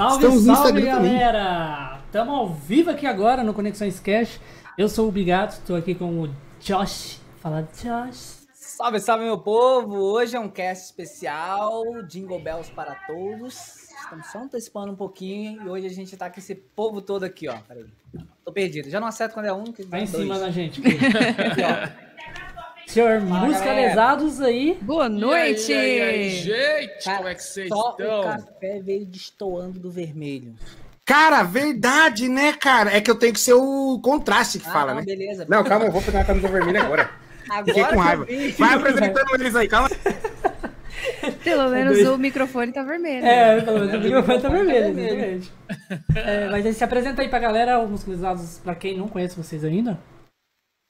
[0.00, 2.00] Salve, Estamos salve, galera!
[2.06, 4.40] Estamos ao vivo aqui agora no Conexões Cash.
[4.78, 7.20] Eu sou o Bigato, estou aqui com o Josh.
[7.38, 8.46] Fala, Josh.
[8.54, 9.94] Salve, salve, meu povo!
[9.98, 13.90] Hoje é um cast especial, Jingle Bells para todos.
[14.02, 17.46] Estamos só antecipando um pouquinho e hoje a gente tá com esse povo todo aqui,
[17.46, 17.58] ó.
[17.68, 17.84] Peraí.
[18.42, 18.88] Tô perdido.
[18.88, 20.22] Já não acerto quando é um, que Vai em dois.
[20.22, 20.80] cima da gente.
[20.80, 20.96] aqui.
[20.96, 22.09] Aqui, ó.
[22.92, 24.76] Senhor musicalizados aí.
[24.82, 25.70] Boa noite!
[25.70, 28.20] E aí, e aí, gente, Cara, como é que vocês Só estão?
[28.20, 30.54] o café veio destoando do vermelho.
[31.04, 32.92] Cara, verdade, né, cara?
[32.96, 35.06] É que eu tenho que ser o contraste que Ah, fala, não, né?
[35.06, 35.46] beleza.
[35.48, 37.10] Não, calma, eu vou pegar a camisa vermelha agora.
[37.64, 38.26] Fiquei Agora com que raiva.
[38.58, 39.88] Vai apresentando eles aí, calma.
[41.42, 43.24] Pelo menos o microfone tá vermelho.
[43.24, 45.42] É, pelo menos o microfone tá tá vermelho, vermelho.
[45.42, 45.52] exatamente.
[46.14, 49.64] É, mas aí se apresenta aí pra galera, os musicalizados, pra quem não conhece vocês
[49.64, 49.98] ainda.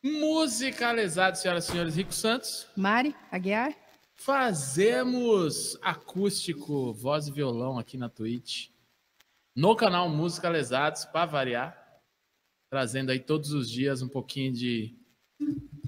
[0.03, 2.67] Musicalizado, senhoras e senhores, Rico Santos.
[2.77, 3.75] Mari, Aguiar.
[4.15, 8.69] Fazemos acústico, voz e violão aqui na Twitch.
[9.55, 11.77] No canal Musicalizados, para variar.
[12.71, 14.95] Trazendo aí todos os dias um pouquinho de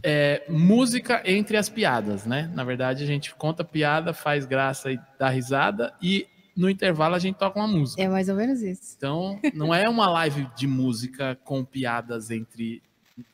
[0.03, 2.51] é, música entre as piadas, né?
[2.55, 5.95] Na verdade, a gente conta piada, faz graça e dá risada.
[6.03, 8.03] E no intervalo a gente toca uma música.
[8.03, 8.95] É mais ou menos isso.
[8.97, 12.83] Então, não é uma live de música com piadas entre,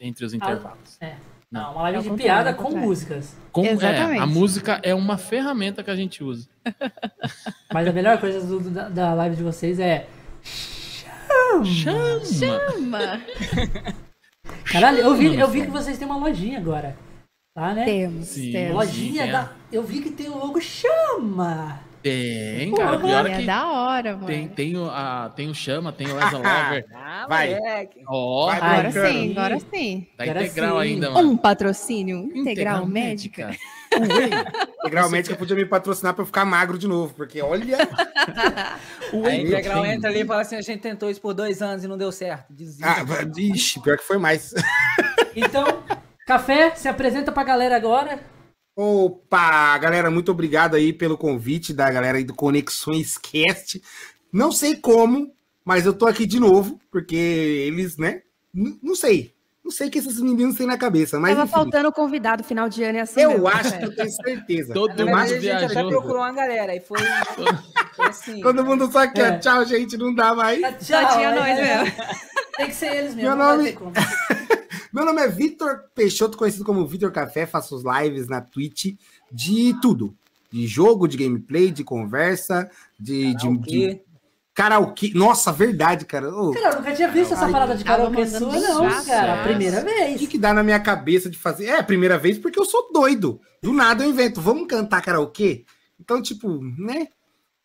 [0.00, 0.96] entre os intervalos.
[1.00, 1.14] É.
[1.50, 1.62] Não.
[1.62, 2.86] Não, uma live É de piada é com contrário.
[2.88, 3.34] músicas.
[3.50, 4.20] Com- é, Exatamente.
[4.20, 6.46] a música é uma ferramenta que a gente usa.
[7.72, 10.06] Mas a melhor coisa do- da, da live de vocês é.
[10.42, 11.64] Chama!
[12.24, 13.20] Chama!
[14.70, 16.96] Caralho, eu vi, eu vi que vocês têm uma lojinha agora.
[17.54, 17.84] Tá, né?
[17.84, 18.52] Temos, Sim.
[18.52, 18.74] temos.
[18.76, 19.40] Lojinha tem da.
[19.42, 21.80] a- Eu vi que tem o logo Chama!
[22.02, 22.98] Tem, cara.
[22.98, 24.26] Porra, Pior É que da hora, mano.
[24.26, 26.86] tem, tem, o, a, tem o Chama, tem o Lesa Lover.
[26.94, 27.58] Ah, Vai.
[28.06, 29.08] Ó, Vai, Agora bacana.
[29.10, 30.06] sim, agora sim.
[30.16, 30.82] tá Agora integral sim.
[30.82, 31.30] ainda, mano.
[31.30, 33.50] Um patrocínio integral, médica.
[34.80, 37.78] Integralmente eu podia me patrocinar pra eu ficar magro de novo, porque olha.
[39.24, 41.82] A integral tem- entra ali e fala assim: a gente tentou isso por dois anos
[41.84, 42.52] e não deu certo.
[42.52, 42.86] Desista.
[42.86, 43.04] Ah,
[43.36, 44.52] ixi, pior que foi mais.
[45.34, 45.82] Então,
[46.26, 48.20] Café, se apresenta pra galera agora.
[48.80, 53.82] Opa, galera, muito obrigado aí pelo convite da galera aí do Conexões Cast.
[54.32, 55.32] Não sei como,
[55.64, 58.22] mas eu tô aqui de novo, porque eles, né?
[58.54, 59.34] n- Não sei.
[59.64, 62.68] Não sei o que esses meninos têm na cabeça, mas Tava enfim, faltando convidado final
[62.68, 63.78] de ano e assim eu mesmo, acho é.
[63.78, 64.72] que eu tenho certeza.
[64.74, 65.88] Todo mundo a gente até viajou.
[65.90, 66.98] procurou uma galera e foi,
[67.96, 68.40] foi assim.
[68.40, 69.38] Todo mundo só quer, É.
[69.38, 70.60] tchau, gente, não dá mais.
[70.80, 71.82] Só tinha nós é.
[71.82, 71.96] mesmo.
[72.56, 73.22] Tem que ser eles mesmo.
[73.28, 73.76] Meu nome-.
[74.92, 78.94] Meu nome é Vitor Peixoto, conhecido como Vitor Café, faço os lives na Twitch
[79.30, 80.14] de tudo.
[80.50, 84.02] De jogo, de gameplay, de conversa, de, de, de Karaokê.
[84.54, 85.12] karaokê.
[85.14, 86.30] Nossa, verdade, cara.
[86.30, 89.42] Cara, eu nunca tinha visto essa parada de karaokê sua, não, chato, cara.
[89.42, 90.26] Primeira O que, vez.
[90.28, 91.66] que dá na minha cabeça de fazer?
[91.66, 93.38] É, a primeira vez porque eu sou doido.
[93.62, 95.66] Do nada eu invento, vamos cantar karaokê?
[96.00, 97.08] Então, tipo, né?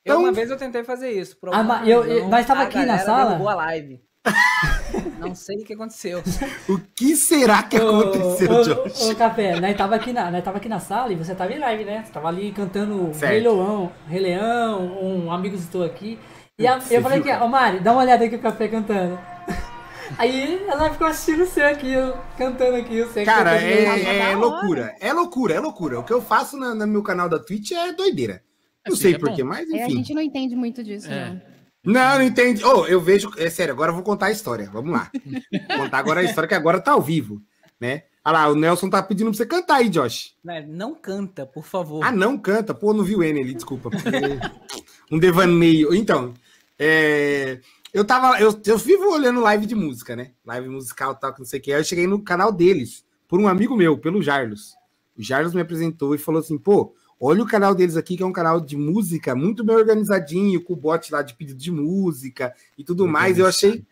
[0.04, 1.38] Eu, Então- uma vez eu tentei fazer isso.
[1.38, 3.30] por Ah, mas eu- eu- nós tava a aqui na sala.
[3.30, 4.02] derrubou a live.
[5.20, 6.22] Não sei o que aconteceu.
[6.70, 9.02] O que será que aconteceu, ô, Josh?
[9.02, 11.52] ô, ô, Café, nós tava, aqui na, nós tava aqui na sala e você tava
[11.54, 12.04] em live, né?
[12.06, 13.32] Você tava ali cantando Certo.
[13.32, 16.20] Rei Leão, Rei Leão, um Amigos Estou Aqui.
[16.60, 19.18] E a- Você eu falei aqui, ó, Mari, dá uma olhada aqui o Café cantando.
[20.18, 24.38] Aí ela ficou assistindo o seu aqui, eu cantando aqui, Cara, é, é hora.
[24.38, 24.96] loucura.
[25.00, 26.00] É loucura, é loucura.
[26.00, 28.44] O que eu faço na- no meu canal da Twitch é doideira.
[28.86, 29.96] Não Assim, sei é porquê, mas É, a enfim.
[29.98, 31.30] gente não entende muito disso, É.
[31.30, 31.53] não.
[31.84, 32.64] Não, não entendi.
[32.64, 33.32] Oh, eu vejo.
[33.38, 34.70] É sério, agora eu vou contar a história.
[34.72, 35.12] Vamos lá.
[35.70, 37.42] Vou contar agora a história que agora tá ao vivo,
[37.80, 38.04] né?
[38.26, 40.34] Olha lá, o Nelson tá pedindo pra você cantar aí, Josh.
[40.42, 42.02] Né, Não canta, por favor.
[42.06, 42.74] Ah, não canta.
[42.74, 43.90] Pô, não viu ele ali, desculpa.
[45.12, 45.94] um devaneio.
[45.94, 46.34] Então,
[46.80, 47.60] é,
[47.94, 48.40] eu tava.
[48.40, 50.32] Eu, eu vivo olhando live de música, né?
[50.46, 51.74] Live musical tal, que não sei o que.
[51.74, 54.74] Aí eu cheguei no canal deles, por um amigo meu, pelo Jarlos.
[55.18, 58.26] O Jarlos me apresentou e falou assim: pô, olha o canal deles aqui, que é
[58.26, 62.54] um canal de música muito bem organizadinho, com o bot lá de pedido de música
[62.78, 63.38] e tudo mais.
[63.38, 63.84] Eu achei.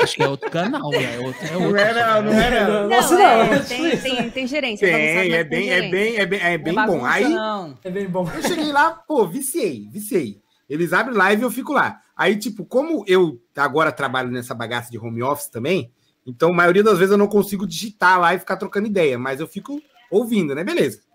[0.00, 1.06] Acho que é outro canal, velho.
[1.06, 1.76] É outro, é Não outro.
[1.78, 2.82] é, não, não é, não.
[2.82, 4.90] Não, Nossa, Não, não, é, é tem, tem, tem gerência.
[4.90, 7.04] bagunçado, Tem, é tem bem, é bem, é bem, é bem é bom.
[7.04, 7.28] Aí.
[7.28, 7.78] Não.
[7.84, 8.28] É bem bom.
[8.34, 10.40] Eu cheguei lá, pô, viciei, viciei.
[10.68, 12.00] Eles abrem live e eu fico lá.
[12.16, 15.92] Aí, tipo, como eu agora trabalho nessa bagaça de home office também,
[16.26, 19.38] então a maioria das vezes eu não consigo digitar lá e ficar trocando ideia, mas
[19.38, 19.80] eu fico
[20.10, 20.64] ouvindo, né?
[20.64, 21.05] Beleza.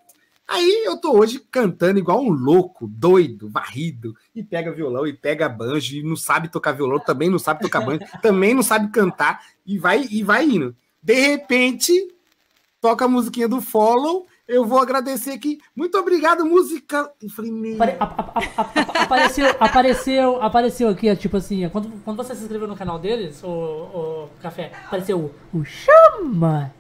[0.52, 5.48] Aí eu tô hoje cantando igual um louco, doido, varrido, e pega violão, e pega
[5.48, 9.42] banjo, e não sabe tocar violão, também não sabe tocar banjo, também não sabe cantar,
[9.66, 10.76] e vai, e vai indo.
[11.02, 11.94] De repente,
[12.82, 15.58] toca a musiquinha do Follow, eu vou agradecer aqui.
[15.74, 17.10] Muito obrigado, música.
[17.22, 17.78] Eu falei, meu...
[18.94, 23.48] Apareceu, apareceu, apareceu aqui, tipo assim, quando, quando você se inscreveu no canal deles, o,
[23.48, 26.74] o Café, apareceu o Chama.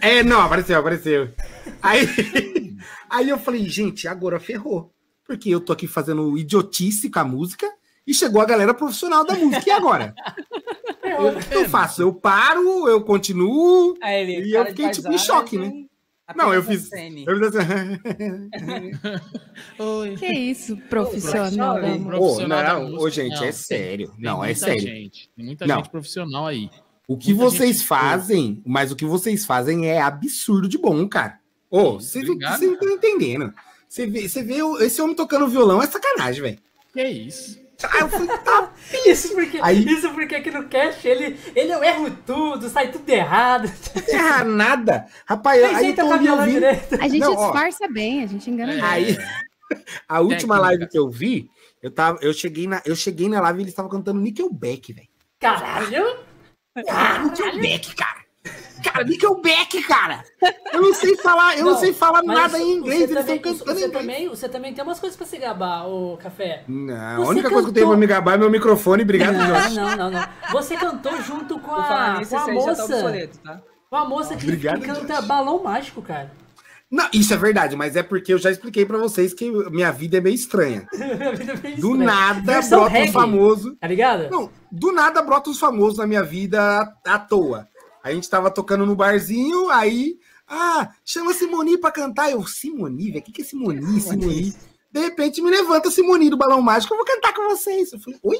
[0.00, 1.30] É, não, apareceu, apareceu.
[1.82, 2.00] Aí,
[3.08, 4.92] aí eu falei, gente, agora ferrou.
[5.24, 7.70] Porque eu tô aqui fazendo idiotice com a música
[8.06, 9.62] E chegou a galera profissional da música.
[9.68, 10.14] E agora?
[11.04, 12.00] Eu- O que eu faço?
[12.02, 13.94] Eu paro, eu continuo.
[14.02, 15.70] Aí ele, E eu fiquei, tipo, em choque, né?
[16.36, 16.90] Não, eu fiz-.
[17.26, 18.00] Eu fiz assim.
[19.78, 20.16] Oi.
[20.16, 21.76] Que isso, profissional.
[21.76, 23.44] Ô, Profissional da não, música, ô, gente, não.
[23.44, 24.08] é sério.
[24.10, 24.80] Tem Não, é muita sério.
[24.82, 25.76] Gente, tem muita Não.
[25.76, 26.68] gente profissional aí.
[27.08, 31.08] O que Muita vocês gente- fazem, mas o que vocês fazem é absurdo de bom,
[31.08, 31.40] cara.
[31.70, 33.52] Ô, vocês não Obrigado, vocês não estão entendendo.
[33.88, 36.58] Você vê, você vê o- esse homem tocando violão, é sacanagem, velho.
[36.92, 37.58] Que isso?
[37.90, 38.72] Aí eu falei, tá,
[39.06, 43.08] Isso porque, Aí- isso porque aqui no cast ele, ele eu erro tudo, sai tudo
[43.08, 43.70] errado.
[44.08, 45.06] erra nada.
[45.24, 46.54] Rapaz, Nem aí eu tô violão ouvindo.
[46.54, 46.94] direito.
[47.00, 47.44] A gente Não, ó.
[47.52, 48.76] disfarça bem, a gente engana É.
[48.76, 48.84] bem.
[48.84, 49.16] Aí,
[50.08, 50.60] a última Técnica.
[50.60, 51.48] live que eu vi,
[51.82, 55.08] eu, tava, eu, cheguei na, eu cheguei na live e eles estavam cantando Nickelback, velho.
[55.40, 56.27] Caralho!
[56.88, 58.18] Ah, Nickelback, cara.
[58.82, 60.22] Cara, Nickelback, cara.
[60.72, 63.36] Eu não sei falar, eu não, Não, sei falar nada em inglês, você eles também,
[63.36, 63.92] estão cantando em você inglês.
[64.06, 66.62] também, você também tem umas coisas pra se gabar, ô Café.
[66.68, 69.02] Não, a Você única coisa que eu tenho cantou- pra me gabar é meu microfone,
[69.02, 69.74] obrigado, Não, Josh.
[69.74, 70.28] não, não, não.
[70.52, 72.84] Você cantou junto com a, com a tá moça.
[72.84, 73.60] obsoleto, tá?
[73.90, 75.24] Com a moça que, Obrigado, que canta Josh.
[75.26, 76.30] balão mágico, cara.
[76.90, 80.16] Não, isso é verdade, mas é porque eu já expliquei pra vocês que minha vida
[80.16, 80.86] é meio estranha.
[80.92, 82.04] Minha vida é bem Do estranha.
[82.04, 83.12] nada Versão brota um reggae.
[83.12, 83.76] famoso.
[83.76, 84.30] Tá ligado?
[84.30, 86.60] Não, do nada brota uns famosos na minha vida
[87.06, 87.68] à, à toa.
[88.02, 90.16] A gente tava tocando no barzinho, aí.
[90.48, 92.30] Ah, chama Simoni pra cantar.
[92.30, 94.00] Eu, Simoni, velho, o que, que é Simoni?
[94.00, 94.54] Simoni.
[94.90, 97.92] De repente me levanta Simoni do Balão Mágico, eu vou cantar com vocês.
[97.92, 98.38] Eu falei, oi?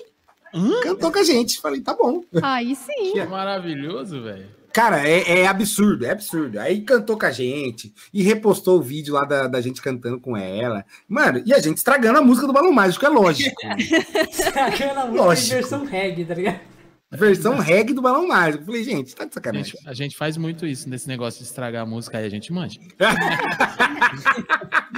[0.83, 1.61] Cantou com a gente.
[1.61, 2.25] Falei, tá bom.
[2.43, 3.13] Aí sim.
[3.13, 4.49] Que maravilhoso, velho.
[4.73, 6.59] Cara, é, é absurdo, é absurdo.
[6.61, 10.37] Aí cantou com a gente e repostou o vídeo lá da, da gente cantando com
[10.37, 10.85] ela.
[11.09, 13.57] Mano, e a gente estragando a música do Balão Mágico, é lógico.
[14.55, 15.49] Aquela música em Lógico.
[15.55, 16.61] versão reggae, tá ligado?
[17.11, 18.67] Versão reggae do Balão Mágico.
[18.67, 19.73] Falei, gente, tá de A sacanagem.
[19.73, 22.53] gente, a gente faz muito isso nesse negócio de estragar a música aí, a gente
[22.53, 22.79] manja.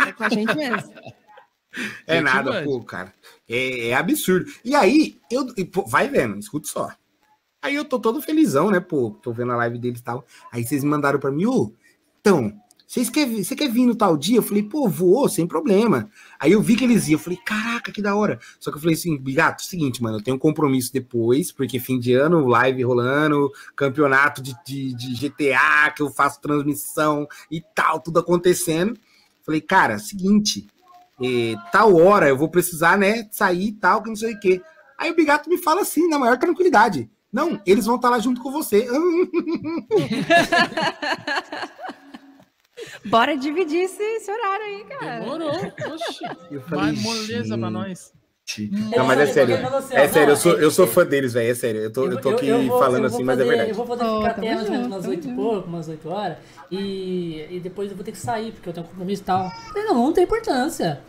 [0.06, 0.93] É com a gente mesmo.
[2.06, 2.64] É Gente, nada, manja.
[2.64, 3.12] pô, cara.
[3.49, 4.50] É, é absurdo.
[4.64, 6.90] E aí, eu e, pô, vai vendo, escuta só.
[7.62, 9.11] Aí eu tô todo felizão, né, pô?
[9.23, 10.25] Tô vendo a live deles e tal.
[10.51, 11.73] Aí vocês me mandaram pra mim, ô,
[12.21, 12.53] então,
[12.91, 14.39] vocês quer, você quer vir no tal dia?
[14.39, 16.11] Eu falei, pô, vou, sem problema.
[16.41, 18.41] Aí eu vi que eles iam, eu falei, caraca, que da hora.
[18.59, 22.01] Só que eu falei assim, Bigato, seguinte, mano, eu tenho um compromisso depois, porque fim
[22.01, 28.01] de ano, live rolando, campeonato de, de, de GTA, que eu faço transmissão e tal,
[28.01, 28.99] tudo acontecendo.
[29.47, 30.67] Falei, cara, seguinte,
[31.23, 34.61] eh, tal hora eu vou precisar, né, sair e tal, que não sei o quê.
[34.99, 37.09] Aí o Bigato me fala assim, na maior tranquilidade.
[37.32, 38.88] Não, eles vão estar lá junto com você.
[43.06, 45.21] Bora dividir esse, esse horário aí, cara.
[45.21, 45.50] Demorou.
[45.50, 46.25] Oxi.
[46.50, 48.12] Eu falei, Vai moleza pra nós.
[48.97, 49.55] Não, mas é sério.
[49.93, 51.50] É sério, eu sou, eu sou fã deles, velho.
[51.50, 51.82] É sério.
[51.82, 53.71] Eu tô, eu tô aqui falando eu vou assim, mas é verdade.
[53.71, 55.37] Eu vou poder ficar tamo até mais ou menos umas tamo 8 e junto.
[55.37, 56.38] pouco, umas 8 horas.
[56.71, 59.50] E, e depois eu vou ter que sair, porque eu tenho um compromisso e tal.
[59.76, 61.00] Eu não, não tem importância.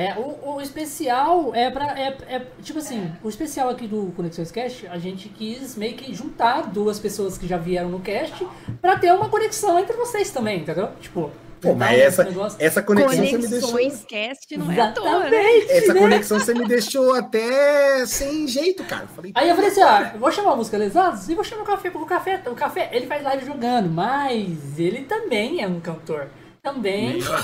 [0.00, 1.98] É, o, o especial é pra.
[1.98, 6.14] É, é, tipo assim, o especial aqui do Conexões Cast, a gente quis meio que
[6.14, 8.46] juntar duas pessoas que já vieram no cast
[8.80, 10.88] pra ter uma conexão entre vocês também, entendeu?
[11.00, 11.30] Tipo,
[11.60, 13.70] Pô, mas essa, negócio- essa conexão você me deixou.
[13.72, 15.26] Conexões cast não é à toa, né?
[15.28, 16.00] Exatamente, Essa né?
[16.00, 19.06] conexão você me deixou até sem jeito, cara.
[19.08, 21.62] Falei, Aí eu falei assim, ó, eu vou chamar a música Lesados e vou chamar
[21.62, 25.68] o Café, porque o Café, o Café, ele faz live jogando, mas ele também é
[25.68, 26.28] um cantor.
[26.62, 27.20] Também.
[27.20, 27.42] Vai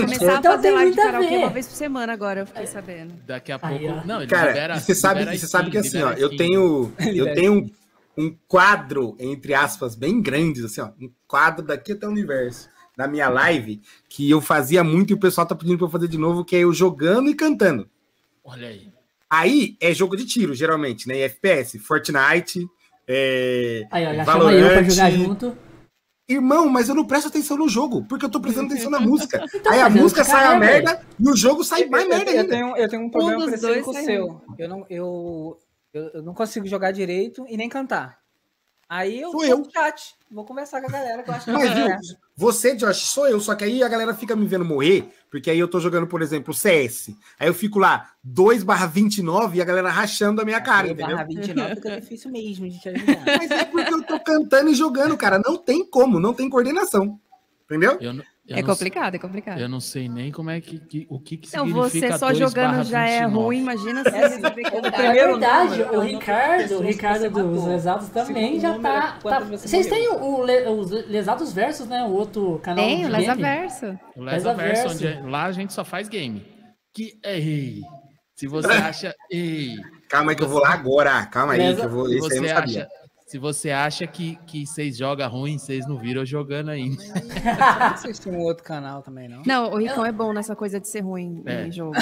[0.00, 1.38] começar a Então fazer tem live de muito a karaokê ver.
[1.38, 3.14] uma vez por semana agora, eu fiquei sabendo.
[3.26, 3.94] Daqui a Aí, pouco.
[3.94, 4.04] ó.
[4.06, 4.76] Não, ele Cara, libera.
[4.76, 7.70] e você sabe, libera e você sabe que assim, ó, eu tenho, eu tenho um,
[8.16, 13.06] um quadro, entre aspas, bem grandes, assim, ó, um quadro daqui até o universo, na
[13.08, 16.18] minha live, que eu fazia muito e o pessoal tá pedindo pra eu fazer de
[16.18, 17.88] novo, que é eu jogando e cantando.
[18.44, 18.92] Olha aí.
[19.30, 21.20] Aí é jogo de tiro, geralmente, né?
[21.20, 22.66] FPS, Fortnite,
[23.08, 23.86] é...
[23.90, 25.56] Aí, ó, já chama eu pra jogar junto.
[26.32, 29.44] Irmão, mas eu não presto atenção no jogo, porque eu tô prestando atenção na música.
[29.54, 32.08] Então, Aí a é música sai a merda e o jogo sai Eu, mais eu-
[32.10, 32.48] merda eu ainda.
[32.54, 34.40] tenho, eu tenho um problema dos parecido com o seu.
[34.58, 35.58] Eu não, eu,
[35.92, 38.18] eu, eu não consigo jogar direito e nem cantar.
[38.88, 39.58] Aí eu Sou vou eu.
[39.58, 41.86] no chat, vou conversar com a galera que eu acho que Mas, viu,
[42.36, 45.58] você, Josh, sou eu, só que aí a galera fica me vendo morrer, porque aí
[45.58, 47.08] eu tô jogando, por exemplo, CS.
[47.40, 50.92] Aí eu fico lá, 2 barra 29 e a galera rachando a minha cara, Aí,
[50.92, 51.16] entendeu?
[51.16, 53.24] barra 29 fica difícil mesmo de te ajudar.
[53.38, 55.38] Mas é porque eu tô cantando e jogando, cara.
[55.42, 57.18] Não tem como, não tem coordenação.
[57.64, 57.96] Entendeu?
[57.98, 59.60] Eu, não- eu É não complicado, é complicado.
[59.60, 62.26] Eu não sei nem como é que, que- o que, que Não, significa você só
[62.26, 63.34] 2 jogando já é 29.
[63.44, 64.66] ruim, imagina se É assim, você saber.
[64.66, 67.64] É primeiro verdade, número, o não- Ricardo, o Ricardo dos.
[67.64, 69.02] Lesados também já tá.
[69.12, 72.02] tá- quantas você Vocês têm o, Le- os Lesados Versus, né?
[72.04, 73.42] O outro canal Tem, o de Lesa game.
[73.42, 73.98] Verso.
[74.16, 74.94] O Lesa Verso, Verso.
[74.96, 76.44] onde é- lá a gente só faz game.
[76.92, 77.80] Que ei.
[78.34, 79.14] Se você acha.
[79.30, 79.76] Ei.
[80.10, 81.24] Calma aí que eu vou lá agora.
[81.26, 82.06] Calma aí, Lesa- que eu vou.
[82.08, 82.82] Se Esse aí eu você não sabia.
[82.82, 83.01] acha.
[83.32, 87.02] Se você acha que, que vocês jogam ruim, vocês não viram jogando ainda.
[88.22, 89.42] Tem um outro canal também, não.
[89.46, 91.66] Não, o Ricão é bom nessa coisa de ser ruim É.
[91.66, 91.94] em jogo.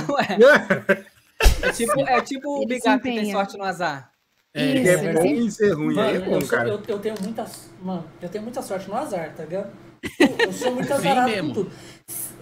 [1.62, 4.10] É tipo, é tipo o Ele se Bigato que tem sorte no azar.
[4.52, 6.68] É, Isso, É ele bom em ser ruim, Mano, é bom, eu, sou- cara.
[6.68, 7.46] eu- eu tenho muita.
[7.80, 9.70] Mano, eu tenho muita sorte no azar, tá ligado?
[10.18, 11.70] Eu, eu sou muito azarado com tudo.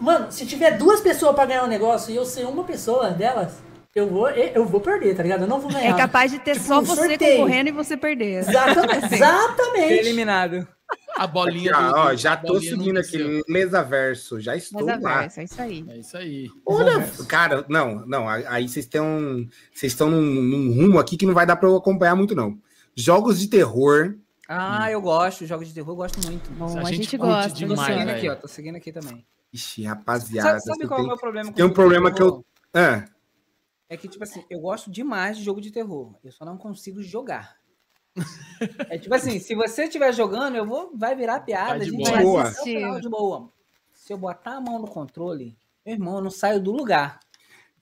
[0.00, 3.62] Mano, se tiver duas pessoas pra ganhar um negócio e eu ser uma pessoa delas,
[3.98, 5.42] eu vou, eu vou perder, tá ligado?
[5.42, 5.94] Eu não vou ganhar.
[5.94, 7.36] É capaz de ter Tipo, só um você sorteio.
[7.38, 8.38] concorrendo e você perder.
[8.40, 9.14] Exatamente.
[9.14, 9.92] exatamente.
[9.92, 10.66] Eliminado.
[11.16, 11.96] A bolinha Ah, do.
[11.98, 13.42] ó, já tô seguindo aqui, desceu.
[13.48, 15.24] mesa verso, já estou Mas a lá.
[15.36, 15.84] é isso aí.
[15.88, 16.48] É isso aí.
[16.64, 21.34] Olha, cara, não, não, aí vocês estão vocês estão num, num rumo aqui que não
[21.34, 22.56] vai dar pra eu acompanhar muito, não.
[22.96, 24.14] Jogos de terror,
[24.48, 25.44] Ah, eu gosto.
[25.44, 26.50] Jogos de terror eu gosto muito.
[26.52, 27.50] Bom, A a, gente gente, gosta.
[27.50, 28.16] Tô demais, seguindo velho.
[28.18, 28.34] aqui, ó.
[28.36, 29.26] Tô seguindo aqui também.
[29.52, 32.10] ixi, Sabe, rapaziada, sabe você qual é o tem, meu problema com tem um problema
[32.12, 32.44] que eu-?
[32.72, 33.04] Ah,
[33.88, 36.14] É que, tipo assim, eu gosto demais de jogo de terror.
[36.22, 37.56] Eu só não consigo jogar.
[38.90, 41.90] É tipo assim, se você estiver jogando, eu vou, vai virar piada, Tá a de
[41.90, 42.42] gente boa.
[42.42, 43.48] vai assistir de boa.
[43.94, 47.20] Se eu botar a mão no controle, meu irmão, eu não saio do lugar.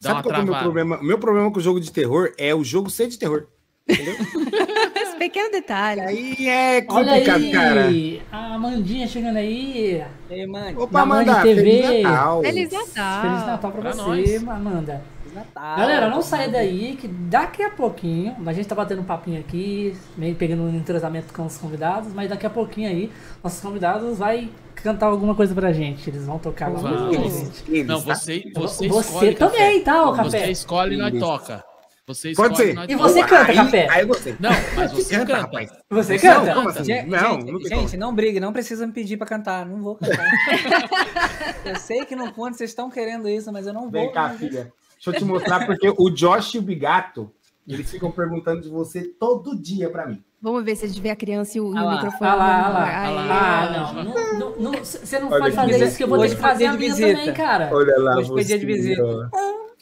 [0.00, 1.02] Dá sabe qual é o meu problema?
[1.02, 3.48] Meu problema com o jogo de terror é o jogo ser de terror.
[3.88, 6.00] Esse pequeno detalhe.
[6.02, 7.86] Aí é Olha complicado, aí, cara.
[8.30, 10.02] a Amandinha chegando aí.
[10.28, 11.62] E aí, mano, Opa, Amanda, TV.
[11.82, 12.42] Feliz Natal.
[12.42, 13.22] Feliz Natal.
[13.22, 14.48] Feliz Natal pra, Pra você, nós.
[14.48, 15.15] Amanda.
[15.36, 15.76] Natal.
[15.78, 19.96] Galera, não saia daí, que daqui a pouquinho, a gente tá batendo um papinho aqui,
[20.16, 23.12] meio pegando um entrosamento com os convidados, mas daqui a pouquinho aí,
[23.44, 26.08] nossos convidados vai cantar alguma coisa pra gente.
[26.10, 27.84] Eles vão tocar alguma coisa pra gente.
[27.84, 29.84] Não, você, você, Você escolhe também, café.
[29.84, 30.50] tá, Você Café?
[30.50, 31.64] escolhe e nós toca.
[32.08, 32.74] Você Pode escolhe ser.
[32.76, 33.08] nós E toca.
[33.08, 33.88] você canta, aí, Café?
[33.90, 34.36] Aí gostei.
[34.38, 35.36] Não, mas você canta.
[35.40, 35.70] rapaz.
[35.90, 36.54] Você Não, canta?
[36.54, 36.84] como assim?
[36.84, 39.66] Gente, Não, gente, não tem gente, não brigue, não precisa me pedir pra cantar.
[39.66, 40.24] Não vou cantar.
[41.64, 43.90] eu sei que no fundo vocês estão querendo isso, mas eu não vou.
[43.90, 44.72] Vem cá, filha.
[45.06, 47.30] Deixa eu te mostrar, porque o Josh e o Bigato,
[47.66, 50.22] eles ficam perguntando de você todo dia pra mim.
[50.40, 52.30] Vamos ver se a gente vê a criança e o, e Ah o lá, microfone.
[52.30, 52.84] Ah lá, ah lá.
[52.84, 53.76] Ah, Aí.
[53.76, 54.04] não.
[54.04, 55.84] não, não, não, Você não Olha pode fazer visita.
[55.86, 57.18] isso, que eu vou ter que trazer a minha visita.
[57.18, 57.70] também, cara.
[57.72, 59.02] Olha lá Hoje dia de visita.
[59.02, 59.28] ó.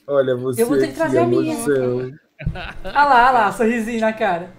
[0.07, 0.63] Olha você.
[0.63, 1.57] Eu vou ter que trazer a minha.
[1.57, 4.51] Olha lá, olha lá, sorrisinho na cara.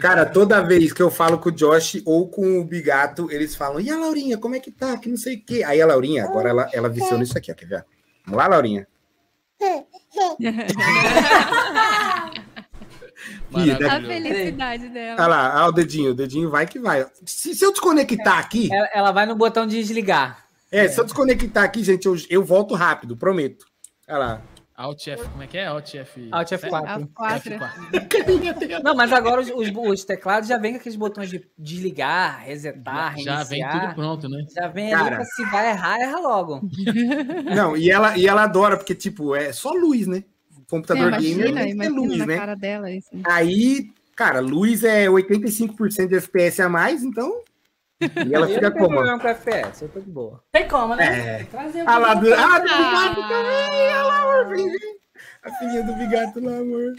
[0.00, 3.80] Cara, toda vez que eu falo com o Josh ou com o Bigato, eles falam:
[3.80, 4.96] e a Laurinha, como é que tá?
[4.96, 5.62] Que não sei o quê.
[5.64, 7.54] Aí a Laurinha, agora ela, ela viciou nisso aqui, ó.
[7.54, 7.84] Quer ver?
[8.26, 8.86] Vamos lá, Laurinha.
[13.54, 15.22] A felicidade dela.
[15.22, 17.06] Olha lá, olha o dedinho, o dedinho vai que vai.
[17.24, 20.44] Se, se eu desconectar aqui, Ela, ela vai no botão de desligar.
[20.70, 23.64] é, se eu desconectar aqui, gente, eu, eu volto rápido, prometo.
[24.08, 24.42] Olha lá.
[24.76, 25.66] Alt F, como é que é?
[25.66, 26.28] Alt F.
[26.32, 26.84] Alt F4.
[26.84, 27.50] A quatro.
[27.52, 28.82] F4.
[28.82, 33.16] Não, mas agora os, os- os teclados já vem com aqueles botões de desligar, resetar,
[33.20, 33.46] Já reiniciar.
[33.46, 34.44] vem tudo pronto, né?
[34.52, 35.06] Já vem Cara.
[35.06, 36.60] ali pra se vai errar, erra logo.
[37.54, 40.24] Não, e ela, e ela adora, porque, tipo, é só luz, né?
[40.68, 42.36] Computador gamer imagina, tem que ter imagina luz, na né?
[42.36, 42.86] cara dela.
[43.26, 47.42] Aí, cara, luz é 85% de FPS a mais, então.
[48.00, 49.02] E ela fica como?
[49.18, 50.42] com FPS, eu tô de boa.
[50.52, 51.40] Tem como, né?
[51.40, 51.44] É.
[51.44, 52.46] Trazer um Ah lá, do, pouquinho.
[52.46, 53.70] ah, do Bigato também!
[53.70, 54.56] Olha lá, amor.
[55.42, 56.94] A filhinha do Bigato lá, amor.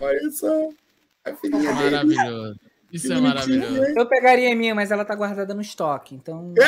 [0.00, 0.68] Olha só.
[1.24, 1.90] A filhinha dele.
[1.90, 2.60] Maravilhoso.
[2.92, 3.80] Isso é maravilhoso.
[3.80, 3.94] né?
[3.96, 6.54] Eu pegaria a minha, mas ela tá guardada no estoque, então.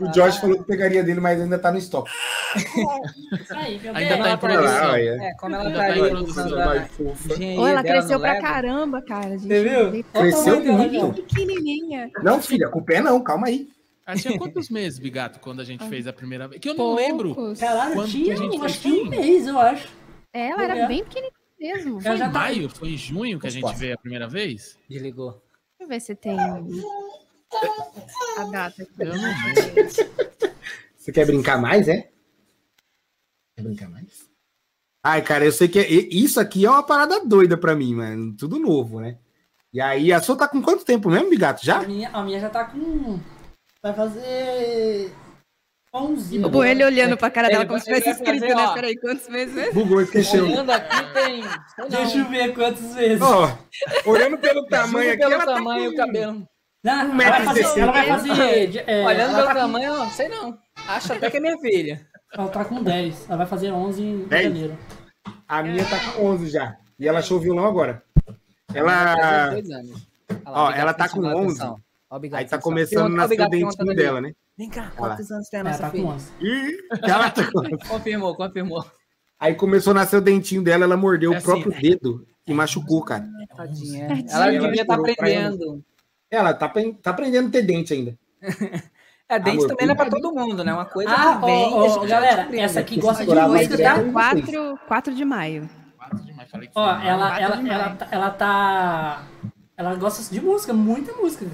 [0.00, 2.10] O Josh falou que pegaria dele, mas ainda tá no estoque.
[2.54, 4.94] Isso aí, meu Ainda tá em ela Olha lá, produção.
[4.94, 6.46] É, como ela Ainda tá tá aí em produção.
[6.60, 8.42] ela dela cresceu pra Lego.
[8.42, 9.30] caramba, cara.
[9.38, 9.48] gente.
[9.48, 10.04] Você viu?
[10.12, 11.12] Cresceu muito.
[11.22, 12.10] Pequenininha.
[12.22, 13.68] Não, filha, com o pé não, calma aí.
[14.06, 16.60] Ah, tinha quantos meses, Bigato, quando a gente fez a primeira vez?
[16.62, 17.02] Que eu não Poucos.
[17.04, 17.54] lembro.
[17.58, 19.88] Caralho, tinha, um- acho que um mês, eu acho.
[20.32, 20.64] Ela É.
[20.78, 22.00] era bem pequenininha mesmo.
[22.00, 22.68] Foi em maio?
[22.70, 24.78] Foi em junho que a gente veio a primeira vez?
[24.88, 25.32] Desligou.
[25.32, 26.36] Deixa eu ver se tem
[28.38, 28.92] a data aqui.
[28.98, 29.34] Eu não.
[30.96, 32.10] Você quer brincar mais, é?
[33.56, 34.28] Quer brincar mais?
[35.02, 38.36] Ai, cara, eu sei que é- isso aqui é uma parada doida pra mim, mano.
[38.36, 39.18] Tudo novo, né?
[39.72, 41.64] E aí, a sua tá com quanto tempo mesmo, Bigato?
[41.64, 41.78] Já?
[41.78, 43.18] A minha, a minha já tá com.
[43.82, 45.12] Vai fazer.
[45.94, 46.38] 11.
[46.44, 48.66] O ele olhando pra cara dela Ele como se tivesse vai escrito, fazer, né?
[48.66, 48.74] ó.
[48.74, 49.74] Peraí, quantos meses?
[49.74, 50.44] Bugou, esqueceu.
[50.44, 51.40] Olhando aqui tem.
[51.88, 53.22] Deixa não, eu ver quantas vezes.
[53.22, 53.58] Ó,
[54.06, 56.48] olhando pelo tamanho aqui, pelo ela tá tamanho e com- o cabelo.
[56.84, 58.84] Não, um ela, vai fazer, ela vai fazer.
[58.86, 60.58] é, Olhando ela, pelo tá com, tamanho, ó, sei não.
[60.88, 62.06] Acho até que é minha filha.
[62.32, 63.26] ela tá com 10.
[63.28, 64.44] Ela vai fazer 11 em Dez?
[64.44, 64.78] janeiro.
[65.48, 66.76] A minha tá com 11 já.
[67.00, 68.02] E ela achou o violão agora.
[68.74, 69.50] Ela.
[69.50, 70.06] dois anos.
[70.30, 71.46] Olha lá, Ó, ela tá com chamando 11.
[71.56, 71.80] atenção.
[72.10, 74.32] Ó, o Bigato Aí tá começando a nascer o dentinho dela, né?
[74.58, 76.08] Vem cá, quantos anos tem a Ela nossa tá com filha?
[76.08, 76.32] 11.
[76.40, 78.84] Ih, ela tá com- Confirmou, confirmou.
[79.38, 81.78] Aí começou a nascer o dentinho dela, ela mordeu É o assim, próprio né?
[81.80, 83.24] dedo e machucou, cara.
[83.56, 84.08] Tadinha.
[84.08, 84.26] Tadinha.
[84.30, 85.84] Ela Ela devia estar pra aprendendo.
[86.30, 86.68] Ela tá,
[87.02, 88.18] tá aprendendo a ter dente ainda.
[89.30, 90.72] É, dente Amor, também não é pra todo mundo, né?
[90.72, 92.64] Uma coisa Ah, que vem ó, a ó, gente já galera, aprende.
[92.64, 93.94] essa aqui gosta de música, direto.
[93.94, 94.00] tá?
[94.00, 94.12] Vocês.
[94.46, 95.68] 4, 4 de maio.
[96.00, 96.50] Chato demais.
[96.50, 99.22] Falei que Ó, ela, ela, ela, tá- ela tá.
[99.76, 101.44] Ela gosta de música, muita música.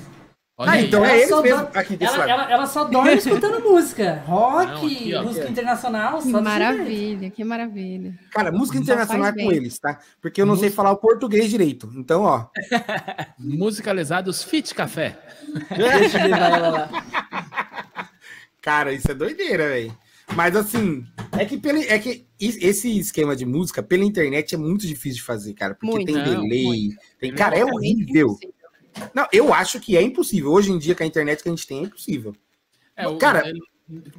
[0.57, 0.87] Olha Ah, aí.
[0.87, 1.63] então Ela é eles mesmo.
[1.63, 2.31] dó- Aqui, desse Ela, lado.
[2.43, 4.23] ela, ela só dorme escutando música.
[4.25, 5.23] Rock, Não, aqui, ó.
[5.25, 6.23] música internacional.
[6.23, 8.15] Que maravilha, que maravilha.
[8.31, 9.53] Cara, música internacional é com bem.
[9.53, 9.99] eles, tá?
[10.23, 11.91] Porque eu não sei falar o português direito.
[11.97, 12.47] Então, ó.
[13.39, 15.19] Musicalizados Fit Café.
[15.77, 16.91] Deixa eu levar ela lá.
[18.63, 19.97] Cara, isso é doideira, velho.
[20.35, 24.87] Mas assim, é que, pela, é que esse esquema de música pela internet é muito
[24.87, 25.75] difícil de fazer, cara.
[25.75, 26.07] Porque Muito.
[26.07, 26.91] tem Não, delay.
[27.21, 28.37] Tem, cara, é horrível.
[29.15, 30.51] Não, eu acho que é impossível.
[30.53, 32.35] Hoje em dia, com a internet que a gente tem, é impossível.
[32.97, 33.61] É, o, Cara, ele-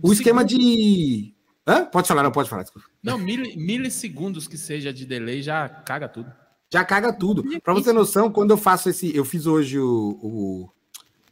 [0.02, 1.34] O esquema de.
[1.68, 1.86] Hã?
[1.86, 2.62] Pode falar, não, pode falar.
[2.64, 2.88] desculpa.
[3.04, 6.32] Não, mili- milissegundos que seja de delay já caga tudo.
[6.72, 7.44] Já caga tudo.
[7.62, 9.16] Pra você ter noção, quando eu faço esse.
[9.16, 10.62] Eu fiz hoje o, o,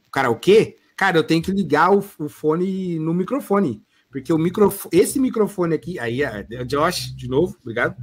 [0.07, 3.83] o karaokê, cara, eu tenho que ligar o, o fone no microfone.
[4.11, 7.95] Porque o microfone, esse microfone aqui, aí, é é Josh, de novo, obrigado.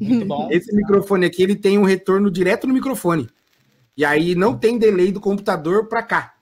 [0.00, 0.48] Muito bom.
[0.50, 3.28] Esse microfone aqui, ele tem um retorno direto no microfone.
[4.00, 6.32] E aí não tem delay do computador pra cá.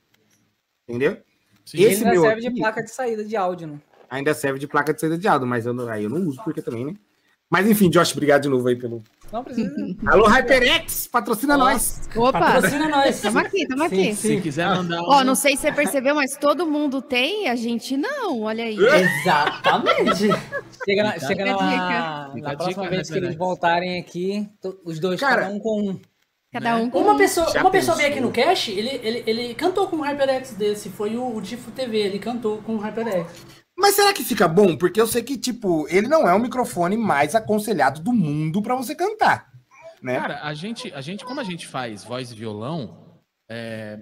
[0.89, 1.17] Entendeu?
[1.65, 1.83] Sim.
[1.83, 3.81] Esse ainda meu serve aqui- de placa de saída de áudio, né?
[4.09, 6.41] Ainda serve de placa de saída de áudio, mas eu não, aí eu não uso
[6.45, 6.95] porque também, né?
[7.51, 9.03] Mas enfim, Josh, obrigado de novo aí pelo.
[9.33, 9.75] Não precisa.
[10.07, 12.09] Alô, HyperX, patrocina nós.
[12.15, 13.17] Opa, Patrocina nós.
[13.17, 14.15] estamos aqui, estamos Sim, aqui.
[14.15, 15.07] Se quiser mandar um.
[15.09, 18.77] Ó, não sei se você percebeu, mas todo mundo tem, a gente não, olha aí.
[18.79, 20.29] Exatamente.
[20.85, 25.01] Chega, na, chega na, na a próxima dica, vez que eles voltarem aqui, to- os
[25.01, 26.01] dois, Cara, cada um com um.
[26.51, 29.55] Cada um com Uma pessoa, Já uma pessoa veio aqui no Cash, ele, ele, ele
[29.55, 33.45] cantou com um HyperX desse, foi o, o Tifo TV, ele cantou com um HyperX.
[33.77, 34.77] Mas será que fica bom?
[34.77, 38.75] Porque eu sei que, tipo, ele não é o microfone mais aconselhado do mundo pra
[38.75, 39.47] você cantar.
[40.03, 40.19] Né?
[40.19, 43.99] Cara, a gente, a gente, como a gente faz voz e violão, é,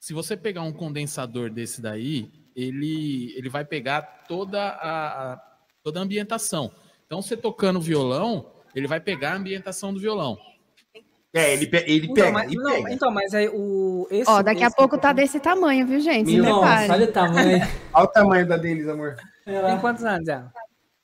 [0.00, 5.40] se você pegar um condensador desse daí, ele, ele vai pegar toda a, a-
[5.82, 6.72] toda a ambientação.
[7.06, 10.38] Então, você tocando violão, ele vai pegar a ambientação do violão.
[11.34, 12.92] É, ele, pe- ele Então, pega, mas, ele não, pega.
[12.94, 14.06] então, mas aí o.
[14.08, 16.30] Esse, Ó, daqui a esse pouco tá desse tamanho, viu, gente?
[16.30, 17.58] Meu, Nossa, olha o tamanho.
[17.92, 19.16] Olha o tamanho da deles, amor.
[19.44, 20.42] Tem quantos anos, Zé?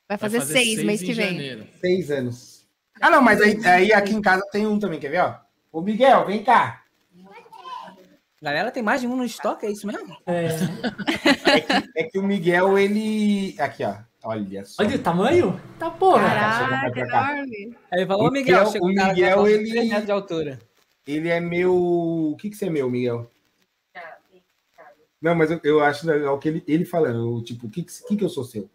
[0.07, 1.27] Vai fazer, seis, mês em que vem.
[1.33, 1.67] janeiro.
[1.81, 2.65] Seis anos.
[3.01, 5.35] Ah, não, mas aí, aí aqui em casa tem um também, quer ver, ó?
[5.71, 6.81] Ô, Miguel, vem cá.
[8.41, 10.15] Galera, tem mais de um no estoque, é isso mesmo?
[10.25, 10.47] É,
[11.95, 13.55] É que o Miguel, ele...
[13.59, 13.95] Aqui, ó.
[14.23, 14.83] Olha só.
[14.83, 15.61] olha o tamanho?
[15.79, 16.27] Tá porra.
[16.29, 17.77] Caraca, enorme.
[17.91, 20.59] Aí falou, O Miguel, o cara Miguel, ele- 3 metros de altura.
[21.07, 21.75] Ele é meu...
[21.75, 23.29] O que que você é meu, Miguel?
[25.21, 28.15] Não, mas eu, eu acho legal que ele, ele falando, eu, tipo, o que, que,
[28.17, 28.67] que eu sou seu?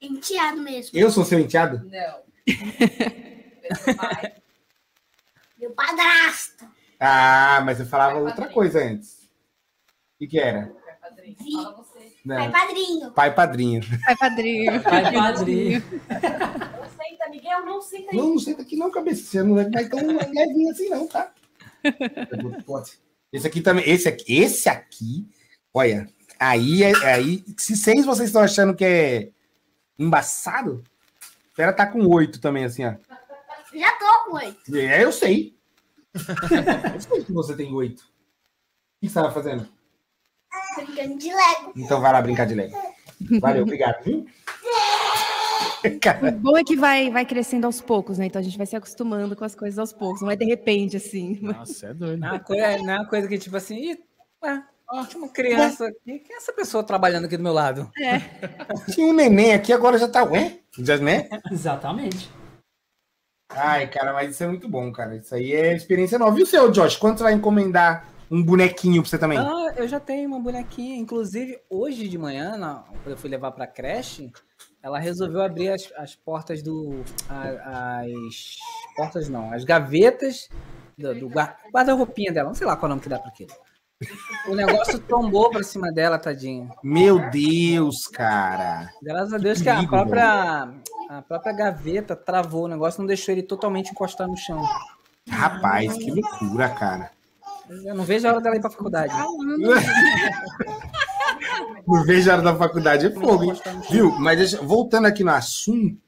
[0.00, 0.98] Enteado mesmo.
[0.98, 1.78] Eu sou seu enteado?
[1.88, 2.22] Não.
[5.58, 6.68] Meu padrasto.
[7.00, 9.22] Ah, mas eu falava outra coisa antes.
[9.24, 10.70] O que que era?
[11.24, 11.34] Vi.
[12.24, 13.10] Não, Pai padrinho.
[13.10, 13.82] pai padrinho.
[14.04, 14.82] Pai padrinho.
[14.82, 15.82] Pai padrinho.
[15.90, 18.16] Não senta, Miguel, não senta aí.
[18.16, 19.22] Não, não senta aqui não, cabeça.
[19.24, 21.30] Você não vai tão levinho assim não, tá?
[23.32, 25.28] Esse aqui também, esse aqui, esse aqui,
[25.72, 26.08] olha,
[26.38, 29.30] aí, é- aí, se seis vocês estão achando que é
[29.98, 30.82] embaçado,
[31.50, 32.94] espera tá com oito também, assim, ó.
[33.74, 34.74] Já tô com oito.
[34.76, 35.54] É, eu sei.
[36.14, 38.00] eu sei que você tem oito.
[38.00, 38.04] O
[39.00, 39.68] que você tava fazendo?
[40.76, 41.72] Brincando de Lego.
[41.76, 42.76] Então vai lá brincar de Lego.
[43.40, 44.26] Valeu, obrigado, viu?
[45.84, 48.24] O bom é que vai, vai crescendo aos poucos, né?
[48.24, 50.96] Então a gente vai se acostumando com as coisas aos poucos, não é de repente,
[50.96, 51.38] assim.
[51.42, 52.20] Nossa, é doido.
[52.20, 53.98] Não é uma coisa, não é uma coisa que, tipo assim, Ih,
[54.42, 57.90] ué, ó, tinha uma criança aqui, quem é essa pessoa trabalhando aqui do meu lado?
[58.94, 60.58] tinha um neném aqui, agora já tá, ué?
[60.78, 61.28] Já, né?
[61.52, 62.30] Exatamente.
[63.50, 65.14] Ai, cara, mas isso é muito bom, cara.
[65.16, 66.38] Isso aí é experiência nova.
[66.40, 66.96] E o seu, Josh?
[66.96, 69.38] Quando você vai encomendar um bonequinho pra você também?
[69.38, 70.96] Ah, eu já tenho uma bonequinha.
[70.96, 74.32] Inclusive, hoje de manhã, na- quando eu fui levar pra creche,
[74.82, 77.02] ela resolveu abrir as, as portas do.
[77.28, 78.56] a- as
[78.96, 80.48] portas não, as gavetas
[80.96, 82.48] do, do gua- guarda-roupinha dela.
[82.48, 83.52] Não sei lá qual é o nome que dá pra aquilo.
[84.48, 86.68] O negócio tombou pra cima dela, tadinha.
[86.82, 88.90] Meu Deus, cara.
[89.02, 90.68] Graças a Deus que a perigo, própria,
[91.08, 94.62] a própria gaveta travou o negócio, não deixou ele totalmente encostar no chão.
[95.30, 97.10] Rapaz, que loucura, cara.
[97.84, 99.12] Eu não vejo a hora dela ir pra faculdade.
[101.86, 103.52] Não vejo a hora da faculdade, é fogo, hein?
[103.90, 104.10] Viu?
[104.12, 105.98] Mas deixa- voltando aqui no assunto,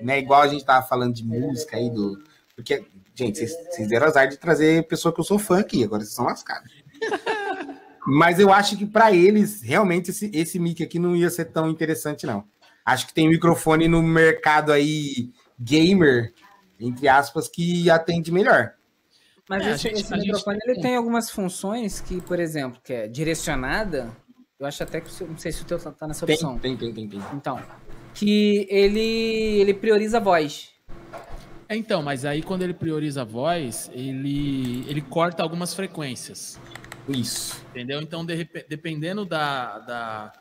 [0.00, 0.20] né?
[0.20, 2.22] Igual a gente tava falando de música aí, do.
[2.54, 2.84] Porque,
[3.14, 6.14] gente, vocês, vocês deram azar de trazer pessoa que eu sou fã aqui, agora vocês
[6.14, 6.70] são lascados.
[8.06, 11.68] Mas eu acho que pra eles, realmente, esse, esse mic aqui não ia ser tão
[11.68, 12.44] interessante, não.
[12.84, 16.32] Acho que tem microfone no mercado aí, gamer,
[16.78, 18.74] entre aspas, que atende melhor.
[19.48, 22.80] Mas É, esse, gente- esse gente microfone tem- ele tem algumas funções que, por exemplo,
[22.82, 24.10] que é direcionada.
[24.58, 26.58] Eu acho até que não sei se o teu tá- tá nessa opção.
[26.58, 27.36] Tem, tem, tem, tem, tem.
[27.36, 27.60] Então,
[28.14, 29.00] que ele
[29.60, 30.70] ele prioriza a voz.
[31.68, 36.58] É, então, mas aí quando ele prioriza a voz, ele, ele corta algumas frequências.
[37.08, 37.62] Isso.
[37.70, 38.00] Entendeu?
[38.00, 40.32] Então, de dependendo da, da-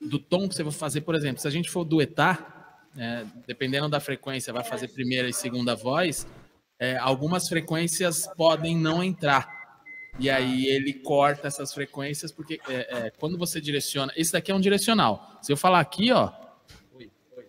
[0.00, 3.88] do tom que você vai fazer, por exemplo, se a gente for duetar, né, dependendo
[3.88, 6.26] da frequência, vai fazer primeira e segunda voz,
[6.78, 9.54] é, algumas frequências podem não entrar.
[10.18, 14.12] E aí ele corta essas frequências, porque é, é, quando você direciona.
[14.16, 15.38] Esse daqui é um direcional.
[15.42, 16.32] Se eu falar aqui, ó.
[16.94, 17.44] Oi, oi.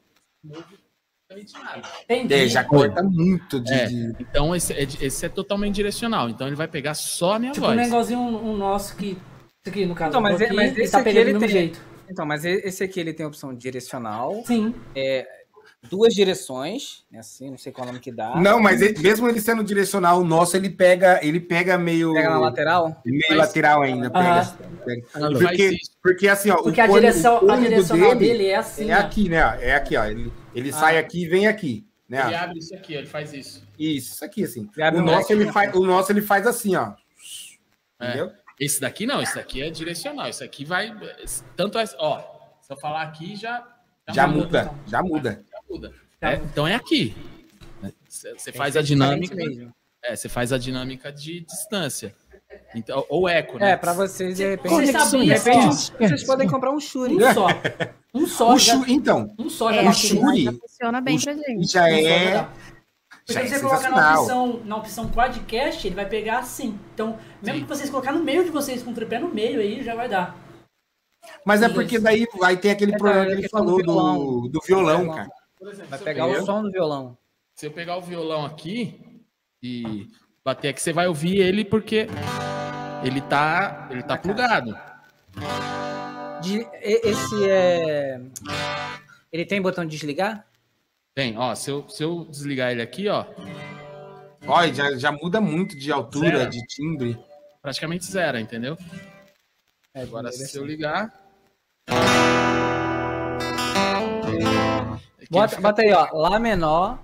[2.09, 2.33] Entendi.
[2.33, 3.73] É, já corta muito de.
[3.73, 3.85] É,
[4.19, 6.29] então esse é, esse é totalmente direcional.
[6.29, 7.79] Então ele vai pegar só a minha Tipo um voz.
[7.89, 9.11] negocinho um nosso que.
[9.11, 11.25] Isso aqui, no caso, Então, mas aqui, é- mas ele esse tá aqui, pegando do
[11.25, 11.81] mesmo tem- jeito.
[12.09, 14.73] Então, mas esse aqui ele tem a opção direcional, Sim.
[15.89, 18.35] Duas direções, né, assim, não sei qual nome que dá.
[18.35, 22.13] Não, mas ele- mesmo ele sendo direcional, o nosso ele pega, ele pega meio.
[22.13, 23.01] Pega na lateral?
[23.05, 24.09] Meio Mas- lateral ainda.
[24.09, 24.55] Pega, Aham.
[24.85, 24.91] pega.
[24.91, 25.91] Ele faz Porque, isso.
[26.01, 26.57] porque assim, ó.
[26.61, 28.91] Porque o a cone- direção, o a direcional dele, é assim.
[28.91, 28.99] é ó.
[28.99, 29.37] aqui, né?
[29.61, 30.03] É aqui, ó.
[30.05, 31.85] Ele, ele sai aqui e vem aqui.
[32.09, 32.21] Né?
[32.25, 33.61] Ele abre isso aqui, ó, ele faz isso.
[33.77, 34.69] Isso, isso aqui, assim.
[34.95, 35.51] O nosso, ele né?
[35.51, 36.93] faz, o nosso ele faz assim, ó.
[37.99, 38.07] É.
[38.07, 38.31] Entendeu?
[38.59, 40.27] Esse daqui não, esse daqui é direcional.
[40.27, 40.91] Esse aqui vai.
[41.55, 41.83] Tanto é.
[41.99, 42.19] Ó,
[42.61, 43.63] se eu falar aqui, já.
[44.09, 45.43] Já muda, muda, já muda.
[45.69, 45.93] Muda.
[46.21, 47.15] Já É, então é aqui.
[48.07, 49.35] Você você faz a dinâmica.
[49.35, 49.71] mesmo.
[50.03, 52.15] É, você faz a dinâmica de distância.
[52.73, 53.71] Então, ou eco, né?
[53.71, 57.15] É, pra vocês, de repente, Vocês de repente, vocês podem comprar um Shuri.
[57.15, 57.47] Um só.
[58.13, 58.53] Um só.
[58.53, 59.93] O já, chu- então, um só já É, o tá.
[59.93, 61.71] Shuri- já funciona bem o pra gente.
[61.71, 62.47] já é.
[63.25, 66.79] Porque já é se você colocar na opção, na opção quadcast, ele vai pegar assim.
[66.93, 67.63] Então, mesmo Sim.
[67.65, 70.07] que vocês colocar no meio de vocês com o tripé no meio aí, já vai
[70.07, 70.35] dar.
[71.45, 74.15] Mas é porque daí vai ter aquele É, problema é que ele do falou violão.
[74.41, 75.15] do, do violão, Violão.
[75.15, 75.29] cara.
[75.61, 77.17] Exemplo, Vai se eu pegar o pegar- som do violão.
[77.55, 79.23] Se eu pegar o violão aqui
[79.61, 80.07] e
[80.45, 82.07] bater aqui, você vai ouvir ele porque
[83.03, 84.77] ele tá, ele tá plugado.
[86.41, 88.21] De- e- esse é.
[89.31, 90.45] Ele tem botão de desligar?
[91.15, 93.25] Tem, ó, se eu, se eu desligar ele aqui, ó,
[94.49, 96.49] Olha, já, já muda muito de altura, Zero.
[96.51, 97.19] de timbre.
[97.61, 98.77] praticamente zero, entendeu?
[99.93, 101.11] É, Agora, se eu ligar.
[105.29, 106.07] Bota, fica- bota aí, ó.
[106.13, 106.99] Lá menor.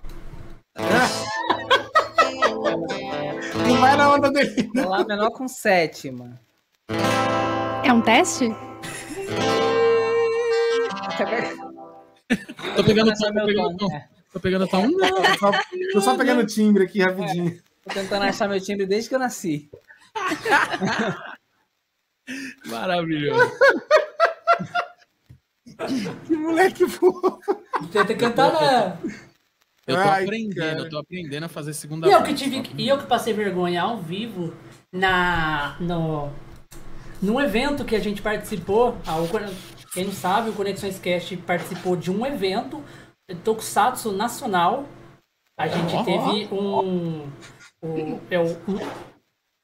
[3.68, 4.70] Não vai na onda dele.
[4.76, 6.40] Lá menor com sétima.
[7.84, 8.50] É um teste?
[12.76, 13.78] Tô pegando é tom, pegando tom.
[13.78, 13.96] tom.
[13.96, 14.88] É, Tô pegando tom.
[14.90, 14.98] Tô
[15.40, 15.52] só,
[15.94, 17.60] tô só pegando timbre aqui rapidinho.
[17.84, 19.70] tô tentando achar meu timbre desde que eu nasci.
[22.66, 23.52] Maravilhoso.
[26.28, 27.40] Que moleque fofo.
[27.92, 28.98] Tenta cantar na.
[29.86, 30.80] Eu tô Ai, aprendendo, cara.
[30.80, 33.34] eu tô aprendendo a fazer segunda E eu que tive que- e eu que passei
[33.34, 34.54] vergonha ao vivo
[34.92, 36.30] na no
[37.22, 39.28] num evento que a gente participou, ah, o
[39.94, 42.84] quem não sabe, o Conexões Cast participou de um evento
[43.44, 44.86] Tokusatsu nacional.
[45.58, 46.04] A gente Ó.
[46.04, 47.30] teve um,
[47.84, 48.80] um- é o um-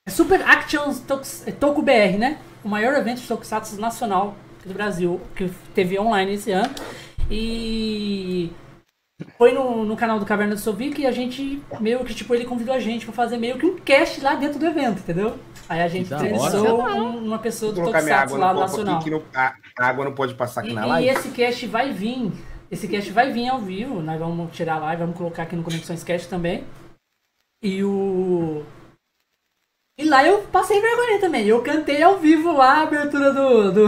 [0.08, 2.40] é Super Action Tokus- é Toku BR, né?
[2.64, 4.36] O maior evento de Tokusatsu nacional
[4.70, 6.74] do Brasil que teve online esse ano.
[7.30, 8.50] E
[9.38, 12.46] foi no, no canal do Caverna do Sovic e a gente, meio que, tipo, ele
[12.46, 15.38] convidou a gente pra fazer meio que um cast lá dentro do evento, entendeu?
[15.68, 18.96] Aí a gente entrevistou um- uma pessoa Vou do Tokusatsu lá no nacional.
[18.96, 21.10] aqui, que não- a, a água não pode passar aqui E, na e live.
[21.10, 22.32] esse cast vai vir,
[22.72, 25.64] esse cast vai vir ao vivo, nós vamos tirar lá e vamos colocar aqui no
[25.64, 26.64] Conexões Cast também.
[27.62, 28.64] E o...
[30.00, 33.88] E lá eu passei vergonha também, eu cantei ao vivo lá a abertura do, do,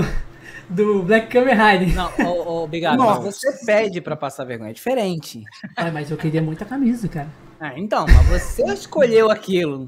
[0.72, 1.96] do Black Kamen Rider.
[1.96, 2.98] Não, ô, ô, obrigado.
[2.98, 3.22] Nossa.
[3.22, 4.72] Mas você pede pra passar vergonha.
[4.72, 5.44] É diferente.
[5.76, 7.28] Ai, mas eu queria muita camisa, cara.
[7.60, 9.88] Ah, então, mas você escolheu aquilo.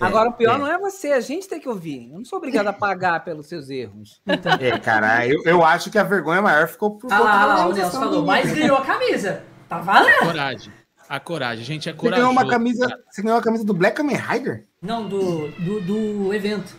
[0.00, 2.10] Agora, o pior não é você, a gente tem que ouvir.
[2.10, 4.20] Eu não sou obrigado a pagar pelos seus erros.
[4.60, 7.66] É, cara, eu, eu acho que a vergonha maior ficou por Ah lá, ah lá,
[7.68, 9.44] o Nelson falou, do- mas ganhou a camisa.
[9.68, 10.18] Tá valendo?
[10.26, 10.72] Coragem.
[11.08, 12.20] A coragem, gente, é Você corajoso.
[12.28, 12.88] ganhou uma camisa.
[12.88, 13.00] cara.
[13.08, 14.66] Você ganhou uma camisa do Black Kamen Rider?
[14.82, 16.74] Não, do, do, do evento.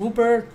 [0.00, 0.46] Super.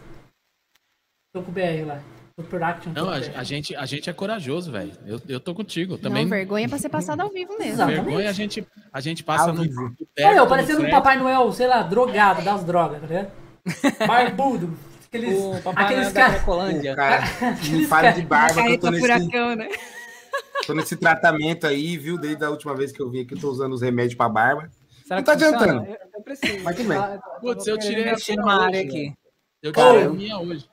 [1.33, 1.99] Tô com o BR lá.
[2.41, 2.93] Super Action.
[2.93, 4.91] Não, a, a gente, a gente é corajoso, velho.
[5.05, 5.97] Eu, eu tô contigo.
[5.97, 6.23] Também.
[6.23, 7.73] Não, vergonha pra ser passado ao vivo mesmo.
[7.73, 7.91] Exato.
[7.91, 9.61] vergonha a gente, a gente passa Ao no.
[9.63, 9.93] vivo.
[10.19, 10.89] Olha eu, parecendo um.
[10.89, 13.31] Papai Noel, sei lá, drogado das drogas, tá ligado?
[14.07, 14.77] Barbudo.
[15.07, 17.23] Aqueles, O papai aqueles Noel da cara,
[17.69, 19.67] me fala cara- de barba, que eu tô nesse, furacão, né?
[20.65, 22.17] tô nesse tratamento aí, viu?
[22.17, 24.69] Desde a última vez que eu vim aqui, eu tô usando os remédios pra barba.
[25.03, 25.57] Será Não tá funciona?
[25.57, 25.85] adiantando.
[25.91, 26.63] Eu, eu preciso.
[26.63, 26.97] Mas tudo bem.
[27.41, 28.15] Putz, eu tirei a
[28.53, 28.89] área velho.
[28.89, 29.13] aqui.
[29.61, 30.65] Eu tirei a minha hoje.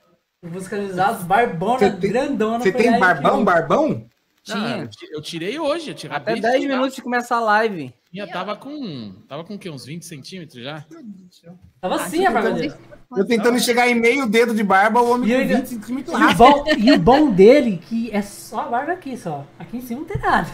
[0.43, 2.59] Musicalizados, barbona, Você tem- grandona.
[2.63, 4.05] Você foi tem barbão, barbão?
[4.41, 4.77] Tinha.
[4.77, 5.89] eu ti- eu tirei hoje.
[5.91, 6.75] Eu tirei, Até acabei de 10 tirar.
[6.75, 7.93] minutos de começar a live.
[8.11, 9.13] Minha tava com.
[9.27, 9.69] Tava com o quê?
[9.69, 10.83] Uns 20 centímetros já?
[11.81, 12.73] Tava assim a barba dele.
[13.15, 16.19] Eu tentando chegar em meio dedo de barba, o homem E com ainda- 20 centímetros
[16.19, 19.45] E o, bom, e o bom dele, que é só a barba aqui, só.
[19.59, 20.49] Aqui em cima não tem nada.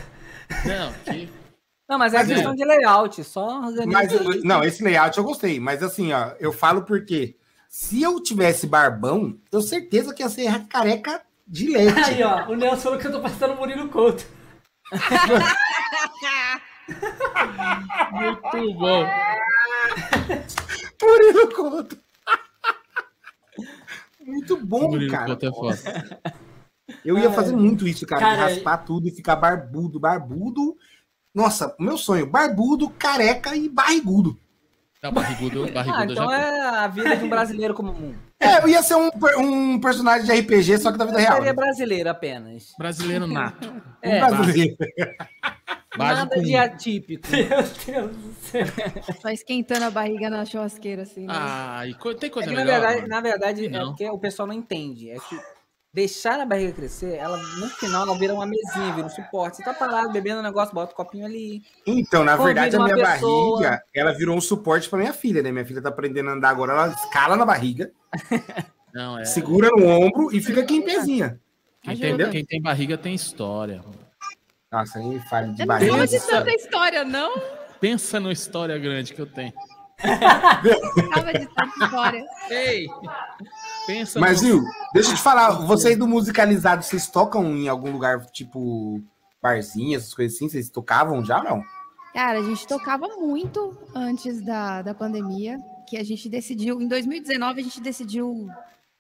[0.66, 1.30] Não, que.
[1.88, 5.60] Não, mas é Mas, questão de layout, só organiza Mas, não, esse layout eu gostei,
[5.60, 7.36] mas assim, ó, eu falo porque
[7.76, 12.00] se eu tivesse barbão, eu certeza que ia ser careca de leite.
[12.00, 14.26] Aí, ó, o Nelson falou que eu tô parecendo o Murilo Couto.
[18.14, 19.06] Muito bom.
[21.04, 21.98] Murilo Couto.
[24.22, 25.26] Muito bom, Murilo cara.
[25.26, 26.22] Couto é foda.
[27.04, 30.78] Eu ia fazer muito isso, cara, Cara, de raspar tudo e ficar barbudo, barbudo.
[31.34, 34.40] Nossa, meu sonho, barbudo, careca e barrigudo.
[35.10, 36.38] Tá barrigudo, barrigudo Ah, então já.
[36.42, 38.14] é a vida de um brasileiro comum.
[38.40, 41.34] É, eu ia ser um, um personagem de RPG, só que da vida real.
[41.36, 41.54] Seria né?
[41.54, 42.74] brasileiro apenas.
[42.78, 43.74] Brasileiro nato.
[44.02, 44.76] É, Um brasileiro.
[45.98, 47.26] Nada de atípico.
[47.32, 48.66] Meu Deus do céu.
[49.22, 51.26] Só esquentando a barriga na churrasqueira, assim.
[51.26, 51.34] Né?
[51.34, 52.82] Ah, e co- tem É coisa que, na melhor?
[52.82, 53.88] verdade, na verdade é Não.
[53.90, 55.10] porque o pessoal não entende.
[55.10, 55.40] É que
[55.96, 59.56] deixar a barriga crescer, ela no final ela vira uma mesinha, vira um suporte.
[59.58, 61.64] Você tá parado bebendo um negócio, bota o copinho ali.
[61.88, 63.62] Então, na verdade, a minha pessoa.
[63.62, 65.54] barriga, ela virou um suporte pra minha filha, né?
[65.54, 67.92] Minha filha tá aprendendo a andar agora, ela escala na barriga,
[68.94, 69.24] Não, é.
[69.26, 71.40] segura no ombro e fica aqui em pezinha.
[71.82, 72.30] Quem tem, Entendeu?
[72.30, 73.82] quem tem barriga tem história.
[74.72, 75.92] Nossa, nem fale de Eu não barriga.
[75.94, 76.28] falo de Pensa.
[76.28, 77.42] tanta história, não.
[77.80, 79.54] Pensa numa história grande que eu tenho.
[81.14, 82.26] Tava de tanta história.
[82.50, 82.88] Ei!
[83.86, 84.48] Pensa Mas, no...
[84.48, 89.02] viu, deixa eu te falar, vocês do musicalizado, vocês tocam em algum lugar, tipo,
[89.42, 90.50] barzinho, essas coisas assim?
[90.50, 91.64] Vocês tocavam já ou não?
[92.14, 97.60] Cara, a gente tocava muito antes da, da pandemia, que a gente decidiu, em 2019
[97.60, 98.48] a gente decidiu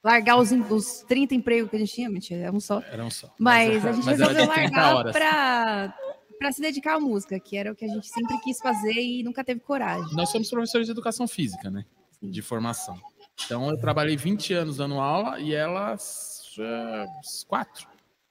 [0.04, 2.82] largar os, os 30 empregos que a gente tinha, mentira, é um só.
[2.92, 3.34] Era um só.
[3.40, 5.12] Mas a gente mas era resolveu de 30 largar horas.
[5.14, 5.96] pra,
[6.38, 9.24] pra se dedicar à música, que era o que a gente sempre quis fazer e
[9.24, 10.14] nunca teve coragem.
[10.14, 11.86] Nós somos professores de educação física, né?
[12.20, 12.30] Sim.
[12.30, 13.00] De formação.
[13.44, 16.54] Então, eu trabalhei 20 anos dando aula e elas...
[16.60, 17.06] eh,
[17.48, 17.88] quatro.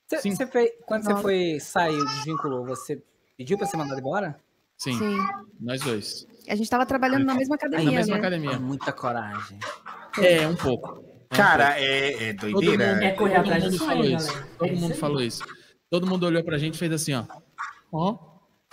[0.06, 0.34] Você, Sim.
[0.34, 1.22] você fez, quando você Nossa.
[1.22, 3.02] foi, saiu, desvinculou, você
[3.36, 4.38] pediu pra ser mandado embora?
[4.76, 5.16] Sim, Sim.
[5.60, 6.26] nós dois.
[6.48, 8.18] A gente tava trabalhando na mesma academia, Na mesma né?
[8.20, 8.58] academia.
[8.58, 9.58] Muita coragem.
[10.20, 11.02] É, um pouco.
[11.30, 12.94] É um Cara, é, é Todo doideira.
[12.94, 14.26] mundo, É correr todo atrás sonho, falou isso.
[14.28, 14.48] galera.
[14.58, 14.98] Todo É isso mundo aí.
[14.98, 15.44] falou isso.
[15.90, 17.24] Todo mundo olhou pra gente e fez assim, ó.
[17.92, 18.18] Ó.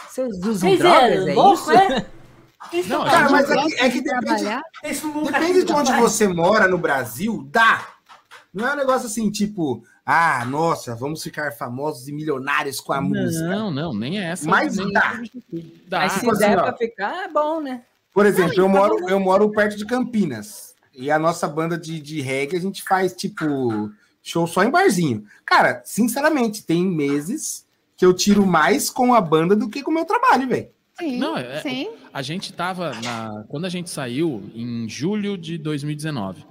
[0.08, 1.72] Vocês usam Vocês drogas, eram é louco, isso?
[1.72, 2.06] é?
[2.88, 4.44] Não, Cara, mas é que, é que de depende,
[5.32, 7.88] depende de onde você mora no Brasil, dá.
[8.54, 13.02] Não é um negócio assim, tipo, ah, nossa, vamos ficar famosos e milionários com a
[13.02, 13.48] música.
[13.48, 14.48] Não, não, nem é essa.
[14.48, 15.22] Mas nem dá.
[15.88, 16.00] Dá.
[16.00, 16.64] Mas se tipo assim, der ó.
[16.64, 17.84] pra ficar, é bom, né?
[18.14, 20.76] Por exemplo, eu Não, então- moro, eu moro perto de Campinas.
[20.94, 23.90] E a nossa banda de, de reggae, a gente faz, tipo,
[24.22, 25.24] show só em barzinho.
[25.46, 29.94] Cara, sinceramente, tem meses que eu tiro mais com a banda do que com o
[29.94, 30.70] meu trabalho, velho.
[31.02, 31.90] Sim, Não, é- sim.
[32.14, 33.44] A gente tava na.
[33.50, 36.46] Quando a gente saiu, em julho de 2019,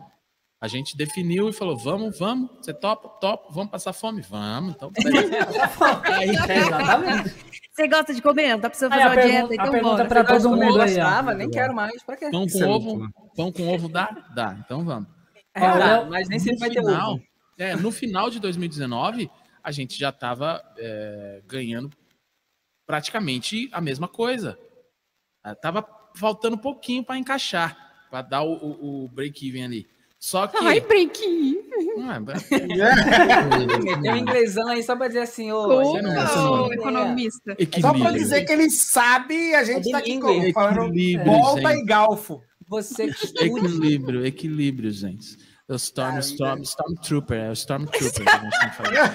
[0.61, 4.21] a gente definiu e falou: vamos, vamos, você topa, topa, vamos passar fome?
[4.23, 4.91] Vamos, então.
[6.05, 7.35] Aí, É, exatamente.
[7.73, 8.51] Você gosta de comer?
[8.53, 9.53] Não tá precisando fazer uma pergunta- dieta?
[9.53, 10.09] a Então pergunta bora.
[10.09, 12.03] pra Você gosta todo mundo aí, gostava, nem quero mais.
[12.03, 12.29] Pra quê?
[12.31, 14.11] pão Isso com é ovo, pão com ovo dá?
[14.35, 15.09] Dá, então vamos.
[15.55, 17.23] É, dá, eu- mas nem No sempre vai ter final, ovo.
[17.59, 19.31] é, no final de 2019,
[19.63, 20.63] a gente já estava
[21.47, 21.91] ganhando
[22.91, 24.59] praticamente a mesma coisa.
[25.45, 27.77] Ah, Tava faltando um pouquinho para encaixar,
[28.11, 29.87] para dar o, o- o break-even ali.
[30.19, 30.57] Só que.
[30.59, 30.81] Ai.
[31.97, 35.67] Não, é- Meteu um inglesão aí só pra dizer assim, ô.
[36.03, 37.53] Não- não- economista?
[37.53, 38.13] Só pra equilíbrio.
[38.19, 41.81] dizer que ele sabe, a gente É tá aqui como, falando Equilíbrio, volta gente.
[41.83, 42.43] e galfo.
[42.69, 43.27] Você que.
[43.47, 45.39] Equilíbrio, equilíbrio, gente.
[45.69, 49.15] O Storm, Storm, Stormtrooper, é o Stormtrooper que a gente tem que falar.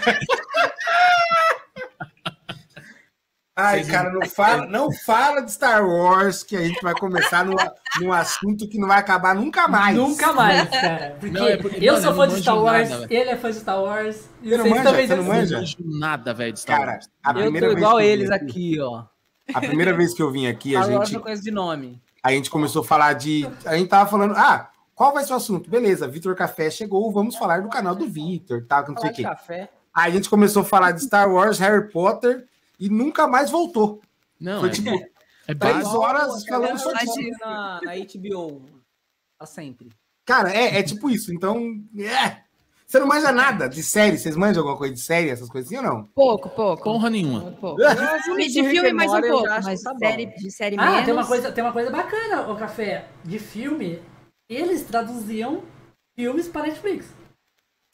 [3.58, 7.46] Ai, Vocês cara, não fala, não fala de Star Wars, que a gente vai começar
[7.46, 7.56] num,
[8.02, 9.96] num assunto que não vai acabar nunca mais.
[9.96, 11.16] Nunca mais, cara.
[11.20, 13.38] Porque, Não, é porque- eu mano, sou eu fã de Star Wars, nada, ele é
[13.38, 14.30] fã de Star Wars.
[14.44, 14.84] E Você não manja?
[14.84, 15.54] também Você não manja?
[15.56, 17.10] Não manjo nada, velho, de Star Cara, Wars.
[17.24, 19.04] a Eu primeira tô vez igual que eu vim eles aqui, aqui, ó.
[19.54, 22.02] a primeira vez que eu vim aqui, a Agora gente, eu conheço de nome.
[22.22, 23.48] a gente começou a falar de.
[23.66, 25.70] A gente tava falando, ah, qual vai ser o assunto?
[25.70, 28.84] Beleza, Vitor Café chegou, vamos falar do canal do Vitor, tá?
[28.86, 29.24] Não sei o quê.
[29.24, 29.70] café.
[29.94, 32.46] Aí a gente começou a falar de Star Wars, Harry Potter
[32.80, 34.02] e nunca mais voltou.
[34.40, 34.90] Não, Foi é, tipo
[35.48, 35.98] é três básico.
[35.98, 37.16] horas falando só disso.
[37.40, 38.62] na, na HBO.
[39.38, 39.90] Pra sempre.
[40.26, 41.34] Cara, é, é tipo isso.
[41.34, 42.44] Então, é.
[42.88, 44.18] Você não manja nada de série?
[44.18, 46.04] Vocês manjam alguma coisa de série, essas coisas assim ou não?
[46.14, 46.84] Pouco, pouco.
[46.84, 47.52] Porra nenhuma.
[47.54, 47.82] pouco.
[48.24, 51.06] Filme De filme mais um pouco, mas tá série, de série Ah, menos.
[51.06, 53.08] tem uma, coisa, tem uma coisa bacana, o Café.
[53.24, 54.00] De filme,
[54.48, 55.64] eles traduziam
[56.16, 57.08] filmes para Netflix.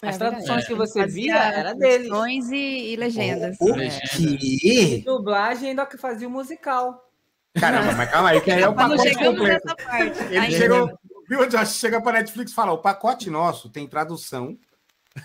[0.03, 0.43] É As verdade.
[0.45, 2.07] traduções que você Fazia via era deles.
[2.07, 3.55] traduções E, e legendas.
[3.59, 3.69] O.
[3.77, 5.03] E quê?
[5.05, 7.07] dublagem ainda que fazia o musical.
[7.59, 9.65] Caramba, mas calma aí, que aí é o pacote chegamos completo.
[9.67, 10.23] nessa parte.
[10.23, 10.57] Ele Ainda.
[10.57, 11.73] chegou, viu, Josh?
[11.75, 14.57] Chega pra Netflix e fala: o pacote nosso tem tradução,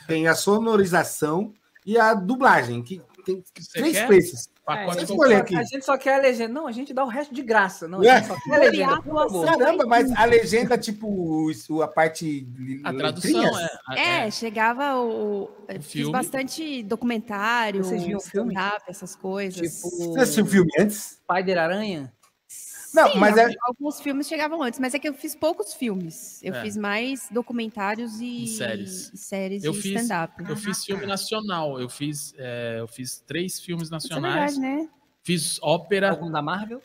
[0.06, 1.54] tem a sonorização
[1.86, 4.06] e a dublagem, que tem Você três quer?
[4.08, 4.48] preços.
[4.66, 5.42] Pacote É, completo.
[5.42, 5.56] aqui.
[5.56, 6.52] A gente só quer a legenda.
[6.52, 7.86] Não, a gente dá o resto de graça.
[7.86, 8.16] Não, a É.
[8.16, 9.00] gente só quer a legenda.
[9.46, 12.48] Caramba, mas a legenda, tipo, isso, a parte.
[12.82, 13.70] A tradução letrinhas?
[13.96, 15.48] é, É, chegava o.
[15.68, 16.10] eu Fiz filme.
[16.12, 18.54] bastante documentário, Vocês viam o filme?
[18.88, 19.54] essas coisas.
[19.60, 21.20] Tipo, Você assistiu o filme antes?
[21.22, 22.12] Spider-Aranha.
[22.96, 23.44] Não, Sim, mas é.
[23.44, 26.40] al- Alguns filmes chegavam antes, mas é que eu fiz poucos filmes.
[26.42, 26.62] Eu É.
[26.62, 29.12] fiz mais documentários e, E séries.
[29.12, 30.32] e séries Eu e fiz- stand-up.
[30.48, 31.78] Eu fiz filme nacional.
[31.80, 34.56] Eu fiz, é, eu fiz três filmes Isso é nacionais.
[34.56, 34.88] verdade, né?
[35.22, 36.10] Fiz ópera.
[36.10, 36.82] Algum da Marvel?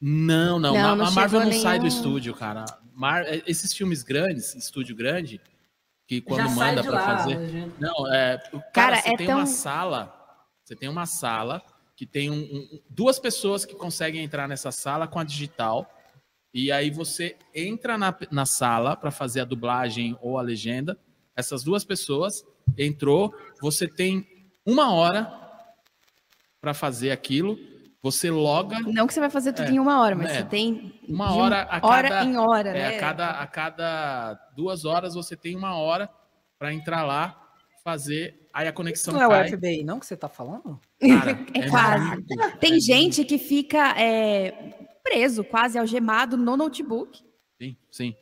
[0.00, 0.74] Não, não.
[0.74, 1.96] Não, a- não a Marvel não chegou sai do nenhum.
[1.96, 2.64] estúdio, cara.
[2.94, 5.40] Mar- é, esses filmes grandes, estúdio grande,
[6.06, 7.38] que quando Já manda lá, fazer.
[7.78, 8.38] Não, é.
[8.38, 10.40] Cara, Cara, você é tem tão- uma sala.
[10.64, 11.62] Você tem uma sala
[11.96, 15.88] que tem um- um- duas pessoas que conseguem entrar nessa sala com a digital.
[16.52, 20.98] E aí você entra na, na sala para fazer a dublagem ou a legenda.
[21.36, 22.44] Essas duas pessoas
[22.78, 24.26] entrou, você tem
[24.64, 25.32] uma hora
[26.60, 27.58] para fazer aquilo.
[28.02, 30.34] Você loga Não que você vai fazer tudo É, em uma hora, mas é.
[30.34, 32.96] você tem uma hora a hora cada em hora, É, né?
[32.96, 36.08] a, cada, a cada duas horas você tem uma hora
[36.58, 37.43] para entrar lá,
[37.94, 39.48] fazer, aí a conexão Não é o cai.
[39.50, 40.80] FBI, não, que você tá falando?
[40.98, 42.08] Cara, É quase.
[42.08, 44.52] muito- Tem é gente que fica é,
[45.02, 47.22] preso, quase algemado no notebook.
[47.60, 48.16] Sim, sim.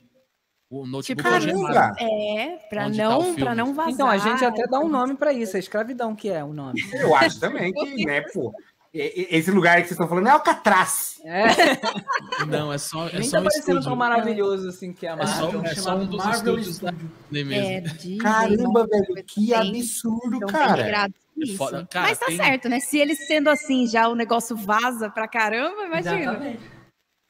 [0.69, 1.97] O notebook Tipo, é algemado.
[2.01, 3.93] É, pra Onde tá não, não vazar.
[3.93, 5.57] Então, a gente até dá um nome pra isso.
[5.57, 6.81] É escravidão que é o nome.
[6.95, 8.53] Eu acho também que, né, pô.
[8.95, 11.19] Esse lugar que vocês estão falando é Alcatraz.
[11.25, 11.45] É,
[12.47, 13.83] Não, é só, é nem só tá um parecendo estúdio.
[13.85, 15.65] tão maravilhoso assim que é a É só, Marvel.
[15.65, 16.91] é só um dos Marvel estúdios da.
[16.91, 17.71] Disney mesmo.
[17.71, 21.09] É, Disney, Caramba, velho, que absurdo, então cara.
[21.41, 21.87] É foda.
[21.91, 22.81] Cara, Mas tá tem- certo, né?
[22.81, 26.21] Se eles sendo assim, já o negócio vaza pra caramba, imagina.
[26.21, 26.61] Exatamente.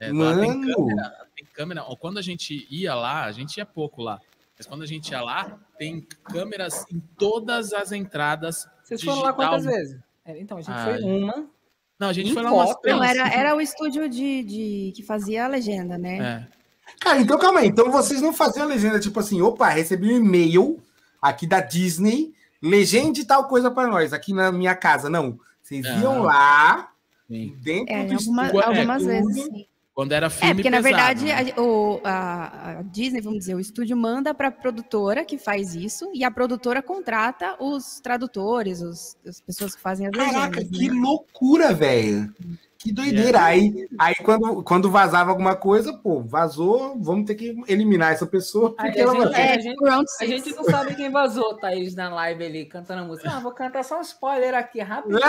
[0.00, 0.74] É, lá tem Mano.
[0.74, 1.82] câmera, tem câmera.
[2.00, 4.18] Quando a gente ia lá, a gente ia pouco lá.
[4.58, 8.66] Mas quando a gente ia lá, tem câmeras em todas as entradas.
[8.82, 9.78] Vocês foram lá quantas digital.
[9.80, 10.00] vezes?
[10.24, 11.46] É, então, a gente Ah, foi uma.
[11.98, 12.96] Não, a gente Em foi lá umas três.
[12.96, 16.18] Não, era, era o estúdio de, de- que fazia a legenda, né?
[16.48, 16.62] É.
[17.00, 17.68] Cara, então calma aí.
[17.68, 20.80] Então vocês não faziam a legenda tipo assim, opa, recebi um e-mail
[21.20, 25.08] aqui da Disney, legende tal coisa pra nós, aqui na minha casa.
[25.08, 25.38] Não.
[25.62, 26.00] Vocês Não.
[26.00, 26.90] iam lá,
[27.28, 27.56] Sim.
[27.62, 29.08] dentro É, do alguma- estúdio, algumas tudo.
[29.10, 29.66] vezes, sim.
[29.94, 31.52] Quando era filme É, porque na pesado, verdade né?
[31.54, 35.74] a, o- a- a Disney, vamos dizer, o estúdio manda para a produtora que faz
[35.74, 40.78] isso e a produtora contrata os tradutores, os, as pessoas que fazem as Caraca, legendas.
[40.78, 40.94] que né?
[40.98, 42.32] loucura, velho.
[42.82, 43.38] Que doideira.
[43.38, 43.40] É.
[43.42, 48.74] Aí, aí quando, quando vazava alguma coisa, pô, vazou, vamos ter que eliminar essa pessoa,
[48.74, 49.78] porque a ela gente- é, É, a gente-
[50.20, 53.30] A gente não sabe quem vazou, Thaís, na live ali, cantando a música.
[53.30, 55.20] Ah, vou cantar só um spoiler aqui, rapidão.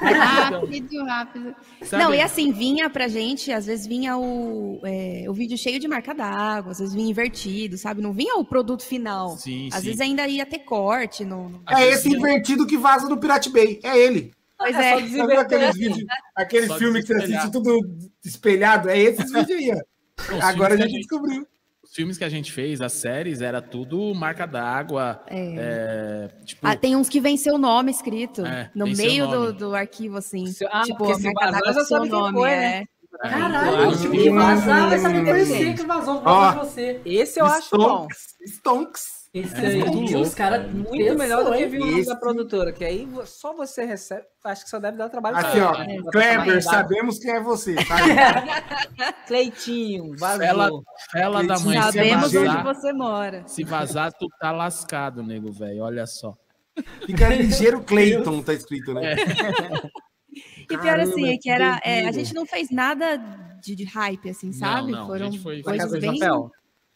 [0.00, 1.54] Rápido, rápido.
[1.82, 5.78] Sabe- Não, e assim, vinha pra gente, às vezes vinha o, é, o vídeo cheio
[5.78, 8.00] de marca d'água, às vezes vinha invertido, sabe?
[8.00, 9.36] Não vinha o produto final.
[9.36, 9.86] Sim, Às sim.
[9.86, 11.48] vezes ainda ia ter corte no.
[11.48, 13.80] no- É esse invertido que vaza do Pirate Bay.
[13.82, 14.32] É ele.
[14.62, 15.00] Pois É é.
[15.08, 16.04] só Sabe aqueles vídeos,
[16.36, 17.80] aqueles Só filmes que você assiste tudo
[18.24, 18.88] espelhado?
[18.88, 20.34] É esses vídeos aí, ó.
[20.36, 21.46] Os Agora a gente que descobriu.
[21.84, 25.22] Os filmes que a gente fez, as séries, era tudo marca d'água.
[25.28, 29.52] É, tipo, Ah, tem uns que vem seu nome escrito É, no seu meio do,
[29.52, 30.46] do arquivo, assim.
[30.46, 32.50] Se- ah, tipo, porque a se marca vazar, d'água já seu sabe quem nome, foi,
[32.50, 32.56] é.
[32.60, 32.84] né?
[33.20, 33.90] Caralho, Claro.
[33.90, 36.52] o time que vazar vai saber que foi que vazou por Ó.
[36.52, 37.00] causa de você.
[37.04, 38.06] Esse eu acho bom.
[38.46, 39.21] Stonks.
[39.34, 42.70] Esse É aí, muito os louco, caras Muito melhor do que nome Esse- da produtora,
[42.70, 44.24] que aí só você recebe.
[44.44, 45.74] Acho que só deve dar trabalho Aqui, pra ó.
[45.74, 45.96] ela, né?
[46.00, 48.02] Botar Kleber, sabemos quem é você, sabe?
[49.26, 50.38] Cleitinho, vazou.
[50.38, 50.70] Fela,
[51.10, 53.42] fela da mãe, se Sabemos onde vazar, você mora.
[53.46, 55.82] se vazar, tu tá lascado, nego, velho.
[55.82, 56.34] Olha só.
[57.06, 59.14] Fica ligeiro Clayton, tá escrito, né?
[60.60, 61.80] E pior Caramba, assim, é que era.
[61.84, 63.16] é, a gente não fez nada
[63.62, 64.92] de, de hype, assim, sabe?
[64.92, 66.18] não, a Foram gente foi- coisas bem.
[66.18, 66.50] Papel.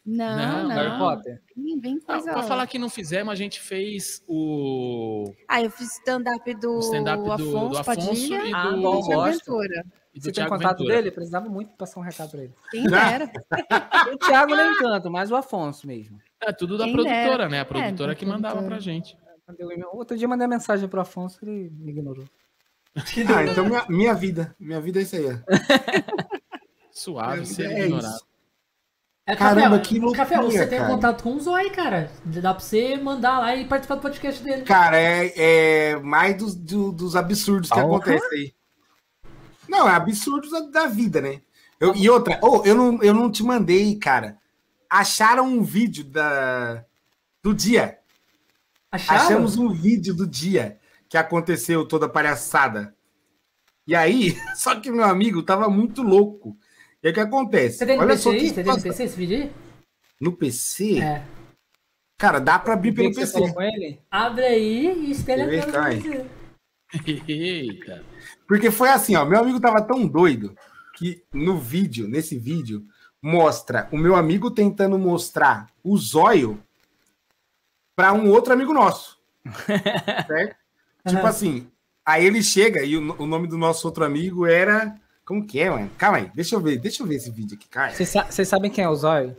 [0.09, 0.75] Não, Não, não.
[0.75, 1.41] Harry Potter.
[1.53, 2.31] Bem, bem Ah, coisa.
[2.31, 6.79] pra falar que não fizemos, a gente fez o, Ah, eu fiz stand-up do, o
[6.79, 10.77] stand-up do, Afonso, do Afonso e do, Ah, do e do Você tem Thiago contato
[10.77, 10.95] Ventura.
[10.95, 11.11] dele?
[11.11, 12.53] Precisava muito passar um recado pra ele.
[12.71, 13.29] Quem dera.
[14.13, 16.17] O Thiago nem tanto, mas o Afonso mesmo.
[16.41, 17.49] É tudo da Quem produtora, dera.
[17.49, 17.59] né?
[17.59, 18.75] A produtora da que mandava produtora.
[18.77, 19.17] pra gente.
[19.91, 22.23] Outro dia mandei mensagem pro Afonso, ele me ignorou.
[22.95, 24.55] Ah, então minha, minha vida.
[24.57, 25.25] Minha vida é isso aí.
[26.91, 28.07] Suave, ser É ignorado.
[28.15, 28.25] isso.
[29.27, 30.93] É, Caramba, Café, que loucura, Café, você tem cara.
[30.93, 32.09] contato com o Zói, cara.
[32.23, 34.61] Dá pra você mandar lá e participar do podcast dele.
[34.61, 38.53] Cara, é, é mais dos, do- dos absurdos que acontecem aí.
[39.67, 41.41] Não, é absurdos da, da vida, né?
[41.77, 44.37] Eu- e outra, oh, eu, não, eu não te mandei, cara.
[44.89, 46.85] Acharam um vídeo da,
[47.43, 47.99] do dia.
[48.89, 49.25] Acharam?
[49.25, 52.95] Achamos um vídeo do dia que aconteceu toda a palhaçada.
[53.85, 56.57] E aí, só que meu amigo tava muito louco.
[57.11, 57.77] O que acontece?
[57.77, 58.39] Você tem no Olha PC só aí?
[58.39, 58.81] que Você tem no.
[58.81, 59.51] PC esse vídeo aí?
[60.19, 60.99] No PC?
[60.99, 61.23] É.
[62.17, 63.33] Cara, dá pra abrir pelo PC.
[63.33, 63.99] falou com ele?
[64.09, 66.25] Abre aí e espelha pra você.
[67.27, 68.03] Eita.
[68.47, 70.55] Porque foi assim, ó, meu amigo tava tão doido
[70.95, 72.83] que no vídeo, nesse vídeo,
[73.21, 76.61] mostra o meu amigo tentando mostrar o zóio
[77.95, 79.19] para um outro amigo nosso.
[80.27, 80.55] certo?
[81.07, 81.67] Tipo assim,
[82.05, 84.95] aí ele chega e o, o nome do nosso outro amigo era.
[85.27, 85.91] Como que é, mano?
[85.97, 87.91] Calma aí, deixa eu ver, deixa eu ver esse vídeo aqui, cara.
[87.91, 89.35] Vocês sa- sabem quem é o Zóio?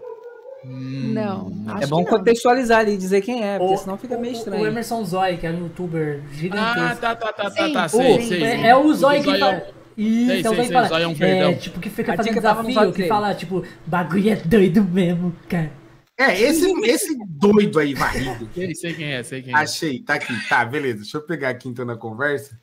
[0.62, 1.50] Não.
[1.80, 4.66] É bom contextualizar ali e dizer quem é, porque O- senão fica meio O estranho.
[4.66, 7.00] Emerson Zói, que é um youtuber Ah, gigantesco.
[7.00, 7.88] tá, tá, tá, tá, Sim, tá.
[7.88, 8.42] sim, Sei, sei.
[8.42, 10.88] é, é o Zói que Zóio é o- Isso, Sei, é o sei, que fala.
[10.88, 11.54] Zóio é um É, verdão.
[11.56, 15.72] tipo, que fica fazendo no desafio, Zóio que fala, tipo, bagulho é doido mesmo, cara.
[16.18, 18.48] É, esse, esse doido aí, varrido.
[18.54, 19.56] Sei, sei quem é, sei quem é.
[19.56, 20.48] Achei, tá aqui.
[20.48, 20.98] Tá, beleza.
[20.98, 22.58] Deixa eu pegar aqui então na conversa.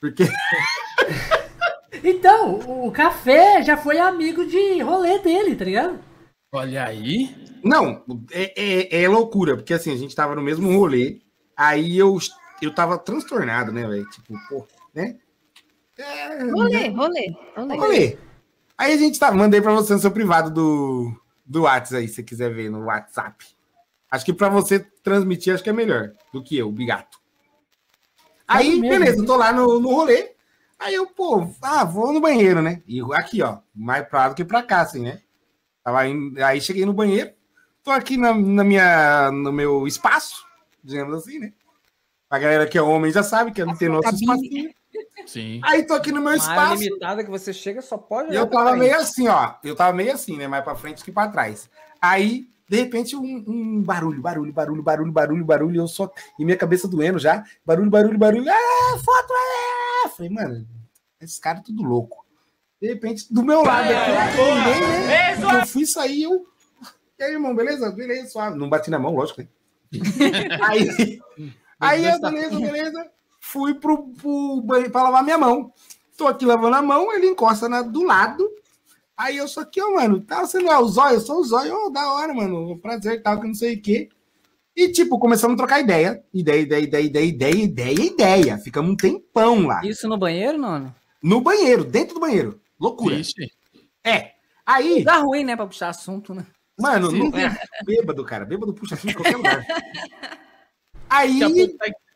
[0.00, 0.24] Porque.
[2.02, 5.98] Então, o o café já foi amigo de rolê dele, tá ligado?
[6.52, 7.34] Olha aí.
[7.64, 11.20] Não, é, é, é loucura, porque assim, a gente tava no mesmo rolê,
[11.56, 12.18] aí eu,
[12.60, 14.08] eu tava transtornado, né, velho?
[14.10, 15.16] Tipo, pô, né?
[15.96, 17.76] É, Rolê, rolê, rolê.
[17.76, 18.18] rolê.
[18.76, 21.14] Aí a gente tá, mandei pra você no seu privado do,
[21.46, 23.46] do WhatsApp aí, se você quiser ver no WhatsApp.
[24.10, 27.18] Acho que pra você transmitir, acho que é melhor do que eu, o bigato.
[28.46, 29.26] Aí, mesmo, beleza, né?
[29.26, 30.31] tô lá no, no rolê.
[30.82, 32.82] Aí eu, pô, ah, vou no banheiro, né?
[32.86, 35.20] E aqui, ó, mais pra lá do que pra cá, assim, né?
[35.84, 37.32] Tava indo- aí cheguei no banheiro,
[37.82, 40.44] tô aqui na, na minha, no meu espaço,
[40.82, 41.52] digamos assim, né?
[42.30, 44.24] A galera que é homem já sabe que não tem nosso cabine.
[44.24, 44.70] espacinho.
[45.26, 45.60] Sim.
[45.62, 46.82] Aí tô aqui no meu espaço.
[46.82, 49.54] limitada que você chega só pode E eu tava meio assim, ó.
[49.62, 50.48] Eu tava meio assim, né?
[50.48, 51.70] Mais pra frente que pra trás.
[52.00, 55.80] Aí, de repente, um, um barulho, barulho, barulho, barulho, barulho, barulho.
[55.82, 56.10] Eu só.
[56.38, 57.44] E minha cabeça doendo já.
[57.64, 58.50] Barulho, barulho, barulho.
[58.50, 59.32] Ah, foto!
[59.32, 60.08] Ah!
[60.08, 60.66] Falei, mano,
[61.20, 62.24] esses caras tudo louco.
[62.80, 65.60] De repente, do meu lado aqui, eu terminei, né?
[65.60, 66.46] Eu fui sair, eu.
[67.18, 67.90] E aí, irmão, beleza?
[67.92, 68.58] Beleza, suave.
[68.58, 69.48] Não bati na mão, lógico, né?
[70.62, 71.20] aí,
[71.78, 73.10] aí, eu, beleza, beleza.
[73.38, 75.72] Fui pro, pro banheiro pra lavar minha mão.
[76.16, 78.48] Tô aqui lavando a mão, ele encosta na, do lado.
[79.16, 80.20] Aí eu sou aqui, ó, mano.
[80.20, 81.14] Tá, você não é o zóio?
[81.14, 81.74] Eu sou o zóio.
[81.74, 82.78] Ô, da hora, mano.
[82.78, 84.08] Prazer e tal, que não sei o quê.
[84.74, 86.24] E, tipo, começamos a trocar ideia.
[86.32, 88.58] Ideia, ideia, ideia, ideia, ideia, ideia, ideia.
[88.58, 89.80] Ficamos um tempão lá.
[89.84, 90.94] Isso no banheiro, não?
[91.22, 92.60] No banheiro, dentro do banheiro.
[92.80, 93.16] Loucura.
[93.16, 93.52] Vixe.
[94.02, 94.32] É.
[94.64, 96.46] Aí, Dá ruim, né, pra puxar assunto, né?
[96.80, 97.18] mano, Sim.
[97.18, 97.48] não tem
[97.84, 98.44] bêbado, cara.
[98.44, 99.64] Bêbado puxa assunto em qualquer lugar.
[101.08, 101.40] Aí,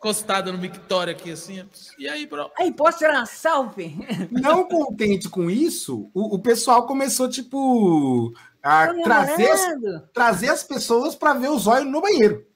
[0.07, 1.65] Tá encostada no Victoria aqui, assim.
[1.99, 2.49] E aí, bro?
[2.57, 3.99] Aí, posso tirar uma selfie?
[4.31, 8.33] não contente com isso, o, o pessoal começou, tipo,
[8.63, 12.47] a Tô trazer, as- trazer as pessoas para ver o zóio no banheiro.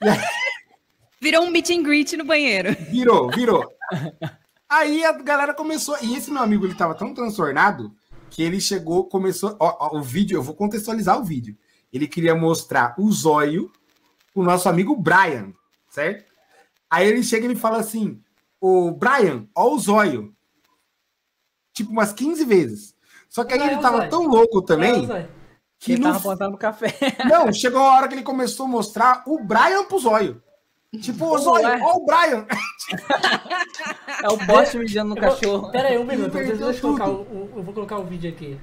[1.20, 2.74] Virou um meet and greet no banheiro.
[2.90, 3.66] Virou, virou.
[4.68, 5.96] Aí a galera começou.
[6.02, 7.94] E esse meu amigo, ele tava tão transtornado
[8.30, 9.56] que ele chegou, começou.
[9.58, 11.56] Ó, ó, o vídeo, eu vou contextualizar o vídeo.
[11.92, 13.70] Ele queria mostrar o zóio
[14.34, 15.52] o nosso amigo Brian,
[15.88, 16.33] certo?
[16.94, 18.20] Aí ele chega e ele fala assim:
[18.60, 20.34] Ô Brian, ó o zóio.
[21.72, 22.94] Tipo, umas 15 vezes.
[23.28, 24.10] Só que aí Não, é ele o tava zóio.
[24.10, 25.28] tão louco É, também Zói.
[25.80, 26.94] que Ele no tava apontando café.
[27.28, 30.40] Não, chegou a hora que ele começou a mostrar o Brian pro zóio.
[31.00, 31.80] Tipo, ô zóio, Ué.
[31.82, 32.46] ó o Brian.
[34.22, 35.72] É o poste mijando no Eu vou- cachorro.
[35.72, 36.30] Pera aí, um minuto.
[36.32, 38.56] Deixa eu, colocar o, o- eu vou colocar o vídeo aqui.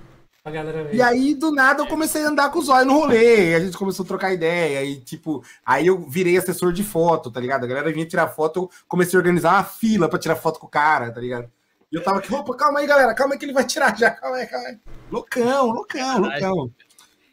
[0.95, 3.53] E aí, do nada, eu comecei a andar com o zóio no rolê.
[3.53, 4.83] A gente começou a trocar ideia.
[4.83, 7.63] E, tipo, aí eu virei assessor de foto, tá ligado?
[7.63, 10.65] A galera vinha tirar foto, eu comecei a organizar uma fila pra tirar foto com
[10.65, 11.47] o cara, tá ligado?
[11.91, 14.09] E eu tava aqui, opa, calma aí, galera, calma aí que ele vai tirar já,
[14.09, 14.79] calma aí, calma aí.
[15.11, 16.71] Loucão, loucão, loucão.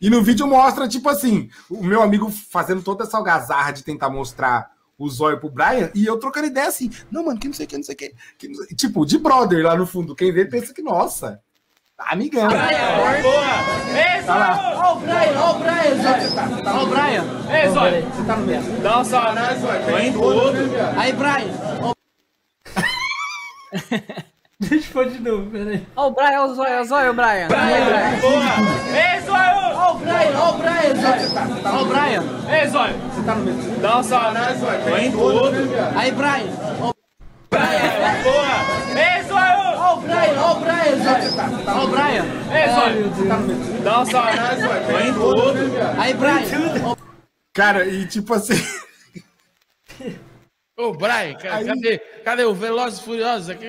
[0.00, 4.11] E no vídeo mostra, tipo assim, o meu amigo fazendo toda essa algazarra de tentar
[4.11, 7.66] mostrar o zóio pro Brian, e eu trocando ideia assim, não, mano, que não sei
[7.66, 8.14] o que, não sei o que.
[8.36, 10.14] que não sei- Tipo, de brother lá no fundo.
[10.14, 11.40] Quem vê pensa que, nossa,
[11.99, 12.49] amigão.
[14.26, 14.82] Tá lá.
[14.84, 16.32] Ó o Brian, ó o Brian, Zóio.
[16.66, 17.24] Ó o Brian.
[17.51, 18.62] Ei, Zói, você tá no meio.
[18.82, 20.59] Dá uma saudade, Vem tudo.
[20.96, 21.94] Aí, Brian.
[24.61, 25.86] Deixa eu pôr de novo, pera aí.
[25.94, 27.46] Ó o Brian, ó o Zóio, ó o Zóio, Brian.
[27.46, 27.86] Brian.
[28.92, 29.76] Ei, Zóio!
[29.76, 31.28] Ó o Brian, ó o Brian, Zóio.
[31.64, 32.24] Ó o Brian.
[32.51, 32.94] Ei, Zóio!
[33.14, 33.80] Você tá no meio.
[33.80, 35.55] Dá uma saudade, Vem tudo.
[35.96, 36.53] Aí, Brian.
[36.82, 36.92] Ó
[38.96, 39.18] Ei,
[39.89, 41.64] Ó o Brian, ó o Brian, Zóio.
[41.66, 42.26] Ó o Brian.
[42.53, 43.82] Ei, Zóio!
[43.82, 44.61] Dá uma saudade,
[44.93, 45.59] Vem tudo.
[45.99, 46.97] Aí, Brian.
[47.55, 48.55] Cara, e tipo assim,
[50.76, 53.64] Ô, Brian, ca- Aí- cadê, cadê o Velozes e Furiosos aqui?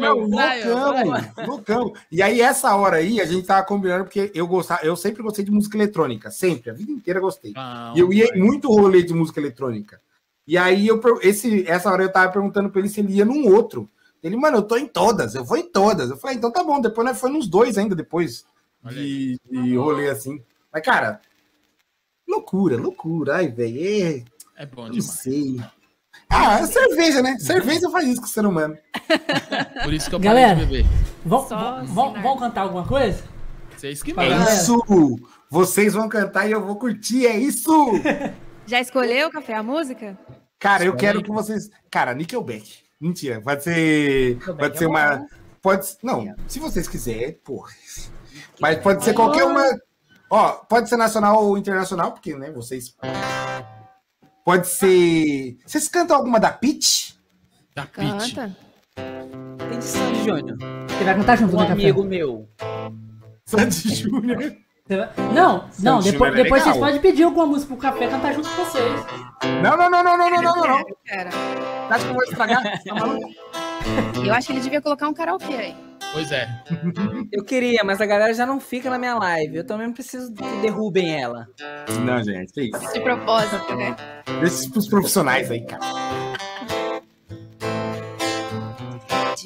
[0.00, 1.92] Meu, loucão, loucão.
[2.10, 5.44] E aí, essa hora aí, a gente tava combinando, porque eu gostava, eu sempre gostei
[5.44, 7.52] de música eletrônica, sempre, a vida inteira gostei.
[7.54, 10.00] Não, E eu ia em muito rolê de música eletrônica.
[10.48, 13.52] E aí, eu, esse, essa hora eu tava perguntando pra ele se ele ia num
[13.54, 13.88] outro.
[14.26, 16.10] Ele, mano, eu tô em todas, eu vou em todas.
[16.10, 18.44] Eu falei, então tá bom, depois nós foi nos dois ainda, depois
[18.84, 20.42] de, de rolê assim.
[20.72, 21.20] Mas, cara,
[22.28, 23.36] loucura, loucura.
[23.36, 24.24] Ai, velho, é,
[24.62, 25.04] É bom não demais.
[25.10, 25.60] sei.
[26.28, 27.38] Ah, é cerveja, né?
[27.38, 28.76] Cerveja faz isso com o ser humano.
[29.84, 30.54] Por isso que eu Galera.
[30.56, 30.86] parei de beber.
[31.24, 33.22] Vamos cantar alguma coisa?
[33.76, 34.38] Vocês que mandam.
[34.38, 34.54] galera.
[34.54, 34.82] Isso!
[35.50, 37.70] Vocês vão cantar e eu vou curtir, é isso!
[38.66, 40.18] Já escolheu, Café, a música?
[40.58, 41.24] Cara, eu quero aí.
[41.24, 41.70] que vocês.
[41.90, 42.85] Cara, Nickelback.
[43.00, 44.38] Mentira, pode ser.
[44.58, 45.16] Pode ser uma.
[45.16, 45.26] bom.
[45.60, 45.86] Pode.
[46.02, 47.72] Não, se vocês quiserem, porra.
[48.60, 49.64] Mas pode ser qualquer uma.
[50.30, 52.96] Ó, pode ser nacional ou internacional, porque, né, vocês.
[54.44, 55.58] Pode ser.
[55.66, 57.12] Vocês cantam alguma da Pitch?
[57.74, 58.34] Da Pitch.
[58.34, 58.56] Canta.
[59.68, 60.58] Tem de Sandy Júnior.
[60.88, 61.72] Você vai cantar junto Um café?
[61.72, 62.48] amigo meu.
[63.44, 64.56] Sandy Júnior.
[65.34, 68.64] Não, não, depois, é depois vocês podem pedir alguma música pro café cantar junto com
[68.64, 69.04] vocês.
[69.62, 70.84] Não, não, não, não, não, não, não, não, não.
[71.90, 72.62] Acho que eu vou estragar.
[73.86, 75.76] Tá eu acho que ele devia colocar um karaokê aí.
[76.12, 76.48] Pois é.
[77.30, 79.58] Eu queria, mas a galera já não fica na minha live.
[79.58, 81.46] Eu também preciso que derrubem ela.
[82.04, 82.92] Não, gente, que isso.
[82.92, 83.94] De propósito, né?
[84.40, 85.84] Deixa pros profissionais aí, cara.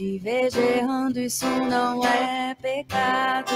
[0.01, 3.53] Te vejo errando, isso não é pecado.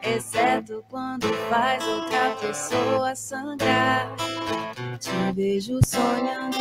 [0.00, 4.06] Exceto quando faz outra pessoa sangrar.
[5.00, 6.56] Te vejo sonhando,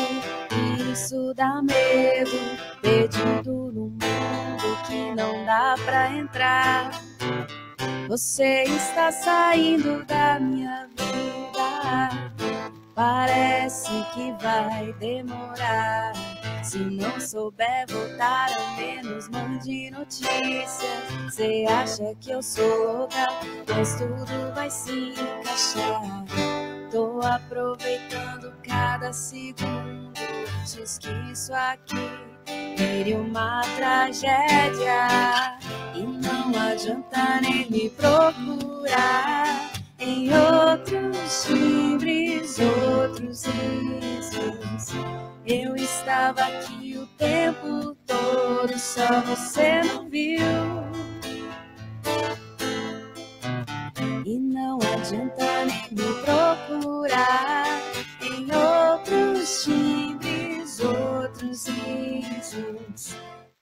[0.91, 2.31] isso dá medo.
[2.81, 6.89] Perdido no mundo que não dá pra entrar.
[8.07, 12.33] Você está saindo da minha vida.
[12.95, 16.36] Parece que vai demorar.
[16.67, 20.81] Se não souber voltar, ao menos mande notícias.
[21.31, 23.25] Cê acha que eu sou louca,
[23.69, 26.25] mas tudo vai se encaixar.
[26.91, 30.11] Tô aproveitando cada segundo
[30.59, 32.11] antes que isso aqui
[32.75, 35.07] vire uma tragédia.
[35.95, 44.89] E não adianta nem me procurar em outros timbres, outros risos.
[45.45, 50.41] Eu estava aqui o tempo todo, só você não viu.
[54.25, 57.65] E não adianta nem me procurar
[58.21, 63.15] em outros timbres, outros risos.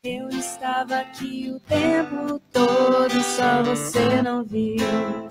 [0.03, 5.24] Eu estava aqui o tempo todo, só você não viu.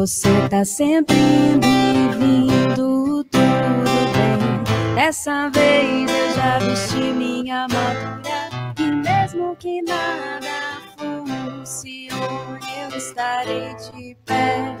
[0.00, 3.38] Você tá sempre indo e vindo, tudo
[4.14, 4.94] bem.
[4.94, 8.48] Dessa vez eu já vesti minha armadura.
[8.78, 12.16] E mesmo que nada funcione,
[12.90, 14.78] eu estarei de pé.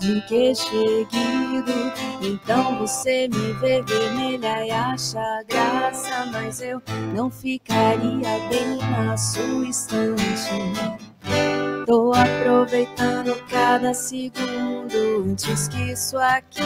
[0.00, 6.82] De queixo erguido, então você me vê vermelha e acha graça, mas eu
[7.14, 11.15] não ficaria bem na sua estante.
[11.86, 16.60] Tô aproveitando cada segundo antes que isso aqui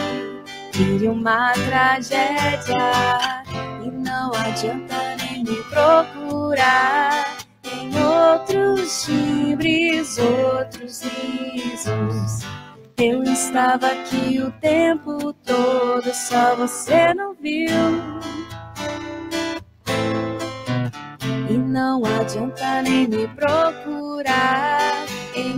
[0.73, 3.43] vire uma tragédia.
[3.85, 12.41] E não adianta nem me procurar em outros timbres, outros risos.
[12.97, 17.69] Eu estava aqui o tempo todo, só você não viu.
[21.47, 25.10] E não adianta nem me procurar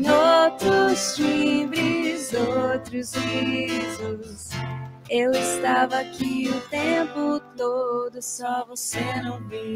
[0.09, 4.49] outros timbres, outros risos.
[5.09, 9.75] Eu estava aqui o tempo todo, só você não viu.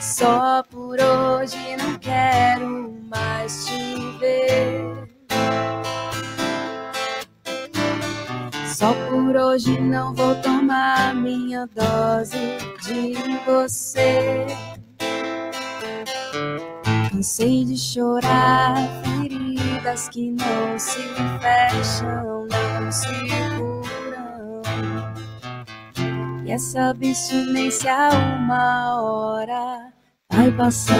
[0.00, 5.08] Só por hoje não quero mais te ver.
[8.66, 12.38] Só por hoje não vou tomar minha dose
[12.82, 13.14] de
[13.44, 14.46] você.
[17.20, 21.02] Cansei de chorar feridas que não se
[21.38, 23.08] fecham, não se
[23.58, 24.62] curam.
[26.46, 27.94] E essa abstinência
[28.38, 29.92] uma hora
[30.32, 30.96] vai passar.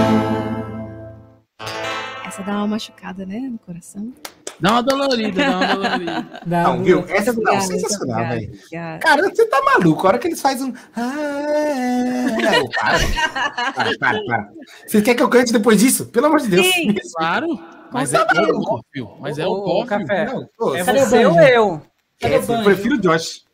[2.27, 4.13] Essa dá uma machucada, né, no coração.
[4.61, 6.27] Dá uma dolorida, dá uma dolorida.
[6.47, 7.05] Da- Não, viu?
[7.09, 8.53] Essa Obrigada, não, sensacional, velho.
[9.01, 10.07] Cara, você tá maluco.
[10.07, 10.75] A hora que eles fazem um.
[10.97, 13.73] Ah, não, para.
[13.73, 14.49] para, para, para.
[14.87, 16.07] Você quer que eu cante depois disso?
[16.07, 16.67] Pelo amor de Deus.
[16.67, 16.95] Sim.
[17.17, 17.47] Claro.
[17.93, 18.65] Mas tá é o maluco?
[18.83, 19.11] Pófio.
[19.21, 19.87] Mas é o Pófio.
[19.87, 20.25] café.
[20.27, 21.49] Não, pô, É o você ou banjo?
[21.49, 21.83] eu?
[22.21, 23.45] Cadê é, o eu prefiro o Josh.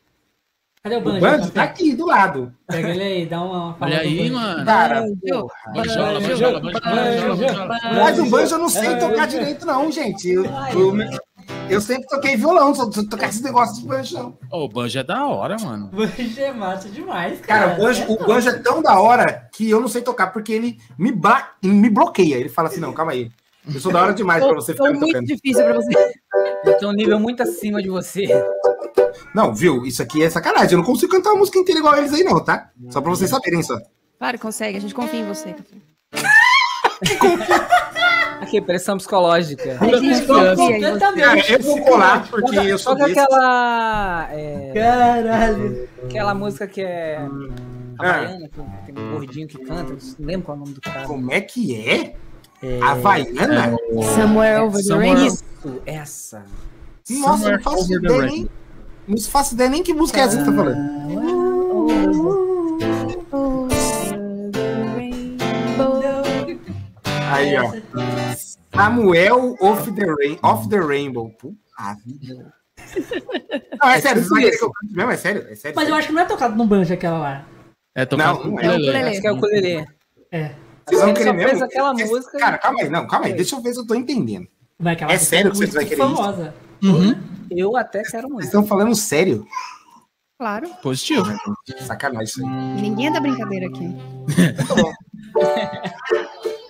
[0.87, 1.21] Cadê o O banjo?
[1.21, 2.53] Banjo tá aqui do lado.
[2.69, 3.77] Pega ele aí, dá uma.
[3.81, 4.35] Olha aí, banjo.
[4.35, 4.65] mano.
[4.65, 5.49] Cara, Banjo.
[5.75, 7.81] Banjola, Banjo, banjola, banjola, banjo, banjo.
[7.97, 10.29] Mas o banjo eu não sei tocar direito, não, gente.
[10.31, 11.27] Eu- eu-
[11.69, 15.57] Eu sempre toquei violão, só tocar esse negócio de banjo, o banjo é da hora,
[15.61, 15.91] mano.
[15.93, 17.81] Banjo é massa demais, Cara, cara.
[17.81, 20.77] o banjo, o banjo é tão da hora que eu não sei tocar, porque ele
[20.99, 22.37] me, bla- me bloqueia.
[22.37, 23.31] Ele fala assim, não, calma aí.
[23.73, 25.27] Eu sou da hora demais pra você ficar me muito tocando.
[25.27, 26.13] difícil pra você.
[26.65, 28.23] Ele tem um nível muito acima de você.
[29.37, 29.85] Não, viu?
[29.85, 30.73] Isso aqui é sacanagem.
[30.73, 32.71] Eu não consigo cantar uma música inteira igual eles aí, não, tá?
[32.89, 33.79] Só pra vocês saberem só.
[34.19, 34.79] Claro, consegue.
[34.79, 35.55] A gente confia em você.
[38.41, 39.77] Aqui, pressão psicológica.
[39.79, 41.19] A gente confia em você.
[41.19, 43.19] Cara, eu vou colar porque eu sou desse.
[43.19, 44.29] aquela.
[44.33, 45.89] é, Caralho.
[46.05, 47.19] aquela música que é.
[47.99, 48.09] Ah.
[48.21, 49.93] Havaiana, que tem um gordinho que canta.
[50.19, 51.07] Não lembro qual é o nome do cara.
[51.07, 52.15] Como é que é?
[52.83, 53.77] Havaiana?
[54.15, 55.27] Somewhere over the Somewhere- rainbow.
[55.27, 56.45] Isso, essa.
[57.11, 58.49] Nossa, não faço Over the ideia Rain.
[59.09, 61.97] Não faço ideia nem que música é essa que você tá falando.
[67.33, 67.73] Aí, ó.
[68.75, 71.31] Samuel of the, Rain, of the Rainbow.
[71.39, 71.57] Puta
[72.05, 72.53] vida.
[73.83, 75.11] Não, é sério, vocês vão querer que eu cante mesmo?
[75.11, 75.47] É sério?
[75.49, 75.77] É sério?
[75.77, 77.45] Mas eu acho que não é tocado no banjo aquela lá.
[77.95, 78.67] É tocado Não, não é.
[78.69, 78.83] ukulele.
[78.89, 79.09] Ukulele.
[79.09, 79.87] Acho que é o ukulele.
[80.31, 80.51] É.
[80.87, 81.65] Vocês vão querer só fez mesmo?
[81.65, 82.39] aquela É- música.
[82.39, 83.33] Cara, calma aí, não, calma aí.
[83.33, 84.47] Deixa eu ver se eu tô entendendo.
[84.79, 86.17] Vai, É sério que vocês vão querer isso?
[86.17, 86.55] famosa.
[86.83, 87.15] Uhum.
[87.51, 88.45] Eu até quero Vocês muito.
[88.45, 89.47] estão falando sério?
[90.39, 90.69] Claro.
[90.83, 91.25] Positivo.
[91.87, 92.51] Sacanagem isso aí.
[92.81, 93.89] Ninguém é da brincadeira aqui.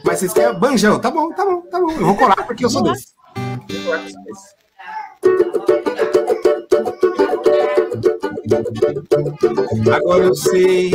[0.04, 1.00] Mas vocês querem banjão?
[1.00, 1.90] Tá bom, tá bom, tá bom.
[1.90, 3.08] Eu vou colar porque eu sou desse.
[3.36, 4.54] Eu vou colar porque eu sou desse.
[9.92, 10.90] Agora eu sei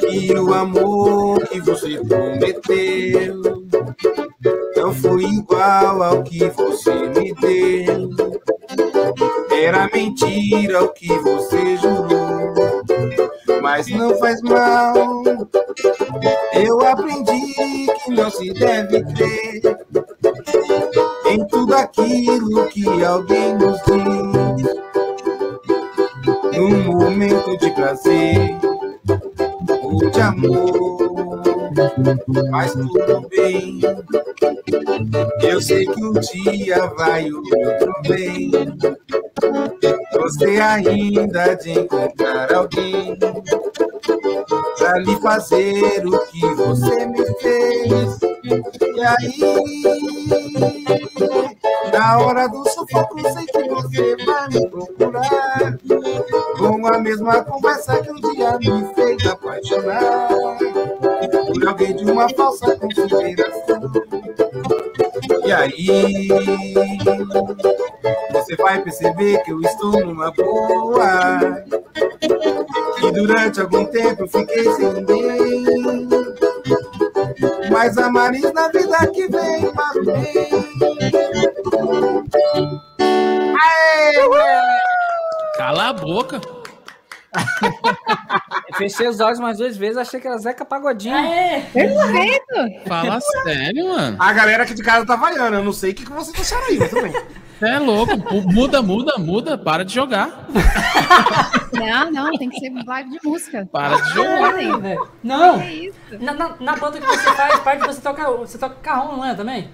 [0.00, 3.42] que o amor que você prometeu
[4.82, 8.10] não foi igual ao que você me deu.
[9.52, 12.52] Era mentira o que você jurou,
[13.62, 15.22] mas não faz mal.
[16.52, 19.78] Eu aprendi que não se deve crer
[21.30, 24.82] em tudo aquilo que alguém nos diz.
[26.58, 28.58] Num momento de prazer
[29.80, 31.11] ou de amor,
[32.50, 33.80] mas tudo bem.
[35.42, 38.50] Eu sei que um dia vai o outro bem.
[40.14, 43.18] Você ainda de encontrar alguém
[44.78, 48.20] pra lhe fazer o que você me fez.
[48.94, 49.38] E aí,
[51.92, 55.78] na hora do sufoco, sei que você vai me procurar.
[56.58, 60.28] Com a mesma conversa que um dia me fez apaixonar
[61.66, 63.80] alguém de uma falsa consideração.
[65.44, 66.28] E aí,
[68.32, 71.64] você vai perceber que eu estou numa boa.
[73.02, 76.08] E durante algum tempo eu fiquei sem ninguém.
[77.70, 79.72] Mas a Maris na vida que vem
[84.28, 84.78] ué!
[85.56, 86.40] Cala a boca.
[88.76, 91.14] Fechei os olhos mais duas vezes, achei que era Zeca Pagodinho.
[91.14, 91.62] Aê!
[92.86, 94.16] Fala sério, mano.
[94.20, 95.56] A galera aqui de casa tá vaiando.
[95.56, 97.12] Eu não sei o que, que vocês acharam aí, mas tudo bem.
[97.12, 98.12] Você é louco.
[98.52, 99.58] Muda, muda, muda.
[99.58, 100.46] Para de jogar.
[101.72, 103.68] Não, não, tem que ser live de música.
[103.70, 104.52] Para de jogar.
[104.80, 105.08] Velho.
[105.22, 105.60] Não!
[105.60, 105.98] É isso.
[106.20, 109.34] Na, na, na banda que você faz parte, você toca, você toca carrão, não é
[109.34, 109.70] também?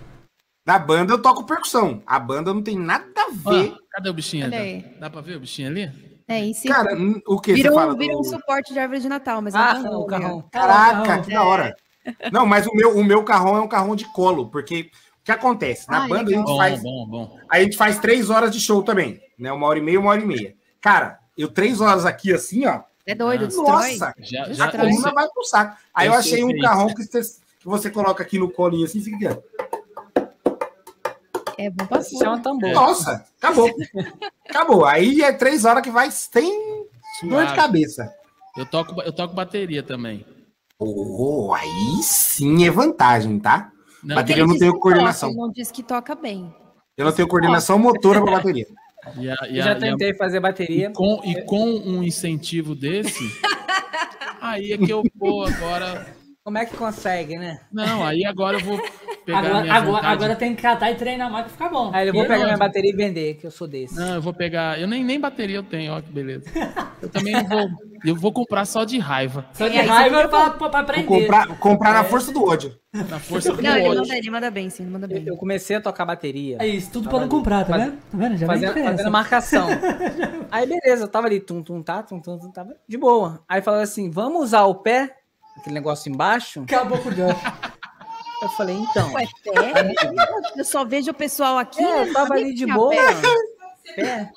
[0.66, 2.02] Na banda eu toco percussão.
[2.06, 3.72] A banda não tem nada a ver.
[3.72, 4.44] Ó, cadê o bichinho?
[4.46, 4.84] Olha Dá- aí.
[5.00, 6.07] Dá pra ver o bichinho ali?
[6.28, 6.68] É isso.
[6.68, 7.96] Cara, n- o que você virou, fala?
[7.96, 10.44] virou um do- suporte de árvore de Natal, mas é Ah, um o carrão.
[10.52, 11.22] Caraca, Carrão.
[11.22, 11.74] que da hora.
[12.30, 15.32] Não, mas o meu, o meu carrão é um carrão de colo, porque o que
[15.32, 15.88] acontece?
[15.90, 16.38] Na Ah, banda a legal.
[16.40, 17.38] gente, Bom, faz, bom, bom.
[17.50, 19.50] a gente faz três horas de show também, né?
[19.52, 20.54] Uma hora e meia, uma hora e meia.
[20.80, 22.82] Cara, eu três horas aqui assim, ó.
[23.06, 23.92] É doido, destrói.
[23.92, 24.90] Nossa, Já, a já, Destrói.
[24.90, 25.76] coluna vai pro saco.
[25.94, 27.20] Aí eu eu sei achei um é carrão que você,
[27.58, 29.26] que você coloca aqui no colinho assim, fica aqui,
[29.62, 29.77] ó.
[31.58, 32.72] É bom pra Se chama tambor.
[32.72, 33.70] Nossa, acabou.
[34.48, 34.84] Acabou.
[34.84, 36.48] Aí é três horas que vai sem
[37.24, 37.56] dor de Suave.
[37.56, 38.14] cabeça.
[38.56, 40.24] Eu toco, eu toco bateria também.
[40.78, 43.72] Oh, aí sim é vantagem, tá?
[44.02, 45.30] Não, Bateria eu não diz tenho que coordenação.
[45.30, 46.54] Toca, não diz que toca bem.
[46.96, 48.66] Eu não tenho coordenação motora pra bateria.
[49.16, 50.88] e, a, e, Eu a, já e, a, tentei fazer bateria.
[50.88, 53.24] e, com, e com um incentivo desse,
[54.40, 56.16] aí é que eu vou agora.
[56.48, 57.60] Como é que consegue, né?
[57.70, 58.80] Não, aí agora eu vou
[59.26, 61.90] pegar Agora, minha agora, agora tem que catar e treinar mais pra ficar bom.
[61.92, 63.94] Aí eu vou pegar não- minha bateria e vender, que eu sou desse.
[63.94, 64.80] Não, eu vou pegar.
[64.80, 66.46] Eu nem, nem bateria eu tenho, ó, que beleza.
[67.02, 67.68] Eu também não vou.
[68.02, 69.44] Eu vou comprar só de raiva.
[69.52, 71.06] Só de É, raiva é pra, pra, pra Vou aprender.
[71.06, 72.74] comprar, comprar na força do ódio.
[72.94, 74.00] Na força do Não, ele ódio.
[74.00, 75.22] manda, ele manda bem, sim, ele manda bem.
[75.26, 76.56] Eu comecei a tocar bateria.
[76.60, 77.92] É isso, tudo pra não comprar, tá vendo?
[77.92, 78.36] Tá vendo?
[78.38, 79.68] Já fazendo, fazendo marcação.
[80.50, 83.44] Aí beleza, eu tava ali, tum, tum, tá, tum, tum, tum, tava de boa.
[83.46, 85.17] Aí falou assim, vamos usar o pé,
[85.58, 86.62] aquele negócio embaixo.
[86.62, 87.36] Acabou com o Josh.
[88.40, 89.12] Eu falei, então.
[89.14, 89.92] Ué, pé?
[90.56, 91.82] Eu só vejo o pessoal aqui.
[91.82, 92.08] É, né?
[92.08, 92.90] eu tava ali de boa.
[92.90, 93.14] pé?
[93.96, 94.30] Pé.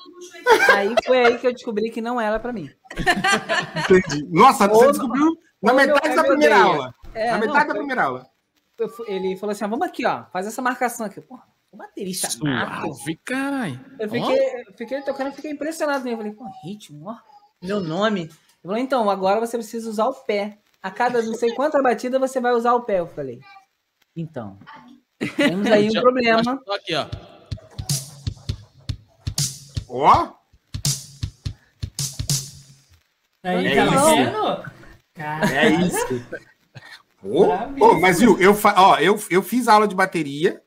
[0.74, 2.68] Aí foi aí que eu descobri que não era pra mim.
[3.76, 4.26] Entendi.
[4.30, 6.72] Nossa, você Ou- descobriu na metade da primeira odeia.
[6.74, 6.94] aula.
[7.14, 8.26] É, na não, metade da foi- primeira aula.
[8.78, 11.20] eu ele falou assim: ah, vamos aqui, ó, faz essa marcação aqui.
[11.20, 12.28] Porra, o baterista.
[12.30, 13.78] Suave, caralho.
[14.00, 16.08] Eu fiquei, eu fiquei tocando e fiquei impressionado.
[16.08, 17.16] Eu falei, pô, ritmo, ó,
[17.62, 18.22] meu nome.
[18.22, 20.58] Ele falou, então, agora você precisa usar o pé.
[20.82, 22.98] A cada não sei quantas batidas você vai usar o pé.
[23.00, 23.40] Eu falei,
[24.16, 24.58] então,
[25.36, 26.60] temos aí um problema.
[26.74, 27.06] Aqui, ó.
[29.88, 30.32] Ó,
[33.44, 35.52] Aí, É tá isso.
[35.52, 36.24] é isso.
[37.24, 37.86] Maravilha.
[37.86, 40.62] ô, mas viu, eu, fa- ó, eu, eu fiz aula de bateria,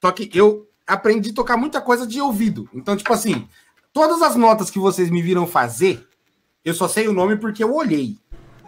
[0.00, 2.68] só que eu aprendi a tocar muita coisa de ouvido.
[2.74, 3.48] Então, tipo assim,
[3.92, 6.06] todas as notas que vocês me viram fazer,
[6.64, 8.16] eu só sei o nome porque eu olhei.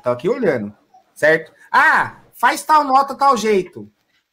[0.02, 0.72] Tô aqui olhando,
[1.14, 1.52] certo?
[1.70, 3.88] Ah, faz tal nota, tal jeito.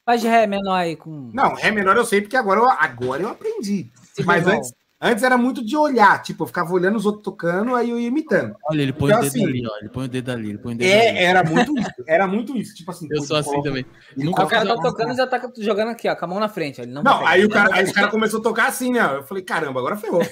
[0.06, 1.30] Faz de ré menor aí com.
[1.34, 3.92] Não, Ré menor eu sei porque agora eu, agora eu aprendi.
[4.16, 7.76] si Mas antes, antes era muito de olhar, tipo, eu ficava olhando os outros tocando,
[7.76, 8.56] aí eu ia imitando.
[8.68, 9.78] Olha, ele põe Então, o dedo assim, ali, ó.
[9.78, 11.00] Ele põe o dedo ali, ele põe o dedo ali.
[11.18, 12.74] É, era muito isso, era muito isso.
[12.74, 13.86] Tipo assim, Eu sou assim coloca- também.
[14.18, 16.50] Nunca o cara tá tocando e já tá jogando aqui, ó, com a mão na
[16.50, 16.82] frente.
[16.82, 19.18] Ele não, Não, aí o cara, aí os caras começaram a tocar assim, né?
[19.18, 20.24] Eu falei, caramba, agora ferrou.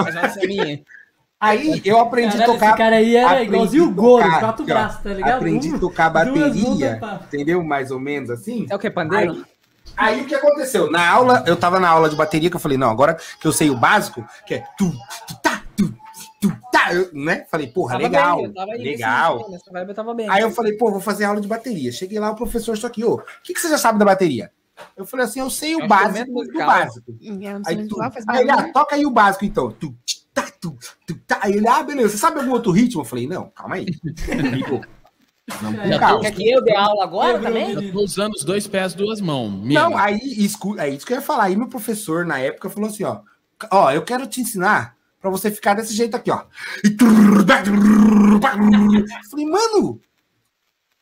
[0.00, 0.80] Faz uma ceninha.
[1.44, 2.68] Aí eu aprendi a tocar.
[2.68, 5.36] esse cara aí era aprendi igualzinho o Goro, quatro aqui, braços, tá ligado?
[5.36, 7.62] Aprendi a tocar bateria, entendeu?
[7.62, 8.66] Mais ou menos assim.
[8.70, 8.90] É o que?
[8.90, 9.44] Pandeiro?
[9.96, 10.90] Aí o que aconteceu?
[10.90, 13.52] Na aula, eu tava na aula de bateria que eu falei, não, agora que eu
[13.52, 14.90] sei o básico, que é tu,
[15.28, 15.94] tu, tá, tu,
[16.40, 17.44] tu, tá, eu, né?
[17.50, 19.50] Falei, porra, Tava legal, bem, eu tava aí legal.
[19.50, 20.28] Nessa vibe eu tava bem.
[20.28, 21.92] Aí eu falei, pô, vou fazer aula de bateria.
[21.92, 24.50] Cheguei lá, o professor, só que, ô, o que, que você já sabe da bateria?
[24.96, 26.66] Eu falei assim, eu sei o É um básico do musical.
[26.66, 27.12] básico.
[27.22, 29.70] É Aí, tu, lá, faz aí ah, toca aí o básico então.
[29.70, 29.94] Tu,
[30.34, 30.76] tá, tu,
[31.06, 31.38] tu, tá.
[31.42, 32.10] Aí ele, ah, beleza.
[32.10, 33.00] Você sabe algum outro ritmo?
[33.00, 33.86] Eu falei, não, calma aí.
[34.68, 34.80] Com
[35.88, 36.20] Já calma.
[36.20, 37.72] Quer que eu dê aula agora Lembrou também?
[37.86, 39.50] Eu tô usando os dois pés, duas mãos.
[39.50, 39.72] mesmo.
[39.72, 41.44] Não, aí, escu- é isso que eu ia falar.
[41.44, 43.20] Aí meu professor, na época, falou assim, ó.
[43.70, 46.42] Ó, eu quero te ensinar pra você ficar desse jeito aqui, ó.
[46.82, 46.90] Eu
[49.30, 50.00] falei, mano...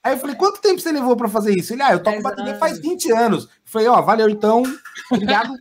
[0.05, 1.73] Aí eu falei, quanto tempo você levou pra fazer isso?
[1.73, 3.45] Ele, ah, eu toco bateria faz 20 anos.
[3.45, 4.65] Eu falei, ó, valeu então.
[5.13, 5.55] Obrigado.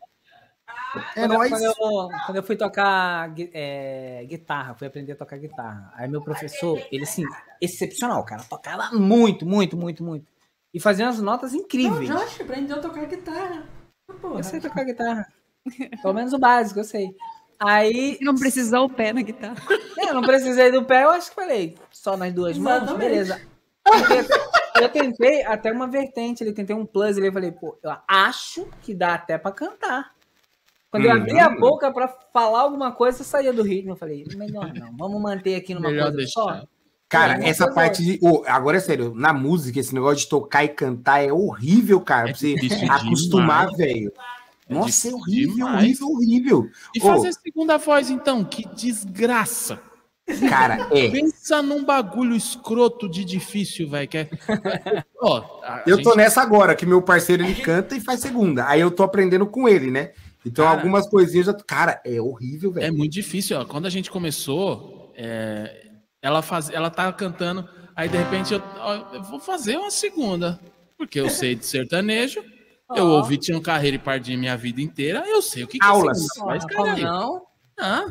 [1.15, 1.49] É quando, eu- nóis.
[1.49, 1.73] quando, eu,
[2.25, 5.91] quando eu fui tocar é, guitarra, fui aprender a tocar guitarra.
[5.95, 7.23] Aí meu professor, ele assim,
[7.61, 8.43] excepcional, cara.
[8.43, 10.25] Tocava muito, muito, muito, muito.
[10.73, 12.09] E fazia umas notas Não, incríveis.
[12.09, 13.65] Josh aprendeu a tocar guitarra.
[14.21, 14.39] Porra.
[14.39, 15.27] Eu sei tocar guitarra.
[16.01, 17.15] Pelo menos o básico, eu sei.
[17.59, 19.55] Aí, Não precisou o pé na guitarra.
[19.99, 23.09] é, eu não precisei do pé, eu acho que falei, só nas duas mãos, Exatamente.
[23.09, 23.41] beleza.
[23.83, 28.67] Porque Eu tentei até uma vertente, ele tentei um plus, ele falei, pô, eu acho
[28.81, 30.15] que dá até pra cantar.
[30.91, 31.17] Quando eu Uhum.
[31.21, 33.93] abri a boca pra falar alguma coisa, eu saía do ritmo.
[33.93, 36.31] Eu falei, melhor não, vamos manter aqui numa Melhor coisa deixar.
[36.41, 36.63] só.
[37.07, 38.19] Cara, É, essa parte de.
[38.21, 42.29] Ô, agora é sério, na música, esse negócio de tocar e cantar é horrível, cara.
[42.29, 42.55] É pra você
[42.89, 44.11] acostumar, velho.
[44.69, 45.75] É Nossa, é horrível, demais.
[46.01, 46.69] horrível, horrível.
[46.95, 47.05] E Ô.
[47.07, 48.43] fazer a segunda voz, então?
[48.45, 49.79] Que desgraça.
[50.47, 51.09] Cara, é.
[51.09, 54.09] Pensa num bagulho escroto de difícil, velho.
[54.13, 54.29] É...
[55.21, 58.65] Ó, a Eu tô gente- nessa agora, que meu parceiro ele canta e faz segunda.
[58.67, 60.11] Aí eu tô aprendendo com ele, né?
[60.45, 60.77] Então Cara.
[60.77, 61.53] algumas coisinhas já.
[61.53, 62.97] Cara, é horrível, É velho.
[62.97, 63.65] muito difícil, ó.
[63.65, 65.87] Quando a gente começou, é,
[66.21, 70.59] ela, faz, ela tava cantando, aí de repente eu, ó, eu vou fazer uma segunda.
[70.97, 72.43] Porque eu sei de sertanejo,
[72.95, 76.17] eu ouvi Tinha Carreira e Pardinho minha vida inteira, eu sei o que, que Aulas.
[76.19, 77.03] é segunda Ah, como caralho.
[77.03, 77.41] não?
[77.79, 78.05] Ah.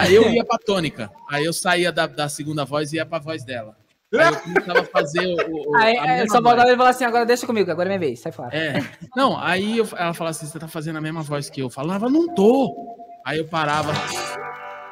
[0.00, 1.10] Aí eu ia pra tônica.
[1.28, 3.76] Aí eu saía da, da segunda voz e ia pra voz dela.
[4.18, 5.70] Eu começava a fazer o.
[5.72, 8.20] o- Aí, a só voltava e falava assim, agora deixa comigo, agora é minha vez,
[8.20, 8.56] sai fora.
[8.56, 8.74] É.
[9.16, 11.66] Não, aí eu- ela falava assim: você tá fazendo a mesma voz que eu.
[11.66, 12.96] Eu falava, não tô.
[13.24, 13.92] Aí eu parava.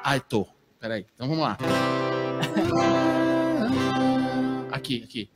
[0.05, 0.47] Ai, tô.
[0.81, 1.57] Peraí, então vamos lá.
[4.73, 5.31] Aqui, aqui.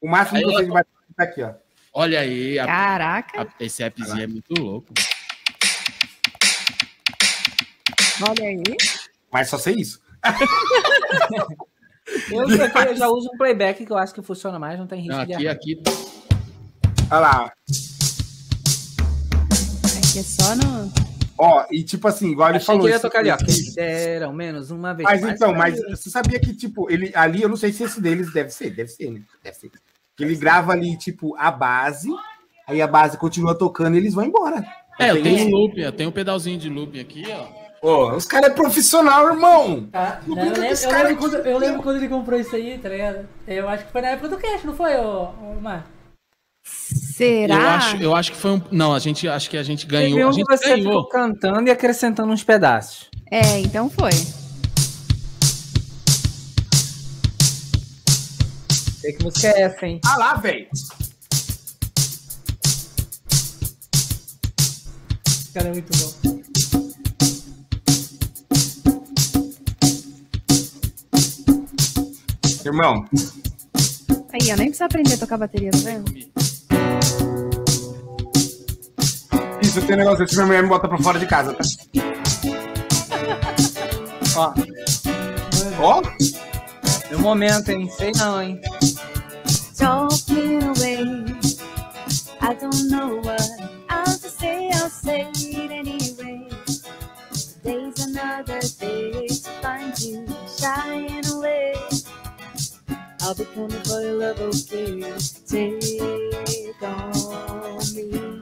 [0.00, 0.84] O máximo Aí que eu- você vai
[1.16, 1.52] tá aqui, ó.
[1.92, 4.92] Olha aí, a- Caraca, a- esse appzinho é muito louco.
[8.28, 8.62] olha aí.
[9.32, 10.00] Mas só sei isso.
[12.30, 15.00] Eu, eu, eu já uso um playback que eu acho que funciona mais, não tem
[15.00, 15.54] risco Não, de aqui, errar.
[15.54, 15.82] aqui.
[17.10, 17.52] Olha lá.
[19.98, 20.92] Aqui é só no.
[21.38, 22.82] Ó, e tipo assim, igual ele Achei falou.
[22.82, 23.36] que ia isso- tocar ali, ó.
[23.74, 25.08] Deram menos uma vez.
[25.08, 28.00] Mas mais então, mas você sabia que, tipo, ele ali, eu não sei se esse
[28.00, 29.20] deles deve ser, deve ser, né?
[29.44, 29.70] Deve ser.
[30.16, 32.08] Que ele grava ali, tipo, a base,
[32.66, 34.64] aí a base continua tocando e eles vão embora.
[34.98, 37.65] É, eu tenho um loop, eu tenho um pedalzinho de loop aqui, ó.
[37.88, 39.88] Ó, os caras é profissional, irmão.
[39.92, 40.20] Tá?
[40.26, 43.28] Não eu, lembro, eu, lembro quando, eu lembro quando ele comprou isso aí, tá ligado?
[43.46, 45.86] Eu acho que foi na época do cash, não foi, ô, ô Mar?
[46.64, 47.54] Será?
[47.54, 48.62] Eu acho, eu acho que foi um.
[48.72, 50.16] Não, a gente acho que a gente ganhou.
[50.16, 50.92] Teve A um que gente você ganhou.
[50.94, 53.08] ficou cantando e acrescentando uns pedaços.
[53.30, 54.10] É, então foi.
[59.00, 60.00] Sei que música é essa, hein?
[60.04, 60.66] Ah lá, velho.
[65.24, 66.35] Esse cara é muito bom.
[72.66, 73.04] Irmão,
[74.32, 76.12] Aí, eu nem preciso aprender a tocar bateria, tá vendo?
[79.62, 81.62] isso tem um negócio desse, minha mulher me bota pra fora de casa, tá?
[84.36, 84.52] Ó,
[85.78, 86.02] Ó,
[87.10, 87.88] meu momento, hein?
[87.96, 88.60] Sei não, hein?
[89.78, 91.24] Talking away.
[92.40, 94.70] I don't know what to say.
[94.74, 96.48] I'll say it anyway.
[97.62, 100.26] Today's another day to find you
[100.58, 101.74] shying away.
[103.26, 105.00] I'll be coming for your love, okay?
[105.48, 107.12] Take on
[107.92, 108.40] me.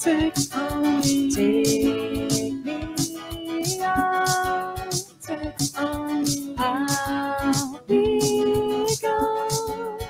[0.00, 1.30] Take on me.
[1.30, 4.90] Take me on.
[5.22, 6.56] Take on me.
[6.58, 10.00] I'll be gone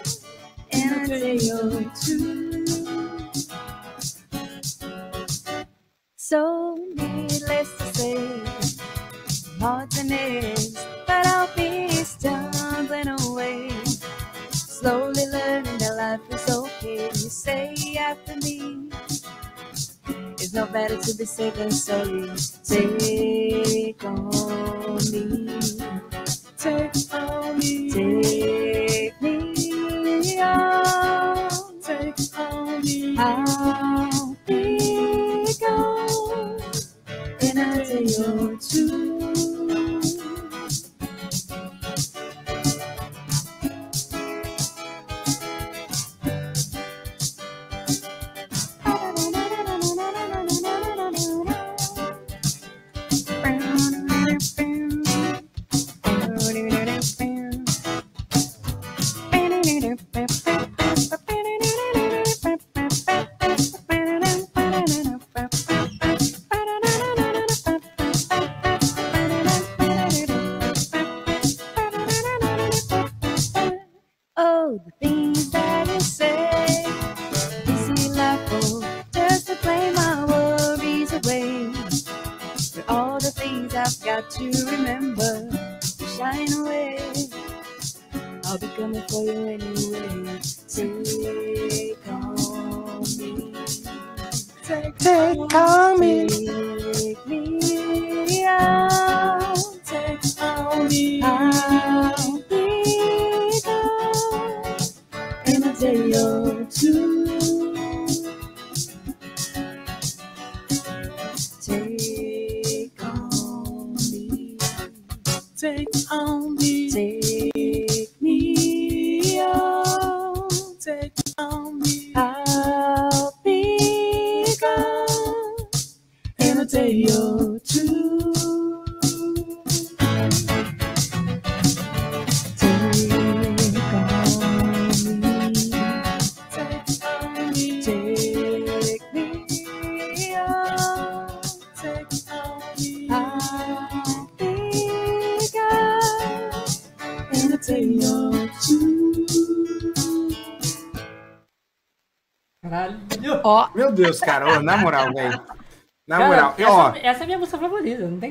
[0.71, 2.65] in a day or two.
[6.17, 8.66] So needless to say,
[9.67, 10.75] more is,
[11.07, 13.71] but I'll be stumbling away.
[14.53, 17.07] Slowly learning that life is okay.
[17.07, 18.91] You say after me,
[20.39, 22.31] it's no better to be safe than sorry.
[22.63, 24.31] Take on
[25.11, 25.59] me.
[26.57, 27.91] Take on me.
[27.91, 31.81] Take me on.
[31.83, 33.17] Take on me.
[33.19, 36.61] I'll be gone
[37.41, 39.06] in a day or two.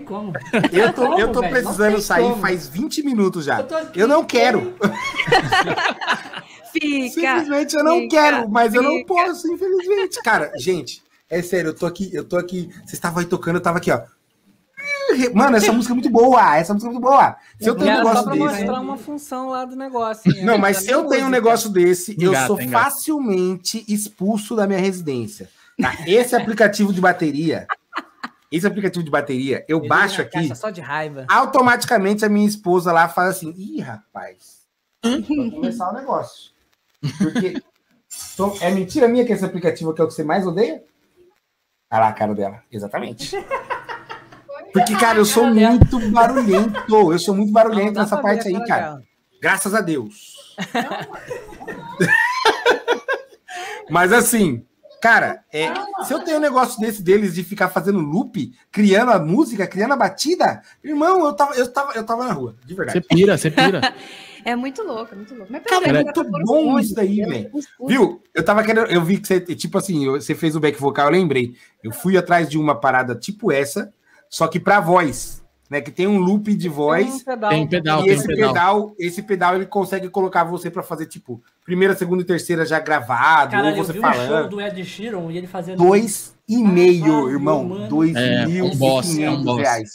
[0.05, 0.33] Como.
[0.71, 1.41] eu tô, eu tô Como, velho?
[1.41, 2.41] Não precisando sair como.
[2.41, 3.59] faz 20 minutos já.
[3.59, 4.73] Eu tô aqui, Eu não quero.
[6.71, 7.09] fica.
[7.09, 9.05] Simplesmente eu não fica, quero, mas eu não fica.
[9.13, 10.21] posso, infelizmente.
[10.23, 12.69] Cara, gente, é sério, eu tô aqui, eu tô aqui.
[12.79, 14.01] Vocês estavam aí tocando, eu tava aqui, ó.
[15.33, 17.35] Mano, essa música é muito boa, essa música é muito boa.
[17.59, 18.45] Se eu tenho um negócio pra desse.
[18.45, 20.31] mostrar uma função lá do negócio.
[20.31, 20.43] hein?
[20.45, 22.83] Não, mas se eu tenho um negócio desse, eu Engata, sou engata.
[22.85, 25.49] facilmente expulso da minha residência.
[25.81, 25.93] tá?
[26.05, 27.65] Esse aplicativo de bateria,
[28.51, 31.25] esse aplicativo de bateria, eu Ele baixo aqui, Só de raiva.
[31.29, 34.65] automaticamente a minha esposa lá fala assim: ih, rapaz,
[35.03, 35.21] vai
[35.51, 36.51] começar o negócio.
[37.17, 37.61] Porque
[38.33, 40.83] então, é mentira minha que esse aplicativo aqui é o que você mais odeia?
[41.91, 43.35] Olha lá a cara dela, exatamente.
[44.73, 46.83] Porque, cara, eu sou muito barulhento.
[46.89, 49.01] Eu sou muito barulhento nessa parte aí, cara.
[49.41, 50.35] Graças a Deus.
[53.89, 54.65] Mas assim,
[55.05, 55.71] cara, é,
[56.03, 59.93] se eu tenho um negócio desse deles de ficar fazendo loop, criando a música, criando
[59.93, 63.05] a batida, irmão, eu tava, eu tava, eu tava na rua, de Você verdade.
[63.07, 63.81] pira, você pira.
[64.45, 65.51] É muito louco, é muito louco.
[65.51, 67.49] Mas Cara, peraí, é dá muito bom isso daí, velho.
[67.87, 68.21] Viu?
[68.31, 71.13] Eu tava querendo, eu vi que você, tipo assim, você fez o back vocal, eu
[71.13, 71.55] lembrei.
[71.83, 73.91] Eu fui atrás de uma parada tipo essa,
[74.29, 75.43] só que pra voz.
[75.69, 75.81] Né?
[75.81, 77.23] Que tem um loop de Tem um voz.
[77.23, 77.49] pedal.
[77.49, 78.47] Tem pedal, E tem esse pedal.
[78.53, 82.79] pedal, esse pedal ele consegue colocar você pra fazer tipo primeira, segunda e terceira já
[82.79, 84.49] gravado, Cara, ou eu você vi um show falando.
[84.49, 85.77] do Ed Sheeran e ele fazendo.
[85.77, 87.63] Dois e meio, Caralho, irmão.
[87.63, 87.87] mano.
[87.87, 89.57] Dois É, mil um boss, e é um quinhentos boss.
[89.61, 89.89] reais.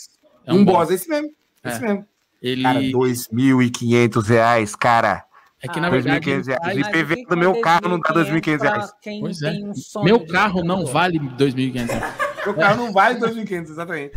[0.46, 1.28] É um boss, esse mesmo.
[1.62, 1.68] É.
[1.68, 2.06] Esse mesmo.
[2.42, 2.62] Ele.
[2.62, 5.24] Cara, dois mil e quinhentos reais, cara.
[5.62, 6.26] É que Ah, na verdade.
[6.26, 6.72] 2.500 reais.
[6.74, 8.90] ele O IPV do meu carro não dá 2.500 reais.
[9.20, 9.52] Pois é.
[9.98, 12.29] um Meu carro não vale 2.500 reais.
[12.44, 14.16] Meu carro não vale 2.500, exatamente.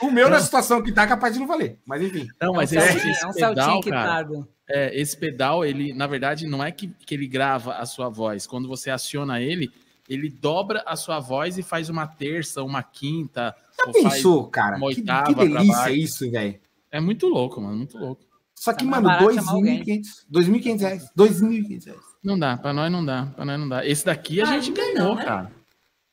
[0.00, 1.78] O meu, na situação que tá, é capaz de não valer.
[1.86, 2.26] Mas enfim.
[2.40, 4.28] Não, mas é um esse, esse é um pedal, cara,
[4.68, 8.46] é, esse pedal, ele, na verdade, não é que, que ele grava a sua voz.
[8.46, 9.70] Quando você aciona ele,
[10.08, 13.54] ele dobra a sua voz e faz uma terça, uma quinta.
[13.78, 14.76] Já pensou, cara?
[14.76, 15.94] uma Que, oitava que pra delícia baixo.
[15.94, 16.58] isso, velho.
[16.90, 18.22] É muito louco, mano, muito louco.
[18.54, 19.82] Só que, Tá mano, barato chamar alguém.
[19.82, 20.06] 2.500.
[20.32, 21.10] 2.500 reais.
[21.16, 22.00] 2.500 reais.
[22.22, 23.84] Não dá, pra nós não dá, pra nós não dá.
[23.86, 25.24] Esse daqui a Ah, gente não ganhou, não, né?
[25.24, 25.52] cara.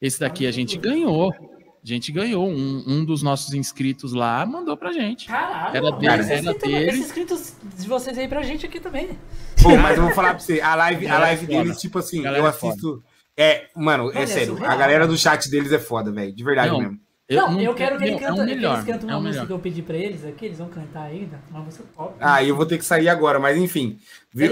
[0.02, 1.32] Esse daqui a gente ganhou.
[1.32, 2.48] A gente ganhou.
[2.48, 5.28] Um, um dos nossos inscritos lá mandou pra gente.
[5.28, 6.90] Caralho, Era dele, era inscritos- dele.
[6.90, 9.10] Esses inscritos de vocês aí pra gente aqui também.
[9.62, 12.22] Pô, mas eu vou falar pra você, a live, a live é deles, tipo assim,
[12.22, 12.74] Galera eu é foda.
[12.74, 13.04] assisto.
[13.38, 16.34] É, mano, é sério, a galera do chat deles é foda, velho.
[16.36, 17.00] De verdade Não, mesmo.
[17.36, 19.20] Não, eu quero que, ele meu, canta, é o que melhor, eles cantem é uma
[19.20, 19.48] o música melhor.
[19.48, 21.84] que eu pedi pra eles aqui, eles vão cantar ainda, uma música.
[22.20, 23.98] Ah, eu vou ter que sair agora, mas enfim.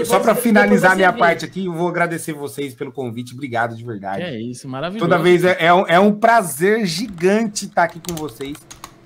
[0.04, 1.18] Só pra depois finalizar minha vê.
[1.18, 3.32] parte aqui, eu vou agradecer vocês pelo convite.
[3.34, 4.22] Obrigado de verdade.
[4.22, 5.08] É isso, maravilhoso.
[5.08, 8.56] Toda vez é, é um, é um prazer gigante estar aqui com vocês.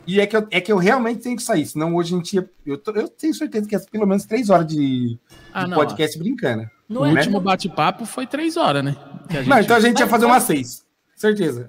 [0.07, 2.35] E é que, eu, é que eu realmente tenho que sair, senão hoje a gente
[2.35, 2.51] ia.
[2.66, 5.18] Eu, tô- eu tenho certeza que é pelo menos três horas de,
[5.53, 6.68] Ah, de não, podcast brincando.
[6.87, 8.95] Não O é, último bate-papo foi três horas, né?
[9.31, 10.85] Que a gente- Não, então a gente ia fazer mas- umas seis.
[11.16, 11.66] Certeza.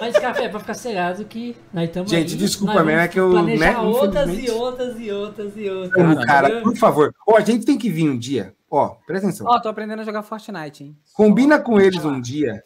[0.00, 3.78] Mas, café, pra ficar cegado que nós estamos Gente, desculpa, mas é que eu, né,
[3.78, 5.90] outras e outras e outras e outras.
[6.12, 7.14] Então, cara, por favor.
[7.28, 8.52] Ó, a gente tem que vir um dia.
[8.70, 9.46] Ó, presta atenção.
[9.48, 10.96] Ó, tô aprendendo a jogar Fortnite, hein?
[11.14, 12.62] Combina com eles um dia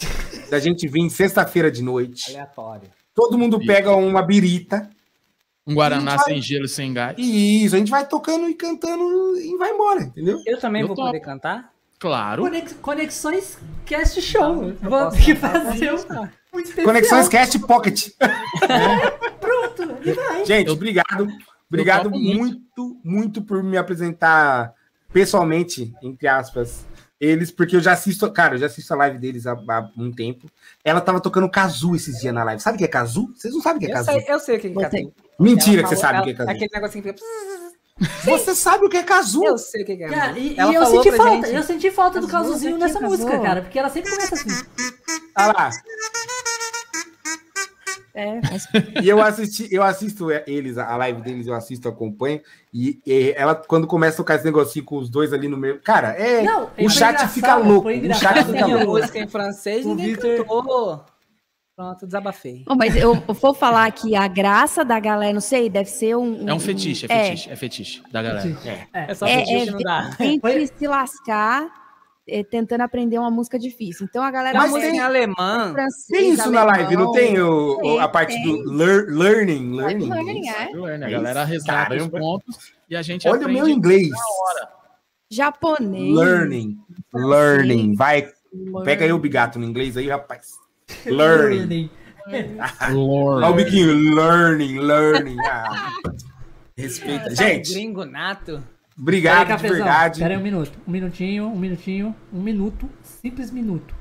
[0.48, 2.30] da gente vir sexta-feira de noite.
[2.30, 2.88] Aleatório.
[3.14, 4.88] Todo mundo pega uma birita.
[5.66, 7.16] Um Guaraná sem gelo, sem gás.
[7.18, 10.38] E isso, a gente vai tocando e cantando e vai embora, entendeu?
[10.46, 11.09] Eu também Eu vou topo.
[11.09, 11.72] poder cantar?
[11.98, 12.42] Claro.
[12.42, 14.72] Conex- Conexões Cast Show.
[14.80, 15.92] Vou ter que fazer
[16.84, 18.09] Conexões Cast Pocket.
[19.40, 20.44] Pronto, e vai.
[20.44, 21.28] Gente, Eu- obrigado.
[21.68, 22.38] Obrigado muito.
[22.38, 24.72] muito, muito por me apresentar
[25.12, 26.84] pessoalmente, entre aspas,
[27.20, 30.12] eles, porque eu já assisto, cara, eu já assisto a live deles há, há um
[30.12, 30.46] tempo.
[30.84, 32.62] Ela tava tocando Kazu esses dias na live.
[32.62, 33.32] Sabe o que é Kazu?
[33.34, 34.11] Vocês não sabem o que é Eu Kazu?
[34.12, 35.12] sei, eu sei o que é Você- Kazu.
[35.40, 36.50] Mentira que você falou- sabe o que é Kazu.
[36.50, 37.26] Aquele negocinho que fica...
[38.24, 39.42] Você sabe o que é Kazu?
[39.42, 41.90] Eu sei o que é Cara, e, Ela e eu senti falta, gente- eu senti
[41.90, 43.09] falta do Casuzinho nessa casou.
[43.09, 44.66] música, cara, porque ela sempre começa assim.
[45.34, 45.70] Ah lá.
[48.16, 48.40] É,
[49.02, 52.40] E eu assisti, eu assisto eles, a live deles, eu assisto, acompanho.
[52.72, 55.78] E, e ela, quando começa a tocar esse negocinho com os dois ali no meio.
[55.82, 56.42] Cara, é.
[56.42, 57.88] Não, o chat fica louco.
[57.88, 58.86] O chat fica louco.
[58.86, 61.04] música em francês, O ninguém Vitor- cantou.
[61.76, 62.64] Pronto, desabafei.
[62.66, 66.48] Bom, mas eu vou falar que a graça da galera, não sei, deve ser um.
[66.48, 68.88] É um fetiche, é fetiche, é fetiche da galera.
[68.94, 70.10] É só É, fetiche, é, não dá.
[70.16, 71.68] tem que se lascar
[72.29, 74.07] é, tentando aprender uma música difícil.
[74.09, 75.72] Então a galera Mas tem- em alemã.
[75.72, 78.62] francês, Tem isso na alemão, live, não tem o, o- a parte tem.
[78.64, 79.77] do lear- learning?
[79.77, 81.05] Learning, Learning, é.
[81.05, 84.09] A galera resgata os pontos e a gente Olha o meu inglês.
[85.31, 86.14] Japonês.
[86.14, 86.79] Learning.
[87.12, 87.95] Learning.
[87.97, 88.29] Vai,
[88.85, 90.51] pega aí o bigato no inglês aí, rapaz.
[91.05, 91.91] Learning.
[92.29, 93.93] Olha o biquinho.
[94.14, 95.37] Learning, learning.
[95.41, 95.93] Ah,
[96.77, 97.35] respeita.
[97.35, 98.62] Gente, Gringo nato.
[98.99, 100.20] Obrigado aí, de verdade.
[100.20, 100.78] Pera aí um minuto.
[100.86, 102.88] Um minutinho, um minutinho, um minuto.
[103.03, 103.94] Simples minuto.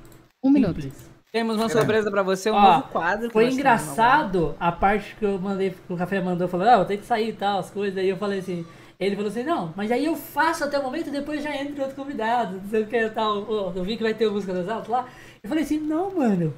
[0.44, 0.82] Um minuto.
[0.82, 1.16] Simples.
[1.32, 3.30] Temos uma surpresa pra você, um Ó, novo quadro.
[3.30, 7.02] Foi engraçado a parte que eu mandei, que o café mandou, falou, ah, eu tenho
[7.02, 7.98] que sair e tal, as coisas.
[7.98, 8.66] Aí eu falei assim,
[8.98, 11.84] ele falou assim, não, mas aí eu faço até o momento e depois já entra
[11.84, 13.74] outro convidado, não sei o que tal.
[13.76, 15.08] Eu vi que vai ter música das altas lá.
[15.44, 16.54] Eu falei assim, não, mano.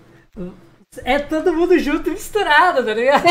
[1.03, 3.23] É todo mundo junto e misturado, tá ligado?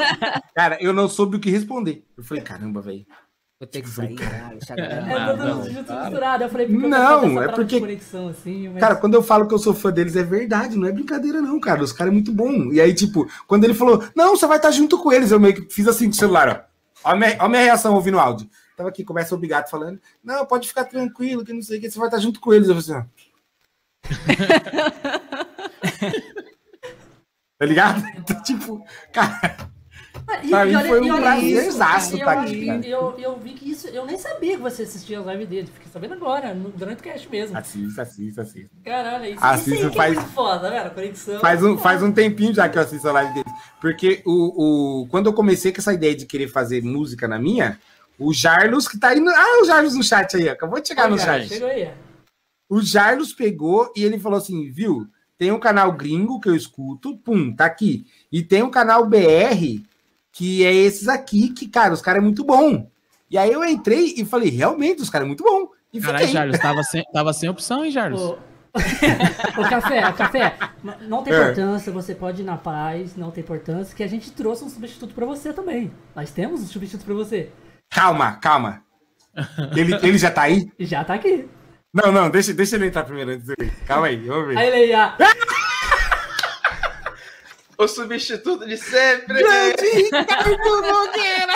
[0.56, 2.02] Cara, eu não soube o que responder.
[2.16, 3.04] Eu falei, caramba, velho.
[3.64, 6.42] Vou ter que sair, galera- É todo.
[6.44, 8.80] Eu falei, porque Não, é porque- conexão assim, mas...
[8.80, 11.58] Cara, quando eu falo que eu sou fã deles, é verdade, não é brincadeira, não,
[11.58, 11.82] cara.
[11.82, 12.70] Os caras é muito bom.
[12.72, 15.54] E aí, tipo, quando ele falou, não, você vai estar junto com eles, eu meio
[15.54, 17.08] que fiz assim com o celular, ó.
[17.08, 18.48] Olha a minha, olha a minha reação ouvindo o áudio.
[18.76, 21.90] Tava aqui, começa o Bigato falando, não, pode ficar tranquilo, que não sei o que,
[21.90, 22.68] você vai estar junto com eles.
[22.68, 24.04] Eu falei assim, ó.
[27.58, 28.02] tá ligado?
[28.18, 29.56] Então, tipo, cara,
[30.26, 32.86] Pra mim foi um prazerzaço isso, tá eu, aqui, cara.
[32.86, 35.88] eu, eu vi que isso, eu nem sabia que você assistia as lives dele, fiquei
[35.92, 37.56] sabendo agora, no- durante o cast mesmo.
[37.56, 38.70] assista, assista, assista.
[38.84, 41.40] Caralho, isso, Assista, isso aí que faz- é muito foda, velho, conexão.
[41.40, 43.52] Faz um, faz um tempinho já que eu assisto a live deles.
[43.80, 47.78] Porque o, o, quando eu comecei com essa ideia de querer fazer música na minha,
[48.18, 49.20] o Jarlos, que tá aí.
[49.20, 51.48] No, ah, o Jarlos no chat aí, acabou de chegar no Cara, chat.
[51.48, 51.90] Chegou aí.
[52.68, 55.06] O Jarlos pegou e ele falou assim: viu,
[55.36, 58.06] tem um canal gringo que eu escuto, pum, tá aqui.
[58.32, 59.82] E tem um canal BR
[60.34, 62.90] que é esses aqui, que, cara, os caras é muito bom.
[63.30, 65.68] E aí eu entrei e falei, realmente, os caras é muito bom.
[65.92, 66.26] E Caralho.
[66.26, 68.20] Jarlos, tava sem, tava sem opção, hein, Jarlos?
[68.20, 68.38] Ô,
[69.60, 71.36] ô, café, café, n- não tem É.
[71.42, 75.14] importância, você pode ir na paz, não tem importância, que a gente trouxe um substituto
[75.14, 75.92] pra você também.
[76.16, 77.50] Nós temos um substituto pra você.
[77.88, 78.82] Calma, calma.
[79.76, 80.68] Ele, ele já tá aí?
[80.80, 81.48] Já tá aqui.
[81.92, 83.70] Não, não, deixa, deixa ele entrar primeiro antes dele.
[83.86, 84.58] Calma aí, vamos ver.
[84.58, 85.16] Aí ele aí, ah,
[87.84, 89.42] O substituto de sempre.
[89.42, 91.52] Grande Ricardo Nogueira!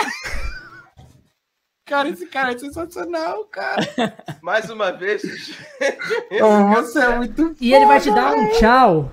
[1.85, 3.81] Cara, esse cara é sensacional, cara.
[4.43, 5.23] Mais uma vez.
[6.39, 9.11] Oh, você é muito E ele vai te dar um tchau.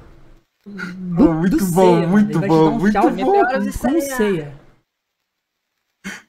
[0.66, 3.42] bom, muito do bom, ceia, muito ele vai te bom, dar um muito tchau bom.
[3.80, 4.60] com- ceia.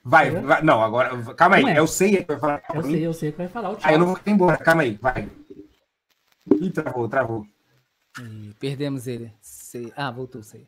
[0.06, 1.76] Vai, vai, não, agora, calma aí, é.
[1.78, 2.64] é o Ceia que vai falar.
[2.74, 4.16] Eu sei, eu sei que vai falar o Ah, eu não tchau.
[4.16, 5.30] vou ir embora, calma aí, vai.
[6.62, 7.46] Ih, travou, travou.
[8.22, 9.34] Ih, perdemos ele.
[9.98, 10.66] Ah, voltou, sei.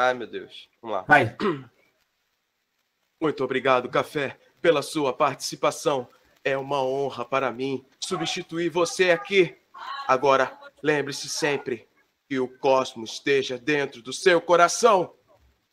[0.00, 0.68] Ai, meu Deus.
[0.80, 1.02] Vamos lá.
[1.08, 1.36] Vai.
[3.20, 6.08] Muito obrigado, Café, pela sua participação.
[6.44, 9.58] É uma honra para mim substituir você aqui.
[10.06, 11.88] Agora, lembre-se sempre
[12.28, 15.14] que o cosmos esteja dentro do seu coração.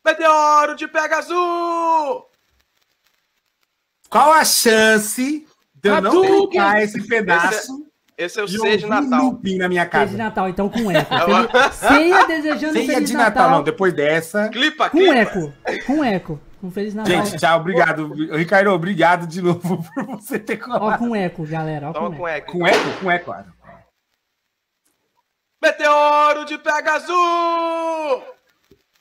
[0.04, 2.24] Meteoro de Pegasus!
[4.10, 7.85] Qual a chance de eu não clicar esse pedaço
[8.18, 9.24] Esse é o de C de Natal.
[9.24, 10.16] looping na minha Ceia de casa?
[10.16, 11.14] Natal, então com eco.
[11.14, 14.48] Feliz- Ceia desejando Ceia Feliz de Natal, não, depois dessa.
[14.48, 15.14] Clipa, Com clipa.
[15.14, 15.52] eco.
[15.86, 16.40] Com eco.
[16.60, 17.12] Com Feliz Natal.
[17.26, 18.12] Gente, tchau, obrigado.
[18.34, 20.98] Ricardo, obrigado de novo por você ter Ó, colado.
[20.98, 21.90] com eco, galera.
[21.90, 22.52] Ó, Toma com com eco.
[22.52, 23.52] Com eco, com eco, claro.
[25.62, 27.12] Meteoro de Pegasus!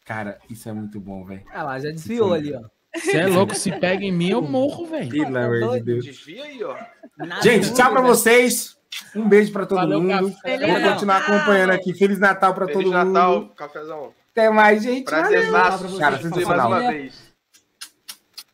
[0.05, 1.43] Cara, isso é muito bom, velho.
[1.53, 2.61] Ah lá, já desviou ali, ó.
[2.97, 5.09] Você é louco, se pega em mim, eu morro, velho.
[5.09, 6.05] Pelo amor de Deus.
[6.05, 6.75] Desvia aí, ó.
[7.17, 8.13] Nada Gente, tchau pra muda.
[8.13, 8.75] vocês.
[9.15, 10.31] Um beijo pra todo Valeu, mundo.
[10.35, 10.57] café.
[10.57, 11.93] Vamos continuar acompanhando aqui.
[11.93, 13.53] Feliz Natal pra Feliz todo Natal, mundo.
[13.55, 14.13] cafezão.
[14.31, 15.05] Até mais, gente.
[15.05, 16.69] Natal pra Prazerzaço vocês, Cara, sensacional.
[16.69, 17.33] mais uma vez.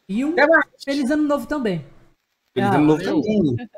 [0.10, 0.66] E um Até mais.
[0.84, 1.86] Feliz Ano Novo também.
[2.54, 3.22] Feliz Ah, ano novo valeu.
[3.22, 3.70] também.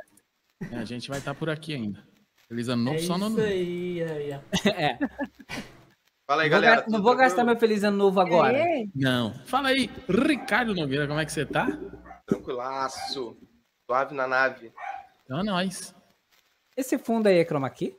[0.71, 2.03] É, a gente vai estar por aqui ainda.
[2.47, 3.45] Feliz ano novo É só no isso ano.
[3.47, 4.69] aí, aí, ó.
[4.69, 4.97] É.
[6.25, 6.81] Fala aí, Vou galera.
[6.81, 8.57] ga- não vou gastar meu feliz ano novo agora.
[8.57, 8.85] É.
[8.95, 9.33] Não.
[9.45, 11.67] Fala aí, Ricardo Nogueira, como é que você tá?
[12.25, 13.37] Tranquilaço.
[13.85, 14.71] Suave na nave.
[15.25, 15.93] Então é nóis.
[16.75, 17.97] Esse fundo aí é chroma key?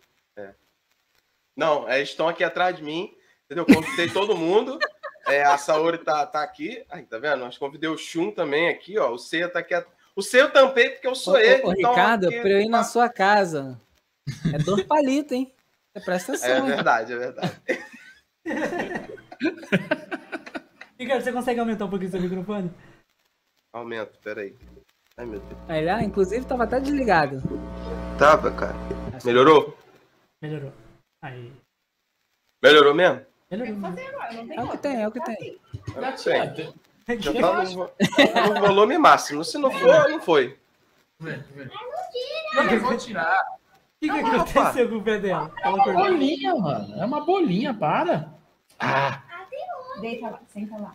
[1.57, 3.15] Não, é, estão aqui atrás de mim.
[3.45, 3.65] Entendeu?
[3.67, 4.79] Convidei todo mundo.
[5.27, 6.85] É, a Saori tá, tá aqui.
[6.91, 7.39] Aí, tá vendo?
[7.39, 9.11] Nós convidei o Shun também aqui, ó.
[9.11, 9.73] O Ceia tá aqui.
[9.73, 11.63] at- O Ceia eu tampei porque eu sou Ô, ele.
[11.63, 13.81] ô, então Ricardo, aqui- pra eu ir na sua casa.
[14.53, 15.51] É dois palitos, hein?
[15.97, 16.57] Você presta É atenção.
[16.69, 16.75] hein?
[16.75, 17.61] verdade, é verdade.
[21.01, 22.71] Ricardo, você consegue aumentar um pouquinho seu microfone?
[23.73, 24.55] Aumento, peraí.
[25.17, 25.61] Ai, meu Deus.
[25.69, 27.41] Aí, ah, inclusive, tava até desligado.
[28.19, 28.75] Tava, cara.
[29.25, 29.77] Melhorou?
[30.43, 30.73] Melhorou.
[31.23, 31.53] Aí.
[32.63, 33.21] Melhorou mesmo?
[33.51, 33.93] Melhorou.
[34.53, 35.61] É o que tem, é o que tem.
[35.95, 36.35] Não sei.
[37.21, 37.91] Já tá no, vo-
[38.55, 39.45] no volume máximo.
[39.45, 40.59] Se não for, não foi.
[41.21, 43.41] Não, eu vou tirar.
[43.53, 45.51] O que, que aconteceu com o pé dela?
[45.63, 46.03] Ela acordou.
[46.05, 47.01] Bolinha, mano.
[47.01, 48.29] É uma bolinha, para.
[48.79, 49.23] Ah,
[50.01, 50.93] Deita lá, senta lá.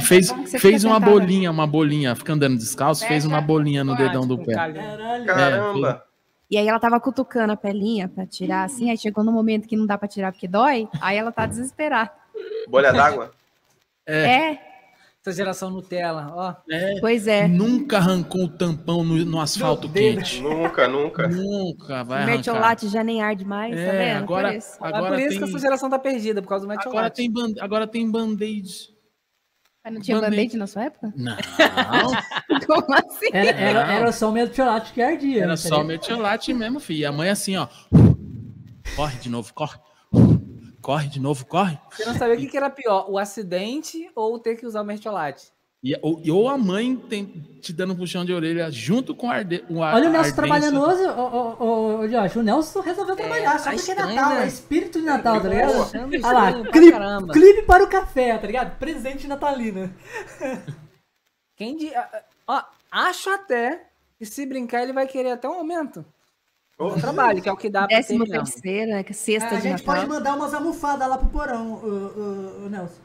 [0.00, 2.14] Fez, fez uma bolinha, uma bolinha.
[2.16, 4.54] Fica andando descalço, fez uma bolinha no dedão do pé.
[4.54, 5.26] Caralho.
[5.26, 6.04] Caramba.
[6.50, 9.76] E aí ela tava cutucando a pelinha pra tirar assim, aí chegou no momento que
[9.76, 12.10] não dá pra tirar porque dói, aí ela tá desesperada.
[12.68, 13.30] Bolha d'água?
[14.04, 14.58] É,
[15.24, 16.54] Essa geração Nutella, ó.
[16.68, 17.46] É, pois é.
[17.46, 20.40] Nunca arrancou o tampão no, no asfalto quente.
[20.40, 21.28] Nunca, nunca.
[21.28, 22.26] Nunca vai O arrancar.
[22.26, 24.22] mertiolate já nem arde mais, tá É, vendo?
[24.24, 24.78] agora- Por isso.
[24.82, 27.16] é Agora por isso tem- que essa geração tá perdida, por causa do Agora Metiolate.
[27.16, 27.52] tem, band...
[27.60, 28.89] Agora tem band-aid.
[29.82, 30.56] Mas não tinha Band-Aid.
[30.56, 31.12] na sua época?
[31.16, 31.36] Não,
[32.66, 33.28] Como assim?
[33.32, 35.38] Era, era, era só o mertiolate que ardia.
[35.42, 37.00] era né, só tá mertiolate mesmo, filho.
[37.00, 37.66] E a mãe assim, ó.
[38.94, 39.78] Corre de novo, corre.
[40.82, 41.78] Corre de novo, corre.
[41.90, 44.84] Você não sabia o que, que era pior, o acidente ou ter que usar o
[44.84, 45.52] mertiolate.
[45.82, 47.26] E, ou, ou a mãe tem,
[47.62, 50.34] te dando um puxão de orelha junto com o arde, o ar, Olha o Nelson
[50.34, 52.36] trabalhando hoje, Josh.
[52.36, 54.44] O Nelson resolveu trabalhar, só tá porque é Natal, né?
[54.44, 55.90] é espírito de Natal, tá ligado?
[56.22, 58.78] Olha lá, clipe, clipe para o café, tá ligado?
[58.78, 59.90] Presente natalino.
[61.56, 61.90] Quem de...
[62.46, 63.86] Ó, acho até
[64.18, 66.04] que se brincar ele vai querer até um aumento.
[66.78, 66.90] Oh.
[66.92, 69.02] Trabalho, que é o que dá pra ter Décimo terceiro, né?
[69.02, 69.94] Que é sexta Ah, a gente Natal.
[69.94, 73.00] pode mandar umas almofadas lá pro porão, ô, ô, ô, Nelson.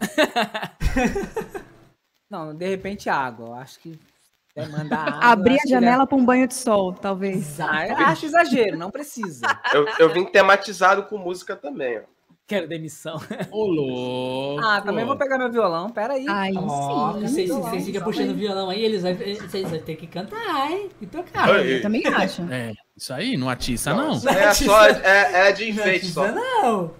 [2.35, 3.47] Não, de repente água.
[3.47, 3.97] Eu acho que
[4.55, 5.19] é mandar água.
[5.21, 7.59] Abrir a janela pra um banho de sol, talvez.
[7.59, 7.65] Eu
[8.05, 9.47] acho exagero, não precisa.
[9.73, 12.01] Eu, eu vim tematizado com música também, ó.
[12.47, 13.19] Quero demissão.
[13.49, 14.63] Ô, louco.
[14.63, 16.27] Ah, também vou pegar meu violão, pera aí.
[16.55, 17.21] Ó, sim.
[17.21, 18.35] vocês, vocês ficam puxando aí.
[18.35, 20.91] violão aí, eles vão, vocês vão ter que cantar, hein?
[21.01, 21.49] E tocar.
[21.49, 21.77] Oi.
[21.77, 22.43] Eu também acho.
[22.51, 24.11] É, isso aí, não atiça, não.
[24.29, 26.31] É só é, é de enfeite só.
[26.31, 26.93] Não,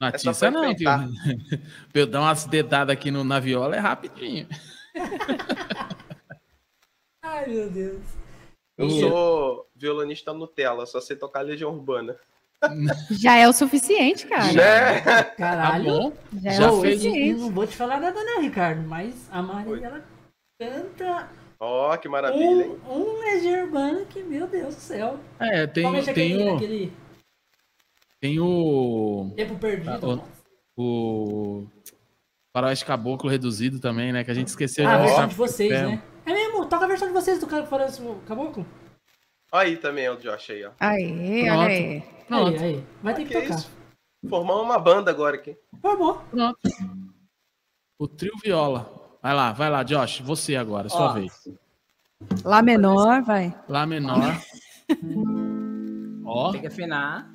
[0.00, 1.08] Notícia pra não, que enfeitar.
[1.92, 4.46] pra eu dar umas dedadas aqui no, na viola é rapidinho.
[7.22, 8.02] Ai, meu Deus.
[8.78, 12.16] Eu E- sou violonista Nutella, só sei tocar Legião Urbana.
[13.10, 14.52] Já é o suficiente, cara.
[14.52, 15.00] Né?
[15.00, 15.84] Tá Caralho.
[15.84, 16.12] bom?
[16.42, 17.40] Já, Já é o fez- suficiente.
[17.40, 20.04] Não vou te falar nada não, Ricardo, mas a Maria, ela
[20.58, 22.80] canta Ó, que maravilha, hein?
[22.88, 25.20] um, um Legião Urbana que, meu Deus do céu.
[25.38, 26.92] É, tem, Principalmente tem, aquele, o, aquele
[28.18, 29.90] tem o, tempo perdido.
[30.12, 30.24] Ah,
[30.76, 31.66] o- o
[32.52, 34.24] Faroeste Caboclo reduzido também, né?
[34.24, 35.86] Que a gente esqueceu Ah, a de versão mostrar de vocês, É.
[35.86, 36.02] né?
[36.26, 38.66] É mesmo, toca a versão de vocês do Floresta Caboclo.
[39.52, 40.70] Aí também é o Josh aí, ó.
[40.78, 41.58] Aí, Pronto.
[41.60, 42.02] olha aí.
[42.28, 42.84] Pronto, Aí, aí.
[43.02, 43.54] Vai ter que, Que tocar.
[43.58, 43.70] isso?
[44.28, 45.56] Formamos uma banda agora aqui.
[45.80, 46.18] Formou.
[46.30, 46.58] pronto.
[47.98, 49.18] O trio viola.
[49.22, 50.20] Vai lá, vai lá, Josh.
[50.20, 51.12] Você agora, sua Ó.
[51.14, 51.48] vez.
[52.44, 53.54] Lá menor, vai.
[53.68, 54.20] Lá menor.
[56.24, 56.52] Ó.
[56.52, 57.30] Tem que afinar.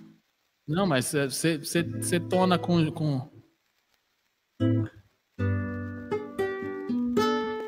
[0.67, 3.29] Não, mas você você- você tona com, com.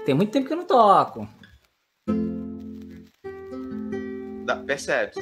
[0.08, 1.28] Tem muito tempo que eu não toco.
[4.46, 5.12] Dá, percebe?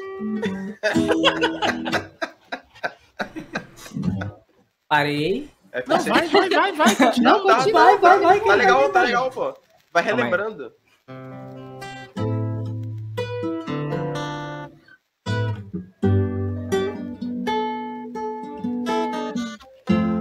[4.87, 5.49] Parei.
[5.71, 6.95] É, Não, vai, vai, vai, vai.
[6.95, 7.31] Continua.
[7.31, 7.81] Não, Tá, continua.
[7.81, 8.39] Vai, vai, vai.
[8.39, 9.57] que Tá legal, vai tá legal, pô.
[9.91, 10.71] Vai relembrando.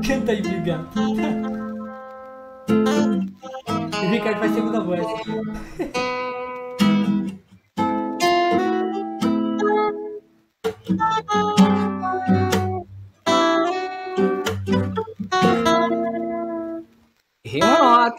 [0.07, 0.89] Canta aí, Biga.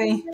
[0.03, 0.25] hein?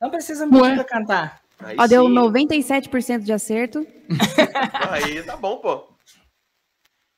[0.00, 1.40] Não precisa me pedir pra cantar.
[1.60, 2.12] Aí Ó, deu sim.
[2.14, 3.86] 97% de acerto.
[4.90, 5.88] Aí tá bom, pô.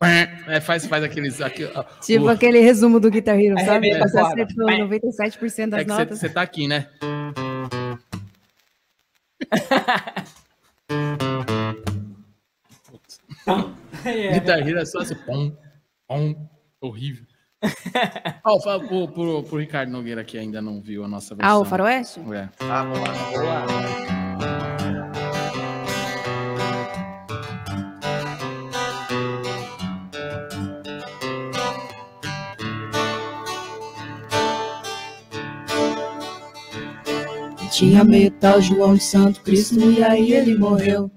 [0.03, 1.41] É, faz, faz aqueles.
[1.41, 1.67] Aqui,
[2.03, 3.91] Tipo o- aquele resumo do Guitar Hero, sabe?
[3.91, 4.77] Arrebenta Você acertou Vai.
[4.79, 6.19] 97% das é que notas.
[6.19, 6.87] você tá aqui, né?
[14.05, 14.39] É.
[14.39, 15.53] Guitar Hero é só assim, pom,
[16.07, 16.49] pom,
[16.81, 17.25] horrível.
[18.45, 21.57] Ó, fala pro, pro, pro Ricardo Nogueira que ainda não viu a nossa versão.
[21.57, 22.21] Ah, o Faroeste?
[22.33, 22.49] É.
[22.61, 23.15] Ah, vamos lá.
[23.31, 24.07] Boa.
[37.77, 41.11] Tinha metal João de Santo Cristo e aí ele morreu.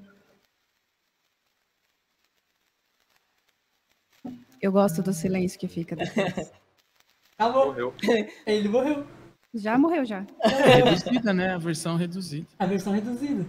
[4.70, 6.52] Eu gosto do silêncio que fica depois.
[7.40, 7.66] Acabou.
[7.66, 7.92] Morreu.
[8.46, 9.04] Ele morreu.
[9.52, 10.24] Já morreu, já.
[10.44, 11.56] Reduzida, né?
[11.56, 12.46] A versão reduzida.
[12.60, 13.48] A versão reduzida.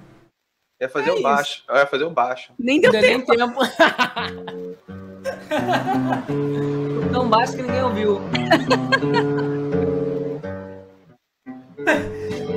[0.80, 1.62] Ia fazer É o baixo.
[1.68, 2.54] Eu ia fazer o baixo.
[2.58, 3.34] Nem deu tempo.
[3.34, 3.60] nem tempo.
[7.12, 8.18] Tão baixo que ninguém ouviu.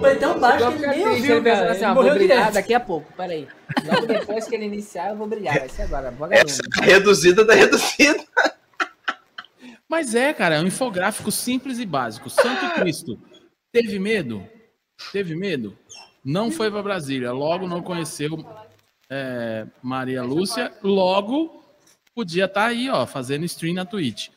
[0.04, 1.72] Foi tão baixo que triste, ouviu, ele pensando cara.
[1.72, 2.54] assim, ó, vou morreu brilhar direto.
[2.56, 3.48] daqui a pouco, peraí.
[3.86, 5.60] Logo depois que ele iniciar, eu vou brilhar.
[5.60, 6.34] Vai ser agora, vagabundo.
[6.50, 8.22] Essa é reduzida da reduzida.
[9.94, 12.28] Mas é, cara, é um infográfico simples e básico.
[12.28, 13.16] Santo Cristo.
[13.72, 14.44] Teve medo?
[15.12, 15.78] Teve medo?
[16.26, 17.32] Não foi para Brasília.
[17.32, 18.44] Logo não conheceu
[19.08, 20.74] é, Maria Lúcia.
[20.82, 21.64] Logo
[22.16, 24.30] podia estar aí, ó, fazendo stream na Twitch.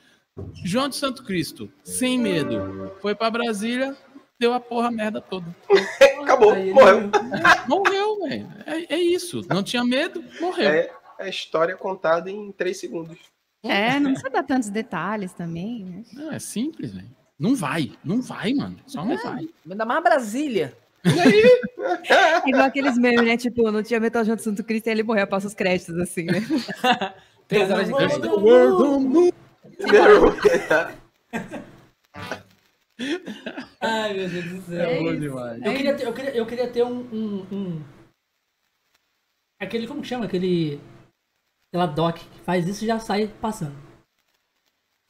[0.63, 3.97] João de Santo Cristo, sem medo, foi para Brasília,
[4.39, 5.47] deu a porra merda toda.
[6.21, 7.11] Acabou, ele morreu.
[7.67, 8.53] Morreu, velho.
[8.67, 9.41] É, é isso.
[9.49, 10.69] Não tinha medo, morreu.
[10.69, 13.17] É, é a história contada em três segundos.
[13.63, 16.03] É, não precisa dar tantos detalhes também, né?
[16.13, 17.11] Não, é simples, velho.
[17.39, 18.79] Não vai, não vai, mano.
[18.87, 19.49] Só não vai.
[19.69, 20.77] Ainda mais Brasília.
[22.47, 23.37] Igual aqueles memes, né?
[23.37, 26.41] Tipo, não tinha metal junto Santo Cristo e ele morreu, passa os créditos, assim, né?
[27.49, 28.41] Três horas de crédito.
[28.41, 29.33] mundo.
[33.81, 34.81] Ai, meu Deus do céu.
[34.81, 35.63] É bom demais.
[35.63, 37.83] Eu queria ter, eu queria, eu queria ter um, um, um-
[39.61, 40.25] Aquele, como que chama?
[40.27, 40.81] Aquele.
[41.69, 43.75] Aquela dock que faz isso e já sai passando.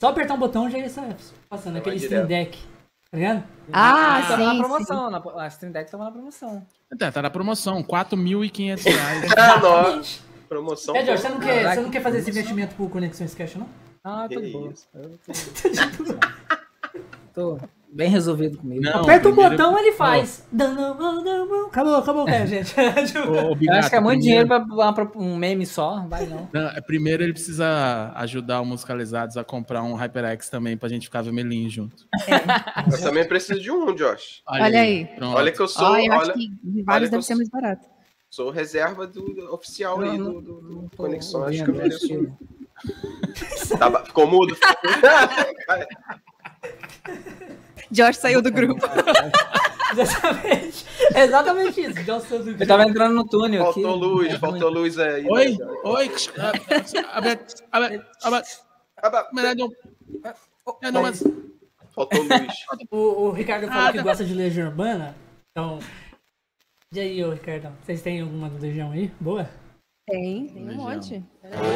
[0.01, 1.16] Só apertar um botão já sai
[1.49, 1.78] passando.
[1.78, 2.27] Aquele Stream.
[2.27, 2.59] Deck.
[3.11, 3.45] Tá ligado?
[3.73, 5.11] Ah, tava na sim, promoção.
[5.11, 6.66] Na, a Stream Deck tava na promoção.
[6.99, 9.33] Tá, tá na promoção, 4.500 reais.
[9.37, 10.20] Ah, nossa.
[10.49, 10.95] Promoção.
[10.95, 12.53] É, Jorge, você não, quer, Caraca, você não quer fazer esse promoção.
[12.53, 13.69] investimento por Conexões Cash, não?
[14.05, 14.73] Ah, tô de boa.
[14.95, 15.19] Eu
[17.35, 18.82] tô, tô bem resolvido comigo.
[18.82, 20.47] Não, Aperta o primeiro- botão, ele faz.
[21.68, 22.74] Acabou, acabou, cara, gente.
[23.18, 26.06] Ô, ô, Eu Bigato, acho que é muito primeiro- dinheiro pra, pra um meme só.
[26.06, 26.48] Vai não.
[26.55, 31.05] Não, é, primeiro ele precisa ajudar o Musicalizados a comprar um HyperX também pra gente
[31.05, 32.06] ficar vermelhinho junto.
[32.93, 34.43] Eu também preciso de um, Josh.
[34.47, 35.06] Olha aí.
[35.16, 35.36] Pronto.
[35.36, 35.86] Olha que eu sou.
[35.86, 37.86] Ó, eu acho olha, que olha vários deve ser mais barato.
[38.28, 41.44] Sou reserva do, oficial aí do, do, do Conexão.
[41.44, 42.09] Acho que eu mereço.
[43.78, 44.55] Tá, ba- ficou mudo?
[47.91, 48.85] Josh saiu do grupo.
[49.93, 50.85] Exatamente.
[51.15, 52.27] Exatamente isso.
[52.29, 53.83] Sou do Eu tava entrando no túnel aqui.
[53.83, 55.27] Faltou luz, faltou luz aí.
[55.29, 56.11] Oi, oi.
[59.03, 59.55] Aba- Melhor
[60.83, 61.23] É, não, mas-
[61.95, 62.53] Faltou luz.
[62.91, 64.05] O, o Ricardo falou Ah, que não.
[64.05, 65.15] gosta de Legião Urbana.
[65.51, 65.79] Então.
[66.93, 67.73] E aí, ô Ricardo?
[67.83, 69.11] Vocês têm alguma do Legião aí?
[69.21, 69.49] Boa?
[70.09, 70.85] Tem, tem um Legião.
[70.85, 71.25] monte.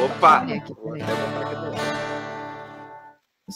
[0.05, 0.41] Opa!
[0.41, 0.73] Olha aqui,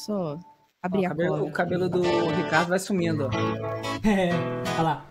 [0.08, 0.40] Vou
[0.86, 1.44] Ó, abrir o, a cabelo, cola.
[1.44, 3.30] o cabelo do Ricardo vai sumindo, ó.
[4.08, 4.30] É.
[4.78, 5.06] Olha lá.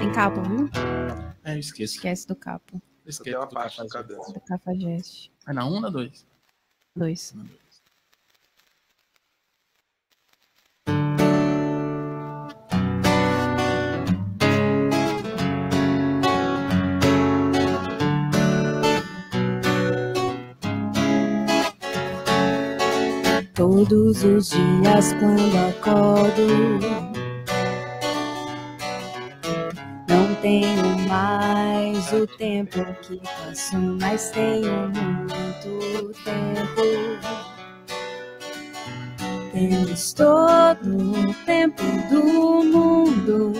[0.00, 0.68] Tem capo, viu?
[1.44, 1.94] É, eu esqueço.
[1.94, 2.82] Esquece do capo.
[3.06, 3.88] Uma do parte do cafajeste.
[3.88, 4.32] cabelo.
[4.32, 5.32] Do cafajeste.
[5.46, 6.26] É na 1 ou na 2?
[6.96, 7.34] Dois.
[23.58, 26.46] Todos os dias quando acordo,
[30.08, 36.82] não tenho mais o tempo que passou, mas tenho muito tempo.
[39.52, 43.52] Temos todo o tempo do mundo.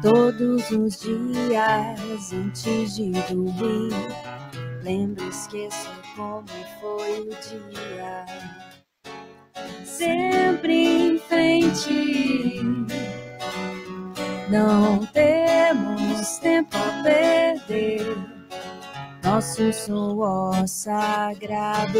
[0.00, 3.90] Todos os dias antes de dormir.
[4.84, 6.48] Lembro, esqueço como
[6.80, 8.24] foi o dia.
[9.84, 12.62] Sempre em frente.
[14.48, 18.16] Não temos tempo a perder.
[19.22, 21.98] Nosso suor sagrado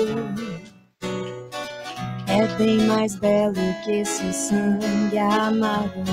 [2.28, 6.05] é bem mais belo que esse sangue amargo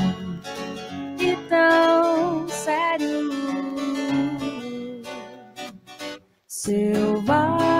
[1.19, 3.31] e tão sério.
[6.47, 7.72] Selvagem,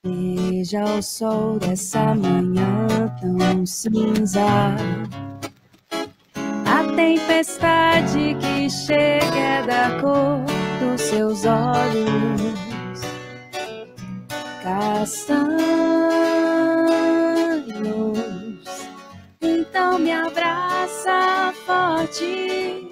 [0.03, 2.87] Veja o sol dessa manhã
[3.21, 4.45] tão cinza.
[6.65, 10.43] A tempestade que chega é da cor
[10.79, 12.64] dos seus olhos
[14.65, 15.45] castanhos.
[19.39, 22.89] Então me abraça forte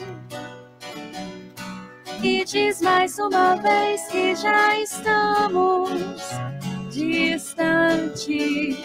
[2.21, 5.89] e diz mais uma vez que já estamos
[6.91, 8.77] distantes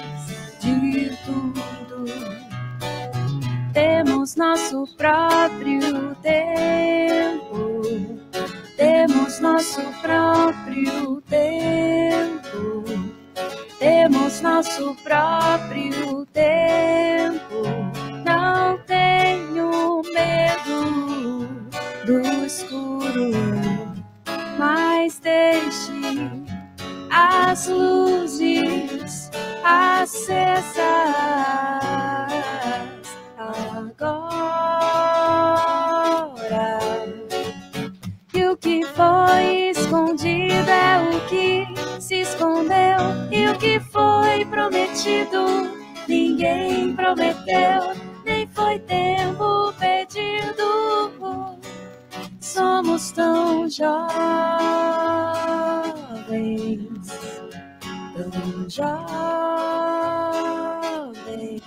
[0.60, 2.06] de tudo.
[3.74, 7.82] Temos nosso próprio tempo.
[8.78, 10.37] Temos nosso próprio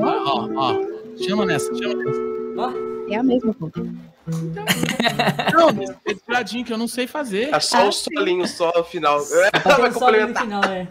[0.00, 0.74] Ó, ó.
[1.16, 2.20] Chama nessa, chama nessa.
[3.10, 3.70] É a mesma cor.
[5.52, 5.68] Não,
[6.06, 7.54] esse tiradinho que eu não sei fazer.
[7.54, 9.20] É só o solinho só no final.
[9.20, 10.42] É, vai só no complementar.
[10.44, 10.88] final, é.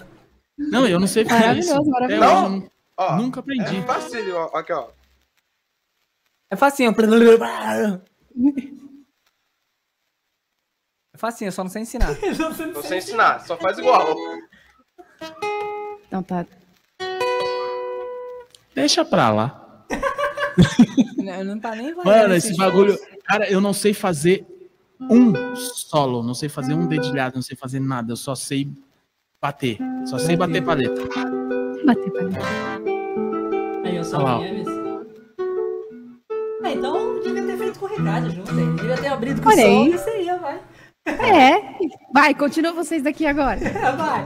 [0.57, 1.69] Não, eu não sei fazer isso.
[1.73, 2.49] Maravilhoso, Até maravilhoso.
[2.61, 3.77] nu- Ó, nunca aprendi.
[3.77, 4.57] é fácil, ó.
[4.57, 4.89] Aqui, ó.
[6.49, 6.93] É facinho.
[11.13, 12.09] É facinho, só não sei ensinar.
[12.73, 14.15] Não sei ensinar, só faz igual.
[16.07, 16.45] Então tá.
[18.75, 19.85] Deixa pra lá.
[21.17, 22.97] Não, não tá nem Mano, esse bagulho.
[23.23, 24.45] Cara, eu não sei fazer
[24.99, 28.11] um solo, não sei fazer um dedilhado, não sei fazer nada.
[28.11, 28.69] Eu só sei
[29.43, 29.77] Bater.
[30.05, 31.01] Só sei bater paleta.
[31.85, 32.39] Bater paleta.
[33.85, 34.39] Aí eu sou Olha lá, ó.
[34.39, 34.67] o Nieves.
[36.63, 38.75] Ah, então devia ter feito com o Ricardo junto, hein?
[38.75, 39.91] Devia ter abrido com o Olha som aí.
[39.93, 40.59] e seria, vai.
[41.05, 41.59] É.
[42.13, 43.59] Vai, continua vocês daqui agora.
[43.97, 44.25] vai.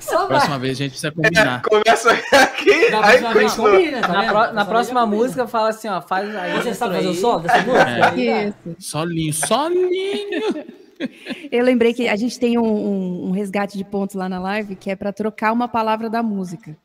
[0.00, 0.26] Só vai.
[0.28, 1.62] Próxima vez a gente precisa combinar.
[1.62, 5.22] Começa aqui, Da aí próxima vez combina, tá Na, pro- na Próxima combina.
[5.22, 6.02] música, fala assim, ó.
[6.02, 6.52] Faz aí.
[6.52, 8.20] Você sabe fazer o som dessa música?
[8.20, 8.48] É.
[8.48, 8.76] Isso.
[8.78, 10.64] Solinho, solinho.
[11.50, 14.76] Eu lembrei que a gente tem um, um- um resgate de pontos lá na live
[14.76, 16.76] que é para trocar uma palavra da música.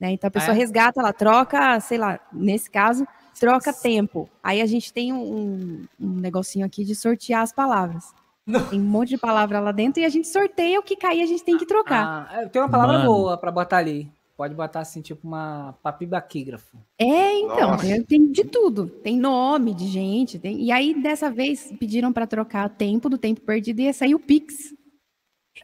[0.00, 0.12] né?
[0.12, 0.58] Então a pessoa É?
[0.58, 3.06] resgata, ela troca, sei lá, nesse caso,
[3.38, 4.28] troca tempo.
[4.42, 8.04] Aí a gente tem um, um negocinho aqui de sortear as palavras.
[8.46, 8.66] Não.
[8.66, 11.26] Tem um monte de palavra lá dentro e a gente sorteia o que cair, a
[11.26, 12.28] gente tem que trocar.
[12.32, 13.12] Ah, é, tem uma palavra Mano.
[13.12, 14.10] boa pra botar ali.
[14.40, 16.78] Pode botar assim, tipo uma papibaquígrafo.
[16.98, 18.02] É, então, Nossa.
[18.04, 18.86] tem, de tudo.
[18.86, 20.38] Tem nome de gente.
[20.38, 23.92] tem- E aí, dessa vez, pediram para trocar o tempo do tempo perdido e ia
[23.92, 24.74] sair o Pix.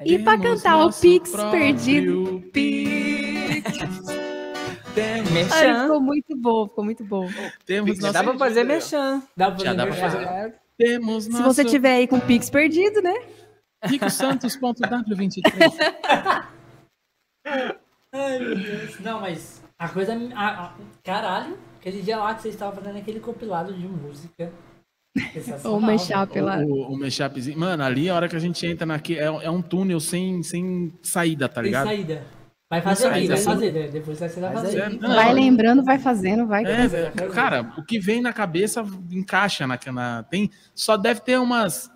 [0.05, 2.43] E para cantar o Pix perdido.
[2.53, 3.79] Pix.
[4.95, 7.27] Temos, Ai, ficou muito bom, ficou muito bom.
[7.65, 9.23] temos Dá pra fazer merchan.
[9.35, 10.11] Dá pra Já fazer dá merchan.
[10.11, 10.55] fazer.
[10.77, 13.15] temos Se nosso você tiver aí com o Pix perdido, né?
[13.87, 15.41] ricosantos.w23.
[18.17, 19.01] Ai, meu Deus.
[19.01, 20.13] Não, mas a coisa.
[20.35, 20.75] a- a-
[21.05, 24.51] caralho, aquele dia lá que vocês estavam fazendo aquele compilado de música.
[25.65, 26.59] Ou mashup lá.
[26.59, 27.59] O, o mashupzinho.
[27.59, 29.21] Mano, ali a hora que a gente entra naquele.
[29.21, 31.87] É, é um túnel sem, sem saída, tá ligado?
[31.87, 32.23] saída.
[32.69, 33.89] Vai fazer vai fazer, né?
[33.89, 34.83] Depois você vai fazer.
[34.83, 36.65] aí- Não, Vai lembrando, vai fazendo, vai.
[36.65, 41.89] É, cara, o que vem na cabeça encaixa na, na tem Só deve ter umas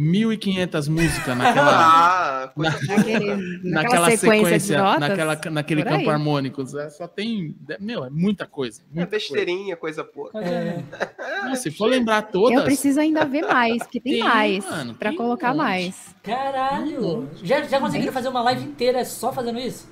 [0.00, 1.70] 1.500 músicas naquela,
[2.44, 5.00] Ah, coisa Naquele, naquela naquela sequência, notas.
[5.00, 6.62] naquela, naquele campo harmônico.
[6.78, 7.54] É, Só tem.
[7.78, 8.80] Meu, é muita coisa.
[8.80, 10.38] é Muita besteirinha, coisa pouca.
[10.38, 11.42] É, coisa.
[11.44, 12.58] Não, se for lembrar todas.
[12.58, 15.58] Eu preciso ainda ver mais, porque tem, Tem, mais mano, pra tem colocar monte.
[15.58, 16.14] mais.
[16.22, 17.28] caralho!
[17.42, 19.86] Já, já conseguiram fazer uma live inteira só fazendo isso?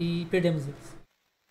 [0.00, 0.96] E perdemos eles.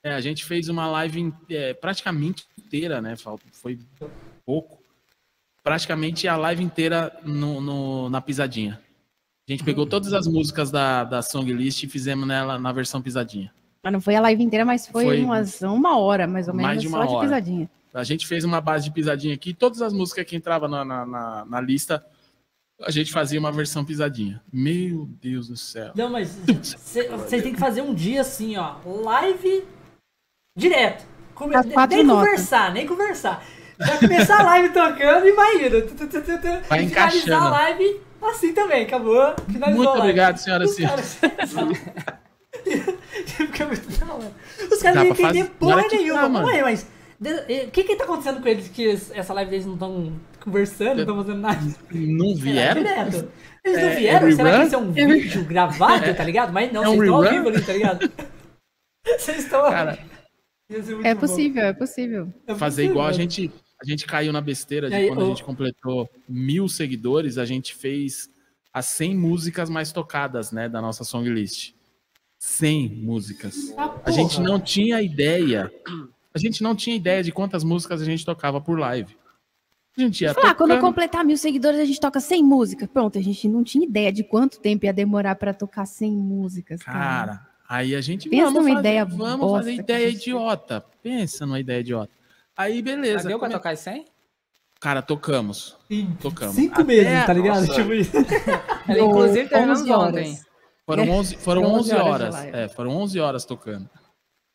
[0.06, 3.16] É, a gente fez uma live é, praticamente inteira, né?
[3.52, 3.80] Foi
[4.46, 4.77] pouco.
[5.68, 8.80] Praticamente a live inteira no, no- na pisadinha.
[9.48, 13.02] A gente pegou todas as músicas da, da song list e fizemos nela na versão
[13.02, 13.52] pisadinha.
[13.84, 16.68] Mas não foi a live inteira, mas foi, Foi umas, uma hora, mais ou menos,
[16.70, 17.28] mais de uma só de hora.
[17.28, 17.70] pisadinha.
[17.94, 21.06] A gente fez uma base de pisadinha aqui, todas as músicas que entravam na, na,
[21.06, 22.06] na- na lista,
[22.82, 24.42] a gente fazia uma versão pisadinha.
[24.54, 25.92] Meu Deus do céu.
[25.96, 28.76] Não, mas vocês têm que fazer um dia assim, ó.
[28.86, 29.66] Live
[30.58, 31.06] direto.
[31.34, 32.26] Come- nem notas.
[32.26, 33.44] conversar, nem conversar.
[33.80, 35.82] Já começar a live tocando e vai indo.
[35.82, 37.36] Vai E finalizar encaixando.
[37.46, 39.36] a live assim também, acabou.
[39.52, 41.20] Finalizou Muito obrigado, senhora caras-
[43.26, 44.32] Fica muito da hora.
[44.72, 46.44] Os caras não entendem fazer- porra nenhuma.
[46.46, 46.88] Ué, mas
[47.20, 50.14] o que que tá acontecendo com eles que es- essa live deles não estão
[50.44, 51.60] conversando, não estão fazendo nada?
[51.92, 52.82] Não É, vieram?
[52.84, 53.32] direto.
[53.64, 54.28] Eles não É, vieram?
[54.28, 56.54] é Será que isso é um vídeo gravado, tá ligado?
[56.54, 58.12] Mas não, É um vocês estão ao vivo ali, tá ligado?
[59.18, 59.98] Vocês estão Cara,
[61.04, 62.34] É possível, é possível.
[62.46, 62.92] É fazer possível.
[62.92, 63.50] igual a gente
[63.82, 67.76] a gente caiu na besteira de aí, quando a gente completou mil seguidores, a gente
[67.76, 68.30] fez
[68.74, 71.74] as 100 músicas mais tocadas, né, da nossa song list.
[72.40, 73.74] 100 músicas.
[73.78, 75.72] Ah, A gente não tinha ideia.
[76.34, 79.18] A gente não tinha ideia de quantas músicas a gente tocava por live.
[79.98, 82.88] A gente ia Falar, quando completar mil seguidores, a gente toca 100 músicas.
[82.88, 86.84] Pronto, a gente não tinha ideia de quanto tempo ia demorar pra tocar 100 músicas.
[86.84, 87.00] Cara.
[87.00, 90.86] Cara, aí a gente Pensa vamos numa fazer, ideia vamos bosta fazer ideia gente idiota.
[91.02, 92.14] Pensa numa ideia idiota.
[92.58, 93.28] Aí Já beleza.
[93.28, 94.06] deu pra come- tocar isso aí?
[94.80, 95.76] Cara, tocamos.
[95.90, 96.56] Em Tocamos.
[96.56, 97.62] cinco Até- meses, tá ligado?
[97.62, 97.74] Nossa.
[97.74, 98.12] Tipo isso.
[98.90, 100.10] Inclusive, terminamos 11 horas.
[100.10, 100.40] ontem.
[100.86, 102.54] Foram 11, foram Foram 11 11 horas horas.
[102.54, 103.90] É, foram 11 horas tocando.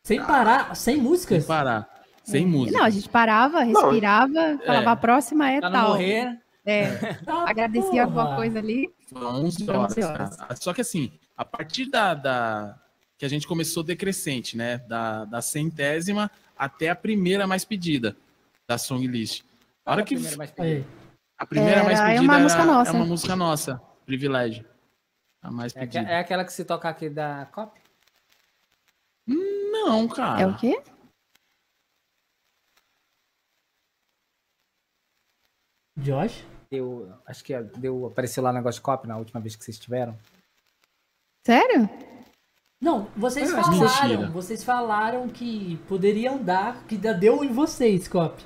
[0.03, 1.45] Sem parar, sem Sem músicas.
[1.45, 1.89] parar.
[2.23, 2.77] Sem música.
[2.77, 5.89] Não, a gente parava, respirava, falava a próxima é Pra não tal.
[5.89, 6.39] morrer.
[6.65, 6.87] É,
[7.25, 8.03] Tá, agradecia porra.
[8.03, 8.89] alguma coisa ali.
[9.09, 9.97] Foram 11 Foram horas.
[9.97, 10.35] 11 horas.
[10.37, 10.55] cara.
[10.55, 12.75] Só que assim, a partir da, da-
[13.17, 14.77] que a gente começou decrescente, né?
[14.87, 16.31] Da, da centésima
[16.63, 18.15] até a primeira mais pedida
[18.67, 19.43] da song list.
[19.85, 20.85] A hora que mais Aí.
[21.37, 22.89] a primeira Era- mais é pedida uma era- música nossa.
[22.89, 24.65] é uma música nossa, privilégio.
[25.41, 26.09] A mais É, pedida.
[26.09, 27.77] é aquela que se tocar aqui da COP?
[29.27, 30.41] Não, cara.
[30.41, 30.81] É o quê?
[35.97, 36.45] Josh?
[36.71, 39.77] Deu, acho que deu, apareceu lá o negócio de COP na última vez que vocês
[39.77, 40.17] tiveram.
[41.45, 41.87] Sério?
[42.83, 44.29] Não, vocês É, falaram, mentira.
[44.31, 48.43] vocês falaram que poderia andar, que deu em vocês, Cop.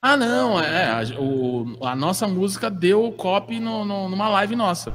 [0.00, 0.90] Ah, não, é.
[0.90, 4.94] A, o- a nossa música deu copy no, no- numa live nossa.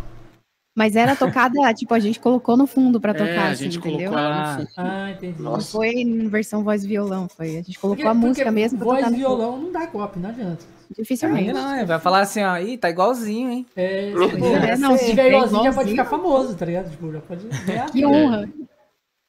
[0.78, 3.80] Mas era tocada, tipo, a gente colocou no fundo pra tocar, é, a assim, gente
[3.80, 4.12] entendeu?
[4.12, 4.54] colocou ela Ah.
[4.58, 4.70] no fundo.
[4.78, 5.42] Ah, entendi.
[5.42, 7.58] Não foi em versão voz violão, foi.
[7.58, 10.30] A gente colocou Porque- a música mesmo pra Voz e violão não dá Cop, não
[10.30, 10.64] adianta.
[10.98, 11.54] Dificilmente.
[11.54, 13.66] Não, ele vai falar assim, ó, ih, tá igualzinho, hein?
[13.76, 16.90] É, É, pô, não, se se tiver igualzinho, já pode ficar famoso, tá ligado?
[16.90, 17.92] Tipo, já pode ganhar.
[17.92, 18.50] Que honra.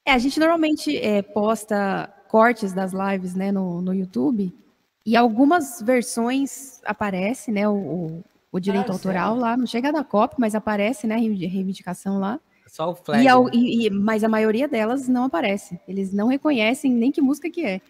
[0.06, 4.52] É, a gente normalmente é, posta cortes das lives, né, no, no YouTube,
[5.04, 10.02] e algumas versões aparece, né, o, o, o direito Ah, autoral lá, não chega da
[10.02, 12.40] cópia, mas aparece, né, a reivindi- reivindicação lá.
[12.66, 13.20] Só o flag.
[13.20, 13.30] E, né?
[13.30, 15.78] ao- e- e- mas a maioria delas não aparece.
[15.88, 17.80] Eles não reconhecem nem que música que é.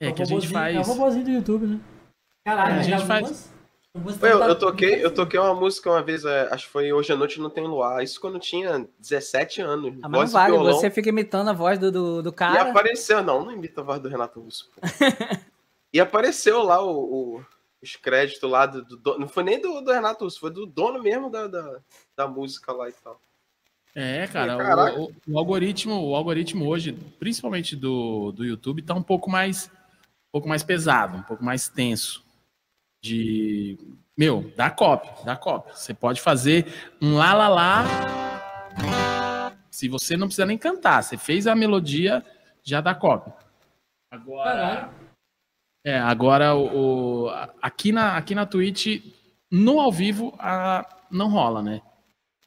[0.00, 0.74] É que a gente faz.
[0.76, 1.80] É o robôzinho do YouTube, né?
[2.44, 3.52] Caralho, É, a gente faz-
[3.94, 7.12] algumas Eu, eu toquei, eu toquei uma música uma vez, é, acho que foi Hoje
[7.12, 8.02] à Noite Não Tem Luar.
[8.02, 9.94] Isso quando eu tinha 17 anos.
[10.02, 10.72] Ah, mas não e vale, violão.
[10.74, 12.70] você fica imitando a voz do, do, do E cara.
[12.70, 14.70] apareceu, não, não imita a voz do Renato Russo.
[15.92, 17.44] e apareceu lá o, o-
[17.82, 19.20] os créditos lá do, do dono.
[19.20, 21.78] Não foi nem do, do Renato Russo, foi do dono mesmo da, da,
[22.16, 23.20] da música lá e tal.
[23.94, 24.56] É, cara,
[24.96, 29.68] o, o- o algoritmo, o algoritmo hoje, principalmente do, do YouTube, tá um pouco mais
[30.28, 32.24] um pouco mais pesado, um pouco mais tenso.
[33.02, 33.78] De
[34.16, 35.74] meu, dá cópia, dá cópia.
[35.74, 36.66] Você pode fazer
[37.00, 37.84] um lá lá lá.
[39.70, 42.22] Se você não precisa nem cantar, você fez a melodia,
[42.62, 43.32] já dá cópia.
[44.10, 44.90] Agora,
[45.84, 47.30] é, agora o, o-
[47.62, 49.02] aqui na aqui na Twitch
[49.50, 51.80] no ao vivo a, não rola, né?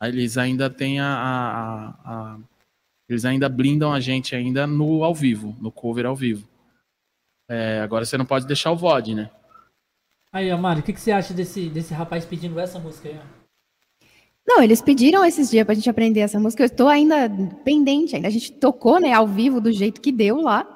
[0.03, 1.95] Eles ainda têm a, a- a-
[2.35, 2.39] a-
[3.09, 6.47] eles ainda blindam a gente ainda no ao vivo, no cover ao vivo.
[7.49, 9.31] É, agora você não pode deixar o VOD, né?
[10.33, 13.17] Aí, ó, Mário, o que, que você acha desse, desse rapaz pedindo essa música aí?
[13.19, 13.43] ó?
[14.45, 16.63] Não, eles pediram esses dias pra gente aprender essa música.
[16.63, 17.29] Eu estou ainda
[17.63, 18.27] pendente ainda.
[18.27, 20.67] A gente tocou, né, ao vivo do jeito que deu lá.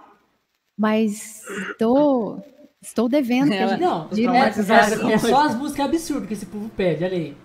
[0.79, 2.41] Mas estou,
[2.81, 3.47] estou devendo.
[3.49, 6.33] que a Ela- gente- Não, de é, traumatizaram é- é só as músicas absurdas que
[6.35, 7.35] esse povo pede, olha aí.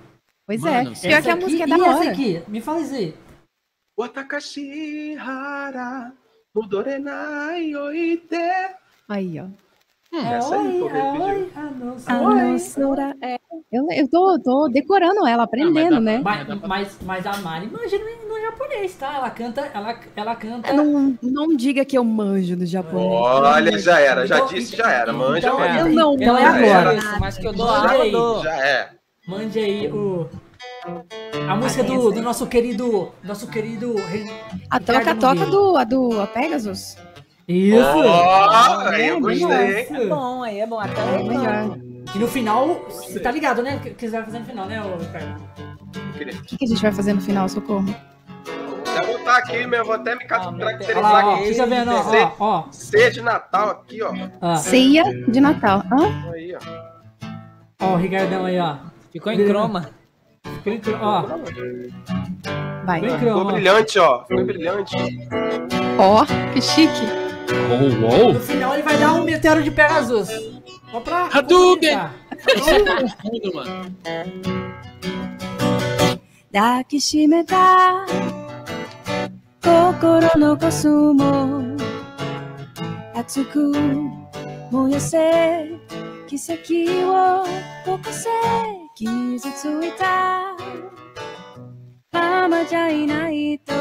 [0.46, 0.92] Pois Mano, é.
[0.92, 2.10] essa Pior que a Essa música é aqui da e essa hora.
[2.12, 3.14] aqui, me fala isso aí.
[3.98, 6.12] Watakashi hara
[6.54, 8.36] mudorenai oite.
[9.08, 9.46] Aí, ó.
[10.14, 12.52] É, essa aí, oi, é, oi, ah, não, A oi.
[12.52, 13.38] nossa, é.
[13.72, 16.20] Eu, eu tô, tô decorando ela, aprendendo, dá né?
[16.22, 19.14] Mas, mas, mas a Mari manja no, no japonês, tá?
[19.14, 20.70] Ela canta, ela, ela canta.
[20.74, 23.10] Não, não diga que eu manjo do japonês.
[23.10, 25.14] Olha, já era, já Então- disse, já era.
[25.14, 25.80] Manja, então- manja.
[25.80, 26.94] Eu não Então é agora.
[26.94, 27.66] Isso, mas que eu dou
[28.10, 28.42] dou.
[28.42, 28.90] Já é.
[29.26, 30.28] Mande aí o.
[31.48, 33.10] A música do, do nosso querido.
[33.24, 33.94] Nosso querido.
[34.68, 35.50] A toca, a Ricardo toca Nogueira.
[35.50, 36.96] do, a do a Pegasus.
[37.52, 37.98] Isso!
[37.98, 39.46] Ó, aí eu gostei?
[39.90, 40.80] É bom, aí é bom.
[40.80, 41.76] Até É melhor.
[42.14, 43.76] E no final, você tá ligado, né?
[43.76, 45.42] O que que você vai fazer no final, né, ô Ricardo?
[46.38, 47.86] O que, que a gente vai fazer no final, socorro?
[48.94, 51.46] Já vou botar aqui, meu, vou até me Ah, caracterizar ó, aqui.
[51.46, 52.64] você tá vendo, ó, ó, ó.
[52.70, 54.12] Ser de Natal aqui, ó.
[54.40, 55.82] Ó, Ceia de Natal.
[55.90, 56.30] Hã?
[56.32, 57.86] Aí, ó.
[57.86, 58.76] ó o Ricardão aí, ó.
[59.10, 59.88] Ficou em croma.
[60.56, 61.22] Ficou em cro- Ó,
[62.84, 63.00] Vai.
[63.00, 63.50] ficou em Ficou croma.
[63.50, 63.52] ó.
[63.54, 64.24] brilhante, ó.
[64.24, 64.96] Ficou brilhante.
[65.98, 67.21] Ó, que chique.
[67.69, 68.33] Uou, uou.
[68.33, 70.29] No final ele vai dar um meteoro de Pegasus.
[70.91, 71.29] Só pra.
[71.31, 71.97] Hadouken!
[72.45, 73.03] complementar.
[73.21, 73.97] Tudo, mano.
[76.53, 78.05] 抱きしめた
[79.61, 81.61] 心のコスモ
[83.13, 83.73] 熱く
[84.71, 85.69] 燃やせ
[86.25, 86.53] 奇跡
[87.11, 88.29] を起こせ
[88.95, 90.55] 傷ついた
[92.11, 93.73] ままじゃいないと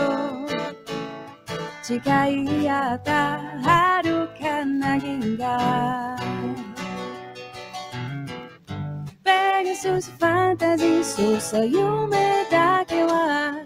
[1.91, 3.41] 誓い合った。
[3.61, 6.17] 遥かな銀河
[9.25, 13.61] ペガススファンタジーそうさ夢だけは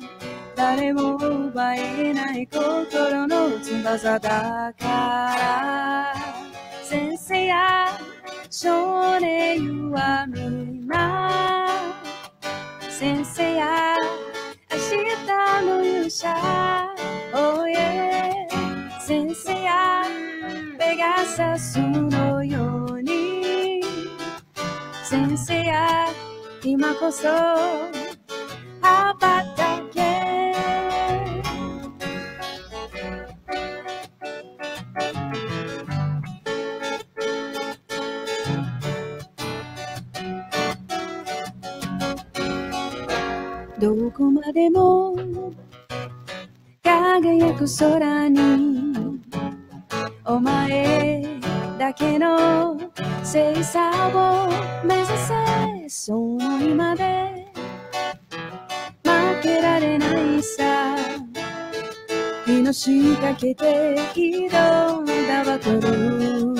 [0.55, 6.15] 誰も奪えない心の翼だから。
[6.81, 7.87] 先生や
[8.49, 11.69] 少年はみんな
[12.89, 13.95] 先生や
[14.71, 17.24] 明日の勇者。
[17.37, 18.47] Oh yeah
[18.97, 20.03] 先生や
[20.79, 23.81] ペガサスのように。
[25.03, 26.07] 先生や
[26.63, 30.53] 今こそ羽ばたけ。
[43.77, 45.13] どこまでも
[47.05, 48.39] 輝く空に
[50.25, 51.39] お前
[51.77, 52.79] だけの
[53.19, 54.49] 星座を
[54.83, 57.45] 目指せその今で。
[59.03, 60.95] 負けられないさ。
[62.47, 66.55] 命かけて挑んだバトル。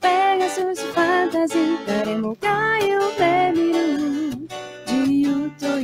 [0.00, 4.21] ペガススファンタジー誰もが夢見る。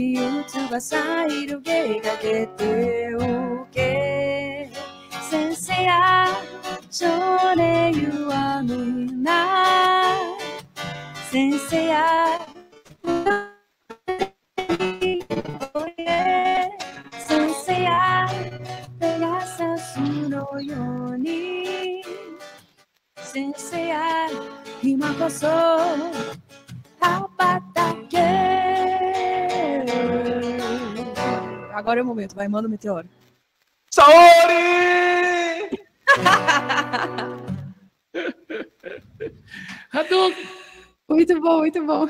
[0.09, 4.71] いう翼広げかけておけ
[5.31, 6.29] 先生や
[6.91, 7.07] 少
[7.55, 10.15] 年弱むな
[11.31, 12.39] 先生や
[17.19, 18.27] 先生や
[18.99, 20.77] ペガサスのよ
[21.13, 22.03] うに
[23.17, 24.29] 先生や
[24.83, 25.47] 今こそ
[27.01, 28.58] 羽ばたけ。
[31.79, 33.09] Agora é o momento, vai, manda o meteoro.
[33.89, 35.71] Saori!
[39.93, 40.49] Hadouken!
[41.09, 42.09] Muito bom, muito bom.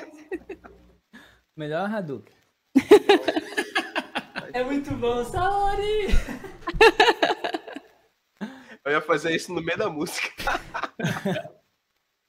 [1.55, 2.35] Melhor Hadouken.
[4.55, 6.07] É muito bom, Saori!
[8.83, 10.33] Eu ia fazer isso no meio da música.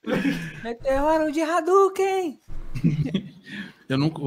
[0.62, 2.38] Meteoro de Hadouken!
[3.90, 4.22] Eu nunca.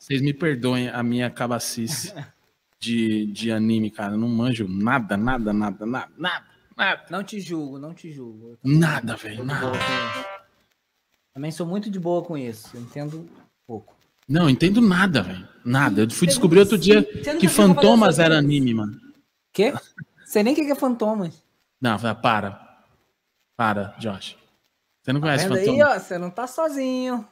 [0.00, 2.12] Vocês me perdoem a minha cabacice
[2.80, 4.14] de, de anime, cara.
[4.14, 6.44] Eu não manjo nada, nada, nada, nada, nada,
[6.76, 7.04] nada.
[7.08, 8.58] Não te julgo, não te julgo.
[8.64, 9.72] Nada, velho, nada.
[11.32, 12.76] Também sou muito de boa com isso.
[12.76, 13.28] eu Entendo
[13.64, 13.96] pouco.
[14.28, 15.48] Não, entendo nada, velho.
[15.64, 16.02] Nada.
[16.02, 19.00] Eu fui descobrir outro dia Você que Fantomas era anime, mano.
[19.52, 19.72] Quê?
[20.26, 21.44] Sei nem o que é Fantomas.
[21.80, 22.82] Não, vai, para.
[23.56, 24.36] Para, Josh.
[25.00, 25.96] Você não Tá conhece vendo aí, Fantomas?
[25.96, 26.00] ó?
[26.00, 27.24] Você não tá sozinho.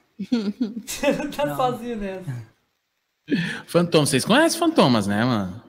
[1.36, 1.56] Tá Não.
[1.56, 2.46] sozinho nessa.
[3.66, 4.08] Fantomas.
[4.10, 5.62] Vocês conhecem Fantomas, né, mano?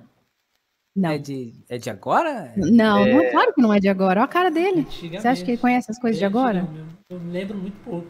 [0.96, 1.12] Não.
[1.12, 2.54] É de, é de agora?
[2.56, 4.20] Não, não, claro que não é de agora.
[4.22, 4.84] Olha a cara dele.
[4.90, 6.68] Você acha que ele conhece as coisas de É agora?
[7.10, 8.08] Eu lembro muito pouco.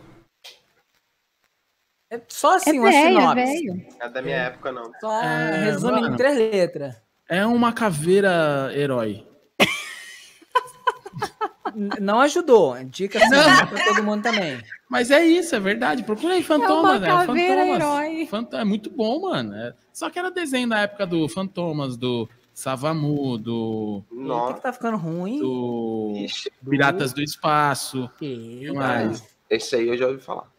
[2.09, 3.35] É só É assim, uma velho, é sinopse.
[3.67, 3.87] velho.
[3.99, 4.89] É da minha época, não.
[5.01, 6.13] Só É, resume mano.
[6.13, 6.95] em três letras.
[7.27, 9.27] É uma caveira herói.
[11.75, 12.75] Não ajudou.
[12.85, 14.59] Dica assim, dá pra todo mundo também.
[14.89, 16.03] Mas é isso, é verdade.
[16.03, 17.07] Procura aí Fantomas, né?
[17.07, 17.79] É caveira
[18.27, 18.61] Fantomas.
[18.61, 19.53] É muito bom, mano.
[19.53, 24.53] É- Só que era desenho da época do Fantomas, do Savamu, do, Nossa.
[24.55, 25.39] que tá ficando ruim.
[25.39, 28.09] do Ixi, Piratas do Espaço.
[28.21, 28.73] Eita.
[28.73, 29.23] mais?
[29.49, 30.51] esse aí eu já ouvi falar.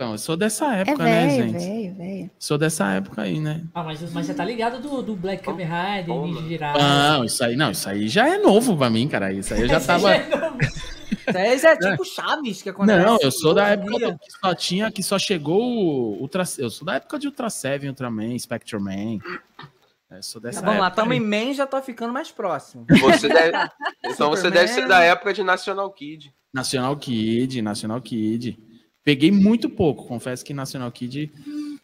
[0.00, 1.58] Então, eu sou dessa É época, né, velho, gente?
[1.58, 2.30] velho, velho.
[2.38, 3.64] Sou dessa época aí, né?
[3.74, 6.14] Ah, mas, mas você tá ligado do, do Black Kamen Rider.
[6.14, 6.78] Ninja Jiraiya.
[6.78, 9.32] Não, isso aí, não, isso aí já é novo pra mim, cara.
[9.32, 10.16] Isso aí eu já tava.
[10.16, 13.04] Isso aí já é tipo Chaves que acontece.
[13.04, 16.44] Não, eu sou da época do que só tinha, que só chegou o Ultra.
[16.58, 19.18] Eu sou da época de Ultra Seven, Ultraman, Spectre Man.
[20.12, 21.18] Eu sou dessa Tá, vamos lá, tamo aí.
[21.18, 22.86] em Man, já tô ficando mais próximo.
[22.88, 23.50] Você deve...
[24.04, 24.52] Então você Superman.
[24.52, 26.32] deve ser da época de National Kid.
[26.54, 28.56] National Kid, National Kid.
[29.08, 31.32] Peguei muito pouco, confesso que National Kid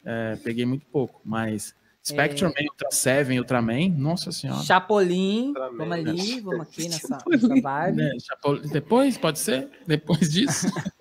[0.05, 1.75] é, peguei muito pouco, mas
[2.07, 4.61] Spectre Man, Ultra Seven, Ultraman, nossa senhora.
[4.63, 7.97] Chapolin, vamos ali, vamos aqui nessa, nessa vibe.
[7.97, 9.71] Né, Chapo- Depois, pode ser?
[9.87, 10.67] Depois disso?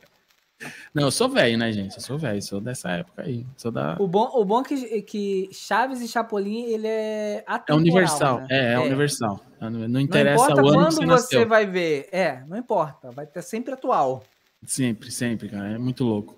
[0.93, 1.95] Não, eu sou velho, né, gente?
[1.97, 3.45] Eu sou velho, sou dessa época aí.
[3.57, 3.97] Sou da.
[3.99, 8.39] O bom, o bom é que, que Chaves e Chapolin, ele é É atemporal, universal.
[8.39, 8.47] né?
[8.49, 9.41] É, é, universal.
[9.59, 11.05] Não Não interessa importa o ano que quando você você
[11.35, 11.47] nasceu.
[11.49, 12.07] vai ver.
[12.13, 13.11] É, não importa.
[13.11, 14.23] Vai ter sempre atual.
[14.65, 15.69] Sempre, sempre, cara.
[15.73, 16.37] É muito louco.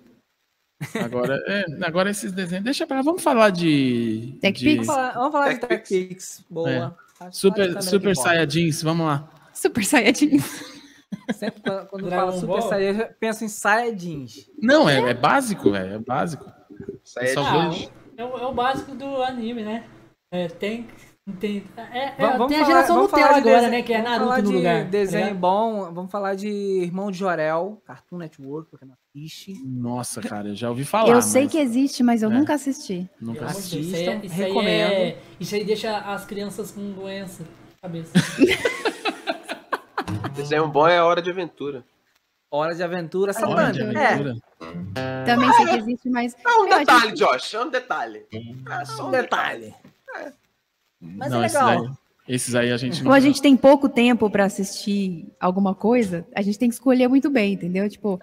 [1.02, 2.64] Agora, é, agora esses desenhos.
[2.64, 3.02] Deixa pra lá.
[3.02, 4.36] Vamos falar de.
[4.40, 6.44] Tech de Vamos falar, vamos falar de Tech Pix.
[6.50, 6.96] Boa.
[7.20, 7.30] É.
[7.30, 8.14] Super, Super.
[8.16, 9.30] Saiyajins, vamos lá.
[9.54, 10.38] Super Saiyajin.
[11.34, 12.62] Sempre quando, fala Super?
[12.62, 14.50] Saiyajin, eu penso em Saiyajins.
[14.60, 15.94] Não, é, é básico, velho.
[15.94, 16.44] É básico.
[17.18, 17.70] Aí é de- Ah,
[18.18, 19.86] é, o, é o básico do anime, né?
[20.30, 20.86] É, tem.
[21.40, 23.82] Tem é, é, Vamos- vamos tem a geração Nutella falar de agora, desenho- né?
[23.82, 24.84] Que é vamos Naruto falar no de lugar.
[24.84, 25.38] tá Desenho ligado?
[25.40, 25.92] bom.
[25.92, 29.52] Vamos falar de Irmão de Jorel, Cartoon Network, porque não assiste.
[29.66, 31.08] Nossa, cara, eu já ouvi falar.
[31.10, 32.34] Eu sei mas que existe, mas eu É.
[32.34, 33.08] nunca assisti.
[33.20, 34.92] Nunca Assistam, isso aí, isso aí recomendo.
[34.92, 38.12] é- isso aí deixa as crianças com doença na cabeça.
[40.34, 41.84] Desenho bom é Hora de Aventura.
[42.50, 43.32] Hora de Aventura,
[43.72, 45.24] de É.
[45.24, 46.36] Também sei que existe, mas.
[46.44, 47.54] É um a detalhe, Josh.
[47.54, 48.26] É um detalhe.
[48.70, 49.74] É só um detalhe.
[51.00, 51.68] Mas Não, é esses legal.
[51.82, 51.90] aí,
[52.28, 53.02] esses aí a gente não.
[53.04, 57.06] Como a gente tem pouco tempo pra assistir alguma coisa, a gente tem que escolher
[57.06, 57.88] muito bem, entendeu?
[57.88, 58.18] Tipo,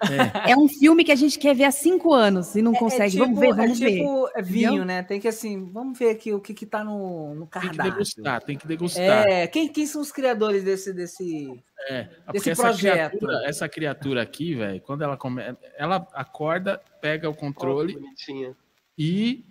[0.46, 3.16] é, um filme que a gente quer ver há cinco anos e não consegue.
[3.16, 3.96] vamos ver, vamos é ver.
[3.98, 4.84] tipo é vinho, Entendeu?
[4.84, 5.02] né?
[5.02, 7.92] Tem que assim, vamos ver aqui o que que tá no, no Tem que cardápio.
[7.92, 9.26] degustar, tem que degustar.
[9.26, 11.62] É, quem, quem são os criadores desse, desse...
[11.88, 13.10] É, desse porque essa projeto.
[13.10, 15.42] criatura, essa criatura aqui, velho, quando ela come,
[15.78, 18.54] ela acorda, pega o controle bonitinha.
[18.98, 19.44] e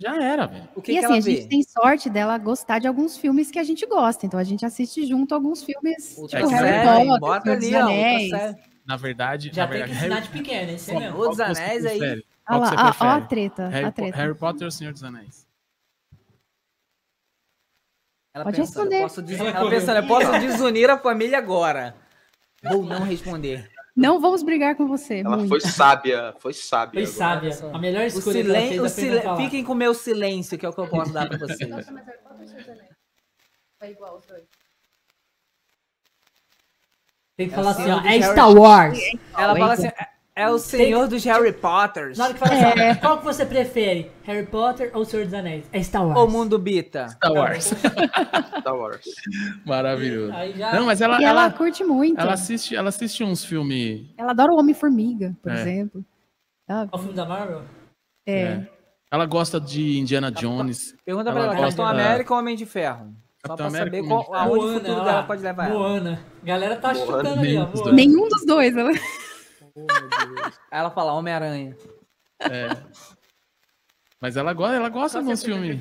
[0.00, 0.68] já era, velho.
[0.74, 1.48] O que, E que assim, ela a gente vê?
[1.48, 4.24] tem sorte dela gostar de alguns filmes que a gente gosta.
[4.24, 7.74] Então a gente assiste junto alguns filmes, Outra tipo Harry Potter, bota Senhor dos ali,
[7.74, 7.78] ó.
[7.80, 8.30] outra Anéis.
[8.30, 8.56] série.
[8.86, 10.98] Na verdade, Já na tem verdade, que ensinar de pequeno, esse Sim.
[10.98, 11.18] mesmo.
[11.18, 11.98] Os Anéis aí.
[11.98, 12.26] prefere?
[12.46, 14.16] Ah lá, ah, ó a treta, Harry, a Po- treta.
[14.16, 15.46] Harry Potter ou Senhor dos Anéis?
[18.34, 19.02] Ela Pode pensando, eu responder.
[19.02, 21.94] posso des- Ela ela pensando, eu posso desunir a família agora.
[22.62, 23.70] Vou não responder.
[24.00, 25.18] Não vamos brigar com você.
[25.18, 25.50] Ela muito.
[25.50, 26.34] foi sábia.
[26.38, 27.06] Foi sábia.
[27.06, 27.52] Foi agora.
[27.52, 27.74] sábia.
[27.74, 28.68] A melhor O escolha que ela silen...
[28.68, 29.36] fez o é silen...
[29.36, 31.86] Fiquem com o meu silêncio, que é o que eu posso dar pra vocês.
[37.36, 38.98] Tem que falar assim, ó, é Star Wars.
[39.36, 39.88] Ela fala assim,
[40.40, 42.16] É o senhor dos Harry Potters.
[42.18, 42.90] Na hora que fala É.
[42.90, 44.10] assim, qual que você prefere?
[44.24, 45.64] Harry Potter ou Senhor dos Anéis?
[45.72, 46.18] É Star Wars.
[46.18, 47.08] Ou Mundo Bita.
[47.08, 47.64] Star Wars.
[48.60, 49.04] Star Wars.
[49.66, 50.32] Maravilhoso.
[50.32, 50.72] Aí já...
[50.74, 52.14] Não, mas ela, E ela, ela, curte muito.
[52.18, 54.06] ela Ela, assiste, ela assiste uns filmes.
[54.18, 55.60] adora o Homem-Formiga, por É.
[55.60, 56.04] exemplo.
[56.66, 56.90] Sabe?
[56.92, 57.62] É o filme da Marvel?
[58.26, 58.40] É.
[58.42, 58.68] É.
[59.12, 60.94] Ela gosta de Indiana Jones.
[61.04, 63.12] Pergunta pra Ela ela, Capitão da- América ou Homem de Ferro?
[63.44, 65.78] Só Capitão pra América saber qual, aonde o Moana, futuro olha dela pode levar ela.
[65.78, 66.20] Moana.
[66.44, 67.06] Galera tá Moana.
[67.06, 67.60] chutando ali, ó.
[67.60, 67.92] Nenhum dos Moana.
[67.96, 68.76] Nenhum dos dois.
[68.76, 68.90] Ela...
[69.74, 69.86] Oh.
[70.70, 71.76] Aí ela fala Homem-Aranha.
[72.40, 72.68] É.
[74.20, 75.78] Mas ela gosta, ela gosta de uns filmes.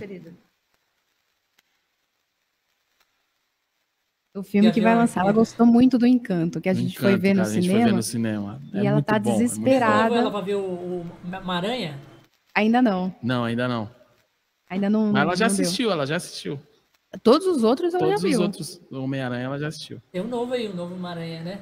[4.35, 7.21] O filme que vai lançar, ela gostou muito do Encanto, que a gente foi Encanto,
[7.21, 7.97] ver no cara, a gente foi ver cinema.
[7.97, 8.61] no cinema.
[8.73, 10.03] E É ela tá bom, é desesperada.
[10.03, 10.61] Levou ela pra ver o,
[11.01, 11.05] o
[11.43, 11.99] Ma- Aranha?
[12.53, 13.13] Ainda não.
[13.23, 13.89] Não, ainda não.
[14.69, 15.11] Ainda não.
[15.11, 15.53] Mas ela já deu.
[15.53, 16.59] assistiu, ela já assistiu.
[17.23, 18.41] Todos os outros ela Todos já os viu.
[18.41, 19.99] outros do Homem-Aranha ela já assistiu.
[20.11, 21.61] Tem um novo aí, um novo Aranha, né?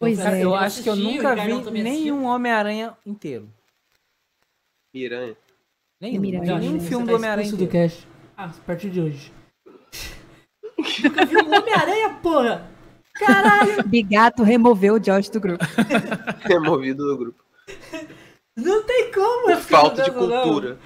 [0.00, 0.44] Pois Cara, é.
[0.44, 3.48] eu acho que eu nunca vi nenhum Homem-Aranha inteiro.
[4.94, 5.36] Miranha.
[6.00, 6.20] Nenhum.
[6.20, 6.58] Miranha.
[6.58, 7.72] Nenhum filme tá do Homem-Aranha do inteiro.
[7.72, 8.08] cast.
[8.36, 9.32] Ah, a partir de hoje.
[11.02, 12.70] Nunca viu um Homem-Aranha, porra!
[13.14, 13.82] Caralho!
[13.88, 15.64] Bigato removeu o Josh do grupo.
[16.46, 17.44] Removido do grupo.
[18.56, 19.56] Não tem como!
[19.56, 20.78] Falta de cultura.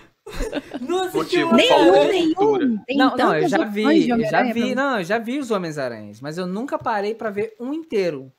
[0.80, 2.64] Não assistiu Motivo, Nenhum, cultura.
[2.64, 2.78] nenhum.
[2.86, 5.50] Tem Não, não, eu já vi, eu já Homem-Aranha vi, não, eu já vi os
[5.50, 8.32] Homens-Aranhas, mas eu nunca parei pra ver um inteiro.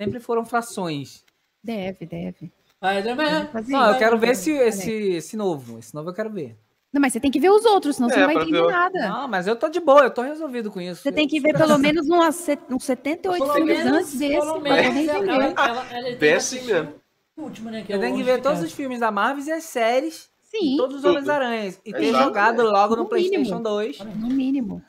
[0.00, 1.24] Sempre foram frações.
[1.62, 2.50] Deve, deve.
[2.76, 3.46] Spider-Man.
[3.48, 5.78] Fazer Não, eu quero ver esse, esse, esse novo.
[5.78, 6.56] Esse novo eu quero ver.
[6.92, 8.72] Não, mas você tem que ver os outros, senão você É, não vai entender ver
[8.72, 9.08] nada.
[9.08, 11.02] Não, mas eu tô de boa, eu tô resolvido com isso.
[11.02, 14.38] Você tem que ver pelo menos uns, set- uns 78 Pelo filmes menos, antes desse.
[14.40, 16.94] pelo menos ela, assim mesmo.
[17.36, 17.82] último, né?
[17.82, 20.28] Que é Eu o tenho que ver todos os filmes da Marvel e as séries.
[20.42, 21.04] Sim, Todos os.
[21.04, 21.80] Homens-Aranhas.
[21.84, 23.62] E ter jogado logo no, No PlayStation mínimo.
[23.62, 23.98] 2.
[24.00, 24.82] no mínimo.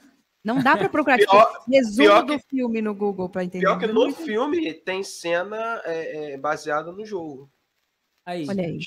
[0.43, 3.63] Não dá pra procurar tipo, Pior- resumo pior do que- filme no Google pra entender.
[3.65, 7.49] Pior que no filme tem cena é, é, baseada no jogo.
[8.25, 8.47] Aí.
[8.49, 8.79] Olha aí.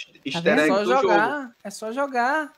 [0.43, 0.60] Vendo?
[0.60, 1.02] É só do jogo.
[1.02, 1.56] jogar.
[1.62, 2.52] É só jogar.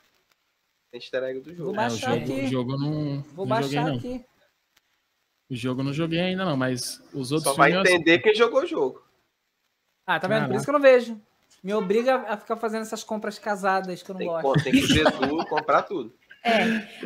[0.90, 1.73] Tem easter egg do jogo.
[1.73, 2.40] Vou É, o baixar jogo, aqui.
[2.44, 2.90] o jogo eu não,
[3.35, 3.97] Vou não joguei, baixar não.
[3.98, 4.24] aqui.
[5.51, 8.62] O jogo eu não joguei ainda, não, mas os outros Só vai entender quem jogou
[8.62, 9.05] o jogo.
[10.06, 10.39] Ah, tá vendo?
[10.39, 10.56] Por Caraca.
[10.56, 11.20] isso que eu não vejo.
[11.62, 14.55] Me obriga a ficar fazendo essas compras casadas que eu não Tem, gosto.
[14.64, 16.14] que- tem que ver tudo, comprar tudo.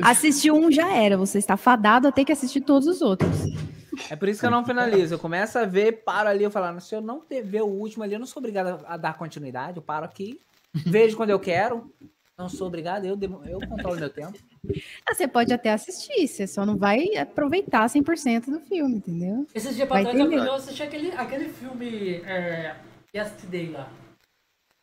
[0.03, 3.31] Assistir um já era, você está fadado a ter que assistir todos os outros.
[4.11, 5.15] É por isso que eu não finalizo.
[5.15, 8.15] Eu começo a ver, paro ali, eu falo, se eu não ver o último ali,
[8.15, 10.39] eu não sou obrigado a dar continuidade, eu paro aqui,
[10.75, 11.93] vejo quando eu quero.
[12.39, 14.33] Não sou obrigado, eu, eu controlo meu tempo.
[15.07, 19.47] Ah, Você pode até assistir, você só não vai aproveitar 100% do filme, entendeu?
[19.55, 20.47] Esses dias pra Vai trás eu, entender.
[20.49, 22.77] eu assisti aquele, aquele filme é,
[23.15, 23.91] Yesterday lá.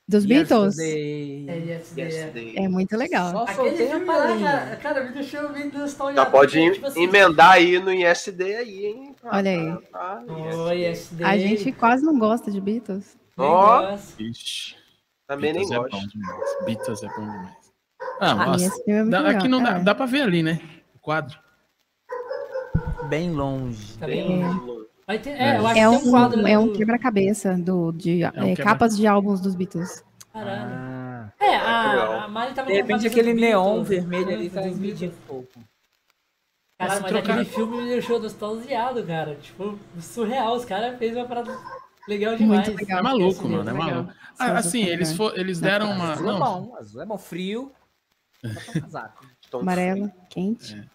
[0.09, 1.45] Dos Beatles, Yesterday.
[1.49, 2.53] É, Yesterday.
[2.57, 2.63] é.
[2.63, 3.29] É muito legal.
[3.31, 6.15] Só Aquele filme lá, cara, cara, me deixou meio nostálgico.
[6.23, 9.15] Já pode tipo assim, emendar aí no ISD aí, hein?
[9.25, 9.77] Olha aí.
[10.29, 11.25] Oh, Yesterday.
[11.27, 13.17] A gente quase não gosta de Beatles.
[13.35, 13.97] Ó.
[14.17, 14.75] Ixi,
[15.27, 16.09] Também nem Beatles é gosto.
[16.09, 16.65] demais.
[16.65, 17.57] Beatles é bom demais.
[18.21, 18.83] Ah, Ah, nossa.
[18.87, 19.79] é Dá- aqui não dá, é.
[19.83, 20.61] dá pra ver ali, né?
[20.95, 21.37] O quadro.
[23.09, 23.97] Bem longe.
[23.97, 24.47] Tá Bem bem É.
[24.47, 24.76] longe.
[25.07, 27.57] Vai ter, é, eu acho É que tem um quadro um, ali é um quebra-cabeça
[27.57, 30.03] do, de é, quebra- capas de álbuns dos Beatles.
[30.33, 30.69] Caralho.
[30.69, 31.31] Ah.
[31.39, 35.03] É, a, a Mari tava De repente aquele neon Beatles, vermelho ali tá Beatles.
[35.03, 35.59] um pouco.
[36.77, 39.35] Caralho, Se mas trocar- aquele filme me deixou nostalgiado, cara.
[39.35, 40.55] Tipo, surreal.
[40.55, 41.57] Os caras fez uma parada
[42.07, 42.67] legal Muito demais.
[42.67, 42.99] legal.
[42.99, 44.13] É maluco, Esse mano, é maluco.
[44.37, 46.11] Ah, assim, eles, fo- eles deram uma.
[46.13, 47.17] Azul é Não, bom, azul é bom.
[47.17, 47.71] Frio.
[49.53, 50.87] Um Amarelo, quente.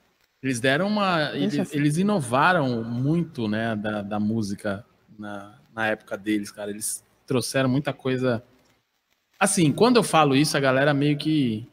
[0.43, 1.31] Eles deram uma.
[1.35, 1.77] Eles, assim.
[1.77, 4.85] eles inovaram muito, né, da, da música
[5.19, 6.71] na, na época deles, cara.
[6.71, 8.43] Eles trouxeram muita coisa.
[9.39, 11.67] Assim, quando eu falo isso, a galera meio que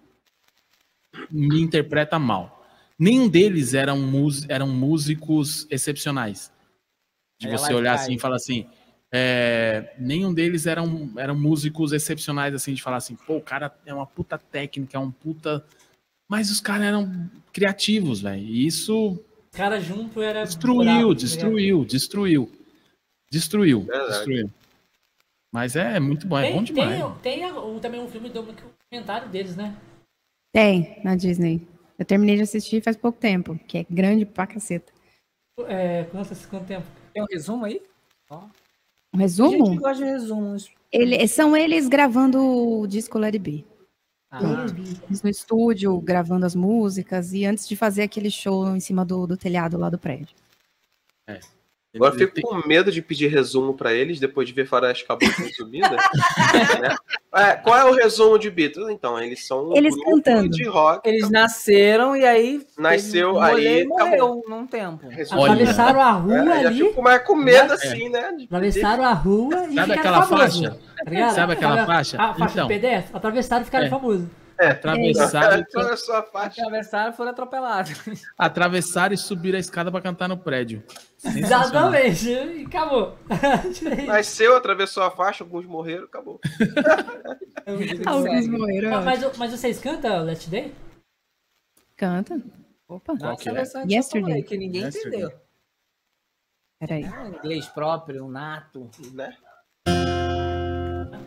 [1.30, 2.66] me interpreta mal.
[2.98, 6.52] Nenhum deles eram, mus- eram músicos excepcionais.
[7.40, 8.68] De Aí você olhar assim e falar assim.
[9.12, 13.94] é, nenhum deles eram, eram músicos excepcionais, assim, de falar assim, pô, o cara é
[13.94, 15.64] uma puta técnica, é um puta.
[16.30, 18.42] Mas os caras eram criativos, velho.
[18.44, 19.20] E isso
[19.52, 20.44] Os caras junto era.
[20.44, 22.52] destruiu, brabo, tá destruiu, destruiu.
[23.32, 24.12] Destruiu, Verdade.
[24.12, 24.50] destruiu.
[25.52, 27.00] Mas é muito bom, é Tem, bom demais.
[27.22, 29.76] tem, tem o- também um filme do documentário deles, né?
[30.54, 31.68] Tem, na Disney.
[31.98, 34.92] Eu terminei de assistir faz pouco tempo, que é grande pra caceta.
[35.68, 36.88] É, quanto, quanto tempo?
[37.14, 37.82] Tem um resumo aí?
[38.32, 38.48] Um Tem
[39.12, 39.76] gente resumo?
[39.80, 40.72] gosta de resumos.
[40.92, 43.66] Ele, são eles gravando o disco Let It Be.
[44.32, 44.40] Ah,
[45.24, 49.36] no estúdio, gravando as músicas, e antes de fazer aquele show em cima do, do
[49.36, 50.36] telhado lá do prédio.
[51.96, 55.34] Agora eu fico com medo de pedir resumo pra eles depois de ver Faroeste Caboclo
[55.58, 55.90] subida.
[55.90, 56.96] né?
[57.34, 58.90] É, qual é o resumo de Beatles?
[58.90, 60.50] Então, eles são um Eles cantando.
[60.50, 61.08] de rock.
[61.10, 62.62] Eles nasceram e aí.
[62.78, 65.08] Nasceu, aí e morreu num tempo.
[65.08, 66.80] Atravessaram a rua É, já ali.
[66.88, 67.76] fico mais com medo É.
[67.76, 68.38] assim, né?
[68.46, 70.80] Atravessaram a rua e Sabe ficaram aquela famosos, faixa?
[71.20, 71.30] tá?
[71.32, 72.22] Sabe aquela faixa?
[72.22, 72.68] A faixa Então.
[72.68, 73.90] de pedestre, atravessaram e ficaram É.
[73.90, 74.28] famosos.
[74.60, 76.62] Atravessaram, é a sua faixa?
[76.62, 77.94] Atravessaram e foram atropelados.
[78.38, 80.84] atravessaram e subiram a escada pra cantar no prédio.
[81.24, 82.30] Exatamente.
[82.30, 83.18] E acabou.
[84.06, 86.42] Nasceu, atravessou a faixa, alguns morreram, acabou.
[88.06, 89.04] Alguns morreram.
[89.04, 90.74] mas, mas, mas vocês cantam Last Day?
[91.96, 92.42] Canta.
[92.88, 93.64] Opa, Qual que é?
[93.88, 94.44] Yesterday.
[94.44, 95.22] Que ninguém Yesterday.
[95.22, 95.40] entendeu.
[96.80, 97.04] peraí.
[97.04, 98.90] É um inglês próprio, nato.
[99.14, 99.36] Né?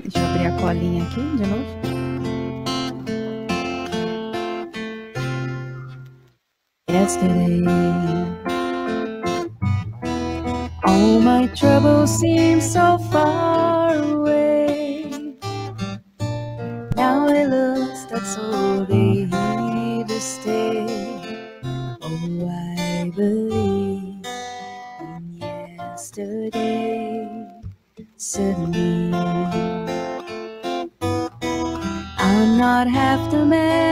[0.00, 1.91] Deixa eu abrir a colinha aqui de novo.
[6.92, 7.64] Yesterday,
[10.84, 15.38] all my troubles seem so far away.
[16.94, 21.56] Now it looks that so they here to stay.
[22.02, 24.26] Oh, I believe
[25.00, 27.48] in yesterday.
[28.18, 29.14] Suddenly,
[32.18, 33.91] I'm not half the man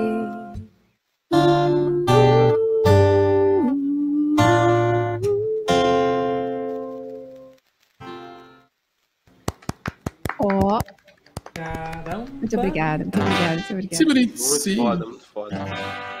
[12.55, 14.05] Muito obrigada, muito obrigada, muito obrigada.
[14.05, 14.75] Muito sim.
[14.75, 15.65] foda, muito foda.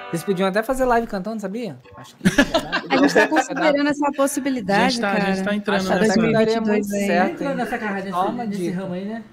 [0.09, 1.77] Vocês podiam até fazer live cantando, sabia?
[1.95, 2.23] Acho que.
[2.93, 5.33] A gente tá considerando essa A possibilidade, gente tá, a cara.
[5.33, 6.13] gente tá entrando Acho nessa.
[6.13, 7.07] que daria 2022 muito aí.
[7.07, 7.31] certo.
[7.31, 8.09] Entrando nessa carreira
[8.45, 9.23] nesse, ramo aí, né?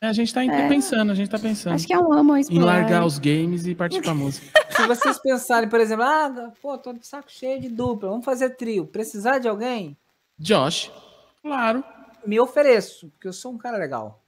[0.00, 0.68] A gente tá É.
[0.68, 1.74] pensando, a gente tá pensando.
[1.74, 4.46] Acho que é um amo a Em largar os games e partir pra música.
[4.70, 8.50] Se vocês pensarem, por exemplo, ah, pô, tô de saco cheio de dupla, vamos fazer
[8.50, 8.86] trio.
[8.86, 9.96] Precisar de alguém?
[10.38, 10.92] Josh,
[11.42, 11.82] claro.
[12.26, 14.22] Me ofereço, porque eu sou um cara legal.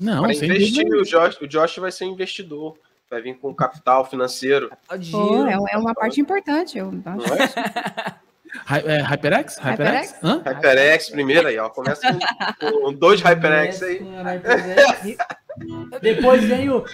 [0.00, 1.02] Não, Para sem investir, dúvida.
[1.02, 2.78] o Josh, o Josh vai ser investidor.
[3.10, 4.70] Vai vir com capital financeiro.
[5.10, 7.28] Pô, é, é uma parte importante, eu acho.
[7.28, 7.50] Não é?
[8.96, 9.58] É, HyperX?
[9.58, 9.58] HyperX?
[9.58, 10.14] HyperX?
[10.24, 10.42] Hã?
[10.44, 11.68] HyperX primeiro aí, ó.
[11.68, 12.06] Começa
[12.58, 14.00] com, com dois HyperX aí.
[16.00, 16.84] Depois vem o,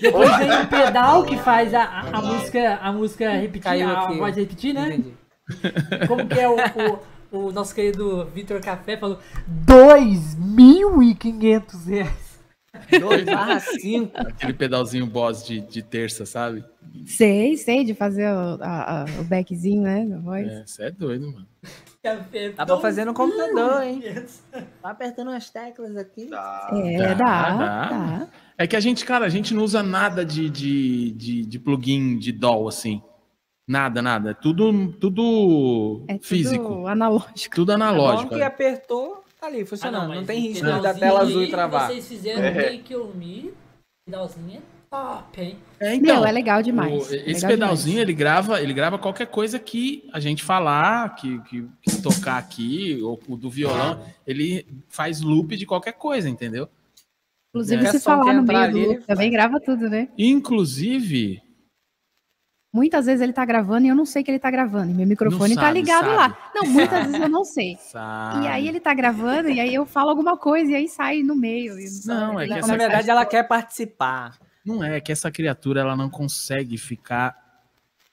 [0.00, 4.36] depois vem o pedal que faz a, a, a música, a música repetir, a voz
[4.36, 4.88] repetir, né?
[4.88, 5.14] Entendi.
[6.08, 6.56] Como que é o,
[7.30, 9.18] o, o nosso querido Vitor Café falou
[9.66, 12.25] 2.500 reais.
[13.00, 14.10] 2 barra 5.
[14.14, 16.64] Aquele pedalzinho boss de, de terça, sabe?
[17.06, 20.04] Sei, sei, de fazer o, a- a- o backzinho, né?
[20.06, 20.46] da voz.
[20.48, 21.46] É, você é doido, mano.
[22.02, 24.00] Café, Dá pra fazer no computador, hein?
[24.00, 24.40] 2.500.
[24.82, 26.26] Tá apertando as teclas aqui.
[26.26, 26.70] Tá.
[26.72, 27.88] É, Dá, dá, dá.
[27.88, 28.28] dá.
[28.58, 32.16] É que a gente, cara, a gente não usa nada de, de, de, de plugin
[32.18, 33.02] de DAW, assim.
[33.68, 34.30] Nada, nada.
[34.30, 36.86] É tudo, tudo É tudo físico.
[36.86, 37.54] analógico.
[37.56, 38.34] Tudo Bom analógico.
[38.34, 38.44] que é.
[38.44, 40.02] apertou, tá ali, funcionando.
[40.04, 41.88] Ah, não, mas tem risco da pedalzinho tela azul e que travar.
[41.90, 42.50] Vocês fizeram É.
[42.50, 43.52] o Take On Me,
[44.06, 44.60] pedalzinho é
[44.90, 45.56] top, hein?
[45.80, 46.92] É, então, Meu, é legal demais.
[46.94, 48.08] o- esse legal pedalzinho, demais.
[48.08, 53.00] ele grava, ele grava qualquer coisa que a gente falar, que, que, que tocar aqui,
[53.02, 56.68] ou o do violão, ele faz loop de qualquer coisa, entendeu?
[57.50, 60.08] Inclusive, Qualquer se falar que no meio do ali, loop, ele também grava tudo, né?
[60.18, 61.42] Inclusive,
[62.76, 64.90] Muitas vezes ele tá gravando e eu não sei que ele tá gravando.
[64.90, 66.16] E meu microfone Não tá sabe, ligado sabe.
[66.16, 66.38] lá.
[66.54, 67.76] Não, muitas vezes eu não sei.
[67.90, 68.44] sabe?
[68.44, 71.34] E aí ele tá gravando e aí eu falo alguma coisa e aí sai no
[71.34, 71.78] meio.
[71.80, 74.36] e Não, é que Na, essa- na verdade, ela quer participar.
[74.64, 77.34] Não é que essa criatura ela não consegue ficar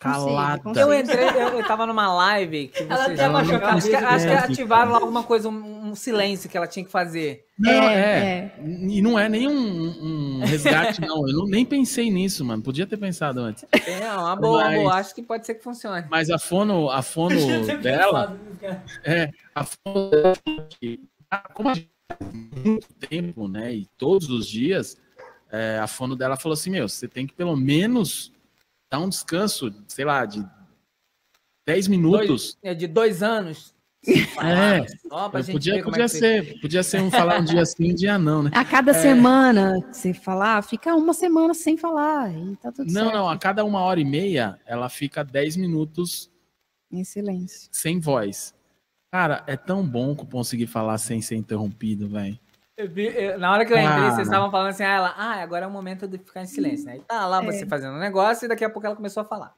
[0.03, 0.79] calada.
[0.79, 3.91] Eu entrei, eu, eu tava numa live que Ela vocês até abaixou a acho que,
[3.93, 4.07] cabeça.
[4.15, 7.45] acho que É, ativaram lá alguma coisa, um, um silêncio que ela tinha que fazer.
[7.57, 9.53] Não, É, é, E não é nem um,
[10.41, 11.27] um resgate, não.
[11.27, 12.61] Eu não, nem pensei nisso, mano.
[12.61, 13.63] Podia ter pensado antes.
[13.87, 14.93] É uma boa, uma Mas- boa.
[14.95, 16.05] Acho que pode ser que funcione.
[16.09, 17.35] Mas a fono, a fono
[17.81, 18.37] dela,
[19.03, 20.33] é, a fono dela,
[21.31, 21.89] ah, como a gente
[22.63, 23.73] muito tempo, né?
[23.73, 24.97] E todos os dias,
[25.51, 28.31] é, a fono dela falou assim: meu, você tem que pelo menos
[28.93, 30.47] dar um descanso, sei lá, de
[31.65, 32.55] 10 minutos.
[32.61, 33.73] É de dois anos.
[34.05, 36.27] É, Só pra gente podia, como podia é que fica.
[36.27, 38.51] ser, podia ser um falar um dia sim, um dia não, né?
[38.53, 43.03] A cada semana que você falar, fica uma semana sem falar e tá tudo Não,
[43.05, 43.13] certo.
[43.15, 46.29] não, a cada uma hora e meia, ela fica 10 minutos
[46.91, 47.69] Em silêncio.
[47.71, 48.53] sem voz.
[49.11, 52.37] Cara, é tão bom conseguir falar sem ser interrompido, velho.
[52.77, 54.11] Vi- na hora que eu entrei, Ah.
[54.11, 56.85] vocês estavam falando assim, ah, ela, ah, agora é o momento de ficar em silêncio,
[56.87, 56.97] né?
[56.97, 59.53] E tá lá você fazendo um negócio e daqui a pouco ela começou a falar.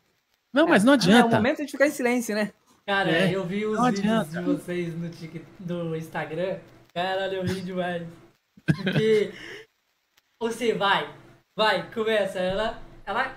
[0.53, 1.35] Não, mas não Ah, é o adianta.
[1.35, 2.51] momento de ficar em silêncio, né?
[2.85, 4.39] Cara, É, eu vi os não vídeos adianta.
[4.39, 6.57] de vocês no, tic, no Instagram.
[6.93, 8.03] Caralho, eu ri demais.
[8.83, 9.31] Porque
[10.41, 11.09] você vai,
[11.57, 13.33] vai, começa, ela, ela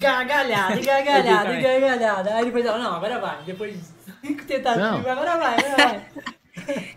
[0.00, 2.34] gargalhada, e gargalhada, e gargalhada.
[2.36, 3.42] Aí depois ela, não, agora vai.
[3.44, 3.84] Depois de
[4.26, 5.10] cinco tentativas, Não.
[5.10, 6.06] agora vai, agora vai.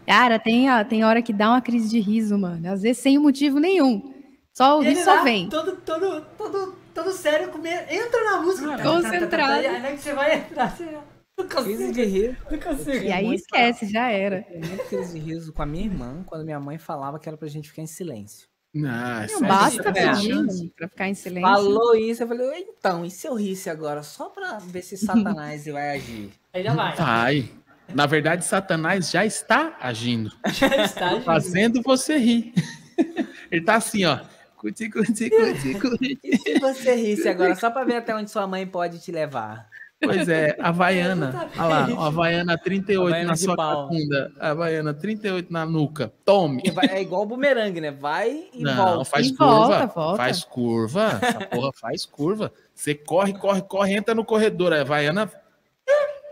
[0.06, 2.72] Cara, tem, ó, tem hora que dá uma crise de riso, mano.
[2.72, 4.14] Às vezes sem motivo nenhum.
[4.54, 5.50] Só o ele riso só vem.
[5.50, 7.70] Todo, todo, todo, todo sério, come...
[7.70, 8.78] entra na música.
[8.78, 9.54] tá, Concentrado.
[9.54, 13.06] Aí na hora que você vai entrar, você não Crise consigo, de não consigo.
[13.06, 14.46] E aí muito esquece, já era.
[14.50, 17.38] Eu muito crise de riso com a minha irmã quando minha mãe falava que era
[17.38, 18.48] pra gente ficar em silêncio.
[18.74, 19.92] Não, Não sério, basta é.
[19.94, 21.50] pedir pra ficar em silêncio.
[21.50, 24.04] Falou isso, eu falei, então, e se eu risse agora?
[24.04, 26.30] Só pra ver se Satanás vai agir.
[26.54, 26.96] Aí já vai.
[26.96, 27.50] Vai.
[27.94, 31.24] Na verdade, Satanás já está agindo, Já está, gente.
[31.24, 32.54] fazendo você rir.
[33.52, 34.20] Ele tá assim, ó.
[34.58, 36.20] Cuti, cuti, cuti, cuti.
[36.24, 39.68] E se você risse agora, só pra ver até onde sua mãe pode te levar?
[40.02, 41.50] Pois é, Havaiana.
[41.58, 43.88] Olha lá, ó, Havaiana 38 Havaiana na sua pau.
[43.90, 44.32] cacunda.
[44.40, 46.14] Havaiana 38 na nuca.
[46.24, 46.62] Tome.
[46.72, 47.92] Vai- É igual o bumerangue, né?
[47.92, 49.06] Vai e Não, volta.
[49.06, 49.56] faz E curva.
[49.56, 50.18] volta, volta.
[50.18, 51.20] Faz curva.
[51.22, 52.54] Essa porra faz curva.
[52.74, 54.72] Você corre, corre, corre, entra no corredor.
[54.74, 55.30] A Havaiana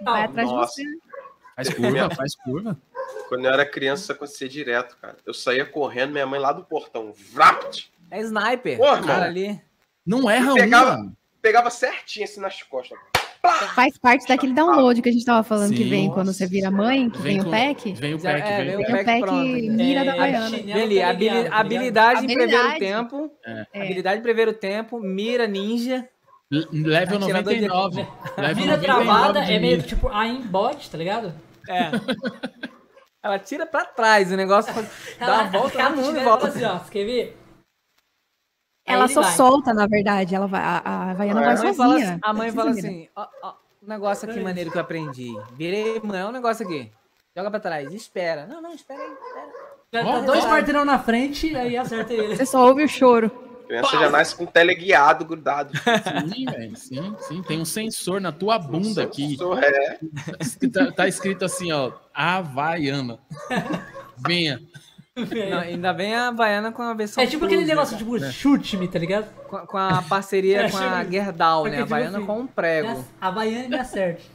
[0.02, 0.82] Vai atrás Nossa.
[0.82, 0.98] de você.
[1.58, 2.78] Faz curva, faz curva.
[3.28, 5.18] Quando eu era criança, isso acontecia direto, cara.
[5.26, 7.12] Eu saía correndo, minha mãe lá do portão.
[7.34, 7.92] Vrapt!
[8.10, 8.78] É sniper.
[8.78, 9.60] Porra, o cara ali.
[10.06, 11.18] Não erra um, Pegava- mano.
[11.42, 12.98] Pegava certinho assim nas costas.
[13.76, 15.90] Faz parte daquele download que a gente tava falando que Sim.
[15.90, 17.94] vem quando você vira mãe, que vem, o com- pack.
[17.94, 19.02] Vem o pack, é, vem vem o o pack.
[19.02, 19.60] o pack pronto, né?
[19.70, 20.50] mira da É, Havaiana.
[20.50, 21.60] chinelo Vem ali, tá habili- ligado, tá ligado?
[21.60, 22.80] habilidade em prever o Habilidade.
[22.80, 23.32] tempo.
[23.46, 23.66] É.
[23.74, 23.82] É.
[23.84, 25.00] Habilidade em prever o tempo.
[25.00, 26.10] Mira ninja.
[26.52, 27.96] Level Atirador de- 99.
[28.38, 31.34] Level Vira 99 travada é meio que tipo a aimbot, tá ligado?
[31.68, 31.92] É.
[33.22, 34.74] Ela tira pra trás o negócio,
[35.20, 36.48] dá uma volta ela no mundo e volta.
[36.48, 37.38] Assim, ó, você quer ver?
[38.86, 39.32] Ela só vai.
[39.34, 40.34] solta, na verdade.
[40.34, 41.44] Ela vai, a, a Havaiana É.
[41.44, 42.10] vai A mãe fala sozinha.
[42.12, 43.54] assim, a mãe fala assim, ó, ó,
[43.84, 45.34] um negócio aqui maneiro que eu aprendi.
[45.54, 46.90] Virei, mãe, é um negócio aqui.
[47.36, 48.46] Joga pra trás, espera.
[48.48, 49.52] Não, não, espera aí, espera.
[49.94, 52.36] Já tá dois quarteirão na frente, aí acerta ele.
[52.36, 53.30] Você só ouve o choro.
[53.68, 55.74] A criança já nasce com teleguiado grudado.
[56.34, 56.76] Sim, velho.
[56.78, 57.44] Sim, sim.
[57.44, 59.36] Tem um sensor na tua bunda aqui.
[59.36, 60.00] Sou- É,
[60.74, 61.92] Tá, tá escrito assim, ó.
[62.14, 63.20] Havaiana.
[64.26, 64.62] Venha.
[65.18, 67.98] Não, ainda bem a Havaiana com a versão É tipo aquele negócio, né?
[67.98, 69.28] tipo, chute-me, tá ligado?
[69.48, 71.70] com, com a parceria É, com a Gerdau, né?
[71.70, 73.06] A tipo Havaiana assim, com um prego.
[73.20, 74.30] A Baiana me acerte.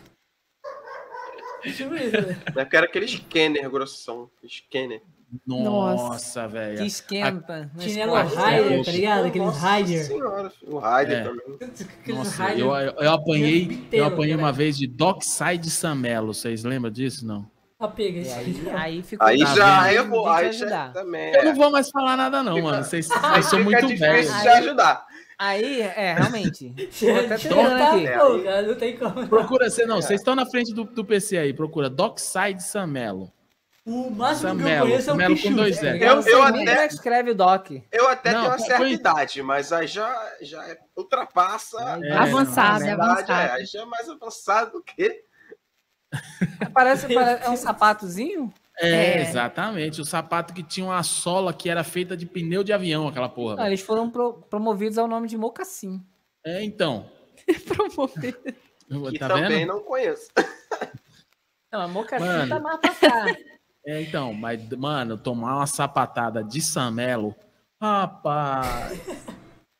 [1.62, 2.36] Tipo isso, né?
[2.54, 4.28] porque era aquele scanner grossão.
[4.46, 5.00] Scanner.
[5.46, 6.84] Nossa, Que velho.
[6.84, 7.70] esquenta.
[7.74, 8.14] no Chinelo.
[8.16, 9.26] Rider, tá ligado?
[9.26, 10.04] Aqueles Rider.
[10.06, 11.22] senhora, O Rider É.
[11.24, 12.16] também.
[12.16, 16.34] Nossa, eu, eu, eu apanhei, eu apanhei uma vez de Dockside Samelo.
[16.34, 17.50] Vocês lembram disso, não?
[17.96, 19.02] Pega isso aí, aí.
[19.02, 19.94] ficou Aí Tá já vendo?
[19.96, 20.92] errou, Tem que aí já ajudar.
[20.92, 21.34] também.
[21.34, 21.54] Eu não É.
[21.54, 22.84] vou mais falar nada, não, mano.
[22.84, 24.42] Vocês, vocês são fica muito difícil velhos.
[24.42, 25.04] de ajudar.
[25.36, 26.68] Aí, é, realmente.
[27.00, 27.14] Vou
[27.50, 29.26] pô, não tem como.
[29.26, 31.52] Procura, você não, vocês estão na frente do, do PC aí.
[31.52, 33.32] Procura Dockside Samelo.
[33.84, 35.54] O máximo que eu Samelo, conheço é o Pichu.
[35.56, 36.28] dois tá ligado?
[36.28, 37.70] Eu- eu até- é escreve o Doc.
[37.90, 41.78] Eu até Não, tenho uma certa foi- idade, mas aí já, já é- ultrapassa.
[42.02, 43.32] É, avançado, a é avançado.
[43.32, 45.24] É, aí já é mais avançado do que.
[46.72, 48.52] Parece, parece- é um sapatozinho?
[48.78, 48.88] É,
[49.18, 49.22] É.
[49.22, 50.00] exatamente.
[50.00, 53.56] O sapato que tinha uma sola que era feita de pneu de avião, aquela porra.
[53.56, 56.00] Não, eles foram pro- promovidos ao nome de mocassim.
[56.46, 57.10] É, então.
[57.66, 58.40] Promover.
[59.10, 59.68] Que tá também vendo?
[59.68, 60.30] não conheço.
[61.72, 63.24] Não, a mocassim tá mais pra cá.
[63.84, 67.34] É, então, mas, mano, tomar uma sapatada de Samelo,
[67.80, 68.92] rapaz.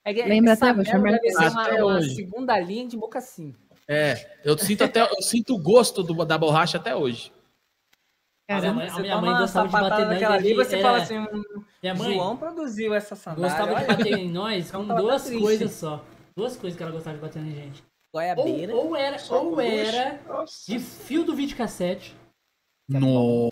[0.04, 2.14] É que- Lembra até, vou chamar deve ser uma, até uma hoje.
[2.16, 3.54] segunda linha de mocassim.
[3.86, 7.32] É, eu sinto até, eu sinto o gosto do- da borracha até hoje.
[8.50, 8.80] A minha Caramba.
[8.84, 10.14] mãe, a minha mãe uma gostava de sapatada bater nós.
[10.20, 11.42] daquela ali, você é, fala assim, hum,
[11.82, 13.48] Minha mãe João produziu essa sandália.
[13.48, 15.40] gostava de bater em nós com Então tá duas triste.
[15.42, 16.04] coisas só.
[16.36, 17.82] Duas coisas que ela gostava de bater em gente.
[18.12, 18.74] Ou, Goiabeira.
[18.74, 20.70] ou era, Só com ou era Nossa.
[20.70, 22.14] de fio do videocassete.
[22.88, 23.50] No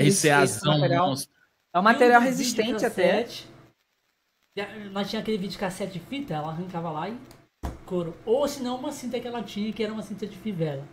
[0.00, 1.34] Esse- esse RCAzão, material- monstro.
[1.74, 3.26] É um material resistente até.
[4.90, 7.16] Nós tinha aquele videocassete de fita, ela arrancava lá e
[7.86, 8.14] couro.
[8.26, 10.86] Ou se não, uma cinta que ela tinha, que era uma cinta de fivela.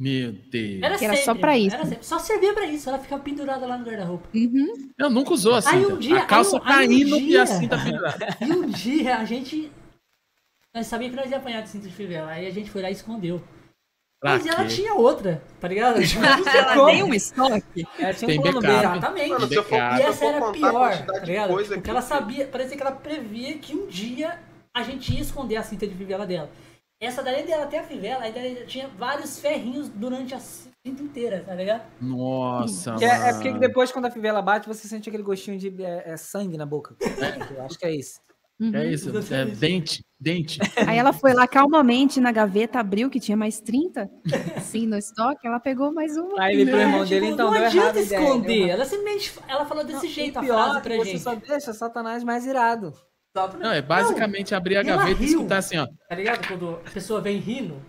[0.00, 0.82] Meu Deus.
[0.82, 1.76] Era, Que era só pra isso.
[2.00, 4.26] Só servia pra isso, ela ficava pendurada lá no guarda-roupa.
[4.34, 4.90] Uhum.
[4.98, 5.68] Eu nunca usou assim.
[5.76, 8.26] Aí um dia- a calça aí um- aí um caindo e a dia- cinta pendurada.
[8.40, 9.70] E um dia a gente.
[10.74, 12.32] Nós sabíamos que nós ia apanhar de cinta de fivela.
[12.32, 13.40] Aí a gente foi lá e escondeu.
[14.22, 15.98] Pra Mas ela tinha outra, tá ligado?
[16.06, 17.84] Tipo, Ela tem um estoque.
[17.98, 18.68] Ela tinha Tem um plano B.
[18.68, 19.28] Exatamente.
[19.30, 19.74] Mano, se eu for.
[19.74, 21.48] E essa era pior, tá ligado?
[21.52, 24.38] Porque que- ela sabia, parecia que ela previa que um dia
[24.72, 26.48] a gente ia esconder a cinta de fivela dela.
[27.02, 31.42] Essa daí dela até a fivela, aí dela tinha vários ferrinhos durante a cinta inteira,
[31.44, 31.82] tá ligado?
[32.00, 35.82] Nossa, Que é, é porque depois, quando a fivela bate, você sente aquele gostinho de
[35.84, 36.94] é, é, sangue na boca.
[37.56, 38.20] Eu acho que é isso.
[38.74, 40.58] É isso, é dente, dente.
[40.86, 44.08] Aí ela foi lá calmamente na gaveta, abriu, que tinha mais 30,
[44.56, 45.46] assim, no estoque.
[45.46, 46.40] Ela pegou mais uma.
[46.42, 48.58] Aí ele pro É, irmão tipo, dele, então não deu adianta errado ideia, esconder.
[48.66, 51.20] deu Ela simplesmente ela falou desse jeito a E pior, frase pra você gente.
[51.20, 52.92] só deixa Satanás mais irado.
[53.34, 53.64] Exatamente.
[53.66, 55.36] Não, é basicamente abrir a e ela gaveta e riu.
[55.38, 55.86] escutar assim, ó.
[56.08, 56.46] Tá ligado?
[56.46, 57.82] Quando a pessoa vem rindo.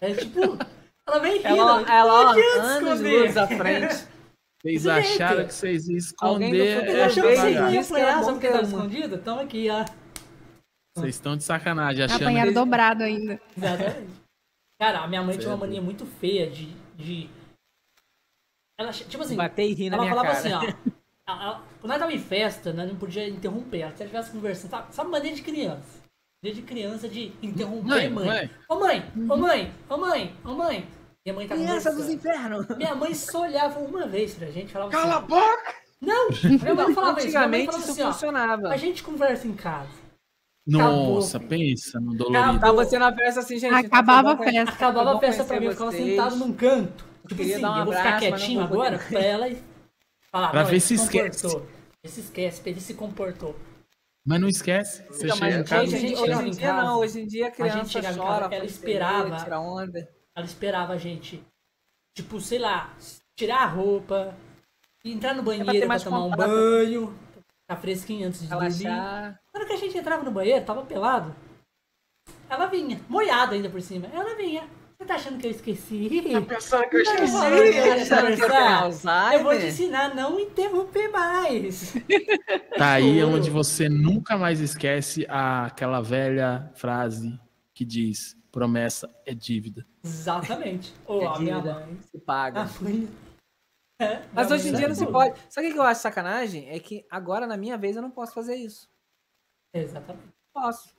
[0.00, 0.58] É tipo.
[1.06, 1.46] Ela vem rindo.
[1.48, 3.22] Ela, tipo, ela não adianta anos esconder.
[3.22, 3.96] luz à frente.
[4.62, 7.60] Vocês acharam que vocês iam Alguém do esconder achou que veio você e não ia
[7.60, 7.78] bagaça.
[7.78, 9.40] disse que era apanhar, bom sabe que escondido?
[9.40, 9.84] Aqui, ó.
[10.96, 13.40] Vocês estão de sacanagem, achando Apanharam dobrado ainda.
[13.56, 14.10] Exatamente.
[14.80, 16.66] Cara, a minha mãe tinha uma mania muito feia de.
[16.96, 17.30] de...
[18.78, 20.38] Ela, tipo assim, Bater e rir na ela minha falava cara.
[20.38, 20.90] assim, ó.
[21.28, 23.80] ela- ela- quando ela tava em festa, né, não podia interromper.
[23.80, 26.00] Ela se ela estivesse conversando, sabe, sabe maneira de criança.
[26.42, 28.26] Maneira de criança de interromper Mãe, mãe.
[28.26, 28.50] mãe.
[28.68, 30.88] Ô mãe, ô mãe, ô mãe, ô mãe.
[31.28, 32.66] Minha mãe tá Criança dos infernos.
[32.76, 35.26] Minha mãe só olhava uma vez pra gente falava Cala a assim.
[35.26, 35.74] boca!
[36.00, 36.28] Não!
[36.76, 37.26] Mãe falava isso.
[37.28, 38.12] Antigamente falava isso assim, ó.
[38.12, 38.68] funcionava.
[38.68, 39.90] A gente conversa em casa.
[40.66, 42.60] Nossa, pensa no dolorido.
[42.60, 43.74] Tá você na festa assim, gente.
[43.74, 44.72] Acabava tá a festa.
[44.72, 47.04] Acabava a festa pra mim, eu ficava sentado num canto.
[47.26, 49.48] Tipo queria assim, dar um eu vou ficar abraço, mas não quietinho agora pra ela
[49.48, 49.62] e
[50.30, 50.50] falar.
[50.50, 51.46] Pra ver se esquece.
[51.46, 53.56] Ele se esquece, ele se comportou.
[54.24, 55.02] Mas não esquece.
[55.08, 55.82] Você Não, mas chega em hoje, casa.
[55.82, 58.54] a gente hoje em dia não, hoje em dia a criança gente chegava em chora,
[58.54, 59.22] ela esperava.
[59.24, 60.17] besteira, tira onda.
[60.38, 61.42] Ela esperava a gente,
[62.16, 62.94] tipo, sei lá,
[63.36, 64.36] tirar a roupa,
[65.04, 67.18] entrar no É pra banheiro pra, mais tomar um banho,
[67.62, 68.72] ficar fresquinho antes de dormir.
[68.84, 69.40] Relaxar.
[69.52, 71.34] Na hora que a gente entrava no banheiro, tava pelado,
[72.48, 74.06] ela vinha, molhada ainda por cima.
[74.14, 74.62] Ela vinha.
[74.96, 76.22] Você tá achando que eu esqueci?
[76.32, 77.36] Tá pensando que eu Tá esqueci?
[77.44, 78.54] eu ia Achando que eu?
[78.54, 79.32] Alzheimer?
[79.32, 81.94] Eu vou te ensinar a não interromper mais.
[82.76, 87.36] Tá aí onde você nunca mais esquece aquela velha frase
[87.74, 89.86] que diz: promessa é dívida.
[90.04, 90.94] Exatamente.
[91.06, 91.74] Ou É a minha dívida.
[91.80, 91.98] mãe.
[92.02, 92.62] Se paga.
[92.62, 93.08] A mãe.
[94.00, 95.40] É, Mas hoje em dia não se sabe pode.
[95.48, 96.68] Sabe o que eu acho sacanagem?
[96.70, 98.88] É que agora, na minha vez, eu não posso fazer isso.
[99.74, 100.28] Exatamente.
[100.54, 100.96] Posso.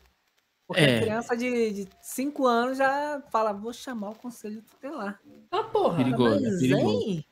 [0.67, 0.97] Porque É.
[0.97, 5.19] a criança de 5 anos já fala, vou chamar o conselho tutelar.
[5.49, 5.97] Ah, porra.
[5.97, 6.87] Perigoso, é Mas, perigoso.
[7.09, 7.25] hein?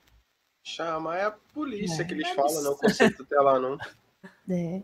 [0.65, 3.77] Chama, é a polícia que eles Mas falam, não conceito tutelar, não.
[4.49, 4.81] É.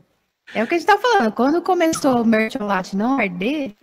[0.54, 1.32] É o que a gente tá falando.
[1.34, 3.74] Quando começou o mercholate não arder,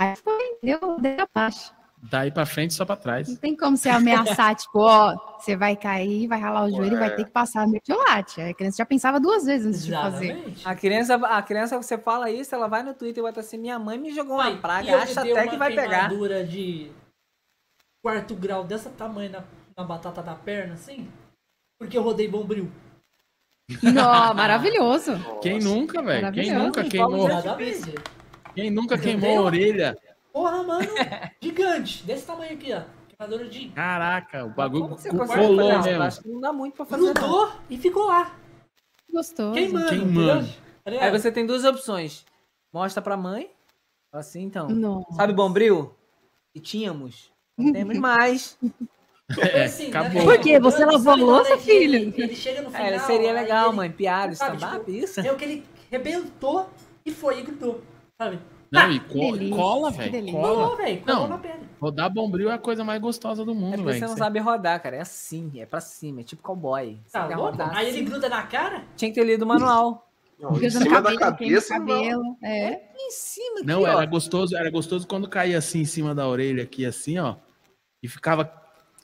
[0.00, 1.72] aí foi, deu, deu a baixa.
[2.02, 3.28] Daí pra frente, só pra trás.
[3.28, 6.98] Não tem como você ameaçar, tipo, ó, você vai cair, vai ralar o joelho e
[6.98, 7.16] vai Ué.
[7.16, 8.40] ter que passar mercholate.
[8.40, 10.30] Aí A criança já pensava duas vezes antes de fazer.
[10.30, 10.68] Exatamente.
[10.68, 13.78] A criança, a criança, você fala isso, ela vai no Twitter e bota assim, minha
[13.78, 16.08] mãe me jogou uma praga, acha até uma que vai pegar.
[16.08, 16.90] queimadura de
[18.02, 19.44] quarto grau dessa tamanho na,
[19.76, 21.06] na batata da perna, assim,
[21.78, 22.70] porque eu rodei bombril.
[23.82, 25.12] Não, maravilhoso.
[25.42, 26.32] Quem nunca, velho?
[26.32, 27.28] Quem nunca queimou?
[28.54, 29.96] Quem nunca queimou a orelha?
[30.32, 30.86] Porra, mano,
[31.42, 32.82] gigante, desse tamanho aqui, ó.
[33.08, 33.68] Queimadura de...
[33.70, 34.96] Caraca, o bagulho?
[35.04, 36.02] Eu mesmo.
[36.02, 37.12] Acho que não dá muito pra fazer, não.
[37.12, 38.34] Grudou e ficou lá,
[39.12, 39.52] Gostoso.
[39.52, 39.88] queimando.
[39.88, 40.48] Queimando.
[40.84, 41.04] Tá?
[41.04, 42.24] Aí você tem duas opções.
[42.72, 43.50] Mostra pra mãe.
[44.12, 44.68] Assim, então.
[44.68, 45.04] Não.
[45.12, 45.94] Sabe Bombril?
[46.54, 47.30] E tínhamos.
[47.58, 48.56] Não temos mais.
[49.38, 50.10] É, Assim, acabou.
[50.12, 50.24] né?
[50.24, 50.58] Por quê?
[50.58, 51.94] Você Sabe lavou a louça, ele- filho?
[51.96, 52.86] Ele, ele chega no final.
[52.86, 53.90] É, seria legal, ele- mãe.
[53.92, 55.20] Piada, sabe, stand-up, tipo, isso.
[55.20, 56.68] É o que ele rebentou
[57.04, 57.80] e foi e gritou,
[58.20, 58.38] sabe?
[58.70, 60.30] Não, e Que co- delícia, cola, velho.
[60.32, 60.48] Cola.
[60.54, 61.02] Colou, velho.
[61.06, 61.26] Não.
[61.28, 61.60] na pele.
[61.80, 63.98] Rodar bombril é a coisa mais gostosa do É mundo, porque velho.
[63.98, 64.96] você não sabe rodar, cara.
[64.96, 66.20] É assim, é pra cima.
[66.20, 66.98] É tipo cowboy.
[67.04, 67.42] Você Tá louco?
[67.50, 68.04] rodar Aí ele assim.
[68.04, 68.84] gruda na cara?
[68.96, 70.06] Tinha que ter lido o manual.
[70.38, 71.86] Não, em cima da cabelo, queima o cabeça, não.
[71.86, 72.36] cabelo.
[72.44, 72.74] É.
[72.96, 73.86] Em cima aqui, Não, ó.
[73.88, 77.34] era gostoso, era gostoso quando caía assim em cima da orelha, aqui assim, ó.
[78.02, 78.44] E ficava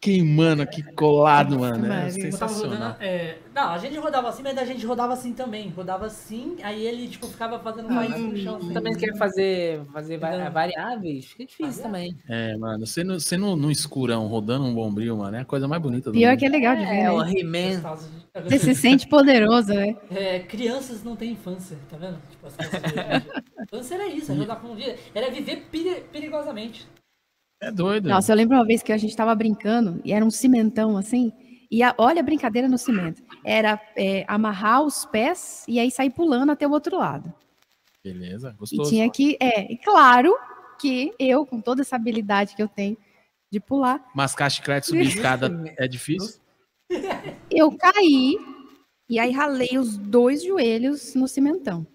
[0.01, 1.77] queimando aqui colado, mano.
[1.85, 2.13] Eu tava rodando.
[2.23, 2.97] sensacional.
[3.01, 5.69] é, Não, a gente rodava assim, mas a gente rodava assim também.
[5.71, 8.57] Rodava assim, aí ele, tipo, ficava fazendo raiz no chão.
[8.57, 8.73] Assim.
[8.73, 10.51] Também quer fazer, fazer Não.
[10.51, 11.27] variáveis?
[11.27, 12.17] Fica difícil também.
[12.29, 15.67] É, mano, você no, você no, no escurão, rodando um bombril, mano, é a coisa
[15.67, 16.39] mais bonita do Pior mundo.
[16.39, 17.33] que é legal de ver, É, o né?
[17.33, 17.83] He-Man.
[18.45, 19.97] Você se sente poderoso, né?
[20.11, 22.19] É, crianças não têm infância, tá vendo?
[22.31, 22.47] Tipo.
[23.67, 24.97] Infância era isso, era um dia.
[25.15, 26.87] Era viver peri- perigosamente.
[27.61, 28.09] É doido.
[28.09, 31.33] Nossa, eu lembro uma vez que a gente tava brincando e era um cimentão assim.
[31.71, 33.23] E a- olha a brincadeira no cimento.
[33.45, 37.33] Era é, amarrar os pés e aí sair pulando até o outro lado.
[38.05, 38.91] Beleza, E gostoso.
[38.91, 39.37] tinha que.
[39.41, 40.35] É, e claro
[40.79, 42.97] que eu, com toda essa habilidade que eu tenho
[43.51, 46.41] de pular, Mascar chiclete, subir escada é difícil?
[47.51, 48.37] eu caí
[49.09, 51.87] e aí ralei os dois joelhos no cimentão.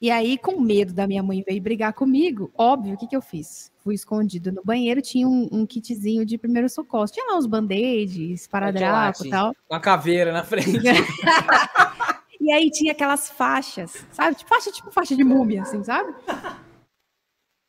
[0.00, 3.22] E aí, com medo da minha mãe vir brigar comigo, óbvio, o que, que eu
[3.22, 3.71] fiz?
[3.82, 7.06] Fui escondido no banheiro, tinha um, um kitzinho de primeiro socorro.
[7.06, 9.54] Tinha lá uns band-aids, paradrapo e tal.
[9.68, 10.78] Com a caveira na frente.
[12.44, 14.34] E aí tinha aquelas faixas, sabe?
[14.34, 16.12] Tipo, faixa, tipo faixa de múmia, assim, sabe?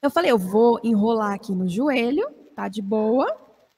[0.01, 3.27] Eu falei, eu vou enrolar aqui no joelho, tá de boa.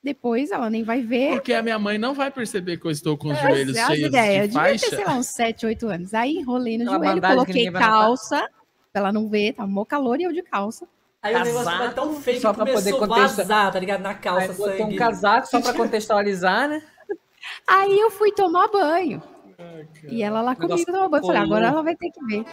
[0.01, 1.33] Depois ela nem vai ver.
[1.33, 3.85] Porque a minha mãe não vai perceber que eu estou com os Essa joelhos é
[3.87, 4.49] cheios ideias.
[4.49, 4.95] de Eu devia ter, faixa.
[4.95, 6.13] sei lá, uns 7, 8 anos.
[6.13, 8.49] Aí enrolei no Aquela joelho, coloquei calça,
[8.93, 10.87] pra ela não ver, tá mó calor e eu de calça.
[11.25, 13.71] Aí o negócio Casaco, foi tão feio só que pra poder começou a contexto- vazar,
[13.71, 14.01] tá ligado?
[14.01, 14.83] Na Aí calça, botou sangue.
[14.83, 16.81] um casaco só pra contextualizar, né?
[17.67, 19.21] Aí eu fui tomar banho.
[20.07, 21.21] E ela lá comigo tomar banho.
[21.23, 22.45] Eu Falei, agora ela vai ter que ver.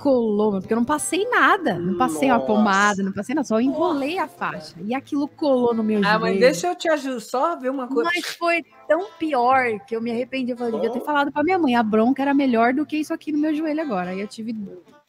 [0.00, 1.78] Colou, porque eu não passei nada.
[1.78, 2.46] Não passei uma Nossa.
[2.46, 3.46] pomada, não passei nada.
[3.46, 4.74] Só enrolei a faixa.
[4.82, 6.20] E aquilo colou no meu Ah, joelho.
[6.20, 8.10] mas deixa eu te ajudar, só ver uma coisa.
[8.14, 10.52] Mas foi tão pior que eu me arrependi.
[10.52, 11.76] Eu falei, devia ter falado pra minha mãe.
[11.76, 14.10] A bronca era melhor do que isso aqui no meu joelho agora.
[14.10, 14.54] Aí eu tive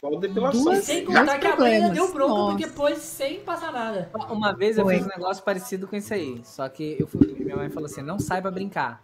[0.10, 0.64] Qual depilação?
[0.64, 1.92] Duas- E sem contar que a problemas.
[1.92, 2.58] deu bronca Nossa.
[2.58, 4.12] porque pôs sem passar nada.
[4.30, 4.98] Uma vez eu Foi.
[4.98, 6.42] fiz um negócio parecido com isso aí.
[6.44, 9.04] Só que eu fui, minha mãe falou assim: não sai pra brincar.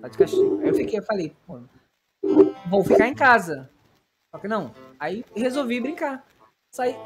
[0.00, 0.58] Tá de castigo.
[0.60, 1.60] Aí eu fiquei, eu falei, pô,
[2.68, 3.70] vou ficar em casa.
[4.34, 4.72] Só que não.
[4.98, 6.24] Aí resolvi brincar.
[6.72, 6.96] Saí.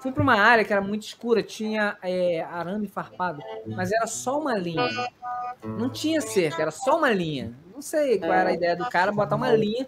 [0.00, 4.40] Fui pra uma área que era muito escura, tinha é, arame farpado, mas era só
[4.40, 4.88] uma linha.
[5.64, 7.54] Não tinha cerca, era só uma linha.
[7.72, 9.86] Não sei qual era a ideia do cara, botar uma linha.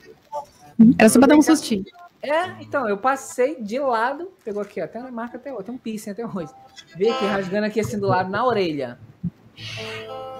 [0.98, 1.84] Era só pra dar um sustinho.
[2.22, 5.78] É, então, eu passei de lado, pegou aqui, tem uma marca até hoje, tem um
[5.78, 6.50] piercing até hoje.
[6.96, 8.98] Veio aqui, rasgando aqui assim do lado, na orelha.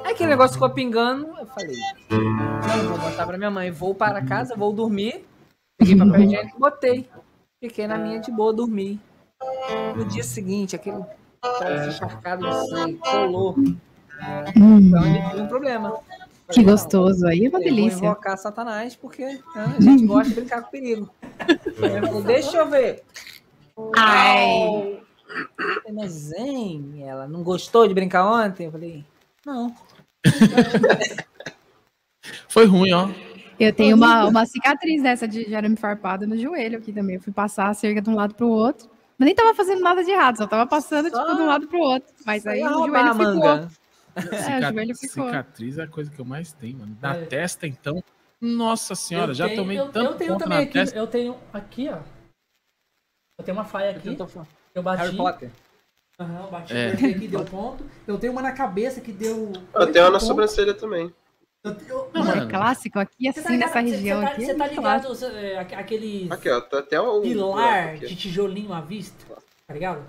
[0.04, 1.76] Aí aquele negócio ficou pingando, eu falei,
[2.10, 5.24] não vou botar pra minha mãe, vou para casa, vou dormir.
[5.78, 7.08] Peguei papel higiênico e botei.
[7.62, 9.00] Fiquei na minha de boa, dormi.
[9.96, 11.02] No dia seguinte, aquele
[11.40, 13.54] troço encharcado de sangue, colou.
[13.54, 15.92] Foi onde tive um problema.
[16.48, 17.26] que Falei, gostoso.
[17.26, 18.04] Aí é uma Falei, Vou delícia.
[18.04, 21.10] invocar Satanás, porque né, a gente gosta de brincar com perigo.
[22.24, 23.02] Deixa eu ver.
[23.96, 25.00] Ai.
[26.38, 28.66] Hein, ela não gostou de brincar ontem?
[28.66, 29.04] Eu falei,
[29.44, 29.74] não.
[32.48, 33.08] Foi ruim, ó.
[33.58, 37.16] Eu tenho uma, uma cicatriz dessa de, arame farpado no joelho aqui também.
[37.16, 38.88] Eu fui passar a cerca de um lado pro outro.
[39.18, 41.66] Mas nem tava fazendo nada de errado, só tava passando, Só- tipo, de um lado
[41.66, 42.12] pro outro.
[42.26, 43.48] Mas Só aí o joelho ficou.
[44.16, 45.26] É, o joelho ficou.
[45.26, 46.96] Cicatriz é a coisa que eu mais tenho, mano.
[47.00, 47.24] Na É.
[47.24, 48.02] testa, então.
[48.46, 50.96] Nossa senhora, Eu já tenho- tomei eu, tanto eu tenho ponto também na aqui, testa.
[50.98, 51.98] eu tenho aqui, ó.
[53.38, 54.48] Eu tenho uma faia aqui, Eu tô falando.
[54.74, 55.02] eu bati.
[55.02, 55.50] Harry Potter.
[56.18, 56.88] Aham, eu bati, É.
[56.92, 57.84] aqui, deu ponto.
[58.06, 59.52] Eu tenho uma na cabeça que deu.
[59.74, 61.12] Eu tenho uma na sobrancelha também.
[61.64, 62.48] Eu, eu, Não, mano, mano.
[62.48, 64.44] É clássico aqui, você tá assim, ligado- nessa você- região você tá, aqui.
[64.44, 66.60] Você é tá muito ligado, você- é, aqu- aqueles Aqui, ó.
[66.60, 67.20] Tá até o.
[67.22, 69.34] pilar de tijolinho à vista,
[69.66, 70.06] tá ligado?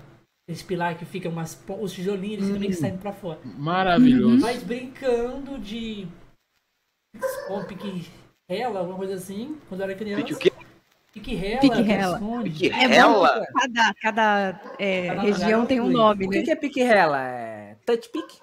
[0.48, 1.60] Esse pilar que fica umas.
[1.80, 3.40] Os tijolinhos, eles também que saem pra fora.
[3.44, 4.40] Maravilhoso.
[4.40, 6.06] Mas brincando de.
[7.48, 8.08] Com pique
[8.48, 10.22] rela, alguma coisa assim, quando eu era criança.
[10.22, 10.52] Pique o quê?
[11.12, 12.18] Pique rela, Pique rela.
[12.18, 12.50] esconde.
[12.50, 12.88] Que É
[13.60, 16.44] cada, cada é, Cada região lugar tem um nome, O que, né?
[16.44, 17.20] que é pique-rela?
[17.22, 18.38] É touch pick?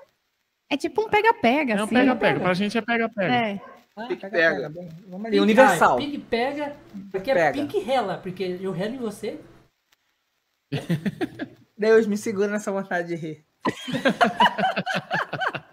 [0.70, 1.96] É tipo um pega-pega, É um assim.
[1.96, 2.40] pega-pega.
[2.40, 3.34] Pra gente é pega-pega.
[3.34, 3.62] É.
[3.96, 4.70] Ah, Pique pega, pega.
[4.70, 4.90] bem.
[5.08, 5.32] Vamos ali.
[5.38, 5.94] Pique- Universal.
[5.94, 6.76] ah, pique pega,
[7.12, 9.40] porque é pique rela, porque eu relo em você.
[11.78, 13.46] Deus me segura nessa vontade de rir.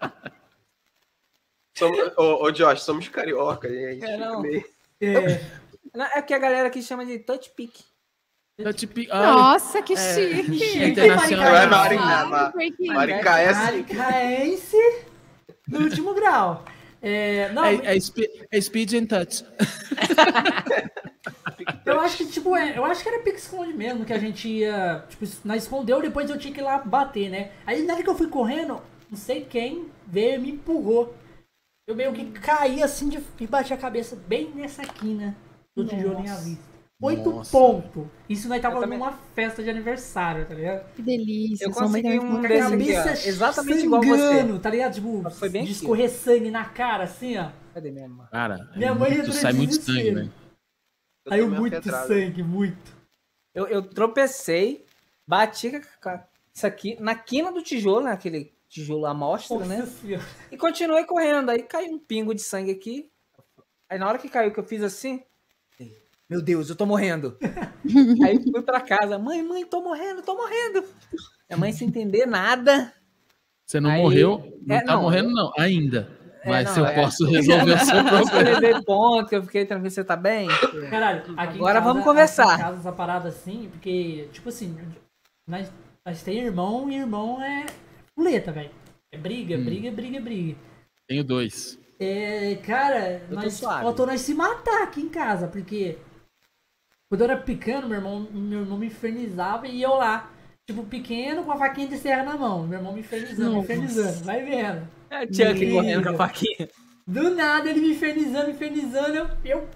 [1.87, 3.67] Somos, ô, ô, Josh, somos carioca.
[3.67, 4.41] E aí, É, não.
[4.41, 4.63] meio-
[5.01, 5.41] É,
[5.93, 7.71] Não, É que a galera aqui chama de touch pick.
[8.63, 10.63] Touch pick- Ai, Nossa, que chique.
[10.79, 11.55] é internacional.
[11.55, 11.95] É Maricaense.
[12.05, 12.87] Marina, ma- Breaking.
[12.93, 13.59] Maricaense.
[13.61, 14.77] Maricaense
[15.67, 16.63] no último grau.
[17.01, 19.43] É, não, É, é, spe- é speed and touch.
[21.85, 25.03] Eu acho que, tipo, é, eu acho que era pique-esconde mesmo, que a gente ia,
[25.09, 27.51] tipo, nós escondeu, depois eu tinha que ir lá bater, né?
[27.65, 31.13] Aí na hora que eu fui correndo, não sei quem veio e me empurrou.
[31.87, 35.35] Eu meio que caí assim de, e bati a cabeça bem nessa quina
[35.75, 36.73] do tijolo em vista.
[37.01, 38.07] Oito pontos.
[38.29, 40.89] Isso nós tava também- numa festa de aniversário, tá ligado?
[40.95, 41.65] Que delícia.
[41.65, 42.93] Eu mãe consegui um comer desse aqui.
[42.93, 44.17] Cabeça Exatamente igual você.
[44.17, 44.93] sangrando, tá ligado?
[44.93, 47.49] Tipo, Foi bem de escorrer sangue na cara, assim, ó.
[47.73, 48.27] Cadê minha irmã?
[48.31, 50.33] Cara, é Minha mãe muito- sai muito sangue, velho.
[51.27, 52.07] Uma muito pedrada.
[52.07, 52.95] sangue, muito.
[53.53, 54.85] Eu, eu tropecei,
[55.27, 56.19] bati com
[56.53, 58.11] isso aqui na quina do tijolo, né?
[58.73, 59.85] Tijolo à mostra, Nossa né?
[59.85, 60.23] senhora.
[60.51, 61.49] E continuei correndo.
[61.51, 63.07] Aí caiu um pingo de sangue aqui.
[63.87, 65.21] Aí na hora que caiu, que eu fiz assim.
[66.27, 67.37] Meu Deus, eu tô morrendo.
[68.25, 69.19] Aí fui pra casa.
[69.19, 70.83] Mãe, mãe, tô morrendo, tô morrendo.
[71.47, 72.91] Minha mãe sem entender nada.
[73.67, 74.59] Você não Aí- morreu?
[74.65, 75.51] Não É, tá não, morrendo, eu- não.
[75.59, 76.11] Ainda.
[76.41, 76.95] É, Mas não, se eu é.
[76.95, 78.59] posso resolver o seu Eu problema.
[78.59, 80.47] levei ponto, que eu fiquei tranquilo, você tá bem?
[80.89, 82.45] Caralho, Agora casa- vamos conversar.
[82.45, 84.75] Aqui em casa essa parada assim, porque, tipo assim,
[85.47, 85.71] nós,
[86.05, 87.65] nós tem irmão e irmão é
[88.15, 88.71] puleta, velho.
[89.11, 89.63] É briga, Hum.
[89.63, 90.57] briga, briga, briga.
[91.07, 91.79] Tenho dois.
[91.99, 95.97] É, cara, Eu nós faltou nós se matar aqui em casa, porque
[97.09, 100.31] quando eu era pequeno, meu irmão, meu irmão me infernizava e eu lá,
[100.67, 102.65] tipo, pequeno com a faquinha de serra na mão.
[102.65, 103.65] Meu irmão me infernizando, me Nossa.
[103.73, 104.87] infernizando, vai vendo.
[105.09, 105.71] É, Chuck Briga.
[105.73, 106.69] correndo com a faquinha.
[107.05, 109.69] Do nada ele me infernizando, infernizando, eu, eu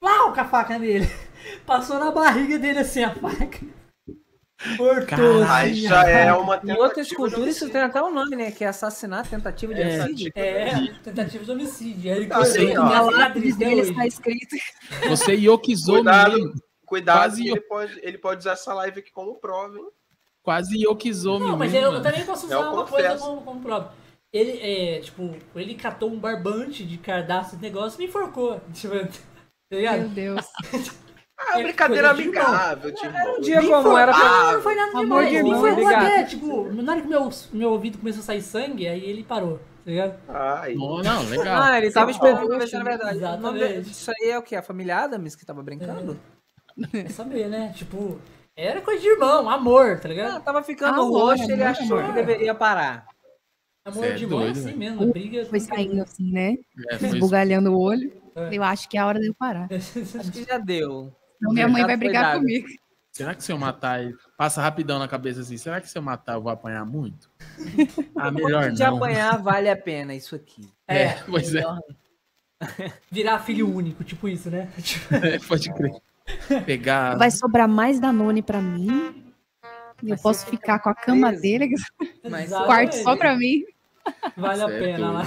[0.00, 1.06] plau com a faca nele.
[1.64, 3.60] Passou na barriga dele assim a faca.
[4.76, 8.36] Cortou Aí já é uma Em tentativa outras de culturas isso tem até um nome,
[8.36, 8.50] né?
[8.50, 10.02] Que é assassinato, tentativa de É.
[10.02, 10.32] homicídio.
[10.34, 12.10] É, tentativa de homicídio.
[12.12, 12.84] Ele Assim, ó.
[12.84, 14.56] minha Na até dele está escrito.
[15.08, 16.32] Você iokizou Cuidado.
[16.36, 16.52] mesmo.
[16.86, 19.88] Cuidado, Quase ele pode, ele pode usar essa live aqui como prova, hein?
[20.42, 21.90] Quase iokizou Não, mas menino.
[21.90, 23.94] eu, eu também posso usar Eu uma coisa como, como prova.
[24.32, 28.60] Ele, é, tipo, ele catou um barbante de cardápio de negócio e me enforcou.
[28.74, 30.08] Tipo, tá Meu?
[30.08, 30.46] Deus.
[31.48, 32.44] Ah, É, brincadeira coisa de irmão.
[32.46, 33.36] amigável, de irmão.
[33.36, 34.22] Um dia como era pra...
[34.22, 35.28] Ah, não foi nada Amor demais.
[35.30, 36.02] de irmão, foi obrigado.
[36.06, 39.58] até, tipo, na hora que meu, meu ouvido começou a sair sangue, aí ele parou,
[39.84, 40.18] tá ligado?
[40.28, 41.62] Ai, Não, não, legal.
[41.62, 43.16] Ah, ele tava esperando pra ver se era verdade.
[43.16, 43.90] O de- Exatamente.
[43.90, 44.56] Isso aí é o quê?
[44.56, 46.18] A família Adams que tava brincando?
[46.90, 47.72] Quer saber, né?
[47.76, 48.18] Tipo,
[48.56, 50.42] era coisa de irmão, amor, tá Ah, ligado?
[50.44, 52.06] tava ficando Amor, roxo ele amor, achou amor.
[52.08, 53.06] que deveria parar.
[53.84, 55.44] Amor é de irmão é doido, assim mesmo, briga.
[55.46, 56.54] Foi saindo assim, né?
[56.90, 57.16] É, foi isso.
[57.16, 58.12] Esbugalhando o olho.
[58.34, 58.48] É.
[58.56, 59.68] Eu acho que é a hora de eu parar.
[59.70, 61.12] Acho que já deu.
[61.42, 62.38] Senão minha mãe Recado vai brigar dado.
[62.40, 62.68] comigo.
[63.10, 64.16] Será que se eu matar ele.
[64.38, 65.56] Passa rapidão na cabeça assim.
[65.58, 67.30] Será que se eu matar eu vou apanhar muito?
[68.16, 68.96] Ah, melhor de não.
[68.96, 70.68] apanhar vale a pena isso aqui.
[70.86, 71.58] É, É, pois é.
[71.60, 71.80] Melhor
[73.10, 74.70] virar filho único, tipo isso, né?
[75.10, 75.92] É, pode crer.
[76.64, 77.16] Pegar.
[77.18, 79.34] Vai sobrar mais Danone pra mim.
[80.02, 81.42] E eu posso ficar com a cama preso.
[81.42, 81.74] dele,
[82.30, 83.64] Mas o quarto só pra mim.
[84.36, 84.82] Vale a Certo.
[84.84, 85.26] pena lá.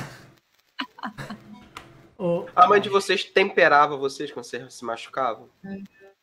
[2.56, 5.50] A mãe de vocês temperava vocês quando vocês se machucavam?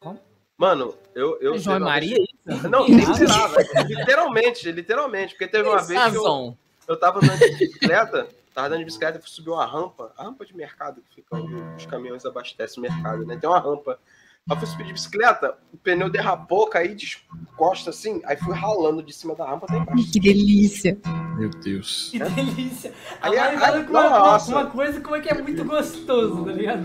[0.02, 0.18] Como?
[0.56, 1.38] Mano, eu.
[1.40, 2.16] eu João e teve uma Maria?
[2.46, 3.56] vez- Não, temperava.
[3.86, 5.34] literalmente, literalmente.
[5.34, 6.56] Porque teve uma vez que eu,
[6.88, 10.24] eu tava andando de bicicleta, tava andando de bicicleta e fui subir uma rampa, a
[10.24, 13.36] rampa de mercado que fica onde os caminhões abastecem o mercado, né?
[13.36, 13.98] Tem uma rampa.
[14.50, 17.16] Aí eu fui subir de bicicleta, o pneu derrapou, caí de
[17.56, 20.10] costa assim, aí fui ralando de cima da rampa até embaixo.
[20.10, 20.98] Que delícia.
[21.38, 22.08] Meu Deus.
[22.10, 22.92] que delícia.
[23.20, 24.50] A Aí, Mari aí, com uma, nossa.
[24.50, 26.84] uma coisa como é que é muito gostoso, tá ligado?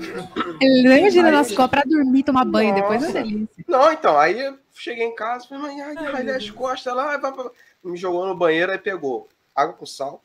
[0.62, 3.24] Ele imagina Aí- nas copras pra dormir, tomar banho, depois é Nossa.
[3.24, 3.66] delícia.
[3.68, 7.20] Não, então, aí eu cheguei em casa, falei, mãe, ai, Ai, as costas lá, vai,
[7.20, 7.48] vai, vai.
[7.84, 10.24] me jogou no banheiro, aí pegou água com sal,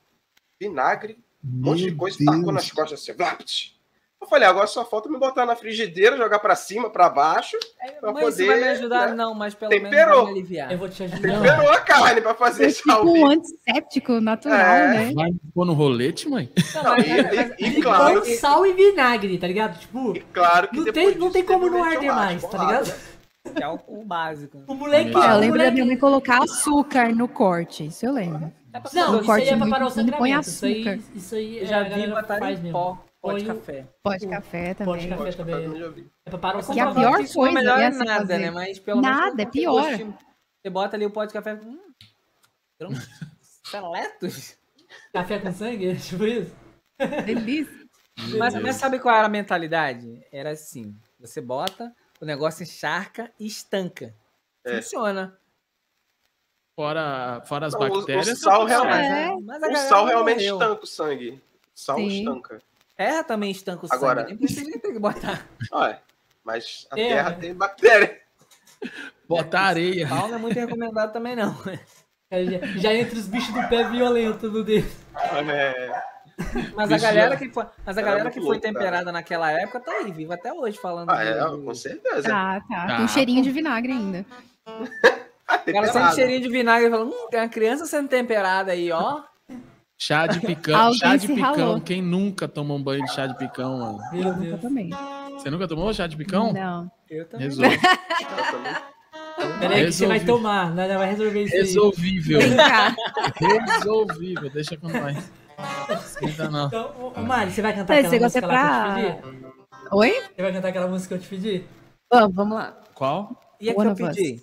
[0.61, 3.75] vinagre, um monte de coisa, e tacou nas costas assim, vlapt.
[4.23, 7.57] Eu falei, agora só falta me botar na frigideira, jogar pra cima, pra baixo,
[8.01, 9.09] pra Mãe, isso poder, vai me ajudar?
[9.09, 9.15] né?
[9.17, 9.91] Não, mas pelo Temperou.
[9.91, 10.73] menos vai me aliviar.
[10.73, 11.21] Eu vou te ajudar.
[11.21, 14.89] temperou a carne pra fazer É esse tipo um antisséptico natural, É.
[15.07, 15.13] né?
[15.13, 16.49] Vai pôr no rolete, mãe?
[16.75, 19.79] Não, Não, mas- e, mas- e- e claro, sal e vinagre, tá ligado?
[19.81, 22.95] Tipo, e claro que não tem, não tem como não arder mais, tá ligado?
[23.55, 24.63] que é o, o básico.
[24.69, 25.11] O moleque.
[25.15, 28.53] É, É, eu lembro da minha mãe colocar açúcar no corte, isso eu lembro.
[28.73, 30.49] É Não, isso aí é pra parar o fino, põe sangramento.
[30.49, 30.99] Isso aí, açúcar.
[31.17, 32.73] isso aí é, já a vi faz em mesmo.
[32.73, 33.87] pó, pó de o- café.
[34.03, 35.09] Pó de café Pó de também.
[35.09, 35.55] café Pode também.
[35.55, 36.11] fazer, eu já vi.
[36.27, 38.39] É pra parar o Que a pior não coisa é essa nada, fazer.
[38.39, 38.51] né?
[38.51, 39.83] Mas pelo menos Nada, é pior.
[39.83, 40.19] gostinho.
[40.63, 41.55] Você bota ali o pó de café.
[41.55, 41.79] Hum,
[43.65, 44.59] seletos.
[45.13, 45.97] Café com sangue?
[46.03, 46.55] Tipo isso?
[47.25, 47.83] Delícia.
[48.39, 50.25] Mas, mas sabe qual era a mentalidade?
[50.31, 54.15] Era assim: você bota, o negócio encharca e estanca.
[54.65, 54.77] É.
[54.77, 55.37] Funciona.
[56.77, 58.39] Fora, fora as Não, o- o bactérias.
[58.39, 59.07] sal realmente-.
[59.07, 59.35] É.
[59.35, 61.43] O sal realmente estanca o sangue.
[61.75, 62.19] Sal Sim.
[62.21, 62.63] estanca.
[63.05, 64.03] Terra também estanca o sangue.
[64.05, 65.47] Agora- Nem precisa nem ter que botar.
[65.73, 66.01] Olha,
[66.45, 67.09] mas a É.
[67.09, 68.21] terra tem bactéria.
[69.29, 70.09] Botar areia.
[70.09, 71.57] Pau não é muito recomendado também, não.
[72.31, 74.91] Aí Já, já entra os bichos do pé violento no dedo.
[75.49, 76.03] É.
[76.75, 78.73] Mas a galera já- que foi, mas a Era galera que foi louco, cara.
[78.75, 81.11] temperada naquela época tá aí, viva até hoje falando.
[81.11, 82.23] Ah, é, do- com certeza.
[82.29, 82.85] Tá, tá.
[82.85, 84.25] Ah, Tem um cheirinho de vinagre ainda.
[85.69, 88.91] O cara sente cheirinho de vinagre e fala, hum, tem uma criança sendo temperada aí,
[88.91, 89.23] ó.
[90.05, 91.55] Chá de picão, chá de picão.
[91.55, 91.81] ralou.
[91.81, 94.01] Quem nunca tomou um banho de chá de picão, mano?
[94.13, 94.91] Meu Eu também.
[95.35, 96.53] Você nunca tomou chá de picão?
[96.53, 96.91] Não.
[97.09, 97.47] Eu também.
[97.47, 97.79] Resolve.
[99.61, 100.89] Peraí que você vai tomar, né?
[100.97, 101.61] Vai resolver isso aí.
[101.61, 102.41] Resolvível.
[103.37, 104.51] Resolvível.
[104.51, 105.31] Deixa com nós.
[106.05, 106.67] Esquenta não.
[106.67, 109.21] Então, ô, Mari, você vai cantar Esse aquela negócio música é lá que eu te
[109.21, 109.47] pra- pedi?
[109.93, 110.11] Oi?
[110.35, 111.65] Você vai cantar aquela música que eu te pedi?
[112.13, 112.77] Vamos, vamos lá.
[112.93, 113.41] Qual?
[113.61, 114.43] E a que One eu pedi?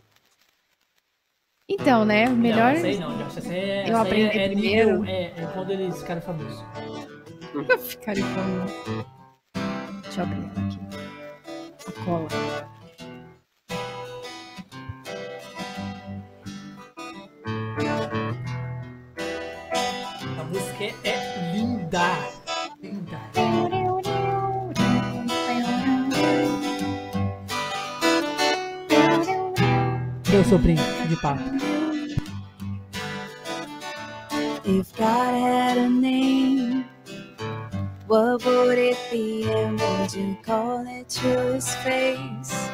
[1.69, 2.27] Então, né?
[2.27, 2.73] Melhor.
[2.73, 3.37] Não, essa não, Josh.
[3.37, 4.99] Essa aí é, Eu essa aprendi é, é primeiro.
[5.01, 6.63] nível, é, é quando eles ficaram famosos.
[7.87, 9.05] Ficaria falando.
[10.01, 10.79] Deixa eu abrir aqui.
[11.87, 12.27] A cola.
[20.39, 22.01] A música é, é linda.
[22.81, 23.19] Linda.
[30.31, 31.59] Meu sobrinho de.
[34.65, 36.85] If God had a name,
[38.07, 42.69] what would it be and would you call it to his face?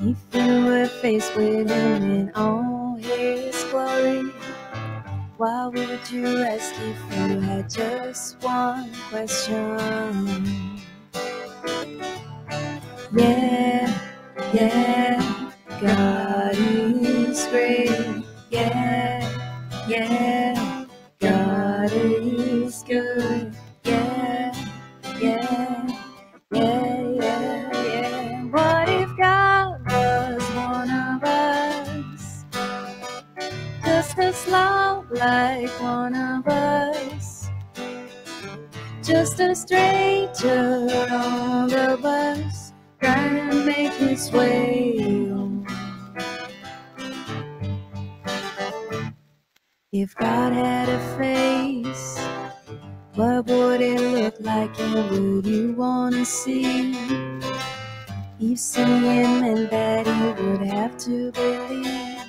[0.00, 4.30] If you were faced with him in all his glory,
[5.36, 6.98] why would you ask if
[7.30, 10.80] you had just one question?
[13.12, 13.98] Yeah,
[14.52, 17.07] yeah, God is
[17.48, 18.24] great.
[18.50, 19.48] Yeah,
[19.88, 20.86] yeah,
[21.20, 23.54] God is good.
[23.84, 24.52] Yeah,
[25.20, 25.88] yeah,
[26.52, 28.44] yeah, yeah, yeah.
[28.44, 32.44] What if God was one of us?
[33.84, 37.50] Just as loud like one of us.
[39.02, 44.98] Just a stranger on the bus trying to make his way
[45.30, 45.57] home.
[49.92, 52.20] If God had a face,
[53.14, 56.94] what would it look like and would you wanna see?
[58.38, 62.20] You If seeing meant that he would have to believe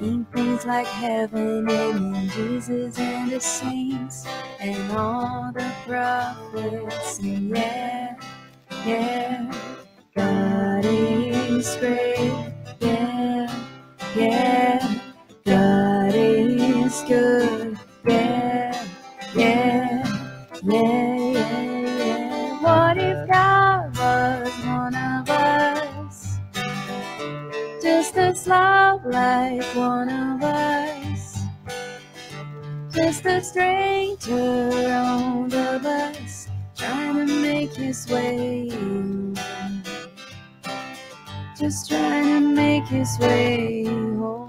[0.00, 4.26] in things like heaven and in Jesus and the saints
[4.60, 7.20] and all the prophets.
[7.20, 8.16] And yeah,
[8.86, 9.52] yeah,
[10.16, 12.54] God is great.
[12.80, 13.66] Yeah,
[14.16, 15.00] yeah,
[15.46, 15.73] God
[16.94, 17.78] is good.
[18.06, 18.86] Yeah,
[19.34, 20.06] yeah,
[20.62, 22.62] yeah, yeah, yeah.
[22.62, 26.38] What if God was one of us?
[27.82, 31.44] Just as loud like one of us.
[32.94, 38.70] Just a stranger on the bus trying to make his way.
[41.58, 44.48] Just trying to make his way home.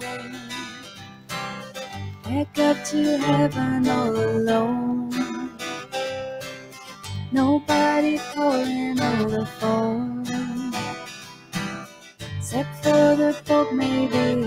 [2.26, 5.12] Back up to heaven all alone.
[7.32, 10.26] Nobody calling on the phone.
[12.38, 14.42] Except for the Pope, maybe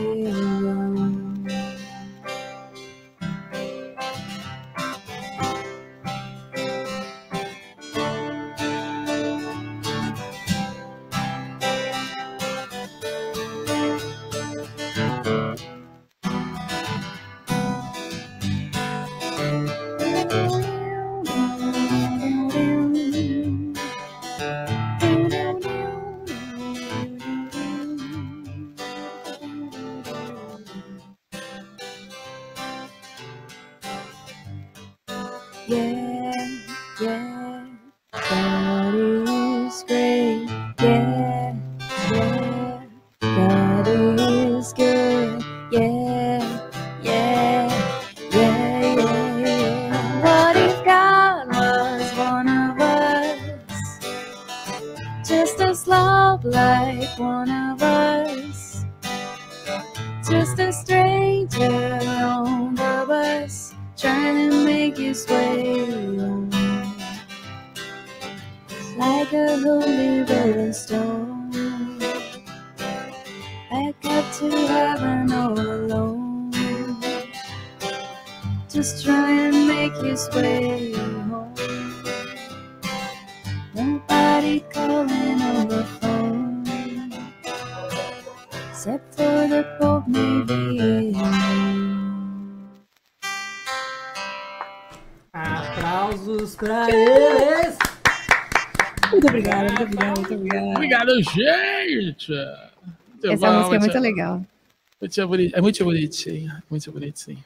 [102.32, 104.44] Muito Essa música é muito legal.
[105.00, 106.62] muito boni- É muito bonitinho.
[106.70, 107.44] Muito bonitinho.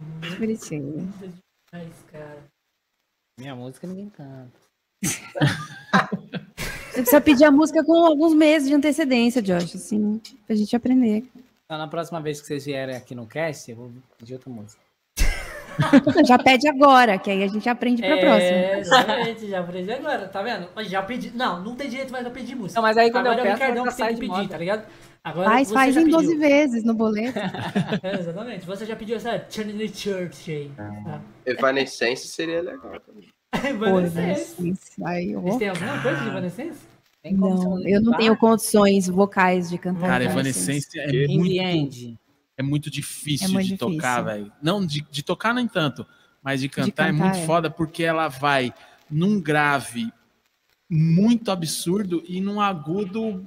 [0.00, 1.12] Muito bonitinho.
[1.72, 2.44] Mas, cara.
[3.38, 4.50] Minha música ninguém canta.
[6.92, 11.24] Você precisa pedir a música com alguns meses de antecedência, Josh, assim, pra gente aprender.
[11.64, 14.80] Então, na próxima vez que vocês vierem aqui no cast, eu vou pedir outra música.
[16.26, 18.50] Já pede agora, que aí a gente aprende pra próxima.
[18.50, 20.68] É, exatamente, já aprendi agora, tá vendo?
[20.74, 21.32] Mas Já pedi.
[21.34, 22.80] Não, não tem direito mais a pedir música.
[22.80, 24.48] Não, mas aí quando Agora eu é o peço, Ricardão que tem pedir, moda.
[24.48, 24.86] tá ligado?
[25.24, 26.20] Agora Faz, você faz já em pediu.
[26.20, 27.38] 12 vezes no boleto.
[28.02, 28.66] É, exatamente.
[28.66, 30.70] Você já pediu essa Charlie Church aí.
[30.76, 31.20] Tá.
[31.46, 33.28] Evanescence seria legal também.
[33.70, 35.02] Evanescence.
[35.04, 35.40] aí, ó.
[35.40, 36.80] Vocês têm alguma coisa de Evanescence?
[37.22, 40.08] Tem como Não, eu não tenho condições vocais de cantar.
[40.08, 40.98] Cara, Evanescence.
[40.98, 42.18] É In the muito, end.
[42.56, 43.96] É muito difícil É muito de difícil.
[43.96, 44.52] tocar, velho.
[44.62, 46.06] Não, de, de tocar nem tanto,
[46.42, 47.46] mas de cantar, é cantar, muito é.
[47.46, 48.72] foda porque ela vai
[49.10, 50.12] num grave
[50.90, 53.42] muito absurdo e num agudo.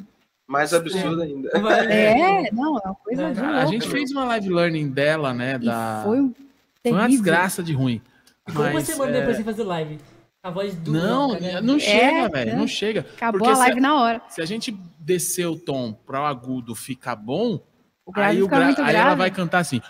[0.47, 1.49] Mais absurdo ainda.
[1.89, 3.71] É, não, é uma coisa de Cara, a louco.
[3.73, 5.55] gente fez uma live learning dela, né?
[5.61, 6.01] E Da...
[6.05, 6.33] foi um
[6.81, 8.01] Foi uma desgraça de ruim.
[8.47, 9.99] E como Mas, você manda é, depois sem fazer live?
[10.41, 10.99] A voz dura.
[11.01, 11.63] Não, ligado?
[11.65, 12.51] não chega, É, velho.
[12.51, 12.55] é.
[12.55, 13.01] Não chega.
[13.15, 14.21] Acabou Porque a live na hora.
[14.29, 17.59] Se a gente descer o tom para o agudo ficar bom,
[18.07, 19.05] O grave aí, o gra- muito aí grave.
[19.07, 19.81] ela vai cantar assim.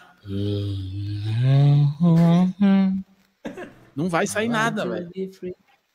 [3.96, 5.10] Não vai sair nada, velho.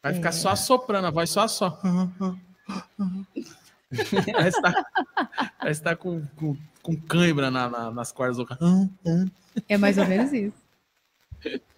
[0.03, 1.79] Vai ficar só soprando, a voz só só.
[4.33, 4.87] Parece estar
[5.59, 8.59] parece tá com, com, com cãibra na, na- nas cordas vocais.
[9.69, 10.57] É mais ou menos isso.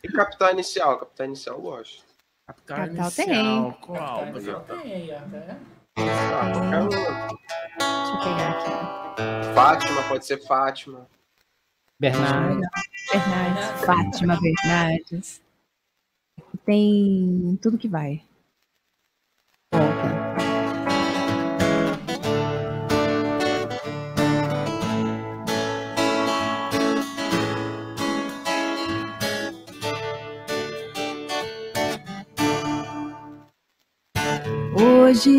[0.03, 0.99] E Capital Inicial?
[0.99, 2.05] Capital Inicial eu gosto.
[2.47, 4.25] Capital Capital inicial, Tá, qual?
[4.25, 5.74] aí, ó, tá vendo?
[5.97, 7.29] Ah.
[7.79, 9.55] Deixa eu pegar aqui.
[9.55, 11.09] Fátima, pode ser Fátima.
[11.99, 12.61] Bernardo.
[13.13, 13.85] Bernardes.
[13.85, 15.43] Fátima Bernardes.
[16.67, 18.23] Tem tudo que vai.
[19.73, 20.24] Volta.
[35.15, 35.39] Hoje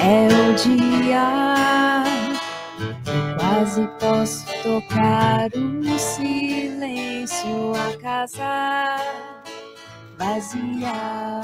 [0.00, 2.02] é o dia
[3.38, 8.96] quase posso tocar o silêncio, a casa
[10.16, 11.42] vazia.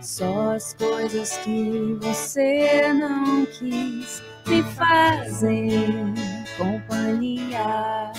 [0.00, 6.14] Só as coisas que você não quis me fazem
[6.56, 8.12] companhia.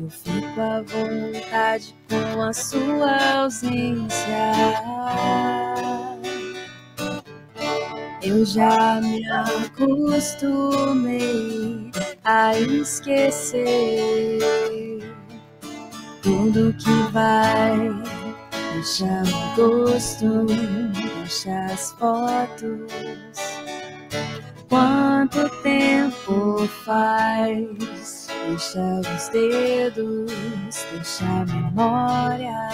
[0.00, 4.54] Eu fico à vontade com a sua ausência.
[8.22, 10.70] Eu já me acostumei
[12.24, 14.38] a esquecer
[16.22, 17.90] tudo que vai
[18.72, 20.46] deixar o gosto,
[20.94, 22.90] deixa as fotos.
[24.66, 28.19] Quanto tempo faz?
[28.46, 30.32] Deixa os dedos,
[30.92, 32.68] deixa a memória.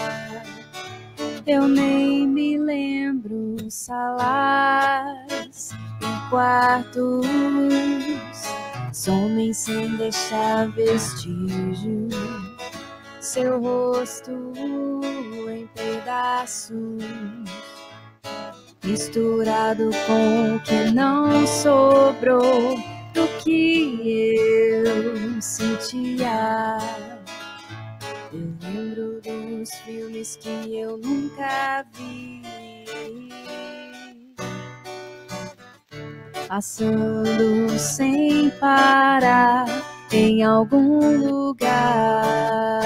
[1.47, 5.71] Eu nem me lembro salas
[6.01, 7.27] e quartos.
[8.93, 12.09] Somem sem deixar vestígio.
[13.21, 14.53] Seu rosto
[15.51, 17.03] em pedaços
[18.87, 22.79] misturado com o que não sobrou
[23.17, 26.77] do que eu sentia.
[28.31, 32.43] Eu lembro dos filmes que eu nunca vi.
[36.47, 39.65] Passando sem parar
[40.13, 42.83] em algum lugar.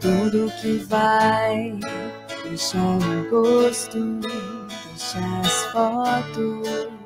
[0.00, 1.78] Tudo que vai
[2.44, 4.20] deixar o gosto,
[4.92, 7.01] deixar as fotos.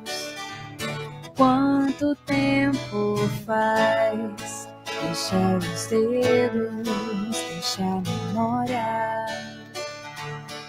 [1.36, 4.68] Quanto tempo faz?
[5.02, 9.26] Deixar os dedos, deixar a memória.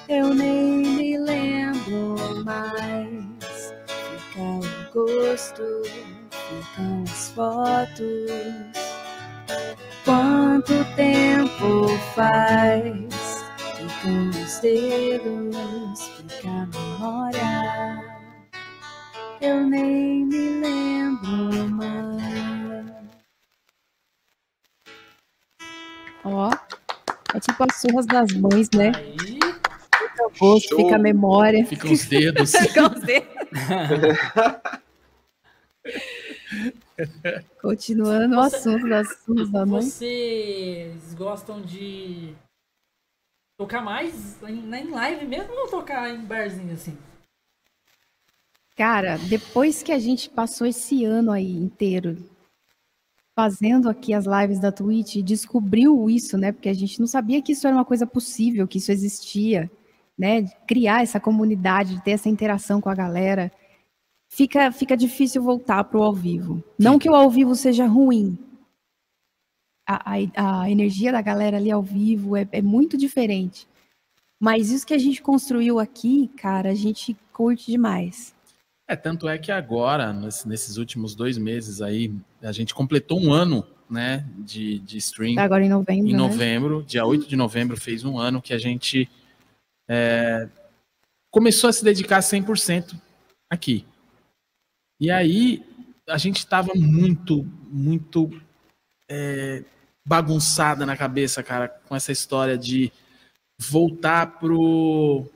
[0.09, 3.73] Eu nem me lembro mais.
[3.87, 4.61] Fica o
[4.93, 5.83] gosto,
[6.31, 8.77] ficam as fotos.
[10.03, 13.45] Quanto tempo faz?
[13.77, 18.16] Ficam os dedos, fica a memória.
[19.41, 22.17] Eu nem me lembro mais.
[26.23, 26.49] Ó,
[27.33, 28.91] é tipo as surras das mães, né?
[28.95, 30.77] Aí, Fica o gosto, Show.
[30.79, 31.65] fica a memória.
[31.65, 32.51] Ficam os dedos.
[32.51, 33.27] Fica os dedos.
[37.61, 39.81] Continuando o assunto das surras da mãe.
[39.81, 42.35] vocês gostam de
[43.59, 46.95] Tocar mais em, em live mesmo ou tocar em barzinho assim?
[48.77, 52.15] Cara, depois que a gente passou esse ano aí inteiro
[53.35, 56.51] fazendo aqui as lives da Twitch e descobriu isso, né?
[56.51, 59.69] Porque a gente não sabia que isso era uma coisa possível, que isso existia,
[60.15, 60.43] né?
[60.67, 63.51] Criar essa comunidade, de ter essa interação com a galera.
[64.29, 66.63] Fica, fica difícil voltar pro ao vivo.
[66.77, 68.37] Não que o ao vivo seja ruim.
[69.87, 73.67] A, a, a energia da galera ali ao vivo é, é muito diferente.
[74.39, 78.36] Mas isso que a gente construiu aqui, cara, a gente curte demais.
[78.87, 83.33] É, tanto é que agora, nesse- nesses últimos dois meses aí, a gente completou um
[83.33, 85.37] ano, né, de, de stream.
[85.39, 86.09] Agora em novembro.
[86.09, 86.17] em né?
[86.17, 89.09] novembro, dia 8 de novembro, fez um ano que a gente
[89.89, 90.47] é,
[91.29, 92.95] começou a se dedicar 100%
[93.49, 93.85] aqui.
[94.99, 95.63] E aí,
[96.07, 98.29] a gente estava muito, muito
[99.09, 99.63] é,
[100.07, 102.91] bagunçada na cabeça, cara, com essa história de
[103.59, 105.29] voltar pro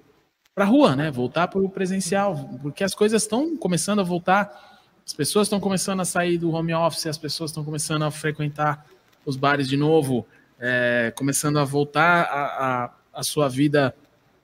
[0.56, 1.12] pra rua, né?
[1.12, 6.06] Voltar pro presencial, porque as coisas estão começando a voltar, as pessoas estão começando a
[6.06, 8.86] sair do home office, as pessoas estão começando a frequentar
[9.26, 10.26] os bares de novo,
[10.60, 13.96] é, começando a voltar a, a, a sua vida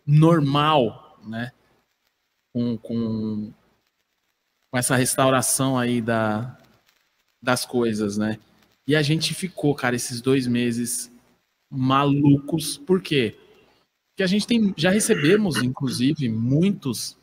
[0.05, 1.51] normal, né?
[2.53, 3.53] Com, com,
[4.71, 6.57] com essa restauração aí da,
[7.41, 8.39] das coisas, né?
[8.87, 11.11] E a gente ficou, cara, esses dois meses
[11.69, 12.77] malucos.
[12.77, 13.35] Por quê?
[13.37, 13.46] Porque
[14.23, 17.17] a gente tem, já recebemos, inclusive, muitos,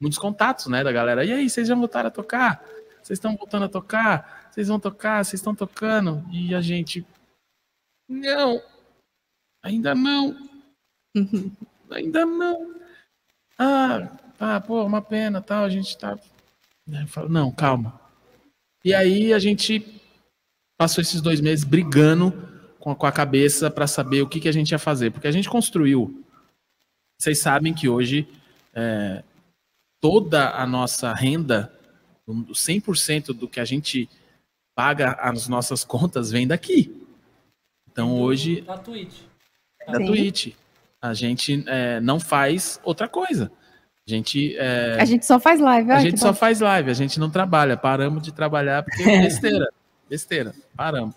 [0.00, 1.24] muitos contatos, né, da galera.
[1.24, 2.62] E aí, vocês já voltaram a tocar?
[3.02, 4.50] Vocês estão voltando a tocar?
[4.50, 5.24] Vocês vão tocar?
[5.24, 6.24] Vocês estão tocando?
[6.30, 7.06] E a gente,
[8.08, 8.62] não,
[9.62, 10.36] ainda não,
[11.90, 12.74] ainda não.
[13.58, 16.18] Ah, tá, pô, uma pena, tal, a gente tá...
[16.86, 17.98] Eu falo, não, calma.
[18.84, 20.00] E aí a gente
[20.76, 22.53] passou esses dois meses brigando
[22.84, 25.10] com a, com a cabeça para saber o que, que a gente ia fazer.
[25.10, 26.22] Porque a gente construiu.
[27.18, 28.28] Vocês sabem que hoje
[28.74, 29.22] é,
[30.02, 31.72] toda a nossa renda,
[32.26, 34.06] o 100% do que a gente
[34.74, 36.94] paga as nossas contas vem daqui.
[37.90, 39.20] Então hoje Da Twitch.
[39.86, 40.06] da Sim.
[40.06, 40.54] Twitch.
[41.00, 43.50] A gente é, não faz outra coisa.
[44.06, 45.90] A gente, é, A gente só faz live.
[45.90, 46.34] a gente só bom.
[46.34, 47.78] faz live, a gente não trabalha.
[47.78, 49.72] Paramos de trabalhar porque é besteira.
[50.06, 50.54] besteira.
[50.76, 51.14] Paramos.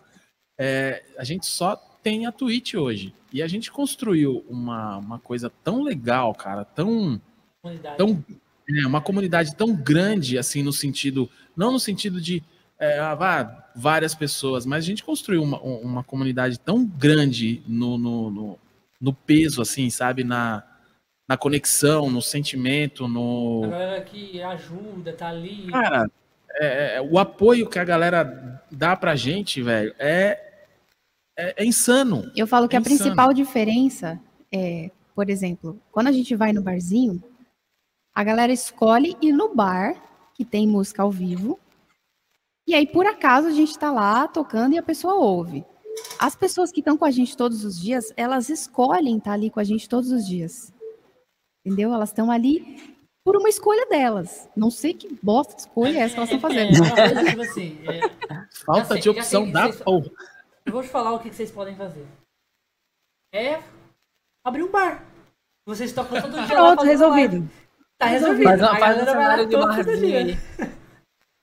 [0.58, 3.14] É, a gente só tem a Twitch hoje.
[3.34, 7.22] E a gente construiu uma, uma coisa tão legal, cara, tão
[7.62, 7.98] Comunidade.
[7.98, 8.24] tão
[8.70, 12.42] é, uma comunidade tão grande assim no sentido não no sentido de
[12.80, 17.62] é, ah, vá, várias pessoas mas a gente construiu uma, um- uma comunidade tão grande
[17.68, 18.60] no, no, no,
[19.02, 20.64] no peso assim sabe na,
[21.28, 25.68] na conexão no sentimento A no galera que ajuda, tá ali.
[25.72, 26.10] cara
[26.56, 30.47] é, é, o apoio que a galera dá pra gente velho é
[31.38, 32.98] é, é insano Eu falo que a É insano.
[33.00, 34.20] principal diferença
[34.52, 37.22] é, por exemplo, quando a gente vai no barzinho,
[38.16, 39.96] a galera escolhe ir no bar,
[40.34, 41.60] que tem música ao vivo,
[42.68, 45.64] e aí, por acaso, a gente tá lá tocando e a pessoa ouve.
[46.20, 49.60] As pessoas que estão com a gente todos os dias, elas escolhem estar ali com
[49.60, 50.74] a gente todos os dias.
[51.66, 51.94] Entendeu?
[51.94, 54.50] Elas estão ali por uma escolha delas.
[54.56, 56.76] Não sei que bosta de escolha é essa que elas estão É, fazendo.
[56.84, 58.10] uma coisa, tipo assim, é,
[58.66, 60.12] falta sei, de já opção da vocês- porra
[60.68, 62.06] eu vou te falar o que que vocês podem fazer.
[63.34, 63.62] É
[64.44, 65.04] abrir um bar.
[65.66, 67.38] Vocês tocam todo dia Pronto, resolvido.
[67.38, 67.50] live.
[67.98, 68.44] Tá resolvido.
[68.44, 70.38] Faz, uma, A faz um galera vai lá cenário de barzinho aí.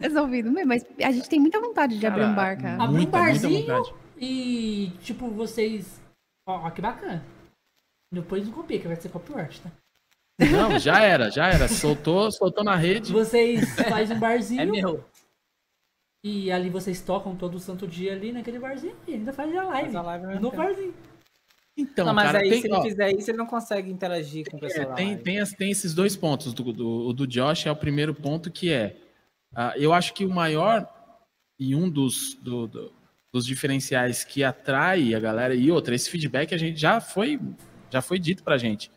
[0.00, 0.52] Resolvido.
[0.66, 2.82] Mas a gente tem muita vontade de abrir um bar, cara.
[2.82, 3.82] Abrir um barzinho
[4.16, 6.00] e, tipo, vocês...
[6.46, 7.24] Ó, ó, que bacana.
[8.12, 9.70] Depois não copia, que vai ser copyright, tá?
[10.50, 15.04] não já era já era soltou soltou na rede Vocês fazem um barzinho É meu.
[16.24, 19.82] E ali vocês tocam todo santo dia ali naquele barzinho e ainda faz a live.
[19.82, 20.56] Faz a live no tempo.
[20.56, 20.94] barzinho.
[21.76, 24.50] então não, mas cara aí tem, se ele ó, fizer isso, ele não consegue interagir
[24.50, 24.92] com o pessoal.
[24.92, 25.16] É, tem, né?
[25.16, 26.54] tem, as- tem esses dois pontos.
[26.54, 28.96] Do, do, o do Josh é o primeiro ponto que é.
[29.54, 30.88] ah, eu acho que o maior
[31.60, 32.92] e um dos, do- do-
[33.32, 37.38] dos diferenciais que atrai a galera, e outra, esse feedback a gente já foi,
[37.90, 38.90] já foi dito pra gente,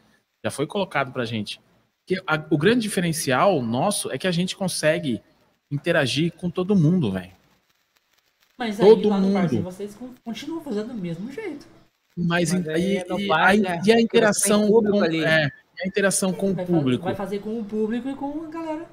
[0.45, 1.59] já foi colocado pra gente.
[2.05, 5.19] Que a- o grande diferencial nosso é que a gente consegue
[5.71, 7.31] interagir com todo mundo, velho.
[8.57, 9.33] Mas aí Todo lá no mundo.
[9.33, 11.67] barzinho vocês con- continuam fazendo do mesmo jeito.
[12.17, 13.79] Mas, Mas aí e, no e bar, né?
[13.85, 15.23] e a interação com, ali.
[15.23, 15.45] é,
[15.83, 17.03] a interação com o Vai, público.
[17.03, 18.85] vai fazer com o público e com a galera.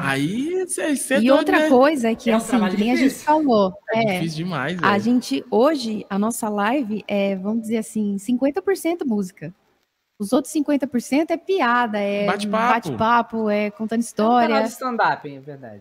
[0.00, 3.72] Aí você E outra coisa é que, É um assim, que nem a gente falou.
[3.92, 4.76] é É, difícil demais.
[4.82, 9.54] a gente, hoje, a nossa live é, vamos dizer assim, 50% música.
[10.20, 12.72] Os outros 50% é piada, é Bate-papo.
[12.74, 14.62] bate-papo, é contando É um história.
[14.62, 15.80] de stand-up, é verdade.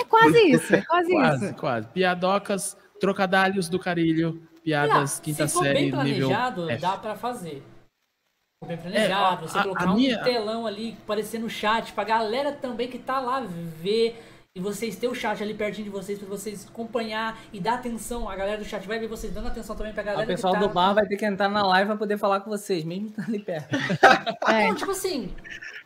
[0.00, 1.54] É quase isso, é quase, Quase, isso.
[1.54, 1.86] quase.
[1.88, 6.28] Piadocas, trocadalhos do carilho, piadas Ah, quinta se for série, bem nível.
[6.28, 7.62] planejado, dá pra fazer.
[8.66, 12.04] bem planejado, É, você a- colocar a um minha- telão ali aparecendo no chat pra
[12.04, 14.20] galera também que tá lá ver
[14.58, 18.28] e vocês ter o chat ali pertinho de vocês pra vocês acompanhar e dar atenção.
[18.28, 20.58] A galera do chat vai ver vocês dando atenção também pra galera O pessoal que
[20.60, 20.66] tá...
[20.66, 23.28] do bar vai ter que entrar na live pra poder falar com vocês, mesmo estando
[23.28, 23.68] ali perto.
[24.48, 24.66] É.
[24.66, 25.32] Não, tipo assim,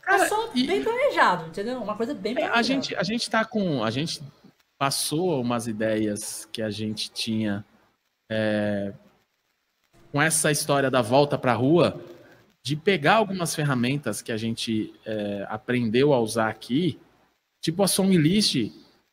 [0.01, 1.83] Cara, é só e- bem planejado, entendeu?
[1.83, 2.59] Uma coisa bem É, planejada.
[2.59, 3.85] a gente, a gente tá com.
[3.85, 4.23] A gente
[4.79, 7.63] passou umas ideias que a gente tinha
[8.31, 8.93] é,
[10.11, 12.01] com essa história da volta pra rua,
[12.65, 16.99] de pegar algumas ferramentas que a gente é, aprendeu a usar aqui,
[17.63, 18.57] tipo a song list,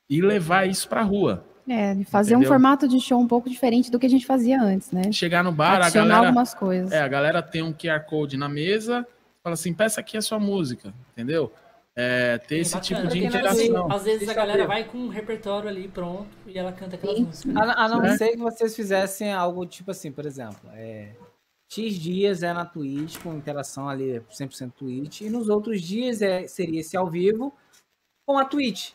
[0.10, 1.46] e levar isso pra rua.
[1.70, 2.50] É, fazer um Entendeu?
[2.52, 5.12] formato de show um pouco diferente do que a gente fazia antes, né?
[5.12, 6.28] Chegar no bar, a Adicionar galera.
[6.30, 6.92] algumas coisas.
[6.92, 9.08] É, a galera tem um QR Code na mesa,
[9.44, 11.54] fala assim, peça aqui a sua música, entendeu?
[11.96, 13.02] É, ter Sim, esse bacana.
[13.02, 13.92] tipo de interação.
[13.92, 14.68] Às vezes a Deixa eu galera ver.
[14.68, 17.26] vai com um repertório ali pronto e ela canta aquelas Sim.
[17.26, 17.56] músicas.
[17.58, 18.18] A, a não Né?
[18.18, 21.10] ser que vocês fizessem algo tipo assim, por exemplo, é,
[21.70, 26.48] X dias é na Twitch, com interação ali 100% Twitch, e nos outros dias é,
[26.48, 27.54] seria esse ao vivo
[28.30, 28.92] com a Twitch.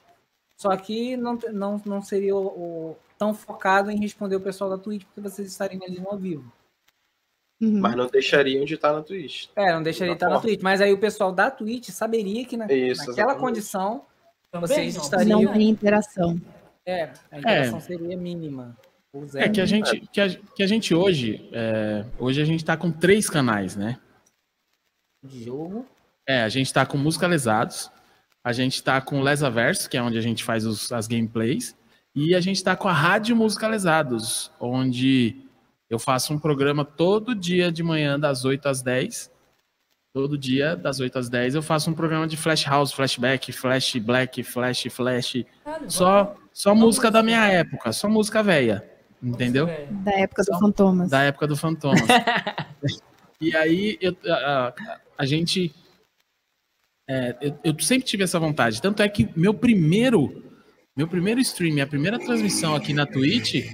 [0.57, 4.79] Só que não, não, não seria o, o- tão focado em responder o pessoal da
[4.79, 6.53] Twitch, porque vocês estariam ali no ao vivo.
[7.61, 7.81] Uhum.
[7.81, 9.49] Mas não deixariam de estar na Twitch.
[9.57, 10.41] É, não deixaria Da estar na.
[10.41, 13.41] Twitch, mas aí o pessoal da Twitch saberia que na, Isso, naquela exatamente.
[13.41, 14.05] condição
[14.53, 15.03] Também, vocês não.
[15.03, 16.41] estariam- Não tem interação.
[16.87, 18.77] é, a interação seria mínima.
[19.35, 22.77] É que a gente, que a, que a gente hoje, é, hoje a gente tá
[22.77, 23.99] com três canais, né?
[25.25, 25.87] de jogo.
[26.29, 27.91] É, a gente tá com Musicalizados,
[28.45, 31.75] a gente tá com Lesaverso, que é onde a gente faz os- as gameplays,
[32.15, 35.37] e a gente tá com a Rádio Musicalizados, onde
[35.91, 39.33] eu faço um programa todo dia de manhã, das 8 às 10.
[40.13, 43.97] Todo dia, das 8 às 10, eu faço um programa de Flash House, Flashback, Flash
[43.97, 45.45] Black, Flash, Flash.
[45.89, 48.89] Só, só música da minha época, só música velha.
[49.21, 49.67] Entendeu?
[50.05, 51.11] Da época do Fantomas.
[51.11, 52.01] Da época do Fantomas.
[53.41, 54.75] e aí eu- a, a-
[55.19, 55.75] a gente.
[57.09, 58.81] É, eu, eu sempre tive essa vontade.
[58.81, 60.43] Tanto é que meu primeiro.
[60.97, 63.65] Meu primeiro stream, a primeira transmissão aqui na Twitch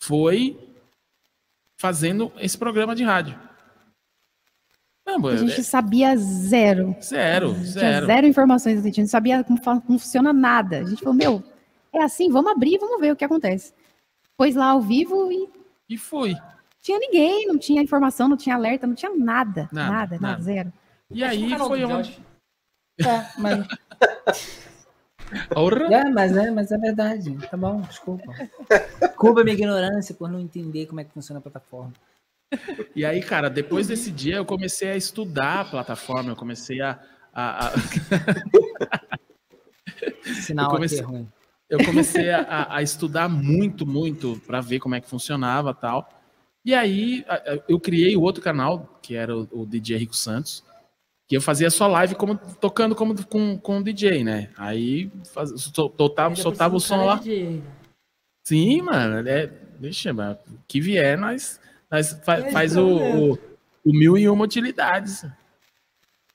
[0.00, 0.56] foi
[1.80, 3.36] fazendo esse programa de rádio.
[5.06, 6.94] Não, A é- gente sabia zero.
[7.02, 8.06] zero, Tinha zero.
[8.06, 10.78] zero informações, a gente não sabia como, funciona nada.
[10.80, 11.42] A gente falou, meu,
[11.92, 13.72] é assim, vamos abrir e vamos ver o que acontece.
[14.36, 15.48] Pôs lá ao vivo e
[15.88, 16.36] E foi.
[16.82, 19.68] tinha ninguém, não tinha informação, não tinha alerta, não tinha nada.
[19.72, 20.42] Nada, Nada, nada, nada.
[20.42, 20.72] zero.
[21.10, 22.20] E aí foi onde.
[23.00, 23.66] É, mas,
[25.90, 27.36] é, mas, é, mas é verdade.
[27.50, 28.32] Tá bom, desculpa.
[29.00, 31.92] Desculpa a minha ignorância por não entender como é que funciona a plataforma.
[32.96, 36.98] E aí, cara, depois desse dia eu comecei a estudar a plataforma, eu comecei a-
[37.32, 37.72] a- a,
[40.42, 41.28] Sinal Eu comecei- aqui é ruim.
[41.68, 46.08] eu comecei a, a- estudar muito, muito para ver como é que funcionava tal.
[46.64, 47.24] E aí
[47.68, 50.64] eu criei o outro canal, que era o, o DJ Rico Santos,
[51.28, 54.50] que eu fazia só live como, tocando como com, com o DJ, né?
[54.56, 57.16] Aí faz, sol- soltava, soltava o som lá.
[57.16, 57.62] DJ.
[58.46, 59.46] Sim, mano, é,
[59.78, 63.38] deixa, mano, o que vier, nós, nós fa- É, faz o, o,
[63.84, 65.26] o mil e uma utilidades.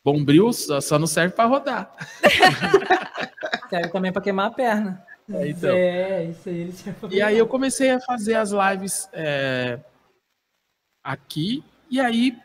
[0.06, 1.96] Bombril só, só não serve para rodar.
[3.70, 5.04] Serve também pra queimar a perna.
[5.32, 5.70] É, então.
[5.76, 6.56] É, isso aí.
[6.62, 9.80] Ele tinha E aí eu comecei a fazer as lives é,
[11.04, 12.38] aqui, e aí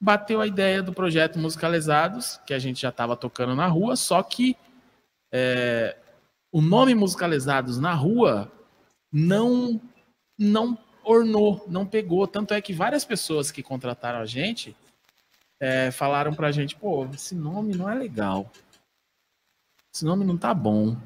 [0.00, 4.22] bateu a ideia do projeto Musicalizados, que a gente já estava tocando na rua, só
[4.22, 4.56] que
[5.32, 5.96] é,
[6.52, 8.50] o nome Musicalizados na rua
[9.12, 9.80] não,
[10.38, 12.26] não ornou, não pegou.
[12.26, 14.76] Tanto é que várias pessoas que contrataram a gente
[15.60, 18.50] é, falaram pra gente, pô, esse nome não é legal.
[19.92, 20.96] Esse nome não tá bom.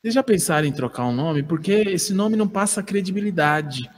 [0.00, 1.42] Vocês já pensaram em trocar um nome?
[1.42, 3.90] Porque esse nome não passa credibilidade,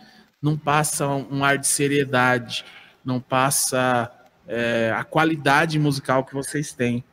[0.43, 2.65] não passa um ar de seriedade,
[3.05, 4.11] não passa
[4.47, 7.05] é, a qualidade musical que vocês têm.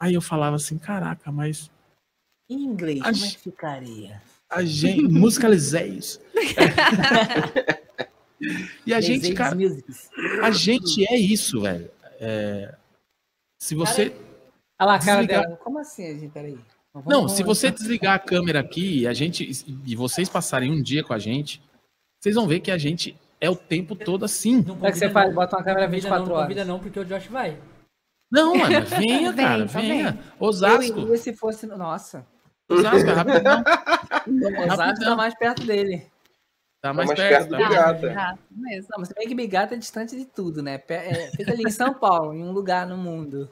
[0.00, 1.70] Aí eu falava assim, caraca, mas
[2.48, 4.22] Em inglês, A como é que ficaria?
[4.50, 6.00] a gente musicalizei
[8.86, 9.56] e a gente, cara,
[10.42, 11.90] a gente é isso, velho.
[12.20, 12.74] É,
[13.60, 14.14] se você
[14.80, 15.42] Olha lá a cara Desligar.
[15.42, 15.56] dela.
[15.56, 16.32] Como assim, gente?
[16.32, 16.58] Peraí.
[16.94, 19.48] Não, vamos- se você desligar a câmera aqui a gente
[19.84, 21.60] e vocês passarem um dia com a gente,
[22.20, 24.56] vocês vão ver que a gente é o tempo todo assim.
[24.56, 25.28] Não Como é que você faz?
[25.28, 25.34] não.
[25.34, 26.40] Bota uma câmera Não convida 24 não, horas.
[26.40, 27.58] Não convida não, porque o Josh vai.
[28.30, 30.12] Não, mano, venha, Vem, cara, tá venha.
[30.12, 30.20] bem.
[30.38, 31.66] Osasco, Eu iria se fosse.
[31.66, 32.26] Nossa.
[32.70, 33.62] Osasco, é rapidão.
[34.64, 35.16] Osasco tá Rapidão.
[35.16, 36.06] mais perto dele.
[36.80, 37.48] Tá mais mais perto.
[37.48, 38.06] perto tá do mais- Gata.
[38.10, 38.88] Exato, mesmo.
[38.90, 40.80] Não, mas se bem que Bigata é distante de tudo, né?
[40.88, 43.50] É, fica ali em São Paulo, em um lugar no mundo.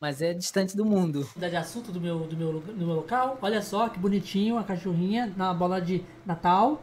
[0.00, 1.28] Mas é distante do mundo.
[1.34, 3.36] Mudar de assunto do meu, do, meu, do meu local.
[3.42, 6.80] Olha só que bonitinho a cachorrinha na bola de Natal.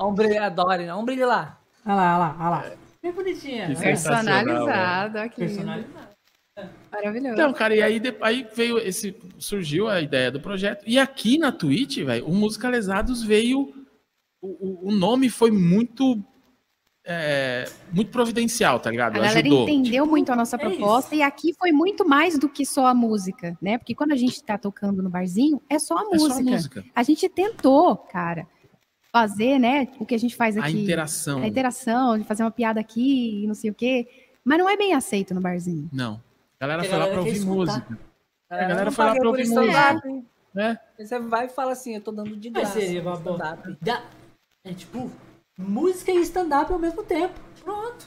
[0.00, 0.90] Um brilho, adore?
[0.90, 1.58] Um brilho lá.
[1.86, 2.76] Olha lá, olha lá, olha lá.
[3.02, 3.66] Bem bonitinha.
[3.66, 3.76] Que né?
[3.76, 4.44] sensacional.
[4.44, 5.36] Personalizado, aqui.
[5.36, 6.14] Personalizado.
[6.90, 7.32] Maravilhoso.
[7.34, 9.16] Então, cara, e aí, aí veio esse.
[9.38, 10.84] Surgiu a ideia do projeto.
[10.86, 13.72] E aqui na Twitch, velho, o Musicalizados veio.
[14.40, 16.22] O, o- o nome foi muito.
[17.06, 19.12] É, muito providencial, tá ligado?
[19.16, 19.68] A galera Ajudou.
[19.68, 22.94] entendeu muito a nossa é proposta e aqui foi muito mais do que só a
[22.94, 23.76] música, né?
[23.78, 26.42] Porque quando a gente tá tocando no barzinho, é só a É só a música.
[26.50, 26.84] música.
[26.94, 28.46] A gente tentou, cara,
[29.12, 30.82] fazer, né, o que a gente faz A aqui.
[30.82, 31.40] interação.
[31.42, 34.08] A interação, de fazer uma piada aqui e não sei o quê.
[34.44, 35.88] Mas não é bem aceito no barzinho.
[35.92, 36.20] Não.
[36.58, 37.54] A galera foi a lá pra ouvir escutar.
[37.54, 37.98] música.
[38.50, 40.24] A galera foi lá pra ouvir stand-up.
[40.54, 40.78] né?
[40.98, 42.80] Você vai e fala assim, eu tô dando de Mas graça.
[42.80, 43.76] seria uma stand-up.
[43.82, 44.02] Da-
[44.64, 45.10] É tipo,
[45.58, 47.38] música e stand-up ao mesmo tempo.
[47.62, 48.06] Pronto.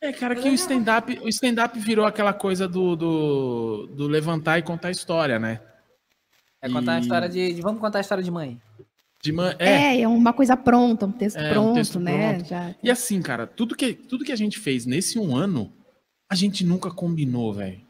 [0.00, 4.62] É, cara, que o stand-up o stand-up virou aquela coisa do, do, do levantar e
[4.62, 5.60] contar história, né?
[6.60, 8.60] É contar a E- história de, de- Vamos contar a história de mãe.
[9.22, 9.54] De man...
[9.58, 12.34] é, É, é uma coisa pronta, um texto É, um pronto, texto né?
[12.34, 12.48] pronto.
[12.48, 12.74] Já...
[12.82, 15.72] E assim, cara, tudo que, tudo que a gente fez nesse um ano,
[16.30, 17.80] a gente nunca combinou, velho.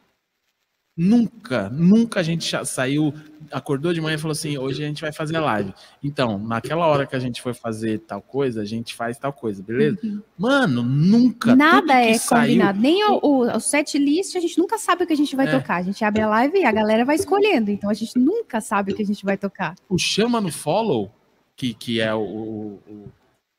[0.97, 3.12] Nunca, nunca a gente saiu,
[3.50, 5.74] acordou de manhã e falou assim: hoje a gente vai fazer live.
[6.02, 9.60] Então, naquela hora que a gente foi fazer tal coisa, a gente faz tal coisa,
[9.60, 9.98] beleza?
[10.39, 11.56] Mano, nunca.
[11.56, 12.81] Nada é saiu- combinado.
[12.81, 15.48] Nem o, o, o set list, a gente nunca sabe o que a gente vai
[15.48, 15.50] É.
[15.58, 15.76] tocar.
[15.76, 17.73] A gente abre a live e a galera vai escolhendo.
[17.73, 19.74] Então a gente nunca sabe o que a gente vai tocar.
[19.89, 21.10] o chama no follow,
[21.56, 23.12] que, que é o, o, o-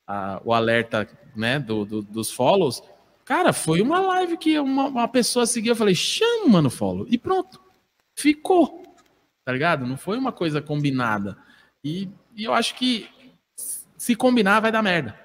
[0.08, 1.06] a- o alerta
[1.36, 2.82] né, do, do- dos follows,
[3.26, 7.18] cara, foi uma live que uma, uma pessoa seguiu, eu falei, chama no follow, e
[7.18, 7.60] pronto,
[8.16, 8.84] ficou,
[9.44, 9.86] tá ligado?
[9.86, 11.38] Não foi uma coisa combinada.
[11.84, 13.10] E, e eu acho que
[13.98, 15.20] se combinar vai dar merda.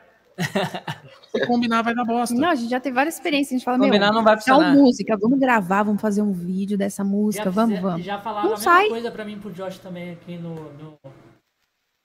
[1.30, 2.34] Se combinar vai dar bosta.
[2.34, 3.52] Não, a gente já teve várias experiências.
[3.52, 4.74] A gente fala, Combinar meu, não vai funcionar.
[4.74, 8.06] música, vamos gravar, vamos fazer um vídeo dessa música, Já vamos, fizer- vamos.
[8.06, 8.88] Já falaram Não a mesma sai.
[8.88, 10.98] coisa pra mim e pro Josh também aqui no, no,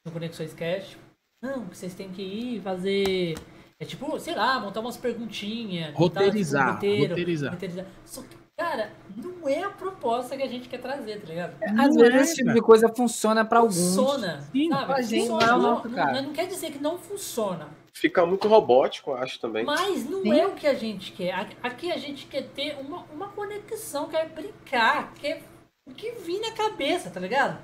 [0.05, 0.97] no Conexões Cast.
[1.41, 3.35] Não, que vocês têm que ir fazer.
[3.79, 5.87] É tipo, sei lá, montar umas perguntinhas.
[5.93, 7.51] montar, tipo, um Roteirizar, roteirizar.
[7.53, 7.85] roteirizar.
[8.05, 11.55] Só que, cara, não é a proposta que a gente quer trazer, tá ligado?
[11.61, 13.75] Às Não vezes é, esse tipo de coisa funciona pra alguns.
[13.95, 14.85] Funciona, Sim, sabe?
[14.85, 15.57] pra gente Funciona.
[15.57, 17.67] não é Não, não, não quer dizer que não funciona.
[17.93, 19.65] Fica muito robótico, eu acho também.
[19.65, 20.39] Mas não Sim.
[20.39, 21.47] é o que a gente quer.
[21.61, 25.41] Aqui a gente quer ter uma, uma conexão, quer brincar, quer
[25.85, 27.57] o que vir na cabeça, tá ligado?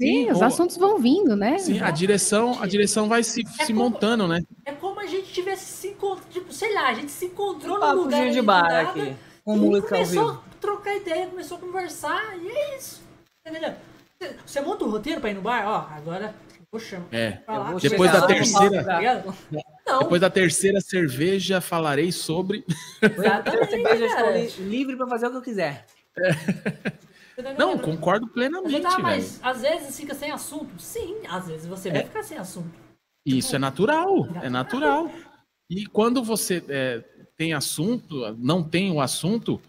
[0.00, 1.58] Sim, Sim, os ou- assuntos vão vindo, né?
[1.58, 4.40] Sim, a direção, a direção vai se, É se como- montando, né?
[4.64, 7.80] É como a gente tivesse se encontrado, tipo, sei lá, a gente se encontrou no
[7.80, 9.14] Papo lugar de bar nada, aqui.
[9.44, 10.44] Com e música ao começou vivo.
[10.56, 13.02] a trocar ideia, começou a conversar, e é isso.
[13.46, 13.74] Entendeu?
[14.18, 15.64] Você- monta o roteiro pra ir no bar?
[15.66, 16.34] Ó, agora
[16.78, 17.06] chamar.
[17.12, 17.42] É.
[17.82, 19.34] Depois da terceira- Tá ligado?
[19.86, 22.64] Não, Depois da terceira cerveja, falarei sobre.
[23.02, 25.84] exatamente, Cerveja, livre pra fazer o que eu quiser.
[26.16, 26.32] Entendeu,
[27.58, 30.80] Não, concordo plenamente, tá, mas às vezes fica sem assunto.
[30.80, 32.70] Sim, às vezes você vai ficar sem assunto.
[33.24, 35.10] Isso é natural, é natural.
[35.68, 36.98] E quando você é,
[37.36, 39.60] tem assunto, não tem o assunto,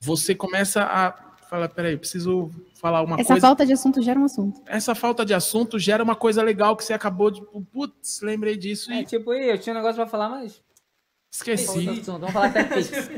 [0.00, 1.12] você começa a
[1.48, 3.46] falar, peraí, preciso falar uma Essa coisa.
[3.46, 4.60] falta de assunto gera um assunto.
[4.66, 7.40] Essa falta de assunto gera uma coisa legal que você acabou de,
[7.72, 10.60] putz, lembrei disso É e tipo, "Ih, eu tinha um negócio pra falar, mas.
[11.36, 12.00] Esqueci.
[12.06, 13.10] Vamos falar até Pix.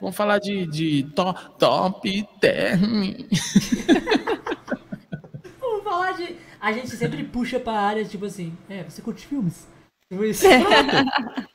[0.00, 3.14] Vamos falar de, de to- top term.
[5.60, 6.36] Vamos falar de.
[6.60, 9.66] A gente sempre puxa pra área, tipo assim, é, você curte filmes?
[10.10, 10.44] Tipo isso.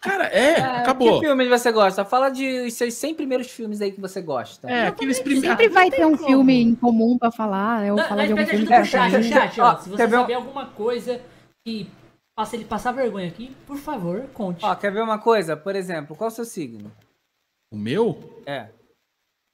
[0.02, 1.19] Cara, é, Ah, acabou.
[1.19, 2.06] Que filme você gosta?
[2.06, 4.69] Fala de os seus 100 primeiros filmes aí que você gosta.
[4.72, 5.50] É, aqueles primeiros.
[5.50, 7.92] Sempre vai ter um filme em comum pra falar, né?
[7.92, 9.76] Ou Não, falar de algum filme tá chat, ó.
[9.77, 11.19] Se você um- saber alguma coisa
[11.66, 11.88] que
[12.35, 14.64] faça ele passar vergonha aqui, por favor, conte.
[14.65, 15.55] Ó, quer ver uma coisa?
[15.55, 16.91] Por exemplo, qual o seu signo?
[17.72, 18.41] O meu?
[18.45, 18.67] É.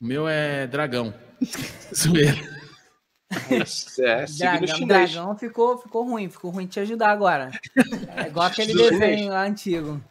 [0.02, 1.14] O meu é dragão.
[1.96, 2.62] Zoeira.
[3.50, 5.12] É, Dragão, chinês.
[5.14, 7.52] dragão ficou, ficou ruim, ficou ruim te ajudar agora.
[8.18, 10.02] É igual aquele desenho lá antigo.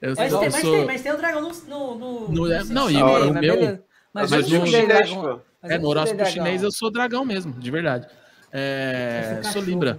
[0.00, 1.48] Eu, mas, eu tem, mas, sou- tem, mas tem o dragão no.
[1.54, 3.84] no, no, No- é- no não, e o- o mas meu- beleza.
[4.12, 5.40] Mas, mas eu no estudei chinês, pô.
[5.62, 8.06] Mas É, no horóscopo chinês eu sou dragão mesmo, de verdade.
[8.52, 9.64] É, sou cachorro.
[9.64, 9.98] Libra.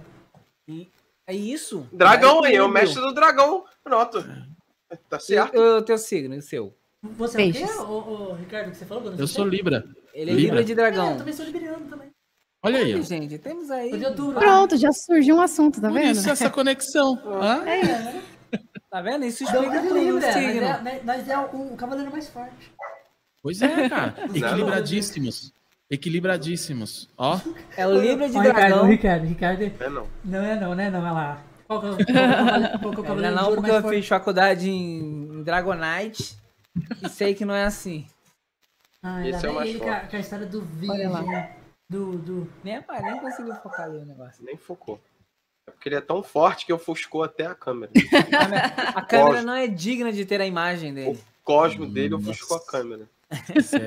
[1.26, 1.86] É isso?
[1.92, 3.64] Dragão É aí, é o mestre do dragão.
[3.82, 4.24] Pronto.
[5.08, 5.58] Tá certo.
[5.58, 6.72] o teu signo, e o seu?
[7.02, 7.76] Você é o quê, Peixes.
[7.78, 9.02] ô, ô, Ricardo, que você falou?
[9.04, 9.46] quando Eu você sou?
[9.46, 9.84] Libra.
[10.14, 10.64] Ele é Libra.
[10.64, 11.16] de É, eu dragão.
[11.18, 12.08] também sou libriano também.
[12.62, 12.94] Olha aí.
[12.94, 13.90] Olha, gente, temos aí.
[13.90, 14.38] Eu outubro.
[14.38, 16.16] Pronto, já surgiu um assunto, tá Por vendo?
[16.16, 17.20] isso essa conexão.
[17.42, 17.64] Hã?
[18.90, 19.24] Tá vendo?
[19.26, 20.60] Isso explica de tudo o Libra, signo.
[20.62, 22.72] nós é, nós é o, o cavaleiro mais forte.
[23.42, 24.14] Pois é, cara.
[24.34, 25.52] Equilibradíssimos.
[25.90, 27.08] Equilibradíssimos.
[27.16, 27.38] Ó,
[27.76, 28.86] É o Libra de Ó, Ricardo, dragão.
[28.86, 29.62] Ricardo, Ricardo.
[29.62, 30.06] É não.
[30.24, 30.90] Não é não, né?
[30.90, 31.42] Não, é lá.
[31.66, 31.98] Qual que é o, é
[33.26, 33.96] é Não, não, porque eu forte?
[33.96, 36.36] fiz faculdade em Dragonite
[37.02, 38.06] e sei que não é assim.
[39.02, 41.10] Ah, Esse ainda é o bem mais ele com a, com a história do Olha
[41.10, 41.22] lá.
[41.22, 41.48] virgem.
[41.88, 42.52] Do, do...
[42.64, 44.44] Nem, nem consegui focar ali o negócio.
[44.44, 45.00] Nem focou.
[45.68, 47.92] É porque ele é tão forte que ofuscou até a câmera.
[48.94, 51.16] A câmera não é digna de ter a imagem dele.
[51.16, 52.30] O cosmo dele Nossa.
[52.30, 53.08] ofuscou a câmera.
[53.54, 53.78] Você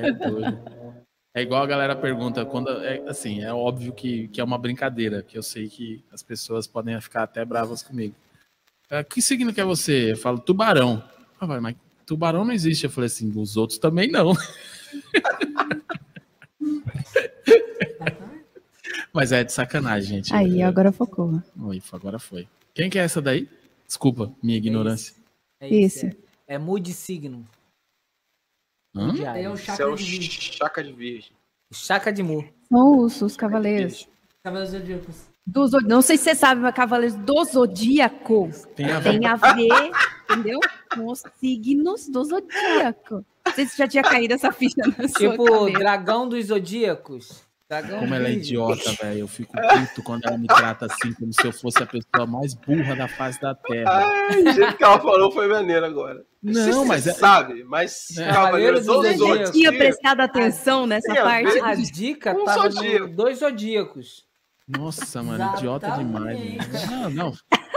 [1.34, 1.40] é.
[1.40, 5.22] É igual a galera pergunta, quando é, assim, é óbvio que, que é uma brincadeira,
[5.22, 8.14] que eu sei que as pessoas podem ficar até bravas comigo.
[8.90, 10.12] É, que signo que é você?
[10.12, 11.02] Eu falo tubarão.
[11.40, 12.84] Ah, vai, mas tubarão não existe.
[12.84, 14.32] Eu falei assim, os outros também não.
[19.12, 20.34] Mas é de sacanagem, gente.
[20.34, 21.42] Aí, agora focou.
[21.60, 22.46] Oi, agora foi.
[22.72, 23.48] Quem que é essa daí?
[23.86, 25.14] Desculpa, minha ignorância.
[25.60, 26.06] É Isso.
[26.06, 26.14] É,
[26.46, 27.44] é mude signo.
[28.94, 29.54] Mude É o área.
[29.54, 31.32] Isso é o de de virgem.
[31.72, 32.44] Chaca de Mu.
[32.68, 34.08] São os, os cavaleiros.
[34.42, 35.30] Cavaleiros Zodíacos.
[35.46, 39.18] Do Zod- Não sei se você sabe, mas cavaleiros do Zodíaco Tem a ver.
[39.18, 39.90] tem a ver,
[40.30, 40.60] entendeu?
[40.94, 43.24] Com os signos do Zodíaco.
[43.46, 47.42] Não sei se já tinha caído essa ficha na sua Tipo, dragão dos zodíacos.
[47.70, 49.20] Dragão Como ela é idiota, velho.
[49.20, 52.52] Eu fico puto quando ela me trata assim, como se eu fosse a pessoa mais
[52.52, 53.88] burra da face da Terra.
[54.28, 56.20] Ai, o jeito que ela falou foi maneiro agora.
[56.42, 58.26] Não, mas você é- sabe, mas É.
[58.32, 59.52] Cavaleiros do do Eu Zodíaco.
[59.52, 61.60] tinha prestado atenção nessa parte.
[61.60, 63.06] A dica Um tava zodíaco.
[63.06, 64.24] no dois zodíacos.
[64.66, 66.38] Nossa, mano, idiota demais.
[66.90, 66.90] Mano.
[66.90, 67.32] Não, não.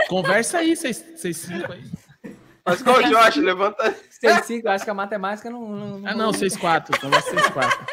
[0.08, 1.04] Conversa aí, vocês
[1.36, 1.84] cinco aí.
[2.66, 3.36] Mas qual o Josh?
[3.36, 3.94] Levanta.
[4.10, 5.68] Seis, cinco, eu acho que a matemática não.
[5.68, 6.98] não, Ah, não, vocês quatro.
[7.00, 7.86] Conversa vocês quatro.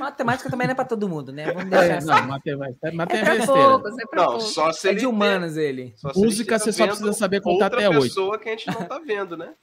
[0.00, 1.52] Matemática também não é pra todo mundo, né?
[1.52, 2.06] Vamos É, deixar assim.
[2.06, 3.68] não, matemática É matemática é besteira.
[3.68, 4.44] poucos, é Não, poucos.
[4.52, 5.94] só se É ele de humanas ele.
[5.96, 8.02] só Música você só precisa saber contar outra até oito.
[8.02, 9.54] pessoa que a gente não tá vendo, né?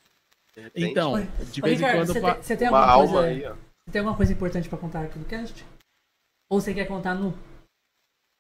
[0.76, 1.14] Então,
[1.52, 2.14] de Ô, vez em Ricardo, quando.
[2.14, 3.54] você, pa- tem, você tem uma alguma alma coisa, aí, ó.
[3.86, 5.66] você tem alguma coisa importante pra contar aqui no cast?
[6.50, 7.38] Ou você quer contar no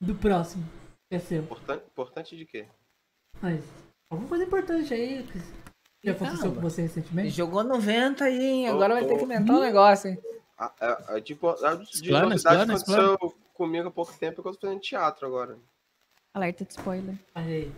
[0.01, 0.63] do próximo?
[1.09, 1.41] Que é seu.
[1.43, 2.65] Importante, importante de quê?
[3.41, 3.63] Mas
[4.09, 5.39] alguma coisa importante aí que
[6.01, 7.29] que aconteceu com você recentemente?
[7.29, 8.67] Jogou 90 aí, hein?
[8.69, 9.25] Agora vai ter que Ô, ô.
[9.25, 10.17] inventar um negócio, hein?
[10.57, 14.47] A, a, a, tipo, a de Explana, novidade explana, aconteceu comigo há pouco tempo que
[14.47, 15.57] eu tô fazendo teatro agora.
[16.33, 17.15] Alerta de spoiler.
[17.35, 17.71] Olha aí.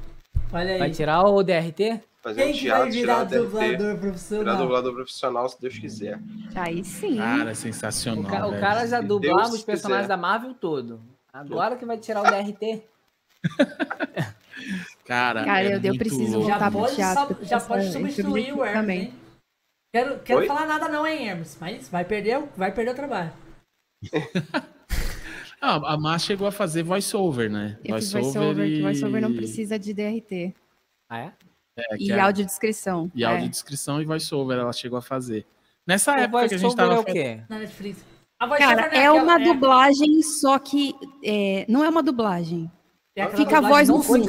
[0.54, 0.80] Olha aí.
[0.80, 2.02] Vai tirar o DRT?
[2.22, 4.58] Fazendo Quem que teatro, vai virar tirar DRT, dublador virar profissional?
[4.58, 6.20] dublador profissional, se Deus quiser.
[6.56, 7.18] Aí sim.
[7.18, 8.30] Cara, é O, sensacional.
[8.32, 8.62] ca- o velho.
[8.62, 10.08] cara já dublava Deus os personagens quiser.
[10.08, 11.02] da Marvel todo.
[11.32, 12.84] Agora que vai tirar o DRT?
[15.06, 16.48] Cara, Cara, é eu- eu preciso louco.
[16.48, 19.14] Já voltar pro pode, teatro, já pode substituir o também.
[19.92, 20.48] Quero, quero Oi?
[20.48, 21.58] falar nada não, hein, Hermes?
[21.60, 23.34] Mas vai perder, vai perder o trabalho.
[25.62, 27.78] Ah, a Má chegou a fazer voice-over, né?
[27.84, 28.82] Eu fiz voiceover, que e...
[28.82, 30.56] voiceover não precisa de DRT.
[31.10, 31.34] Ah, é?
[31.78, 33.12] É, E é- audiodescrição.
[33.14, 33.28] E é.
[33.28, 35.46] audiodescrição e voice-over ela chegou a fazer.
[35.86, 37.10] Nessa O época que a gente voiceover tava...
[37.10, 37.42] é o quê?
[37.50, 38.06] Na Netflix.
[38.58, 42.72] Cara, é aquela- uma dublagem, só que é, não é uma dublagem.
[43.14, 44.24] é fica a voz não no fundo.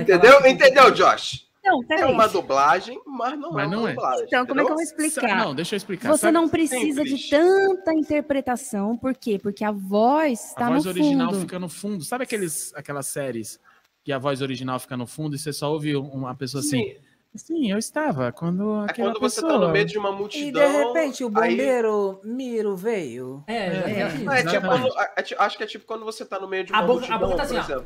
[0.00, 0.46] Entendeu?
[0.46, 1.46] Entendeu, Josh?
[1.64, 3.94] Não, É uma dublagem, mas não Mas é não uma é.
[3.94, 4.24] dublagem.
[4.26, 5.06] Então, como é que eu vou entendeu?
[5.06, 5.36] explicar?
[5.38, 6.08] Não, deixa eu explicar.
[6.10, 7.20] Você Sabe- não precisa simples.
[7.20, 9.38] de tanta interpretação, por quê?
[9.40, 11.40] Porque a voz A está voz no original fundo.
[11.40, 12.04] fica no fundo.
[12.04, 13.60] Sabe aqueles, aquelas séries
[14.04, 16.82] que a voz original fica no fundo e você só ouve uma pessoa assim?
[16.84, 16.96] Sim,
[17.34, 18.30] Sim, eu estava.
[18.30, 19.52] Quando é quando você pessoa...
[19.52, 20.70] tá no meio de uma E multidão.
[20.70, 23.42] de repente o aí- bombeiro Miro veio.
[23.46, 23.58] É, É.
[23.58, 24.60] é, É, tipo Exatamente.
[24.66, 26.84] quando- é ti- acho que é tipo quando você tá no meio de A uma
[26.84, 27.82] a multidão, boca tá por assim, ó.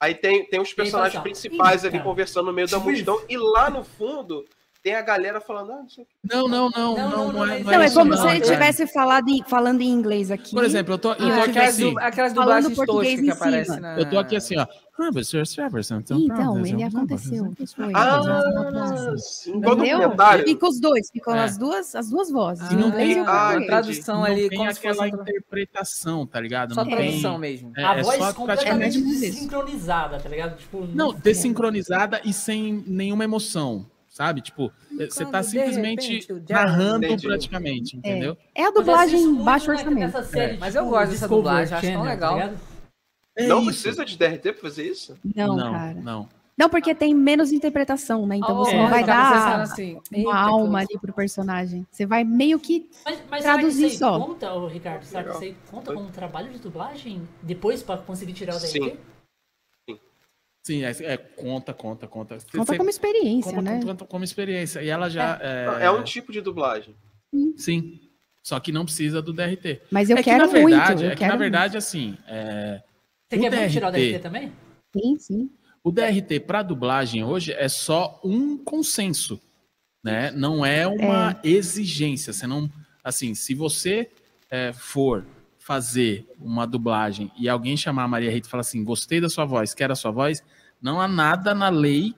[0.00, 3.20] Aí tem, tem os personagens principais ali "Eita, conversando no meio da tipo multidão.
[3.28, 4.44] E lá no fundo
[4.88, 5.84] tem a galera falando, ah,
[6.24, 6.48] não.
[6.48, 8.10] Não, não, não, Não, não, não, não, não é, é não Não, é isso como
[8.10, 8.52] não, se ele cara.
[8.52, 10.52] tivesse falado em- falando em inglês aqui.
[10.54, 11.94] Por exemplo, eu tô, eu tô Ah, aqui aquelas, assim.
[11.98, 13.98] aquelas falando dublagens português toscas que em aparecem na...
[13.98, 14.62] Eu tô aqui assim, ó.
[15.00, 15.10] Ah,
[16.00, 17.54] então, Então, pronto, ele aconteceu.
[17.94, 18.20] Ah.
[19.46, 20.44] Igual documentário.
[20.44, 21.44] Fica os dois, ficam É.
[21.44, 22.66] as duas, as duas vozes.
[22.68, 24.88] Ah, não tem- em a tradução Não ali, tem como se fosse...
[24.88, 26.74] aquela interpretação, tá ligado?
[26.74, 27.40] Só não tradução tem...
[27.40, 27.72] mesmo.
[27.76, 30.56] É, a é voz só completamente desincronizada, tá ligado?
[30.56, 33.86] Tipo, Não, desincronizada e sem nenhuma emoção,
[34.18, 34.40] sabe?
[34.40, 37.28] Tipo, você tá simplesmente repente, narrando Entendi.
[37.28, 38.36] praticamente, entendeu?
[38.52, 40.22] É a Mas dublagem baixo na- orçamento.
[40.24, 42.30] série, Mas tipo, eu gosto dessa dublagem, acho tão legal.
[42.36, 42.60] tá ligado?
[43.36, 45.16] É Não precisa de DRT pra fazer isso?
[45.36, 45.94] Não, não, cara.
[45.94, 46.28] não.
[46.56, 48.34] Não, porque tem menos interpretação, né?
[48.38, 51.86] Então Oh, você é, não vai você dar assim, uma "Eita, alma ali pro personagem.
[51.88, 52.90] Você vai meio que.
[53.04, 54.18] Mas, mas Traduzir será que isso só.
[54.18, 55.04] conta, Ricardo?
[55.04, 55.42] Será que Legal.
[55.44, 57.22] isso aí conta como um trabalho de dublagem?
[57.40, 58.72] Depois pra conseguir tirar o DRT?
[58.72, 58.96] Sim.
[60.68, 62.34] Sim, é, é, conta, conta, conta.
[62.36, 63.80] Conta Você- como experiência, como, né?
[63.82, 64.82] conta como experiência.
[64.82, 65.38] E ela já.
[65.40, 66.94] É, É um tipo de dublagem.
[67.56, 67.98] Sim.
[68.42, 69.80] Só que não precisa do DRT.
[69.90, 71.04] Mas eu é quero que, na verdade, muito.
[71.04, 72.82] Eu é que, na verdade, assim, é,
[73.30, 74.10] Você O quer muito tirar o DRT?
[74.10, 74.42] DRT também?
[74.42, 74.58] muito.
[74.94, 75.50] Sim, sim.
[75.82, 79.40] o DRT para dublagem hoje é só um consenso,
[80.04, 80.30] né?
[80.32, 82.30] Não é uma exigência.
[82.34, 82.68] Você não,
[83.02, 84.10] assim, se você
[84.50, 85.24] é, for
[85.58, 89.46] fazer uma dublagem e alguém chamar a Maria Rita e falar assim, gostei da sua
[89.46, 90.42] voz, quero a sua voz,
[90.80, 92.14] não há nada na lei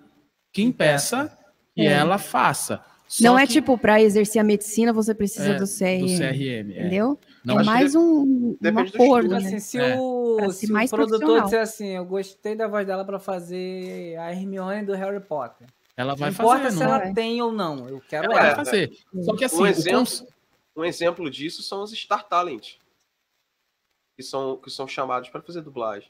[0.52, 1.36] que impeça
[1.74, 1.92] que É.
[1.92, 2.84] ela faça.
[3.08, 6.06] Só Não é que- tipo, para exercer a medicina, você precisa É, do CRM.
[6.06, 6.72] do CRM.
[6.72, 6.80] é.
[6.80, 7.18] Entendeu?
[7.44, 9.36] Não, é mais um, um depende do acordo, né?
[9.38, 9.96] assim, se É.
[9.98, 14.84] o, se o produtor disser assim, eu gostei da voz dela pra fazer a Hermione
[14.86, 15.66] do Harry Potter.
[15.96, 16.86] Ela vai não importa fazer, se não.
[16.90, 17.12] ela vai.
[17.12, 18.42] tem ou não, eu quero Ela ela.
[18.54, 18.92] vai fazer.
[19.22, 20.24] Só que assim, Um exemplo, cons-
[20.76, 22.74] um exemplo disso são os Star Talent,
[24.16, 26.08] que são, que são chamados para fazer dublagem.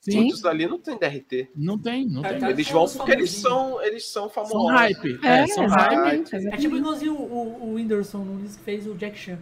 [0.00, 0.20] Sim.
[0.20, 1.50] Muitos ali não tem DRT.
[1.56, 2.40] Não tem, não Cara, tem.
[2.40, 4.56] cara, Eles vão porque eles são, eles são famosos.
[4.56, 5.18] São hype.
[5.24, 6.34] É, É, são hype.
[6.52, 9.38] É tipo igualzinho o, o, o Whindersson Nunes que fez o Jack Chan.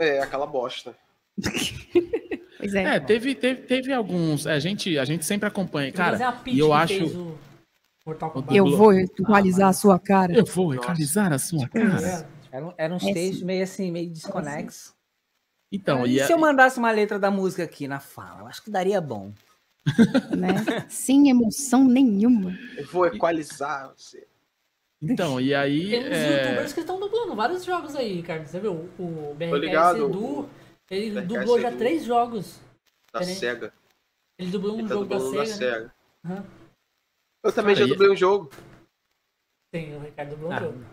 [0.00, 0.96] É, aquela bosta.
[2.58, 2.94] Pois é.
[2.94, 4.46] É, teve, teve, teve alguns.
[4.46, 5.90] A gente, a gente sempre acompanha.
[5.90, 6.16] Cara,
[6.46, 7.36] e eu que acho.
[8.54, 10.32] Eu vou atualizar a sua cara.
[10.32, 12.00] Eu vou equalizar a sua cara.
[12.00, 12.56] É.
[12.56, 14.92] Era, um- era uns É, textos meio assim, meio desconexos.
[15.72, 18.42] Então, e e, a- se eu mandasse uma letra da música aqui na fala?
[18.42, 19.32] Eu acho que daria bom.
[20.36, 20.86] Né?
[20.88, 22.56] Sem emoção nenhuma.
[22.76, 24.26] Eu vou equalizar você.
[25.00, 25.90] então, e aí.
[25.90, 28.46] Tem uns é, youtubers que estão dublando vários jogos aí, Ricardo.
[28.46, 28.88] Você viu?
[28.98, 30.48] O BRKS ligado, Edu,
[30.90, 31.78] ele BRKS dublou já Edu.
[31.78, 32.60] três jogos.
[33.12, 33.34] Da Peraí.
[33.34, 33.72] SEGA.
[34.38, 35.38] Ele dublou um Ele tá jogo da SEGA.
[35.38, 35.46] né?
[35.46, 35.94] SEGA.
[36.24, 36.46] Aham.
[37.44, 38.50] Eu também Cara, já e- dublei um jogo.
[39.72, 40.84] Tem, o Ricardo dublou um Ah, jogo.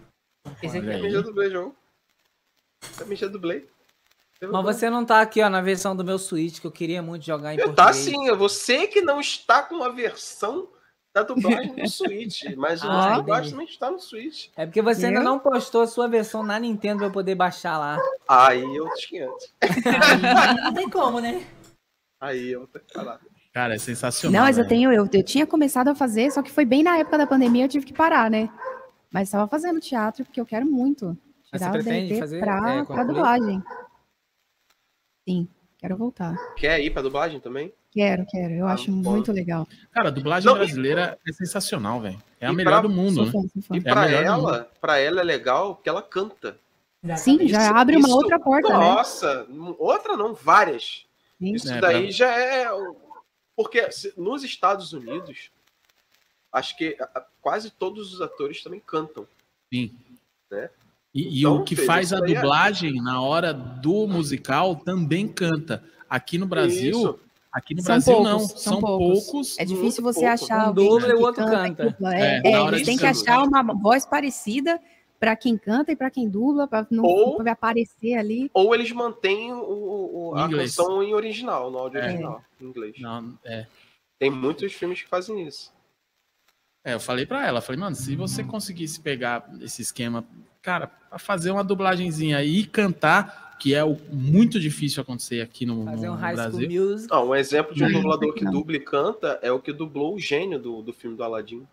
[0.64, 1.76] Esse aqui olha é Também já dublei jogo.
[2.98, 3.70] Também já dublei.
[4.42, 7.26] Mas você não tá aqui, ó, na versão do meu Switch, que eu queria muito
[7.26, 7.96] jogar em Tá português.
[7.98, 10.70] sim, é você que não está com a versão
[11.14, 12.44] da dublagem no Switch.
[12.56, 14.48] Mas Ah, a dublagem também está no Switch.
[14.56, 15.24] É porque você ainda Eu?
[15.26, 17.98] não postou a sua versão na Nintendo pra eu poder baixar lá.
[18.30, 19.28] Aí eu tinha.
[19.62, 21.46] Aí não tem como, né?
[22.22, 23.20] Aí eu tenho que falar.
[23.54, 24.40] Cara, é sensacional.
[24.42, 24.70] Não, mas eu velho.
[24.70, 27.66] tenho, eu, eu tinha começado a fazer, só que foi bem na época da pandemia,
[27.66, 28.48] eu tive que parar, né?
[29.12, 31.18] Mas estava fazendo teatro porque eu quero muito
[31.52, 33.62] Mas tirar você o pretende fazer, pra, é, pra dublagem.
[35.30, 36.36] Sim, quero voltar.
[36.56, 37.72] Quer ir pra dublagem também?
[37.92, 38.52] Quero, quero.
[38.56, 39.12] Eu Ah, acho bom.
[39.12, 39.68] muito legal.
[39.92, 42.20] Cara, a dublagem Não, e- brasileira é sensacional, velho.
[42.40, 43.32] É a E melhor pra- do mundo, né?
[43.32, 43.76] fã.
[43.76, 46.58] E É pra ela, pra ela é legal porque ela canta.
[47.18, 48.74] Sim, já Isso- abre uma isso- outra porta, né?
[48.76, 51.06] Nossa, outra não, várias.
[51.40, 51.54] Sim.
[51.54, 52.68] Isso É, daí pra- já é.
[53.56, 55.52] Porque nos Estados Unidos,
[56.52, 56.98] acho que
[57.40, 59.28] quase todos os atores também cantam.
[59.72, 59.96] Sim.
[60.52, 60.70] Né?
[61.14, 65.84] E, e Então, o que faz a é- dublagem na hora do musical também canta.
[66.10, 67.20] Aqui no Brasil, Isso.
[67.52, 69.24] aqui no São Brasil poucos, não, são são poucos.
[69.26, 69.60] poucos.
[69.60, 70.34] É difícil você pouco.
[70.34, 71.94] achar Um alguém dubla e o que outro canta, canta.
[71.94, 72.06] que.
[72.06, 74.80] É, É, é, têm que achar uma voz parecida
[75.20, 78.50] para quem canta e para quem dubla, para não Ou- pra aparecer ali.
[78.54, 80.76] Ou eles mantêm o, o- Em a inglês.
[80.76, 82.06] canção em original, no áudio É.
[82.06, 82.96] original, em inglês.
[83.00, 83.66] Não, é.
[84.18, 85.72] Tem muitos filmes que fazem isso.
[86.84, 90.26] É, eu falei pra ela, falei, mano, se você conseguisse pegar esse esquema,
[90.62, 95.86] cara, pra fazer uma dublagenzinha e cantar, que é o muito difícil acontecer aqui no,
[95.86, 96.90] Fazer no um High School Brasil.
[96.90, 97.08] Music.
[97.12, 98.52] Ah, um exemplo de um Não, dublador que não.
[98.52, 101.68] dubla e canta é o que dublou o gênio do, do filme do Aladdin.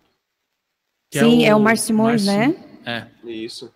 [1.10, 2.80] que Sim, é o Simões, Márcio- né?
[3.24, 3.72] É, Isso.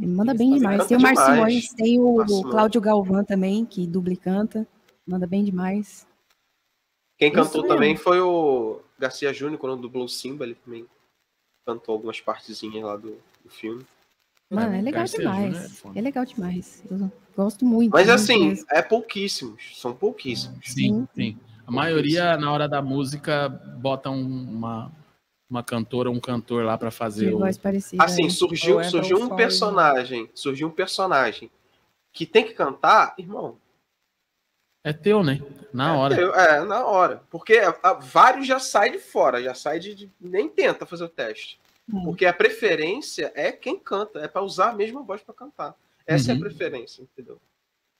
[0.00, 0.86] Ele manda bem demais.
[0.86, 1.00] Tem o.
[1.00, 2.42] Simões, tem o.
[2.50, 4.66] Cláudio Galvão também, que dubla e canta.
[5.06, 6.06] Manda bem demais.
[7.18, 7.74] Quem Isso cantou mesmo.
[7.76, 10.86] também foi o Garcia Júnior, quando dublou o Simba, ele também
[11.66, 13.84] cantou algumas partezinhas lá do, do filme.
[14.54, 15.78] Mano, é legal Garcia Júnior é demais.
[15.78, 15.98] foda.
[15.98, 16.82] É legal demais.
[16.90, 17.92] Eu gosto muito.
[17.92, 18.66] Mas assim, mesmo.
[18.70, 20.58] é pouquíssimos, são pouquíssimos.
[20.64, 21.38] sim, sim.
[21.66, 24.92] A maioria, na hora da música, bota um- uma,
[25.48, 27.38] uma cantora, um cantor lá pra fazer o...
[27.38, 28.04] voz parecida.
[28.04, 28.30] Assim, é.
[28.30, 31.50] surgiu, entra surgiu um personagem, surgiu um personagem
[32.12, 33.56] que tem que cantar, irmão.
[34.84, 35.40] É teu, né?
[35.72, 36.20] Na hora.
[36.20, 37.22] eu- É, na hora.
[37.30, 41.04] Porque a- a- vários já saem de fora, já sai de, de- nem tenta fazer
[41.04, 41.58] o teste.
[41.90, 42.04] Hum.
[42.04, 45.74] Porque a preferência é quem canta, é para usar a mesma voz para cantar.
[46.06, 46.40] Essa é Uhum.
[46.40, 47.38] a preferência, entendeu?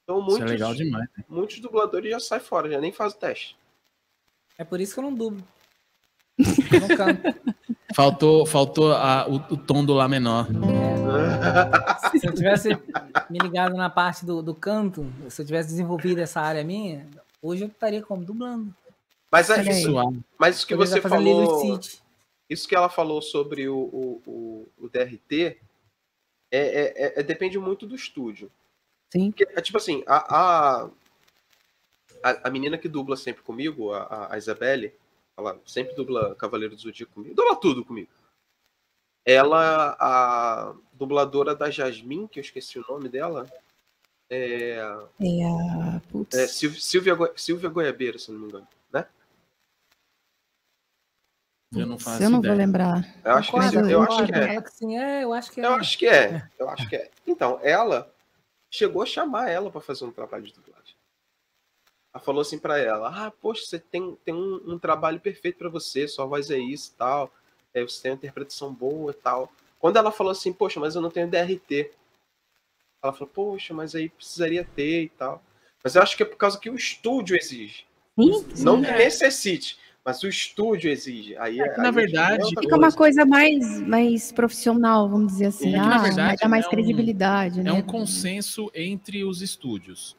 [0.04, 1.08] Então Isso muitos, é legal demais.
[1.16, 1.24] né?
[1.28, 3.56] muitos dubladores já saem fora, já nem fazem o teste.
[4.58, 5.42] É por isso que eu não dublo.
[6.72, 7.22] Eu não canto.
[7.94, 10.46] Faltou, faltou a- o, o tom do Lá menor.
[12.18, 12.68] Se eu tivesse
[13.30, 17.06] me ligado na parte do, do canto, se eu tivesse desenvolvido essa área minha,
[17.42, 18.74] hoje eu estaria como dublando.
[19.30, 19.92] Mas, é isso,
[20.38, 21.80] mas isso que Talvez você falou.
[22.52, 25.58] Isso que ela falou sobre o, o, o, o DRT,
[26.50, 28.50] é, é- é- é- depende muito do estúdio.
[29.12, 29.30] Sim.
[29.30, 30.16] Porque, é tipo assim, a,
[30.84, 30.90] a,
[32.44, 34.94] a, menina que dubla sempre comigo, a, a- Isabelle,
[35.36, 38.10] ela sempre dubla Cavaleiro do Zodíaco comigo, dubla tudo comigo.
[39.24, 43.46] Ela, a dubladora da Jasmine, que eu esqueci o nome dela,
[44.28, 46.00] é, É a.
[46.10, 46.34] Putz.
[46.36, 48.68] é Sil- Silvia, Silvia Goiabeira, se não me engano.
[51.74, 52.54] Eu não faço eu não ideia.
[52.54, 53.16] vou lembrar.
[53.24, 54.56] Eu acho que, eu acho é.
[54.94, 55.64] É, eu acho que é.
[55.64, 56.48] Eu acho que é.
[56.58, 57.10] Eu acho que é.
[57.26, 58.12] Então, ela
[58.70, 60.94] chegou a chamar ela para fazer um trabalho de dublagem.
[62.14, 65.70] Ela falou assim para ela: Ah, poxa, você tem, tem um, um trabalho perfeito para
[65.70, 67.32] você, sua voz é isso e tal.
[67.72, 69.50] É, você tem uma interpretação boa e tal.
[69.78, 71.90] Quando ela falou assim, poxa, mas eu não tenho DRT.
[73.02, 75.42] Ela falou, poxa, mas aí precisaria ter e tal.
[75.82, 77.84] Mas eu acho que é por causa que o estúdio exige.
[78.16, 78.98] Sim, Não que É.
[78.98, 81.36] necessite, mas o estúdio exige.
[81.36, 85.46] Aí, É que, aí na é verdade, Fica uma coisa mais, mais profissional, vamos dizer
[85.46, 85.68] assim.
[85.70, 87.70] É que, ah, na vai verdade, dar mais é um- credibilidade, né?
[87.70, 90.16] É um consenso entre os estúdios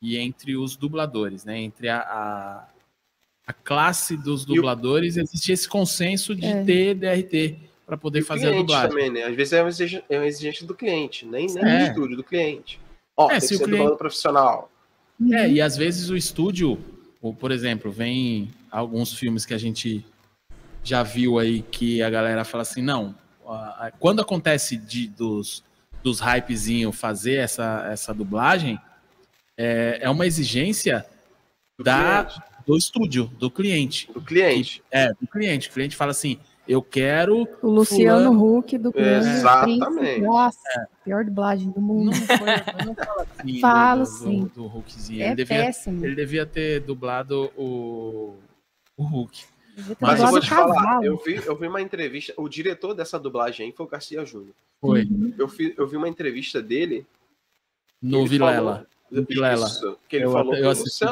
[0.00, 1.58] e entre os dubladores, né?
[1.58, 2.68] Entre a, a,
[3.46, 6.62] a classe dos o- dubladores, existe esse consenso de É.
[6.64, 8.88] ter DRT para poder E o fazer a dublagem.
[8.90, 9.24] também, né?
[9.24, 11.78] Às vezes é uma exigência, é uma exigência do cliente, nem, nem É.
[11.78, 12.80] do estúdio, do cliente.
[13.16, 14.70] Ó, É, tem se que o ser cliente- dublador profissional.
[15.32, 16.78] É, e às vezes o estúdio,
[17.22, 20.04] ou, por exemplo, vem alguns filmes que a gente
[20.82, 23.14] já viu aí que a galera fala assim, não,
[24.00, 25.62] quando acontece de, dos,
[26.02, 28.78] dos hypezinho fazer essa, essa dublagem,
[29.56, 31.06] é, é uma exigência
[31.78, 32.42] Do Da- cliente.
[32.66, 34.10] do estúdio, do cliente.
[34.12, 34.82] Do cliente.
[34.90, 35.68] É, do cliente.
[35.68, 37.46] O cliente fala assim, eu quero...
[37.62, 39.80] O Luciano Fulano- Huck do Grande Exatamente.
[39.84, 40.20] Príncipe.
[40.22, 42.10] Nossa, pior dublagem do mundo.
[42.10, 44.50] Não, foi, não fala assim Falo do, do, sim.
[44.54, 45.22] do Hulkzinho.
[45.22, 46.04] É ele, devia, péssimo.
[46.04, 48.34] ele devia ter dublado o,
[48.96, 49.44] o Hulk.
[49.76, 51.04] Ter Mas eu vou te falar, cavalo.
[51.04, 54.54] eu vi, eu vi uma entrevista, o diretor dessa dublagem aí foi o Garcia Júnior.
[54.80, 55.02] Foi.
[55.04, 55.34] Uhum.
[55.36, 57.04] Eu, fi- eu vi uma entrevista dele.
[58.00, 58.72] No Vilela.
[58.74, 59.66] falou- No Vilela.
[59.66, 61.04] Isso, que ele Eu- falou eu que o assisti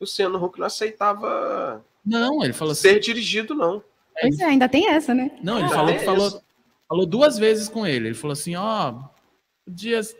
[0.00, 2.82] Luciano, Huck não aceitava Não, ele falou assim.
[2.82, 3.82] ser dirigido, não.
[4.20, 5.30] Pois é, ainda tem essa, né?
[5.42, 6.42] Não, ele Ah, falou é que falou,
[6.86, 8.08] falou duas vezes com ele.
[8.08, 8.94] Ele falou assim, ó,
[9.66, 10.14] dias.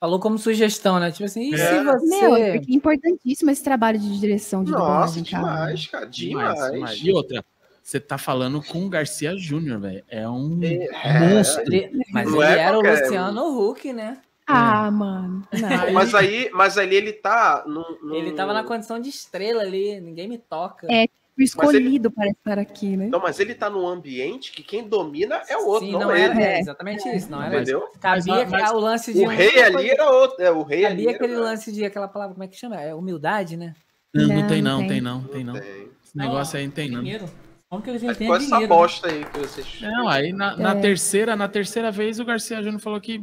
[0.00, 1.10] Falou como sugestão, né?
[1.10, 1.56] Tipo assim, e É.
[1.56, 2.20] se você.
[2.20, 4.84] Meu, é porque é importantíssimo esse trabalho de direção de Nossa,
[5.20, 5.42] dublagem, cara.
[5.42, 6.06] demais, cara.
[6.06, 7.00] Demais.
[7.02, 7.44] E outra,
[7.82, 10.04] você tá falando com o Garcia Júnior, velho.
[10.08, 11.62] É um É, monstro.
[11.66, 14.18] Ele- mas Não ele é era o Luciano Huck, né?
[14.46, 15.46] Ah, mano.
[15.52, 15.92] Não.
[15.92, 17.64] Mas aí, mas ali ele tá.
[17.66, 20.86] Num, num- Ele tava na condição de estrela ali, ninguém me toca.
[20.90, 21.06] É,
[21.38, 23.06] O escolhido para estar aqui, né?
[23.06, 26.10] Não, mas ele tá num ambiente que quem domina é o outro, Sim, não, não
[26.10, 26.42] é era, ele.
[26.42, 27.30] é exatamente isso.
[27.30, 27.88] Não era Entendeu?
[28.00, 29.20] Cabia Mas- mas- o lance de.
[29.20, 30.42] O rei ali era outro.
[30.42, 30.96] É, o rei ali.
[31.04, 32.80] Cabia era- aquele lance de aquela palavra, como é que chama?
[32.80, 33.74] É humildade, né?
[34.14, 34.88] Não, não, Não, tem não tem.
[34.88, 35.52] tem não, tem não.
[35.54, 35.88] Tem.
[36.04, 37.00] Esse negócio aí não tem não.
[37.02, 37.26] Dinheiro.
[37.70, 38.66] Como que eles com essa né?
[38.66, 39.80] bosta aí que vocês.
[39.82, 40.80] Não, aí na, na É.
[40.80, 43.22] terceira, na terceira vez o Garcia Júnior falou que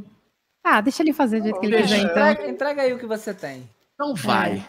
[0.64, 2.10] Ah, deixa ele fazer do jeito que ele quiser, então.
[2.11, 3.68] Entrega, entrega aí o que você tem.
[4.00, 4.64] não vai.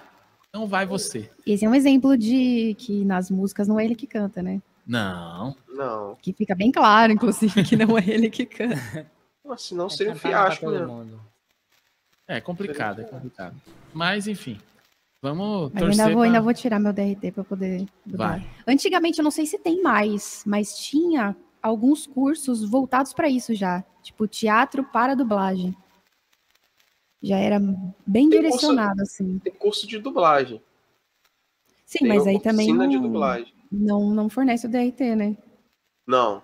[0.57, 1.31] Não vai você.
[1.47, 4.63] Esse é um exemplo de que nas músicas não é ele que canta, né?
[4.87, 5.55] Não.
[5.69, 6.17] Não.
[6.23, 8.75] Que fica bem claro, inclusive, que não é ele que canta.
[9.45, 10.87] Mas senão É seria um fiasco, né?
[10.87, 11.21] mundo.
[12.27, 13.55] É complicado, é complicado.
[13.93, 14.59] Mas enfim.
[15.21, 18.39] Vamos Mas eu torcer ainda vou, pra- ainda vou tirar meu DRT para poder dublar.
[18.41, 18.49] Vai.
[18.67, 23.85] Antigamente, eu não sei se tem mais, mas tinha alguns cursos voltados para isso já.
[24.03, 25.77] Tipo, teatro para dublagem.
[27.23, 29.39] Já era bem Tem direcionado, assim.
[29.39, 30.63] Tem curso de dublagem.
[31.85, 33.55] Sim, Tem mas aí também oficina de não, dublagem.
[33.71, 35.37] não, não fornece o DRT, né?
[36.07, 36.43] Não.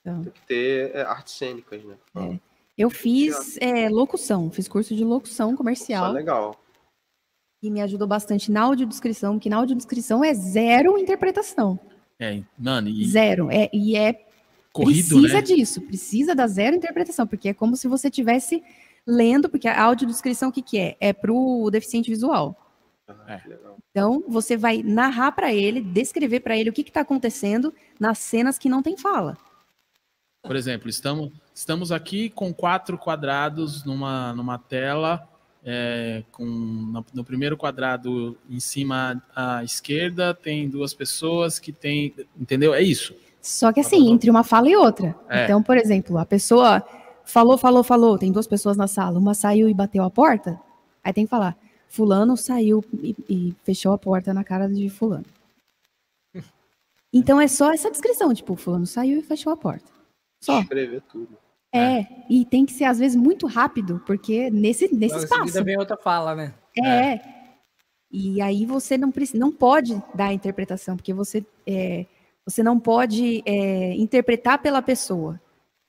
[0.00, 0.22] Então.
[0.22, 1.96] Tem que ter é, artes cênicas, né?
[2.16, 2.38] É.
[2.76, 6.60] Eu fiz é, locução, fiz curso de locução Isso é comercial legal.
[7.62, 11.78] e me ajudou bastante na audiodescrição, que na audiodescrição é zero interpretação.
[12.18, 13.50] É, mano, e Zero.
[13.50, 14.26] É, e é
[14.72, 15.42] corrido, precisa né?
[15.42, 18.62] disso, precisa da zero interpretação, porque é como se você estivesse
[19.06, 20.96] lendo, porque a audiodescrição o que, que é?
[21.00, 22.56] É para o deficiente visual.
[23.08, 23.42] Ah, É.
[23.90, 28.56] Então, você vai narrar para ele, descrever para ele o que está acontecendo nas cenas
[28.56, 29.36] que não tem fala.
[30.42, 35.28] Por exemplo, estamos, estamos aqui com quatro quadrados numa, numa tela,
[35.64, 42.14] é, com no, no primeiro quadrado em cima à esquerda tem duas pessoas que tem,
[42.36, 42.74] entendeu?
[42.74, 43.14] É isso.
[43.40, 45.14] Só que assim, entre uma fala e outra.
[45.28, 45.44] É.
[45.44, 46.82] Então, por exemplo, a pessoa
[47.24, 50.60] falou, falou, falou, tem duas pessoas na sala, uma saiu e bateu a porta,
[51.02, 51.56] aí tem que falar,
[51.88, 55.26] fulano saiu e, e fechou a porta na cara de fulano.
[57.14, 59.84] Então é só essa descrição, tipo, fulano saiu e fechou a porta.
[60.42, 60.60] Só.
[60.60, 61.36] Escrever tudo.
[61.74, 65.64] É, e tem que ser às vezes muito rápido, porque nesse, nesse em espaço.
[65.64, 66.54] vem outra fala, né?
[66.82, 67.20] É.
[68.10, 72.04] E aí você não precisa, não pode dar a interpretação, porque você, é,
[72.44, 75.40] você não pode é, interpretar pela pessoa.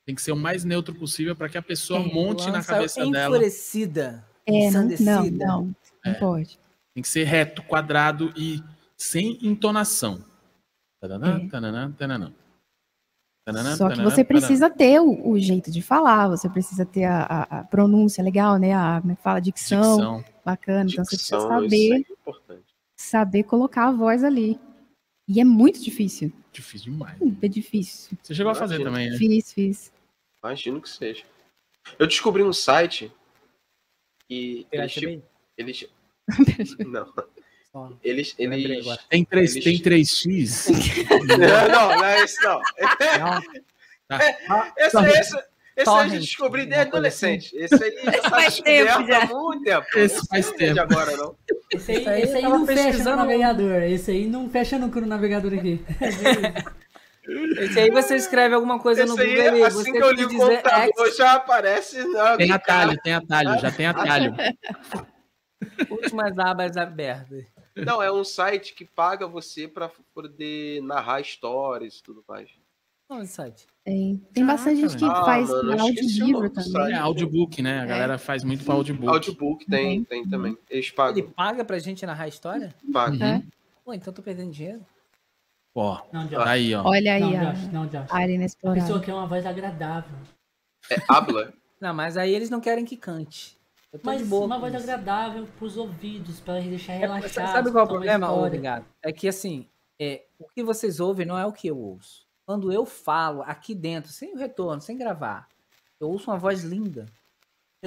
[0.06, 3.06] Tem que ser o mais neutro possível para que a pessoa É, monte na cabeça
[3.10, 3.38] dela.
[3.38, 4.26] Enfurecida.
[4.46, 5.46] É, não, não, ensandecida.
[5.46, 5.62] não,
[6.06, 6.14] não É.
[6.16, 6.60] pode.
[6.94, 8.62] Tem que ser reto, quadrado e
[8.98, 10.24] sem entonação.
[11.02, 11.48] Tananã, É.
[11.50, 12.34] tananã, tananã.
[13.46, 17.24] Tananã, Só que você precisa ter o, o jeito de falar, você precisa ter a,
[17.24, 18.74] a- a pronúncia legal, né?
[18.74, 20.26] A é fala, dicção, Dicção.
[20.46, 20.90] bacana.
[20.90, 22.64] Então você precisa Dicção, isso saber, é importante.
[22.96, 24.58] saber colocar a voz ali.
[25.28, 26.32] E é muito difícil.
[26.54, 27.18] Difícil demais.
[27.42, 28.18] É difícil.
[28.22, 29.18] Você chegou a fazer também, né?
[29.18, 29.93] Fiz, fiz.
[30.44, 31.24] Imagino que seja.
[31.98, 33.12] Eu descobri um site
[34.30, 35.24] e eles, Bay?
[35.58, 35.88] eles
[36.86, 37.14] não,
[37.72, 37.92] Só.
[38.04, 38.86] eles eles.
[39.10, 40.70] Tem, três, Eles- tem 3x?
[41.28, 42.62] não, não, não é isso não.
[44.10, 44.20] Não,
[44.78, 45.44] Esse, esse, esse aí
[45.78, 47.26] eu Torrent, já descobri desde coisa assim.
[47.38, 47.56] adolescente.
[47.56, 49.18] Esse aí já tá Faz tempo já.
[49.24, 49.88] há muito tempo.
[49.98, 50.80] Esse Não faz tempo.
[50.82, 51.36] agora, não.
[51.72, 53.82] Esse aí, Isso aí esse aí não fecha no navegador.
[53.84, 55.80] Esse aí não fecha no navegador aqui.
[57.26, 60.26] Esse aí você escreve alguma coisa no Esse Google aí, assim você que eu li
[60.26, 62.04] o computador, já aparece.
[62.06, 64.36] na- Tem atalho, tem atalho, já tem atalho.
[65.90, 67.46] últimas abas abertas.
[67.76, 72.50] Não, é um site que paga você pra poder narrar histórias e tudo mais.
[73.10, 73.68] Onde site?
[73.84, 75.06] Tem, tem bastante gente que.
[75.06, 76.72] Ah, faz mano, audiolivro também.
[76.72, 76.92] site.
[76.94, 77.80] É audiobook, né?
[77.82, 79.08] A galera faz muito pra audiobook.
[79.08, 80.58] Audiobook tem, tem também.
[80.70, 81.30] Eles Ele pagam.
[81.32, 82.74] paga pra gente narrar a história?
[82.92, 83.20] pagam.
[83.28, 83.44] Uhum.
[83.86, 84.86] Pô, então eu tô perdendo dinheiro.
[85.76, 86.44] Ó, Não, Josh.
[86.44, 86.84] tá aí, ó.
[86.86, 87.72] Olha aí Não, a Josh.
[87.72, 88.12] Não, Josh.
[88.12, 90.16] área A pessoa quer uma voz agradável.
[90.90, 91.54] É habla.
[91.82, 93.58] Não, mas aí eles não querem que cante.
[94.04, 94.46] Mas boa.
[94.46, 94.84] uma voz isso.
[94.84, 97.52] agradável pros ouvidos, pra deixar É, relaxado.
[97.52, 98.86] Sabe qual é o problema, obrigado?
[99.04, 99.68] É que assim,
[100.00, 102.26] é, o que vocês ouvem não é o que eu ouço.
[102.46, 105.48] Quando eu falo aqui dentro, sem o retorno, sem gravar,
[106.00, 107.06] eu ouço uma voz linda.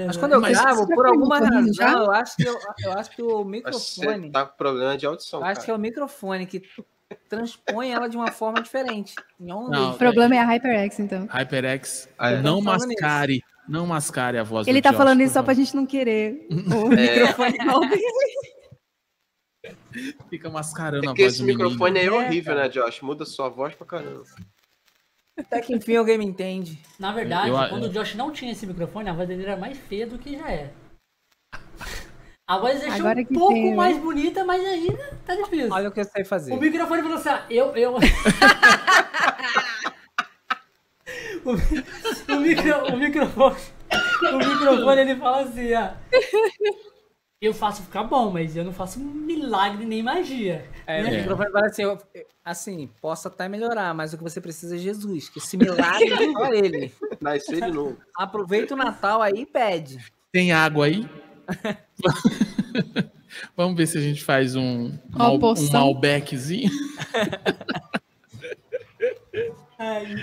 [0.06, 1.92] Mas quando eu Mas gravo, você por alguma razão, já?
[1.92, 4.30] eu acho que, eu, eu acho que o Você microfone.
[4.30, 5.40] tá com problema de audição.
[5.40, 5.78] Eu acho que é cara.
[5.78, 6.60] o microfone que
[7.28, 9.14] transpõe ela de uma forma diferente.
[9.38, 11.26] Não, O problema é a HyperX, então.
[11.30, 12.40] HyperX, Ah, é.
[12.40, 15.54] não falando mascare, não mascare a voz Ele do tá Josh, falando isso só pra
[15.54, 16.50] gente não querer o
[16.92, 17.20] É.
[17.20, 17.80] microfone não.
[20.30, 21.64] Fica mascarando É a voz esse do menino.
[21.70, 23.00] microfone aí é É, horrível, né, Josh?
[23.02, 24.22] Muda sua voz pra caramba.
[25.38, 26.80] Até que enfim alguém me entende.
[26.98, 29.76] Na verdade, Eu- quando o Josh não tinha esse microfone, a voz dele era mais
[29.78, 30.72] feia do que já é.
[32.46, 33.76] A voz deixou Agora um pouco tem, né?
[33.76, 35.72] mais bonita, mas ainda tá difícil.
[35.72, 36.54] Olha o que eu sei fazer.
[36.54, 37.96] O microfone falou assim, ah, eu, eu...
[41.44, 41.50] o,
[42.32, 43.56] o, micro, o microfone,
[44.32, 45.96] o microfone, ele fala assim, ah,
[47.42, 50.70] eu faço ficar bom, mas eu não faço milagre nem magia.
[50.86, 51.18] É, o né?
[51.18, 51.98] microfone fala assim, eu-
[52.44, 56.30] assim, posso até melhorar, mas o que você precisa é Jesus, que esse milagre é
[56.30, 56.94] só ele.
[57.20, 57.98] Nascer de novo.
[58.16, 59.98] Aproveita o Natal aí e pede.
[60.30, 61.08] Tem água aí?
[63.56, 65.80] Vamos ver se a gente faz um, mal, um poção.
[65.92, 66.70] Malbeczinho.
[69.78, 70.14] Ai,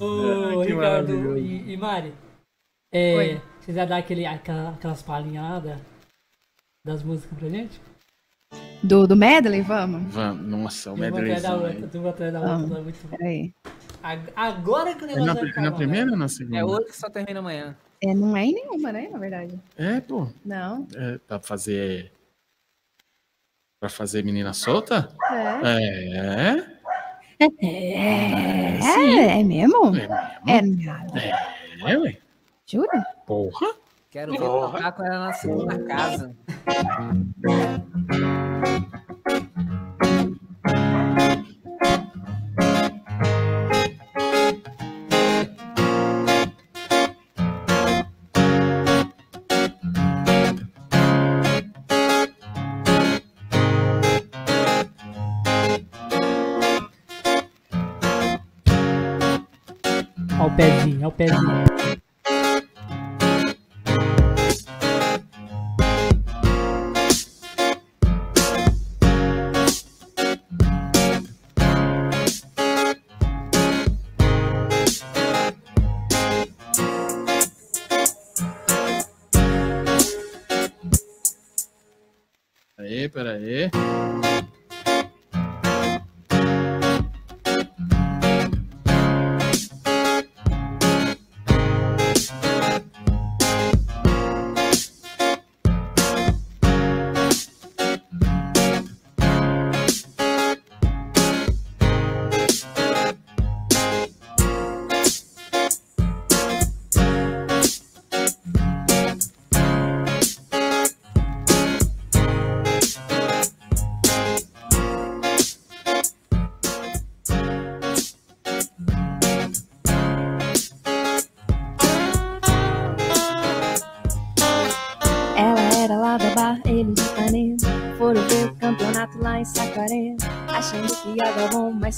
[0.00, 2.14] ô, que Ricardo e, e Mari,
[2.90, 3.40] é, Oi.
[3.60, 5.78] vocês já dar aquele, aquela- aquelas palhinhas lá da-
[6.84, 7.78] das músicas pra gente?
[8.82, 10.12] Do, do medley, vamos?
[10.14, 11.84] Vamos, nossa, o atrás da outra, aí.
[11.98, 13.16] uma atrás da outra, muito bom.
[14.34, 16.12] Agora que o É negócio na, vai é ficar na primeira né?
[16.12, 16.56] ou na segunda?
[16.58, 17.76] É hoje que só termina amanhã.
[18.04, 19.58] É, não é em nenhuma, né, na verdade.
[19.76, 20.28] É, pô.
[20.44, 20.86] Não.
[20.94, 22.10] É, pra fazer.
[23.80, 25.08] Pra fazer menina solta?
[25.64, 26.56] É.
[26.58, 26.72] É.
[27.60, 29.18] É, sim.
[29.18, 29.92] é mesmo?
[29.96, 31.06] É, É, minha-
[31.84, 32.16] é, ué.
[32.66, 33.04] jura?
[33.26, 33.74] Porra.
[34.10, 34.72] Quero ver Porra.
[34.76, 36.36] tocar com ela na segunda casa.
[61.12, 61.71] pezinho, ó o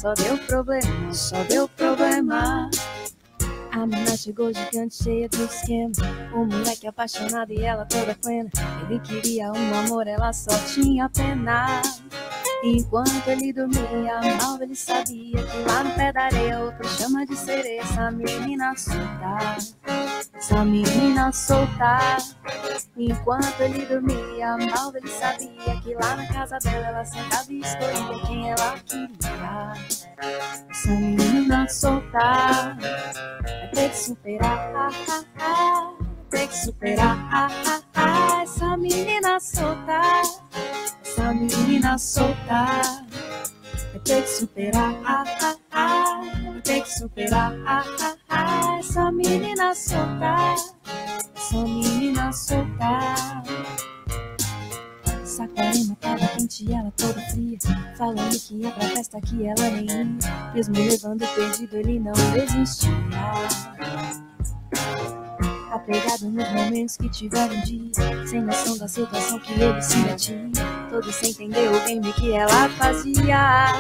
[0.04, 2.70] só deu problema, só deu problema.
[3.72, 5.94] A menina chegou gigante, cheia do esquema.
[6.34, 8.50] O moleque apaixonado e ela toda plena.
[8.82, 11.80] Ele queria um amor, ela só tinha pena.
[12.62, 17.36] Enquanto ele dormia, mal ele sabia que lá no pé da areia outra chama de
[17.36, 17.80] sereia.
[17.80, 19.56] Essa menina solta,
[20.34, 22.18] essa menina solta.
[22.96, 28.26] Enquanto ele dormia, mal ele sabia que lá na casa dela ela sentava e escolhia
[28.26, 29.72] quem ela queria.
[30.70, 35.92] Essa menina solta, vai ter que superar, ah, ah, ah,
[36.30, 40.00] ter que superar, ah, ah, ah, essa menina solta,
[41.04, 42.66] essa menina solta.
[43.92, 45.56] Vai ter que superar, ah, ah,
[46.64, 50.54] ter que superar, ah, ah, ah, essa menina solta,
[51.36, 53.42] essa menina solta.
[55.24, 57.58] Saquarema tava quente e ela toda fria.
[57.96, 60.52] Falando que ia pra festa que ela nem ia.
[60.54, 62.90] Mesmo levando perdido ele não desistia
[65.74, 70.38] Apegado nos momentos que tiveram dia Sem noção da situação que ele se metia.
[70.88, 73.72] Todo sem entender o game que ela fazia.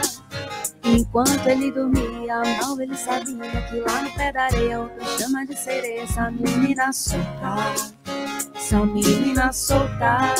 [0.82, 5.56] Enquanto ele dormia, mal ele sabia Que lá no pé da areia outro chama de
[5.56, 7.94] sereia Essa menina solta.
[8.56, 10.34] Essa menina solta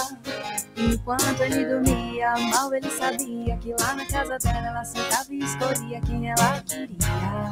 [0.76, 6.00] Enquanto ele dormia, mal ele sabia que lá na casa dela ela sentava e escolhia
[6.00, 7.50] quem ela queria.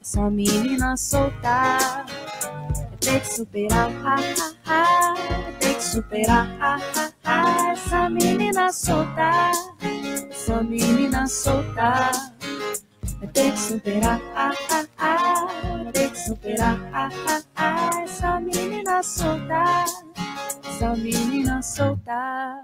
[0.00, 2.04] Essa menina solta,
[2.66, 8.10] vai ter que superar, ah, ah, ah, vai ter que superar, ah, ah, ah, essa
[8.10, 9.50] menina solta,
[10.30, 12.10] essa menina solta.
[13.18, 14.52] Vai ter que superar, ah,
[14.98, 15.46] ah,
[15.82, 19.84] vai ter que superar, ah, ah, ah, essa menina solta
[20.84, 22.60] essa menina solta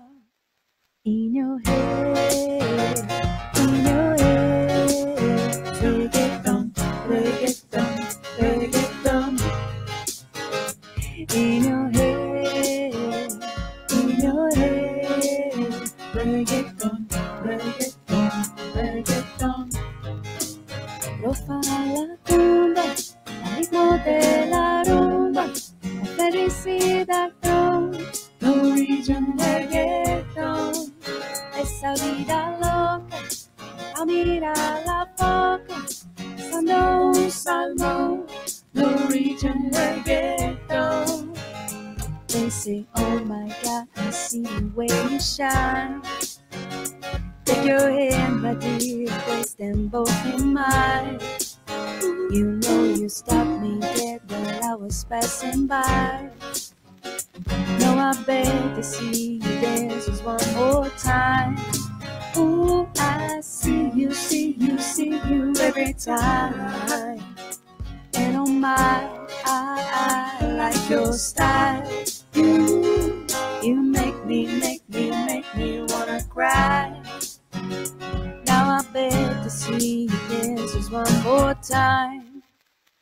[1.04, 2.98] in your head,
[3.56, 5.40] in your head.
[5.80, 6.70] Reggaeton,
[7.08, 7.94] reggaeton,
[8.38, 9.36] reggaeton.
[11.34, 13.32] In your head,
[13.90, 15.90] in your head.
[16.12, 17.06] Reggaeton,
[17.42, 18.32] reggaeton,
[18.74, 19.68] reggaeton.
[21.22, 22.84] Rofa la tumba,
[23.56, 25.46] ritmo de la rumba.
[25.46, 27.39] La felicidad
[29.00, 30.92] Norwegian reggaeton.
[31.56, 33.16] Esa vida loca,
[33.96, 35.86] a mirar la boca,
[36.36, 38.26] pasando un salmón.
[38.74, 41.32] Norwegian reggaeton.
[42.28, 46.02] They say, oh my God, I see the way you shine.
[47.46, 51.18] Take your hand, my dear, place them both in mine.
[52.30, 56.28] You know you stopped me dead while I was passing by.
[57.48, 61.56] No, I beg to see you dance just one more time.
[62.36, 67.20] Ooh, I see you, see you, see you every time.
[68.14, 69.08] And oh my,
[69.44, 71.88] I, I like your style.
[72.34, 73.26] You,
[73.62, 77.00] you make me, make me, make me wanna cry.
[78.46, 82.29] Now I beg to see you dance just one more time.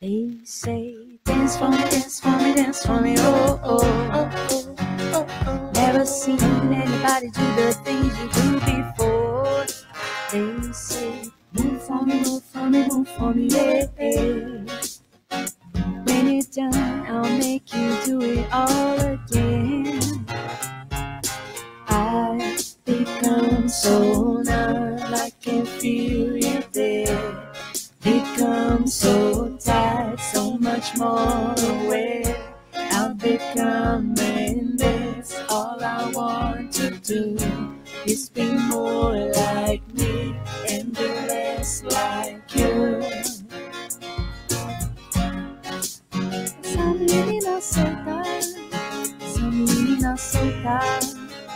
[0.01, 0.94] They say,
[1.25, 3.81] dance for me, dance for me, dance for me, oh, oh,
[4.15, 4.77] oh,
[5.12, 5.70] oh, oh.
[5.75, 9.67] Never seen anybody do the things you do before.
[10.31, 14.81] They say, move for me, move for me, move for me, yeah, yeah.
[16.05, 20.27] When you're done, I'll make you do it all again.
[21.89, 27.48] I've become so numb, I can feel you there.
[28.69, 32.37] Become so tired, so much more aware.
[32.75, 35.35] I've become this.
[35.49, 37.39] All I want to do
[38.05, 40.37] is be more like me
[40.69, 43.01] and be less like you.
[46.61, 48.23] Essa menina solta,
[49.19, 50.79] essa menina solta,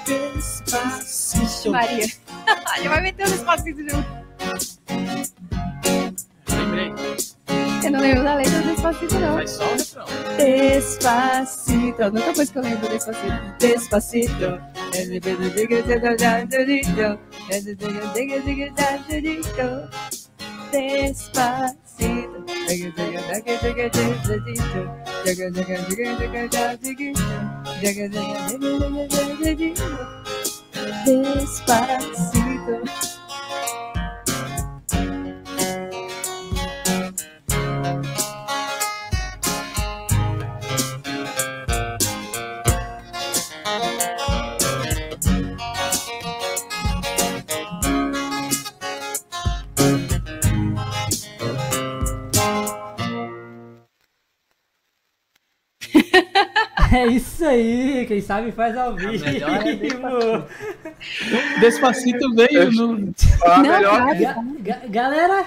[0.07, 1.73] despacito.
[1.73, 2.07] Maria.
[2.83, 4.23] Já vai meter o despacito junto.
[7.85, 9.35] Eu não lembro da letra do despacito, não.
[9.35, 10.07] Faz só o refrão.
[10.37, 12.03] Despacito.
[12.03, 13.57] A única coisa que eu lembro do despacito.
[13.59, 14.63] Despacito.
[20.71, 22.45] Despacito.
[31.05, 33.12] Despacito.
[57.03, 59.25] É isso aí, quem sabe faz ao vivo.
[59.25, 59.75] melhor é
[61.61, 62.33] Despacito.
[62.35, 63.13] Veio no.
[63.45, 64.15] Ah, Não, melhor.
[64.15, 65.45] Ga- ga- galera,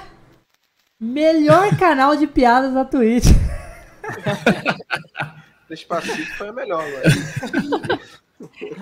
[1.00, 3.26] melhor canal de piadas da Twitch.
[5.70, 8.00] Despacito foi a melhor, velho.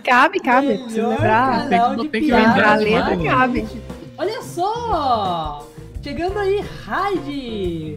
[0.03, 0.67] Cabe, cabe.
[0.79, 1.69] Melhor lembrar.
[1.69, 3.67] canal Tem de que- lembrar A letra cabe.
[4.17, 5.69] Olha só!
[6.03, 7.95] Chegando aí, Raid!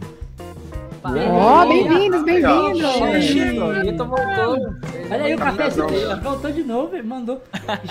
[1.03, 3.23] Ó, bem-vindos, bem-vindos.
[3.25, 4.57] Chegou, o Vitor voltou.
[5.11, 6.21] Olha aí o café, Obrigadão.
[6.21, 7.41] voltou de novo, ele mandou.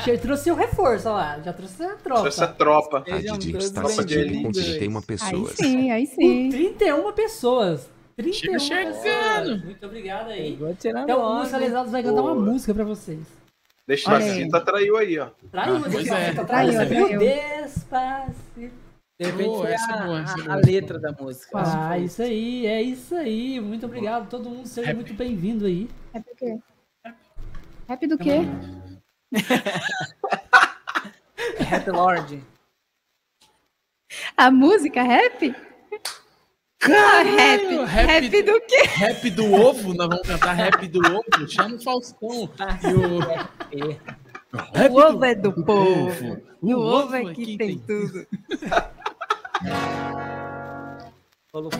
[0.06, 1.40] E trouxe o reforço, olha lá.
[1.44, 2.28] Já trouxe a tropa.
[2.28, 3.02] Essa tropa.
[3.06, 4.64] Sejam Rádio todos está bem-vindos.
[4.64, 5.52] seguindo com 31 Aí pessoas.
[5.56, 6.48] sim, aí Com sim.
[6.50, 7.88] 31 pessoas.
[8.16, 9.64] 31 Chega chegando.
[9.64, 10.56] Muito obrigado aí.
[10.56, 11.34] Vou tirando Então, o.
[11.38, 13.20] Música Lesados vai cantar uma música pra vocês.
[13.86, 15.28] Despacito atraiu aí, ó.
[15.50, 15.88] Traiu, Ah, é.
[15.90, 17.06] Despacito, Traiu, Você viu?
[17.08, 17.18] traiu.
[17.20, 18.85] Despacito.
[19.18, 20.52] De repente Boa, essa é a, boa, essa é a- boa.
[20.56, 21.50] a letra da música.
[21.88, 23.58] Ah, isso aí, é isso aí.
[23.60, 24.66] Muito obrigado, todo mundo.
[24.68, 24.96] Seja Rap.
[24.96, 25.88] muito bem-vindo aí.
[26.12, 26.58] Rap do quê?
[27.88, 28.36] Rap do quê?
[31.70, 32.42] Happy Lord.
[34.36, 35.54] A música rap?
[36.82, 37.84] Ah, rap.
[37.86, 38.82] rap- Rap do quê?
[38.96, 41.48] Rap do ovo, nós vamos cantar rap do ovo.
[41.48, 42.50] Chama o Faustão.
[42.82, 43.22] E o...
[44.82, 44.90] É.
[44.90, 46.40] O ovo é do povo.
[46.62, 48.26] O O ovo é aqui que tem tudo.
[51.50, 51.70] Falou.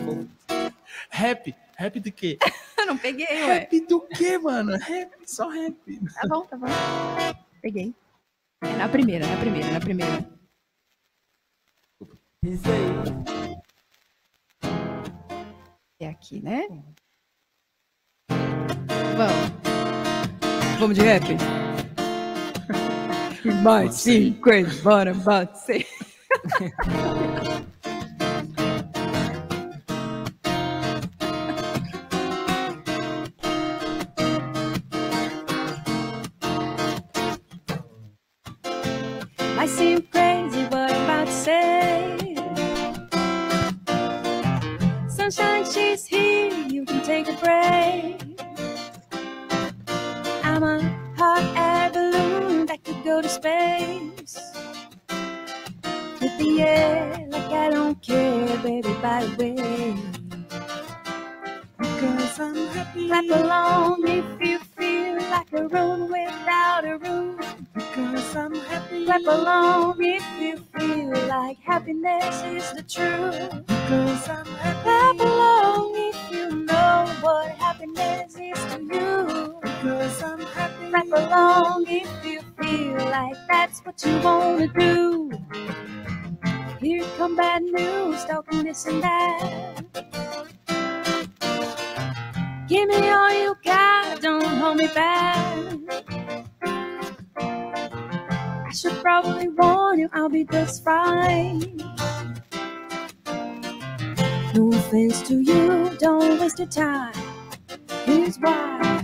[1.09, 1.55] Rap.
[1.75, 2.37] Rap do quê?
[2.87, 3.59] Não peguei, ué.
[3.59, 4.77] Rap do quê, mano?
[4.77, 5.75] Rap, só rap.
[6.13, 6.67] Tá bom, tá bom.
[7.61, 7.93] Peguei.
[8.61, 10.37] É na primeira, na primeira, na primeira.
[12.43, 13.37] Isso aí.
[15.99, 16.67] É aqui, né?
[18.29, 19.51] Vamos.
[20.79, 21.23] Vamos de rap?
[23.63, 25.87] Mais cinquenta, bora bater.
[39.59, 42.35] I seem crazy, what I'm about to say.
[45.09, 48.26] Sunshine, she's here, you can take a break.
[58.67, 59.95] Baby, by the way.
[61.77, 63.07] Because I'm happy.
[63.07, 67.39] Clap along if you feel like a room without a roof.
[67.73, 69.05] Because I'm happy.
[69.05, 73.65] Clap along if you feel like happiness is the truth.
[73.67, 74.83] Because I'm happy.
[74.83, 79.59] Clap along if you know what happiness is to you.
[79.61, 80.89] Because I'm happy.
[80.89, 85.31] Clap along if you feel like that's what you want to do.
[86.87, 89.83] Here come bad news, talking this and that.
[92.69, 95.67] Give me all you got, don't hold me back.
[98.55, 101.75] I should probably warn you, I'll be just fine.
[104.55, 107.13] No offense to you, don't waste your time.
[108.05, 108.96] Here's why.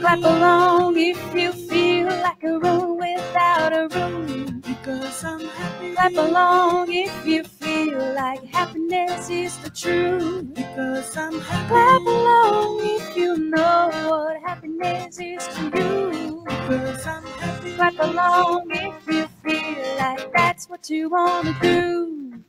[0.00, 0.22] Because I'm happy.
[0.22, 4.60] Clap along if you feel like a room without a room.
[4.60, 5.94] Because I'm happy.
[5.94, 10.54] Clap along if you feel like happiness is the truth.
[10.54, 11.68] Because I'm happy.
[11.68, 16.44] Clap along if you know what happiness is to you.
[16.46, 17.74] Because I'm happy.
[17.76, 22.44] Clap along if you feel like that's what you want to do.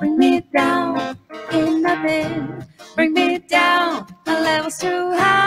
[0.00, 1.18] Bring me down
[1.52, 2.64] in nothing.
[2.96, 4.06] Bring me down.
[4.26, 5.43] My level's too high.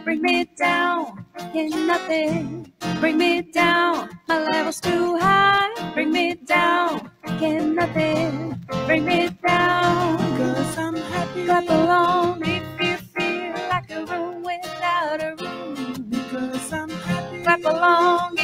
[0.05, 1.25] Bring me down
[1.55, 2.73] in nothing.
[2.99, 4.09] Bring me down.
[4.27, 5.93] My level's too high.
[5.93, 8.61] Bring me down in nothing.
[8.87, 10.17] Bring me down.
[10.37, 11.45] Cause I'm happy.
[11.45, 16.07] Clap along if you feel like a room without a room.
[16.09, 17.43] Because I'm happy.
[17.43, 18.37] Clap along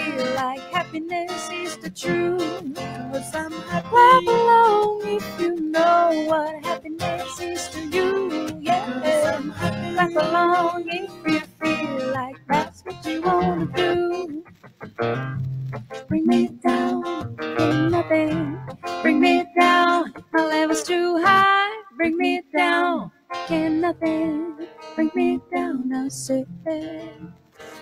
[0.00, 2.64] feel like happiness is the truth.
[2.74, 3.88] Because I'm happy.
[3.88, 8.58] Clap along if you know what happiness is to you.
[8.60, 9.34] Yeah.
[9.36, 9.94] I'm happy.
[9.94, 14.44] Clap along if you feel like that's what you want to do.
[16.08, 18.60] Bring me down in nothing.
[19.02, 20.14] Bring me down.
[20.32, 21.82] My level's too high.
[21.96, 23.12] Bring me down.
[23.48, 25.92] Can nothing bring me down?
[25.94, 26.46] I say,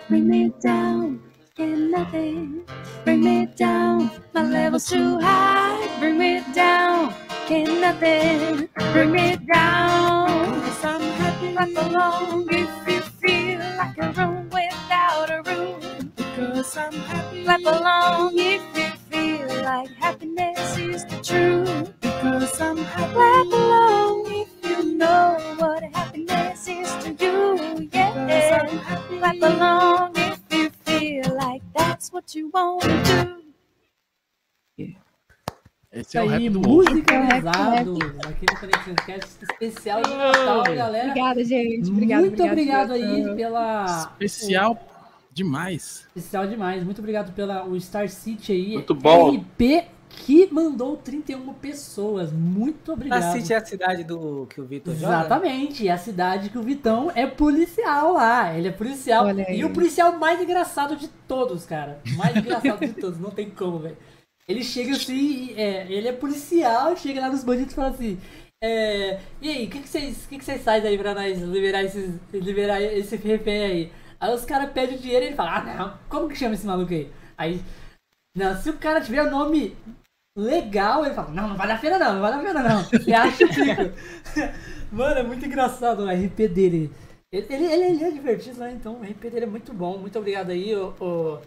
[0.09, 1.30] bring me down.
[1.57, 2.65] Can nothing
[3.05, 4.11] bring me down?
[4.35, 5.79] My level's too high.
[6.01, 7.15] Bring me down.
[7.47, 10.29] Can nothing bring me down?
[10.63, 11.53] Cause I'm happy.
[11.53, 16.13] Clap along if you feel like a room without a room.
[16.17, 17.45] Because I'm happy.
[17.45, 21.93] Clap along if you feel like happiness is the truth.
[22.01, 23.13] Because I'm happy.
[23.15, 27.89] Clap along if you know what happiness is to you.
[27.93, 28.67] Yeah.
[29.21, 30.40] Clap along if you
[31.01, 32.89] feel like that's what you want to
[33.25, 33.41] do.
[35.93, 36.89] Esse é o aí, rap do povo.
[36.89, 37.99] musicalizado
[38.29, 38.95] aqui no Conexão
[39.59, 41.09] especial de Natal, galera.
[41.09, 41.91] Obrigada, gente.
[41.91, 43.37] Obrigada, Muito obrigado aí direção.
[43.37, 44.13] pela.
[44.21, 44.79] Especial
[45.33, 46.07] demais.
[46.15, 46.85] Especial demais.
[46.85, 48.75] Muito obrigado pela o Star City aí.
[48.75, 49.35] Muito bom.
[49.35, 49.85] RP
[50.21, 52.31] que mandou 31 pessoas.
[52.31, 53.23] Muito obrigado.
[53.23, 55.21] A City é a cidade do que o Vitor joga?
[55.21, 58.57] Exatamente, é a cidade que o Vitão é policial lá.
[58.57, 59.27] Ele é policial.
[59.27, 59.59] Olha aí.
[59.59, 62.01] E o policial mais engraçado de todos, cara.
[62.17, 63.97] Mais engraçado de todos, não tem como, velho.
[64.47, 68.19] Ele chega assim, é, ele é policial, chega lá nos bandidos e fala assim.
[68.63, 71.85] é, e aí, o que, que vocês que que vocês fazem aí pra nós liberar,
[71.85, 73.93] esses, liberar esse refém aí?
[74.21, 76.67] Aí os caras pedem o dinheiro e ele fala, ah não, como que chama esse
[76.67, 77.11] maluco aí?
[77.39, 77.63] Aí,
[78.35, 79.77] não, se o cara tiver o nome
[80.41, 82.83] legal, ele fala, não, não vale a pena não, não vale a pena não.
[82.85, 83.55] Você acha que
[84.93, 86.91] Mano, é muito engraçado o RP dele.
[87.33, 88.73] Ele, ele, ele- é divertido, né?
[88.73, 89.99] Então o RP dele é muito bom.
[89.99, 91.41] Muito obrigado aí, o, o,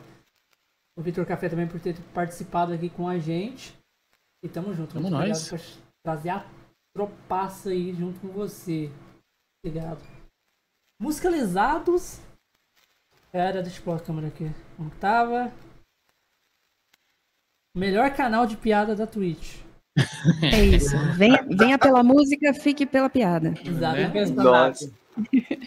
[0.97, 3.77] o Vitor Café também por ter participado aqui com a gente.
[4.43, 4.93] E tamo junto.
[4.93, 5.47] Tamo muito nós.
[5.47, 6.45] obrigado por trazer a
[6.95, 8.89] tropaça aí junto com você.
[9.65, 10.01] Obrigado.
[11.01, 12.19] Musicalizados.
[13.31, 14.49] Pera, deixa eu pôr a câmera aqui.
[14.77, 15.51] Como que tava?
[17.75, 19.55] Melhor canal de piada da Twitch.
[20.43, 20.95] É isso.
[21.15, 23.53] Venha, venha pela música, fique pela piada.
[23.65, 24.31] Exatamente.
[24.31, 24.91] Nossa.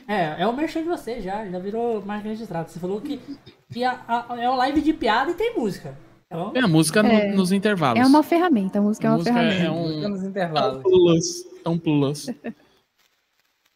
[0.08, 2.68] É, é o merchan de você já, já virou marca registrada.
[2.68, 3.20] Você falou que,
[3.72, 5.96] que a, a- é uma live de piada e tem música.
[6.26, 7.32] Então, É a música no- É.
[7.32, 8.00] nos intervalos.
[8.00, 9.62] É uma ferramenta, a música é A uma música ferramenta.
[9.64, 10.82] é um, nos é um intervalos.
[10.82, 11.44] plus.
[11.64, 12.28] É um plus.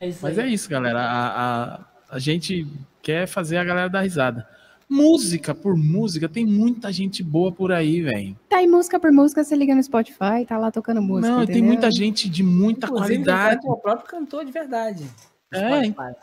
[0.00, 0.46] é isso Mas aí.
[0.46, 1.00] é isso, galera.
[1.00, 2.66] A, a, a gente
[3.02, 4.46] quer fazer a galera dar risada.
[4.90, 8.36] Música por música, tem muita gente boa por aí, velho.
[8.48, 11.28] Tá aí música por música, você liga no Spotify, tá lá tocando música.
[11.28, 11.64] Não, tem entendeu?
[11.68, 13.60] muita gente de muita Inclusive, qualidade.
[13.68, 15.04] O próprio cantor de verdade.
[15.52, 16.16] É, Spotify.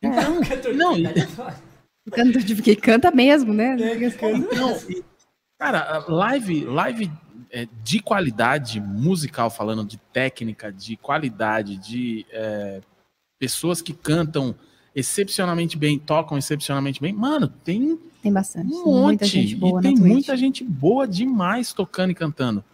[0.00, 0.40] Então,
[0.74, 1.04] não, e-
[2.10, 3.76] Canta, tipo, que canta mesmo, né?
[3.76, 5.04] não, e,
[5.58, 7.10] cara, live, live
[7.50, 12.80] é, de qualidade musical, falando de técnica, de qualidade, de é,
[13.38, 14.54] pessoas que cantam
[14.94, 17.12] excepcionalmente bem, tocam excepcionalmente bem.
[17.12, 18.72] Mano, tem Tem bastante.
[18.72, 19.02] um monte.
[19.02, 20.06] muita gente boa e tem Twitch.
[20.12, 22.64] muita gente boa demais tocando e cantando.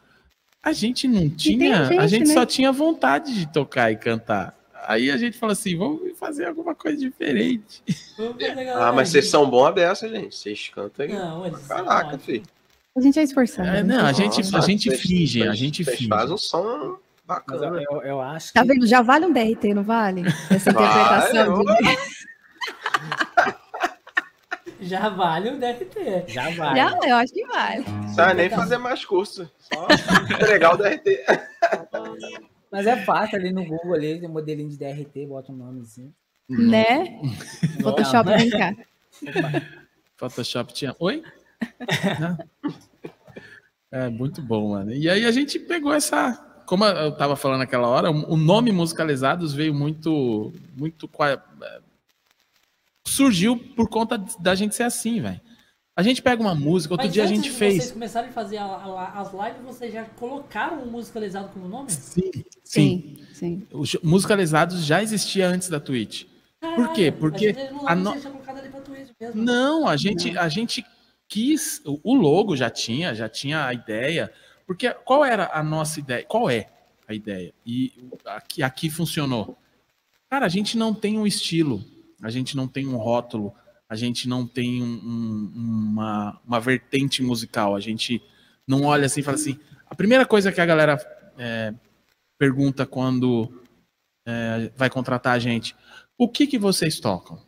[0.63, 2.35] A gente não tinha, a gente, gente né?
[2.35, 4.55] só tinha vontade de tocar e cantar.
[4.87, 7.83] Aí a gente falou assim, vamos fazer alguma coisa diferente.
[8.17, 10.35] Vamos fazer a galera Ah, mas vocês são bons a beça, gente.
[10.35, 11.13] Vocês cantam aí.
[11.13, 12.43] Não, eles são Caraca, filho.
[12.97, 13.69] A gente é esforçado.
[13.69, 13.97] É, né?
[13.97, 16.09] não, a gente, Nossa, a gente vocês- finge, a vocês- gente vocês finge.
[16.09, 16.97] fazem um som Mas eu,
[17.27, 17.83] bacana.
[17.91, 18.87] eu, eu acho Tá que vendo?
[18.87, 20.23] Já vale um DRT, não vale?
[20.51, 21.65] Essa Vale, interpretação.
[21.65, 21.69] de-
[24.81, 26.25] Já vale o DRT.
[26.29, 26.77] já vai.
[26.77, 27.85] Já, eu acho que vale.
[27.85, 29.51] Não precisa nem fazer mais curso.
[29.59, 29.87] Só
[30.35, 31.25] entregar o DRT.
[32.71, 36.13] Mas é fácil ali no Google, ali, tem um modelinho de DRT, bota um nomezinho.
[36.49, 37.21] Né?
[37.83, 38.75] Photoshop, vem cá.
[40.17, 40.95] Photoshop tinha.
[40.99, 41.23] Oi?
[43.91, 44.93] É muito bom, mano.
[44.93, 46.45] E aí a gente pegou essa.
[46.67, 50.53] Como eu tava falando naquela hora, o nome musicalizados veio muito.
[50.77, 51.09] muito
[53.09, 55.41] surgiu por conta da gente ser assim, velho.
[55.97, 57.75] A gente pega uma música, outro Mas dia a gente de fez.
[57.77, 61.91] vocês começarem a fazer a- a- as lives, vocês já colocaram o musicalizado como nome?
[61.91, 62.45] Sim, sim.
[62.63, 63.67] Sim, sim.
[63.73, 66.25] Os musicalizados já existia antes da Twitch.
[66.77, 67.11] Por quê?
[67.11, 69.43] Caralho, Porque a gente não a no- se vocês tinham colocado ali pra Twitch mesmo.
[69.43, 70.85] Não, a gente, a gente
[71.27, 71.83] quis.
[71.85, 74.33] o- O logo já tinha, já tinha a ideia.
[74.67, 76.25] Porque qual era a nossa ideia?
[76.25, 76.67] Qual é
[77.09, 77.53] a ideia?
[77.67, 77.93] E
[78.25, 79.57] aqui, aqui funcionou.
[80.31, 81.83] Cara, a gente não tem um estilo,
[82.23, 83.55] a gente não tem um rótulo,
[83.89, 87.75] a gente não tem um- um- uma, uma vertente musical.
[87.75, 88.23] A gente
[88.67, 89.59] não olha assim e fala assim.
[89.89, 90.99] A primeira coisa que a galera
[91.39, 91.73] é,
[92.39, 93.63] pergunta quando
[94.27, 95.75] é, vai contratar a gente:
[96.19, 97.41] o que, que vocês tocam?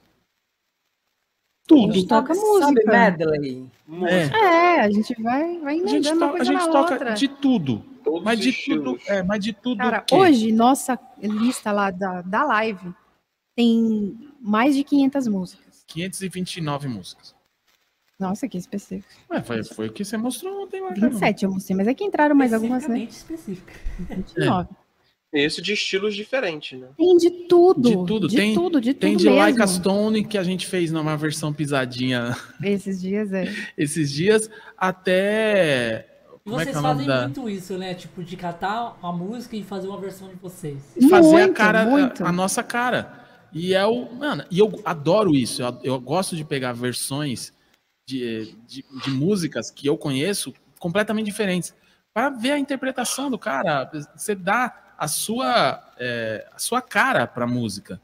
[1.66, 1.92] Tudo.
[1.92, 2.90] gente toca música.
[2.90, 3.70] medley?
[4.08, 4.23] É.
[4.26, 7.12] É, a gente vai, vai A gente, to- a coisa gente na toca outra.
[7.15, 7.84] de tudo.
[8.02, 12.44] Todos Mas de tudo, é, mas de tudo Cara, hoje, nossa lista lá da, da
[12.44, 12.92] live
[13.55, 15.85] tem mais de 500 músicas.
[15.86, 17.35] 529 músicas.
[18.19, 19.09] Nossa, que específico.
[19.31, 20.89] Ué, foi, foi o que você mostrou ontem lá.
[20.89, 21.09] cara.
[21.09, 23.01] 27 eu mostrei, mas é que entraram mais algumas, né?
[23.05, 23.73] Específica.
[23.99, 24.69] 29.
[25.33, 26.89] Isso de estilos diferentes, né?
[26.97, 27.89] Tem de tudo.
[27.89, 29.39] De tudo, De tem- tudo, de Tem tudo de mesmo.
[29.41, 33.44] Like a Stone que a gente fez numa versão pisadinha Esses dias, é.
[33.78, 36.07] esses dias, até.
[36.44, 37.23] E Como é que vocês é fazem da.
[37.23, 37.94] muito isso, né?
[37.94, 40.78] Tipo, de catar a música e fazer uma versão de vocês.
[41.09, 42.25] Fazer a Muito, cara, a- muito.
[42.25, 43.19] A, nossa cara.
[43.53, 44.12] E é o.
[44.12, 45.62] Mano, e eu adoro isso.
[45.62, 47.53] Eu, eu gosto de pegar versões
[48.09, 51.75] de, de, de músicas que eu conheço completamente diferentes.
[52.12, 53.91] Para ver a interpretação do cara.
[54.17, 58.01] Você dá a sua, é, a sua cara pra música.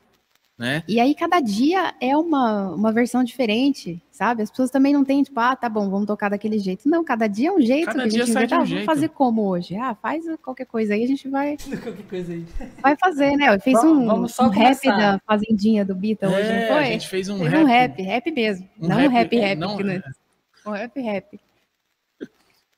[0.58, 0.82] Né?
[0.88, 4.42] E aí, cada dia é uma, uma versão diferente, sabe?
[4.42, 6.88] As pessoas também não têm, tipo, ah, tá bom, vamos tocar daquele jeito.
[6.88, 8.54] Não, cada dia é um jeito Cada que a dia gente inventa.
[8.56, 9.76] um Ah, vamos fazer como hoje?
[9.76, 12.46] Ah, faz qualquer coisa aí, a gente vai, Qualquer coisa aí.
[12.82, 13.54] vai fazer, né?
[13.54, 16.68] Eu fiz Vamos- um, vamos só um rap da Fazendinha do Bita hoje, É, não
[16.74, 16.84] foi?
[16.84, 17.62] a gente fez um Fez rap.
[17.62, 18.68] um rap, rap mesmo.
[18.80, 19.58] Um não rap, um rap, é, rap.
[19.58, 20.02] não- que não é-
[20.66, 21.40] Um rap, rap.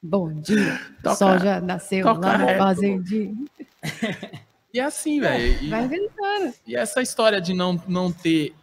[0.03, 2.59] Bom dia, Toca- o sol já nasceu toca lá na.
[2.59, 3.35] Fazendinha.
[4.79, 5.65] E é assim, velho.
[5.65, 6.55] E- Vai inventando.
[6.65, 8.55] E essa história de não, não ter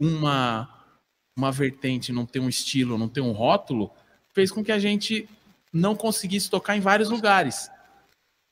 [0.00, 0.66] uma,
[1.36, 3.90] uma vertente, não ter um estilo, não ter um rótulo,
[4.32, 5.28] fez com que a gente
[5.70, 7.70] não conseguisse tocar em vários lugares.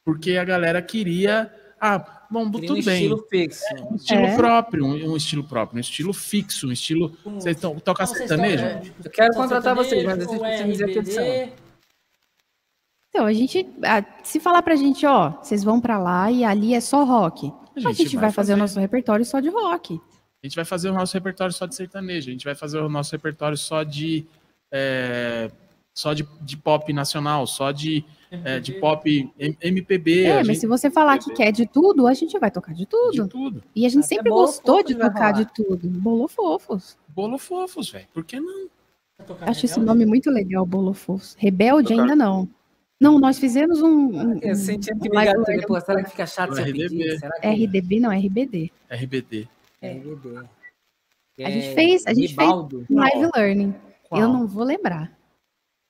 [0.05, 1.51] Porque a galera queria.
[1.81, 2.95] Ah, bom, Queria tudo um bem.
[2.95, 3.65] estilo fixo.
[3.91, 4.37] Um estilo É.
[4.37, 7.17] próprio, um, um estilo próprio, um estilo fixo, um estilo.
[7.25, 8.81] Vocês estão tocar Então, sertanejo?
[8.83, 11.01] tipo, Eu quero contratar vocês, mas vocês precisam me dizer a RBD?
[11.01, 11.70] petição.
[13.11, 13.67] Então, a gente,
[14.23, 17.53] se falar pra gente, ó, vocês vão pra lá e ali é só rock.
[17.77, 20.01] A gente, vai, fazer o nosso repertório só de rock.
[20.43, 22.89] A gente vai fazer o nosso repertório só de sertanejo, a gente vai fazer o
[22.89, 24.27] nosso repertório só de.
[24.73, 25.51] é,
[25.93, 30.23] só de, de pop nacional, só de, é, de pop MPB.
[30.23, 32.73] É, a mas gente- se você falar que quer de tudo, a gente vai tocar
[32.73, 33.25] de tudo.
[33.25, 33.63] de tudo.
[33.75, 35.89] E a gente Até sempre gostou de vai tocar de tudo.
[35.89, 36.97] Bolo Fofos.
[37.09, 38.07] Bolo fofos, velho.
[38.15, 38.69] Por que não?
[39.43, 41.35] Acho esse nome muito legal, Bolo Fofos.
[41.39, 42.49] Rebelde ainda não.
[43.01, 46.27] Não, nós fizemos um, um- Eu um sentindo que um me pô, será que fica
[46.27, 46.89] chato se eu RDB.
[46.89, 47.19] pedir?
[47.19, 48.71] Será que RDB, não, RBD.
[48.91, 49.49] RBD.
[49.81, 50.47] é RBD?
[51.43, 52.51] A gente fez, a gente fez
[52.91, 53.75] um live learning.
[54.07, 54.21] Qual?
[54.21, 55.11] Eu não vou lembrar.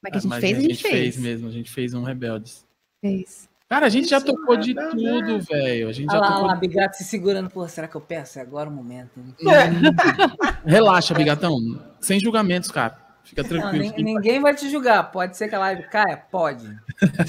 [0.00, 1.16] Mas que a gente mas fez, a gente, fez.
[1.16, 2.64] mesmo, a gente fez um Rebeldes.
[3.00, 3.48] Fez.
[3.68, 5.88] Cara, a gente já tocou de tudo, velho.
[5.88, 6.46] A gente Olha já lá, olha tocou.
[6.48, 7.50] lá, Bigato se segurando.
[7.50, 8.38] Pô, será que eu peço?
[8.38, 9.10] É agora o momento.
[9.18, 9.34] hein?
[10.64, 11.56] Relaxa, bigatão.
[12.00, 12.96] Sem julgamentos, cara.
[13.24, 13.84] Fica Não, tranquilo.
[13.96, 15.10] nin- ninguém vai te julgar.
[15.12, 16.16] Pode ser que a live caia?
[16.30, 16.66] Pode.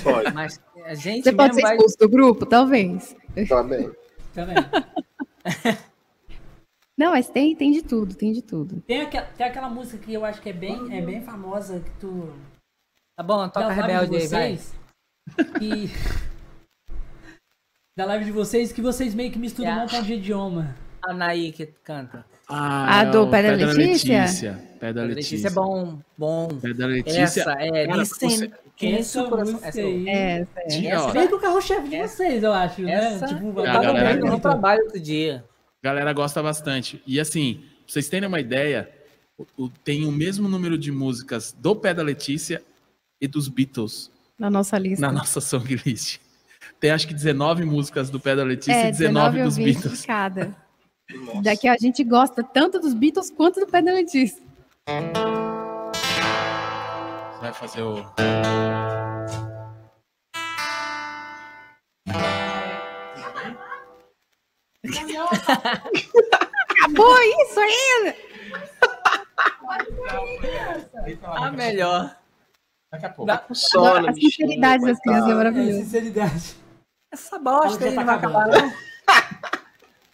[0.03, 0.33] Pode.
[0.33, 1.75] Mas a gente Você pode mesmo ser vai...
[1.75, 2.45] expulso do grupo?
[2.45, 3.15] Talvez.
[3.35, 3.45] Bem.
[4.33, 4.55] Também.
[6.97, 8.81] Não, mas tem, tem de tudo, tem de tudo.
[8.81, 11.89] Tem, aquela, tem aquela música que eu acho que é bem, é bem famosa, que
[11.99, 12.31] tu...
[13.15, 14.55] Tá bom, toca da live Rebelde de aí, vai.
[14.57, 14.75] vocês,
[15.57, 15.91] que...
[17.97, 19.91] Da live de vocês, que vocês meio que misturam um Yeah.
[19.93, 20.75] montão de idioma.
[21.03, 22.25] A Naí que canta.
[22.51, 24.59] Ah, A é do Pé da Letícia?
[24.80, 25.35] Pé da Letícia.
[25.35, 26.47] Letícia é bom, bom.
[26.61, 27.21] Pé da Letícia.
[27.21, 29.59] Essa é, Cara, listen, você- que Essa isso, coração.
[29.63, 29.81] Essa.
[29.81, 30.67] É, é.
[30.67, 33.33] Tinha, essa ó, Meio que o carro-chefe de vocês, eu acho, essa, né?
[33.33, 35.43] Tipo, eu a tava galera vendo no trabalho outro dia.
[35.83, 37.01] A galera gosta bastante.
[37.05, 38.89] E assim, pra vocês terem uma ideia,
[39.83, 42.61] tem o mesmo número de músicas do Pé da Letícia
[43.19, 45.05] e dos Beatles Na nossa lista.
[45.05, 46.19] na nossa songlist.
[46.80, 49.65] Tem acho que 19 músicas do Pé da Letícia é, e 19 ou dos 20
[49.75, 50.01] Beatles.
[50.01, 50.07] de
[51.11, 51.41] cada.
[51.41, 53.81] Daqui a gente gosta tanto dos Beatles quanto do Pé.
[53.81, 54.35] Você
[57.41, 58.06] vai fazer o.
[66.69, 68.15] Acabou isso ainda!
[71.23, 72.15] A melhor.
[72.91, 73.25] Daqui a pouco.
[73.25, 75.80] Da- Sono, a sinceridade das crianças é É, maravilhosa.
[75.83, 76.56] sinceridade.
[77.11, 78.73] Essa bosta aí não vai acabar, não.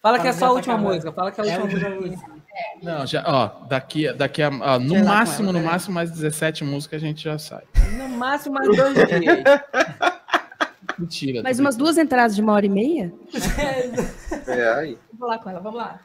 [0.08, 0.94] Fala que é só a última tá acabando.
[0.94, 1.12] música.
[1.12, 2.28] Fala que é a É última última música.
[2.28, 2.48] música.
[2.82, 4.50] Não, já, ó, daqui, daqui a.
[4.50, 5.66] ó, no máximo, no né?
[5.66, 7.64] máximo, mais 17 músicas a gente já sai.
[7.98, 9.44] No máximo mais dois dias.
[10.98, 11.44] Mentira.
[11.44, 13.14] Mais umas duas entradas de uma hora e meia?
[14.48, 14.98] É, aí.
[15.14, 16.00] Vou lá com ela, vamos lá.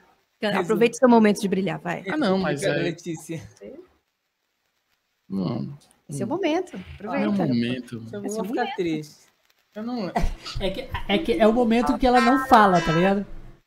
[0.58, 2.02] Aproveite seu momento de brilhar, vai.
[2.10, 3.40] Ah, não, mas é- Letícia.
[5.28, 5.68] Não,
[6.10, 6.72] Esse é o momento.
[7.00, 7.54] não é o Aproveita.
[7.54, 8.02] momento.
[8.12, 9.14] Eu vou ficar triste.
[9.74, 10.10] Eu não,
[10.60, 13.24] É que, é que é o momento que ela não fala, tá ligado?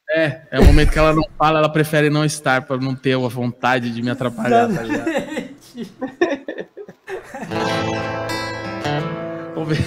[0.09, 3.13] É, é o momento que ela não fala, ela prefere não estar pra não ter
[3.13, 5.05] a vontade de me atrapalhar, tá ligado?
[9.55, 9.85] Vamos ver.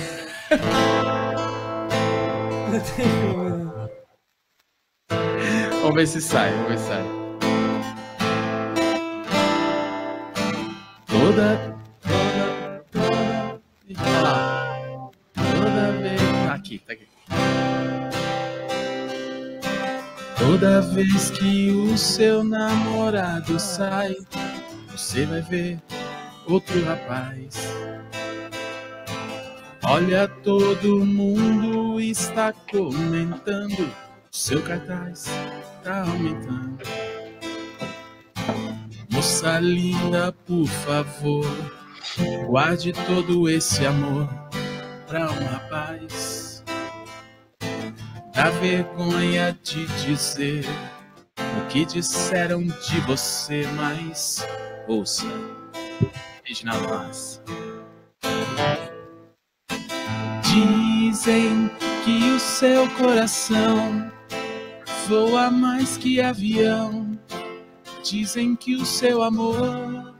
[5.80, 7.02] Vamos ver se sai, vamos ver se sai.
[11.06, 11.76] Toda,
[12.92, 13.60] toda,
[13.94, 14.38] toda.
[15.34, 16.20] Toda vez.
[16.46, 17.08] Tá aqui, tá aqui.
[20.48, 24.16] Toda vez que o seu namorado sai,
[24.90, 25.78] você vai ver
[26.46, 27.68] outro rapaz.
[29.84, 33.92] Olha, todo mundo está comentando.
[34.30, 35.26] Seu cartaz
[35.84, 36.78] tá aumentando.
[39.10, 41.46] Moça linda, por favor,
[42.46, 44.26] guarde todo esse amor
[45.06, 46.47] pra um rapaz.
[48.38, 50.64] Dá vergonha de dizer
[51.40, 54.46] o que disseram de você, mas
[54.86, 55.26] ouça,
[56.44, 57.42] Regina Vaz.
[60.44, 61.68] Dizem
[62.04, 64.08] que o seu coração
[65.08, 67.18] voa mais que avião.
[68.04, 70.14] Dizem que o seu amor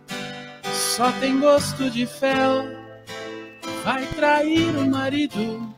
[0.72, 2.64] só tem gosto de fel.
[3.84, 5.77] Vai trair o marido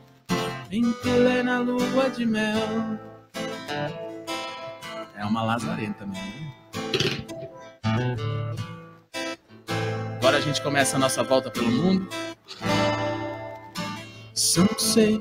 [0.71, 2.97] em plena lua de mel.
[5.17, 6.51] É uma lazarenta mesmo.
[10.17, 12.07] Agora a gente começa a nossa volta pelo mundo.
[14.33, 15.19] Some say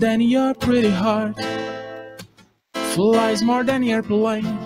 [0.00, 1.36] that your pretty heart
[2.94, 4.58] flies more than airplane.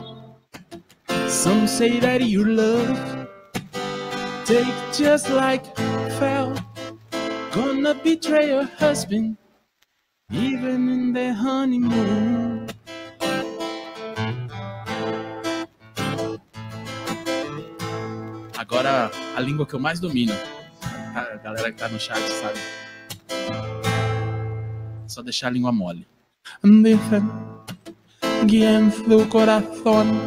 [1.29, 3.29] Some say that your love
[4.47, 5.65] take just like
[6.19, 6.55] fell.
[7.53, 9.37] Gonna betray your husband
[10.31, 12.67] even in the honeymoon.
[18.59, 20.33] Agora a língua que eu mais domino.
[21.15, 22.59] A galera que tá no chat sabe.
[25.07, 26.07] Só deixar a língua mole.
[26.63, 27.31] Dicen
[28.49, 30.21] que en su corazón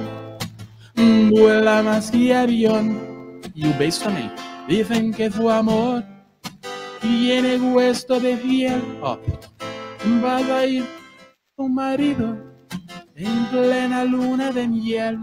[1.30, 3.42] vuela más que avión.
[3.56, 4.32] E o beijo também.
[4.68, 6.04] Dicen que su amor
[7.02, 8.82] tiene gusto de fiel.
[9.02, 9.18] Ó.
[10.06, 10.86] Vas a ir
[11.58, 12.38] marido
[13.16, 15.20] en plena luna de miel.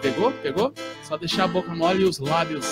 [0.00, 0.32] Pegou?
[0.42, 0.72] Pegou?
[1.02, 2.66] Só deixar a boca mole e os lábios.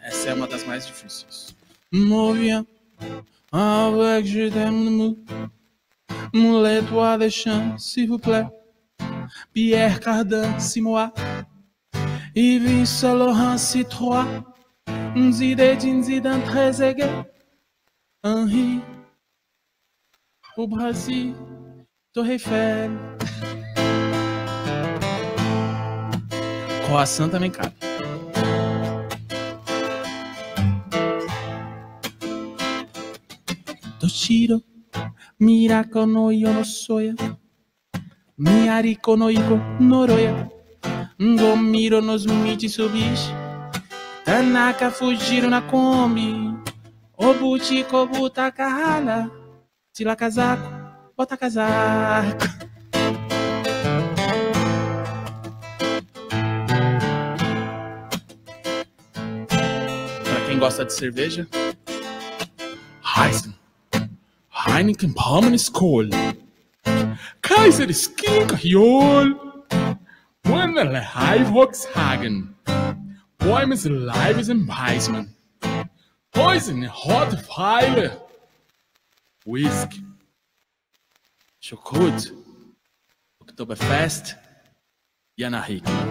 [0.00, 1.54] Essa é uma das mais difíceis.
[1.92, 2.64] Movia
[3.52, 5.18] avec je t'aime mou.
[6.32, 8.46] Moulez-toi des champs, s'il vous plaît.
[9.52, 11.12] Pierre Cardin, Simoa.
[12.34, 14.51] Yves Saint Laurent, Citroën.
[15.14, 17.26] Zinedine Zidane, Trezeguet.
[18.24, 18.82] Henri.
[20.56, 21.34] O Brasil.
[22.14, 22.90] Torre Eiffel.
[26.86, 27.74] Croissant também cabe.
[34.00, 34.62] Toshiro,
[35.38, 37.14] Mirako no Yonosoya.
[38.38, 40.50] Miyariko no Iko Noroya.
[41.18, 43.41] Gomiro nos Mitsubishi.
[44.24, 46.54] Tanaka fugiram na Kombi.
[47.18, 49.30] Obuchi Kobuta Kahala.
[49.92, 50.68] Tira casaco,
[51.16, 52.46] bota casaco.
[60.24, 61.46] Pra quem gosta de cerveja,
[63.04, 63.54] Heisen,
[64.50, 66.08] Heineken Palmen Skål,
[67.42, 69.36] Kaiser Skinka Jol,
[70.46, 72.54] Wunderle High Volkshagen,
[73.44, 75.34] Bäumes Leibes im Weismann,
[76.30, 78.20] Poison Hot Fire,
[79.44, 80.04] Whisky,
[81.60, 82.32] Chocot,
[83.40, 84.36] Oktoberfest
[85.36, 86.08] e Ana Hickman.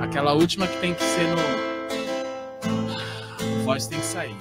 [0.00, 1.38] Aquela última que tem que ser no.
[3.60, 4.36] A voz tem que sair.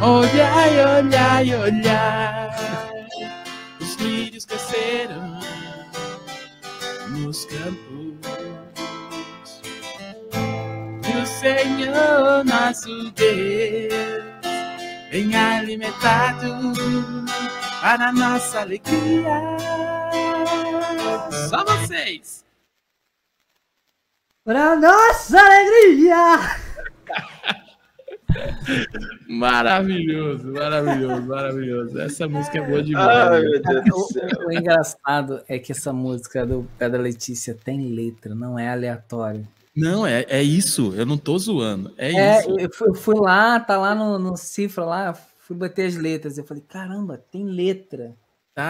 [0.00, 2.50] Olhai, olhai, olhai,
[3.80, 5.40] os lírios cresceram
[7.10, 8.33] nos campos.
[11.24, 13.94] O Senhor nosso Deus
[15.10, 16.74] vem alimentado
[17.80, 19.40] para nossa alegria.
[21.48, 22.44] Só vocês!
[24.44, 26.40] Pra nossa alegria!
[29.26, 32.00] Maravilhoso, maravilhoso, maravilhoso.
[32.00, 33.42] Essa música é boa Ai, demais.
[33.44, 34.28] meu Deus do céu.
[34.46, 39.48] O engraçado é que essa música do Pedra Letícia tem letra, não é aleatório.
[39.76, 40.94] Não, é, é isso.
[40.94, 41.92] Eu não tô zoando.
[41.96, 42.50] É, É, isso.
[42.58, 46.38] eu fui, eu fui lá, tá lá no, no cifra lá, fui bater as letras.
[46.38, 48.14] Eu falei, caramba, tem letra.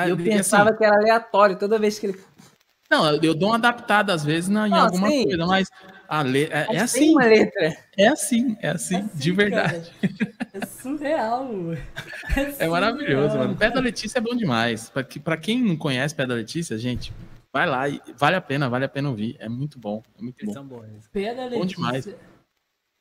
[0.06, 2.20] E eu E pensava assim, que era aleatório toda vez que ele.
[2.90, 5.24] não, eu dou uma adaptada às vezes na, em Não, alguma sim.
[5.24, 5.68] coisa, mas
[6.08, 6.44] a le...
[6.44, 7.10] é, é Mas assim.
[7.10, 7.76] uma letra.
[7.98, 9.92] É assim, é assim, assim, de verdade.
[10.54, 11.50] É surreal.
[12.58, 13.38] É maravilhoso, surreal.
[13.48, 13.56] mano.
[13.56, 14.90] Pé da Letícia é bom demais.
[15.22, 17.12] Pra quem não conhece Pé da Letícia, gente,
[17.54, 19.36] vai lá e vale a pena, vale a pena ouvir.
[19.38, 20.54] É muito bom, é muito Eles bom.
[20.54, 21.06] são bons.
[21.12, 21.76] Pedra Bom Letícia.
[21.76, 22.08] demais.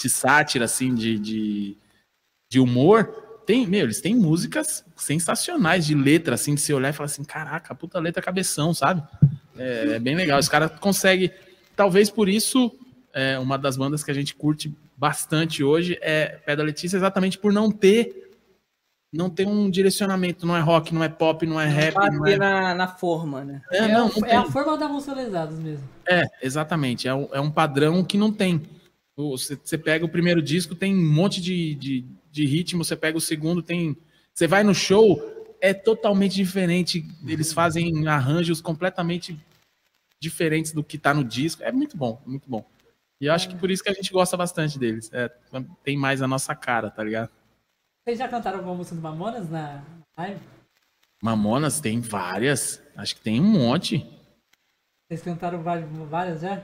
[0.00, 1.76] de sátira, assim, de, de,
[2.50, 3.04] de humor,
[3.46, 7.24] tem, meu, eles têm músicas sensacionais de letra, assim, de você olhar e falar assim,
[7.24, 9.02] caraca, puta letra cabeção, sabe?
[9.56, 10.38] É, é bem legal.
[10.38, 11.30] Os caras conseguem,
[11.76, 12.72] talvez por isso,
[13.12, 17.52] é, uma das bandas que a gente curte bastante hoje é Pedra Letícia, exatamente por
[17.52, 18.21] não ter
[19.12, 22.36] não tem um direcionamento, não é rock, não é pop, não é rap, não é...
[22.38, 23.60] na, na forma, né?
[23.70, 25.86] É, É, não, não é a forma da música lesados mesmo.
[26.08, 27.06] É, exatamente.
[27.06, 28.62] É um, é um padrão que não tem.
[29.14, 33.18] Você, você pega o primeiro disco, tem um monte de, de, de ritmo, você pega
[33.18, 33.94] o segundo, tem.
[34.32, 35.20] Você vai no show,
[35.60, 37.06] é totalmente diferente.
[37.26, 39.38] Eles fazem arranjos completamente
[40.18, 41.62] diferentes do que tá no disco.
[41.62, 42.64] É muito bom, muito bom.
[43.20, 45.10] E eu acho que por isso que a gente gosta bastante deles.
[45.12, 45.30] É,
[45.84, 47.30] tem mais a nossa cara, tá ligado?
[48.04, 49.82] Vocês já cantaram alguma música do Mamonas na
[50.18, 50.40] live?
[51.22, 52.82] Mamonas tem várias.
[52.96, 54.04] Acho que tem um monte.
[55.08, 56.62] Vocês cantaram várias, já?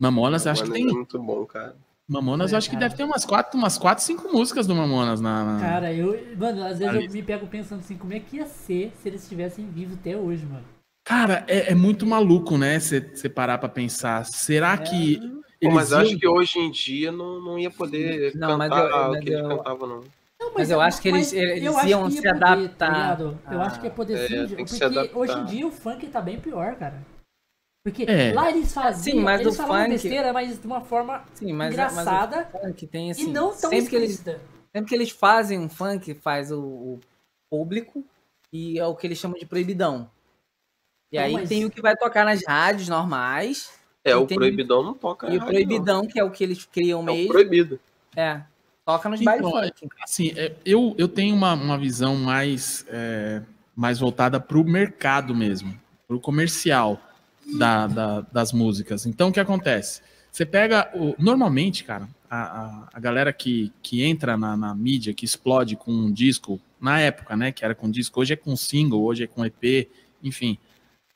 [0.00, 0.90] Mamonas, acho que Mano, tem.
[0.90, 1.74] é muito bom, cara.
[2.06, 2.86] Mamonas, É, acho que cara.
[2.88, 5.44] deve ter umas quatro, umas quatro, cinco músicas do Mamonas na.
[5.54, 6.36] na- Cara, eu.
[6.36, 7.06] Mano, às vezes Ali.
[7.06, 10.16] eu me pego pensando assim, como é que ia ser se eles estivessem vivos até
[10.16, 10.64] hoje, mano?
[11.04, 12.78] Cara, é, é muito maluco, né?
[12.78, 14.24] Você parar pra pensar.
[14.26, 15.18] Será que.
[15.60, 18.68] Pô, mas eu acho iam- que hoje em dia não, não ia poder Não, mas
[18.70, 19.96] cantar eu- o mas que eles eu- cantavam, não.
[20.00, 20.04] Não,
[20.54, 23.38] Mas eu acho que eles- eles iam que se poder, adaptar tá ligado?
[23.50, 26.38] Eu acho que ia poder É, se porque hoje em dia o funk tá bem
[26.40, 27.00] pior, cara.
[27.84, 28.32] Porque É.
[28.34, 31.52] lá eles faziam, Sim, mas eles o falavam funk- besteira, mas de uma forma Sim,
[31.52, 33.22] mas, engraçada mas o funk tem assim.
[33.30, 34.16] e não tão sempre que eles.
[34.18, 37.00] Sempre que eles fazem um funk, faz o, o
[37.50, 38.04] público
[38.52, 40.10] e é o que eles chamam de proibidão.
[41.10, 43.72] E Não, aí mas- tem o que vai tocar nas rádios normais
[44.04, 45.28] É, o tem- proibidão não toca.
[45.32, 47.14] e o proibidão, que é o que eles criam não.
[47.14, 47.32] É mesmo.
[47.32, 47.80] proibido.
[48.14, 48.42] É,
[48.88, 49.94] toca nos Então, bailes funk.
[50.02, 53.42] Assim, é, eu, eu tenho uma, uma visão mais, é,
[53.76, 56.98] mais voltada pro mercado mesmo, pro comercial
[57.58, 59.04] da, da- das músicas.
[59.04, 60.00] Então, o que acontece?
[60.32, 60.90] Você pega.
[60.94, 65.76] O, normalmente, cara, a, a, a galera que, que entra na, na mídia, que explode
[65.76, 67.52] com um disco, na época, né?
[67.52, 69.86] Que era com disco, hoje é com single, hoje é com EP,
[70.22, 70.56] enfim.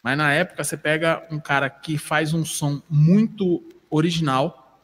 [0.02, 4.78] Mas na época você pega um cara que faz um som muito original,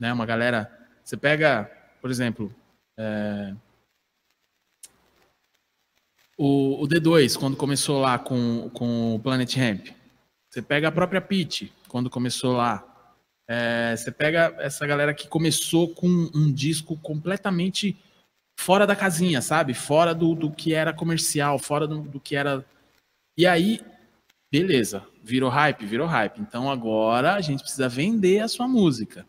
[0.00, 0.12] né?
[0.12, 0.68] Uma galera.
[1.04, 1.70] Você pega,
[2.02, 2.52] por exemplo,
[2.98, 3.54] é,
[6.36, 9.86] o, o D2, quando começou lá com, com o Planet Ramp.
[10.50, 12.84] Você pega a própria Peach, quando começou lá.
[13.48, 17.96] É, você pega essa galera que começou com um disco completamente
[18.58, 19.72] fora da casinha, sabe?
[19.72, 22.66] Fora do, do que era comercial, fora do, do que era.
[23.38, 23.80] E aí,
[24.50, 26.40] beleza, virou hype, virou hype.
[26.40, 29.24] Então agora a gente precisa vender a sua música.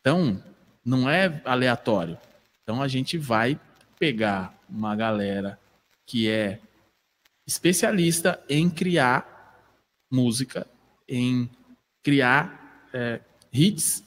[0.00, 0.42] Então,
[0.84, 2.18] não é aleatório.
[2.62, 3.58] Então a gente vai
[3.98, 5.58] pegar uma galera
[6.06, 6.58] que é
[7.46, 9.62] especialista em criar
[10.10, 10.66] música,
[11.08, 11.48] em
[12.02, 13.20] criar é,
[13.52, 14.04] hits,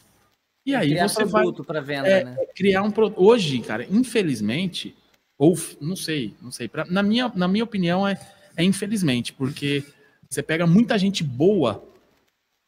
[0.67, 1.45] e aí Criar você vai
[1.81, 2.37] venda, é, né?
[2.53, 3.23] criar um produto.
[3.23, 4.93] Hoje, cara, infelizmente,
[5.37, 6.67] ou não sei, não sei.
[6.67, 8.19] Pra- na, minha, na minha opinião, é,
[8.57, 9.81] é infelizmente, porque
[10.29, 11.81] você pega muita gente boa,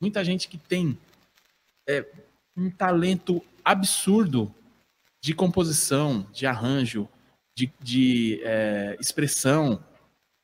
[0.02, 0.98] muita gente que tem
[1.90, 2.06] é,
[2.56, 4.53] um talento absurdo
[5.22, 7.07] de composição, de arranjo,
[7.57, 9.83] de, de, é, expressão,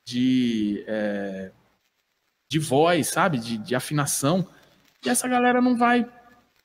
[0.08, 1.52] de, é,
[2.52, 3.40] de voz, sabe?
[3.40, 4.48] De, de afinação.
[5.04, 6.10] E essa galera não vai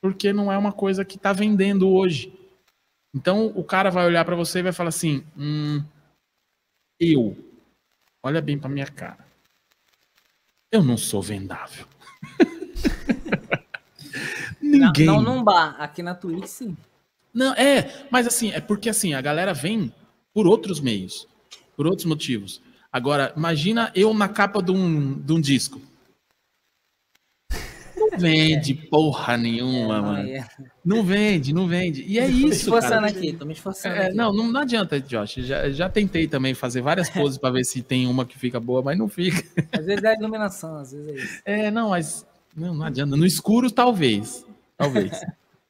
[0.01, 2.33] porque não é uma coisa que está vendendo hoje.
[3.15, 5.85] Então o cara vai olhar para você e vai falar assim: hum,
[6.99, 7.37] eu,
[8.23, 9.25] olha bem para minha cara,
[10.73, 11.87] eu não sou vendável.
[14.79, 15.07] Ninguém.
[15.07, 15.77] Não, num bar.
[15.79, 16.77] Aqui na Twitch, sim.
[17.33, 19.93] Não, é, mas assim, é porque assim, a galera vem
[20.35, 21.27] por outros meios,
[21.77, 22.61] por outros motivos.
[22.93, 25.81] Agora, imagina eu na capa de um, de um disco.
[27.97, 30.29] Não vende porra nenhuma, Não, mano.
[30.29, 30.47] é.
[30.85, 32.03] Não vende, não vende.
[32.03, 33.07] E é Tô me isso, esforçando cara.
[33.09, 34.17] aqui, tô me esforçando É, aqui.
[34.17, 35.35] não, não, não adianta, Josh.
[35.39, 38.83] Já, já tentei também fazer várias poses para ver se tem uma que fica boa,
[38.83, 39.45] mas não fica.
[39.73, 41.43] Às vezes é a iluminação, às vezes é isso.
[41.45, 42.27] É, não, mas
[42.57, 43.17] não, não adianta.
[43.17, 44.45] No escuro, talvez.
[44.81, 45.21] Talvez.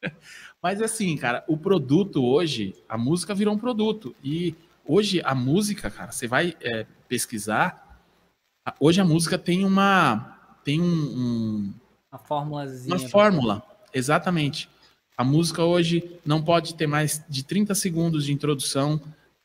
[0.63, 4.15] mas assim, cara, o produto hoje, a música virou um produto.
[4.23, 4.55] E
[4.87, 8.01] hoje a música, cara, você vai é, pesquisar.
[8.79, 10.39] Hoje a música tem uma.
[10.65, 11.75] Tem um- um,
[12.13, 12.95] Uma formulazinha.
[12.97, 14.69] uma fórmula, exatamente.
[15.17, 19.01] A música hoje não pode ter mais de 30 segundos de introdução,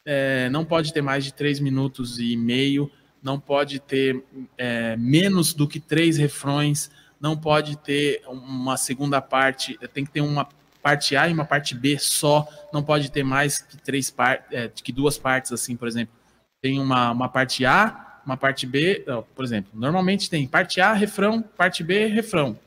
[0.06, 2.92] é, não pode ter mais de 3 minutos e meio,
[3.24, 4.24] não pode ter
[4.58, 10.22] é, menos do que três refrões, não pode ter uma segunda parte, tem que ter
[10.22, 10.48] uma
[10.82, 14.92] parte A e uma parte B só, não pode ter mais que três partes, que
[14.92, 16.14] duas partes, assim, por exemplo.
[16.62, 20.94] Tem uma, uma parte A, uma parte B, ó, por exemplo, normalmente tem parte A,
[20.94, 22.58] refrão, parte B, refrão.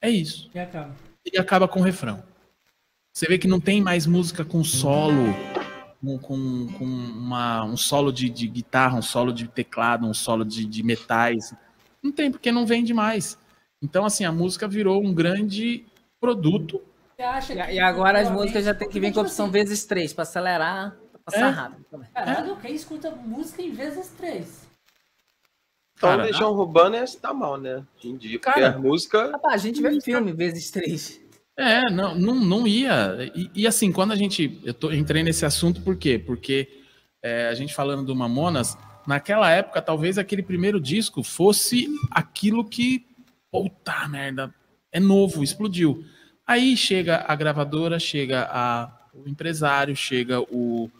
[0.00, 0.50] É isso.
[0.54, 0.94] E acaba.
[1.32, 2.22] E acaba com o refrão.
[3.12, 5.32] Você vê que não tem mais música com solo,
[6.00, 10.44] com, com, com uma, um solo de, de guitarra, um solo de teclado, um solo
[10.44, 11.54] de, de metais.
[12.04, 13.38] Não tem, porque não vende mais.
[13.82, 15.84] Então, assim, a música virou um grande
[16.20, 16.82] produto.
[17.16, 19.28] Você acha E, que e agora as músicas já tem que vir com a Tipo
[19.30, 21.50] opção assim, vezes três pra acelerar, pra passar É.
[21.50, 21.84] rápido.
[21.90, 22.08] também.
[22.12, 24.68] Caralho, quem escuta música em vezes três?
[25.96, 27.84] Então, Cara, Legião Urbana é tá mal, né?
[27.96, 28.74] Hoje em dia, porque Cara.
[28.74, 29.30] a música.
[29.30, 31.20] Rapaz, a gente vê filme vezes três.
[31.56, 33.30] É, não, não, não ia.
[33.34, 34.60] E, e, assim, quando a gente.
[34.64, 36.18] Eu tô, entrei nesse assunto por quê?
[36.18, 36.68] Porque
[37.22, 38.76] é, a gente falando do Mamonas,
[39.06, 43.04] naquela época, talvez aquele primeiro disco fosse aquilo que.
[43.50, 44.52] Puta merda,
[44.90, 46.04] é novo, explodiu.
[46.46, 50.90] Aí chega a gravadora, chega a, o empresário, chega o,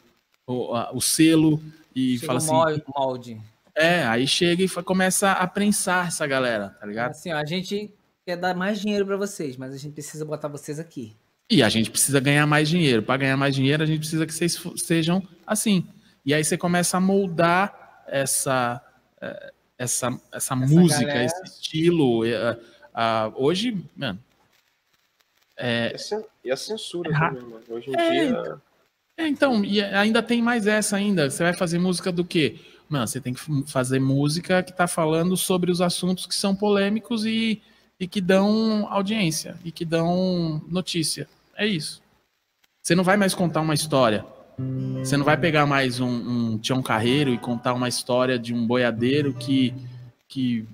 [0.47, 1.61] o, a- o selo
[1.95, 2.53] e Chega fala o assim.
[2.53, 3.41] molde- molde.
[3.77, 7.11] É, aí chega e começa a prensar essa galera, tá ligado?
[7.11, 7.93] Assim, ó, a gente
[8.25, 11.13] quer dar mais dinheiro pra vocês, mas a gente precisa botar vocês aqui.
[11.51, 13.03] E a gente precisa ganhar mais dinheiro.
[13.03, 15.85] Para ganhar mais dinheiro, a gente precisa que vocês sejam assim.
[16.25, 18.81] E aí você começa a moldar essa
[19.21, 21.25] eh, essa, essa, música, galera.
[21.25, 22.23] esse estilo.
[22.95, 24.19] ah, hoje, mano,
[25.59, 27.63] E a cen- E a censura É também, mano.
[27.69, 28.63] Hoje em É, dia.
[29.17, 31.31] É, então, e ainda tem mais essa ainda.
[31.31, 32.57] Você vai fazer música do quê?
[32.89, 37.25] Mano, você tem que fazer música que tá falando sobre os assuntos que são polêmicos
[37.25, 37.61] e,
[37.99, 41.29] e que dão audiência e que dão notícia.
[41.57, 42.03] É isso.
[42.83, 44.25] Você não vai mais contar uma história.
[44.99, 48.67] Você não vai pegar mais um, um Tião Carreiro e contar uma história de um
[48.67, 49.75] boiadeiro que,
[50.29, 50.65] que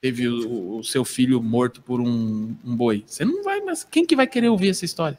[0.00, 3.04] teve o, o seu filho morto por um, um boi.
[3.06, 5.18] Você não vai, mas quem que vai querer ouvir essa história?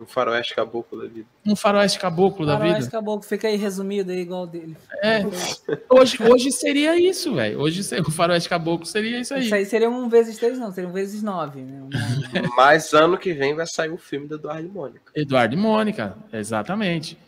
[0.00, 1.26] Um faroeste caboclo da vida.
[1.44, 2.90] Um faroeste caboclo da Faroeste vida?
[2.92, 4.76] Caboclo, fica aí resumido aí, igual o dele.
[5.02, 5.22] É,
[5.90, 7.58] hoje, hoje seria isso, velho.
[7.58, 9.46] Hoje o faroeste caboclo seria isso aí.
[9.46, 11.62] Isso aí seria um vezes três, não, seria um vezes nove.
[11.62, 11.82] Né?
[11.82, 11.88] Um-
[12.56, 15.12] Mas ano que vem vai sair o filme do Eduardo e Mônica.
[15.16, 17.18] Eduardo e Mônica, exatamente.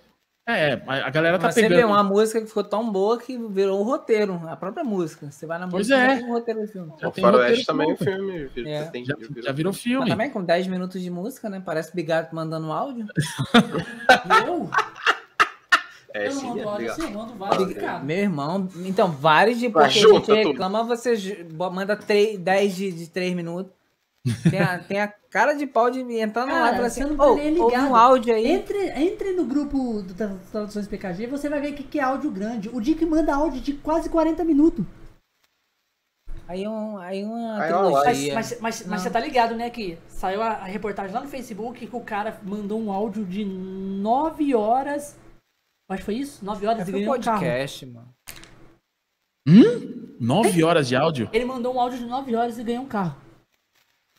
[0.58, 1.86] É, a a galera tá Mas você vê pegando.
[1.90, 5.30] uma música que ficou tão boa que virou um roteiro, a própria música.
[5.30, 6.14] Você vai na Pois música é.
[6.14, 6.92] e tem um roteiro do filme.
[7.00, 8.50] Já o tem faroeste roteiro também é um filme.
[8.70, 8.84] É.
[8.84, 9.28] Tem- Já, viu?
[9.42, 10.08] já virou Mas filme.
[10.10, 11.62] também com 10 minutos de música, né?
[11.64, 13.06] Parece Bigato mandando áudio.
[14.46, 14.70] Eu?
[16.12, 18.00] É, eu não sim, mando é áudio assim, eu mando vários, cara.
[18.00, 20.48] Meu irmão, então, vários de porque a junta gente tudo.
[20.52, 23.72] reclama, você ju- bo- manda 3, 10 de, de 3 minutos.
[24.50, 27.50] Tem a, tem a cara de pau de entrar Cara, live assim, não tá ouve
[27.50, 27.88] ligado.
[27.90, 28.46] um áudio aí.
[28.46, 31.98] Entre, entre no grupo do Tra- Traduções PKG e você vai ver o que, que
[31.98, 32.68] é áudio grande.
[32.68, 34.84] O Dick manda áudio de quase 40 minutos.
[36.46, 38.34] Aí, um, aí uma Aí é uma Mas, trilogia.
[38.34, 41.86] mas, mas, mas você tá ligado, né, que saiu a, a reportagem lá no Facebook
[41.86, 45.16] que o cara mandou um áudio de 9 horas.
[45.88, 46.44] Acho que foi isso?
[46.44, 47.38] 9 horas É e pro ganhou um carro.
[47.38, 48.08] podcast, mano.
[49.48, 50.16] Hum?
[50.20, 51.30] Nove horas de áudio?
[51.32, 53.16] Ele mandou um áudio de 9 horas e ganhou um carro.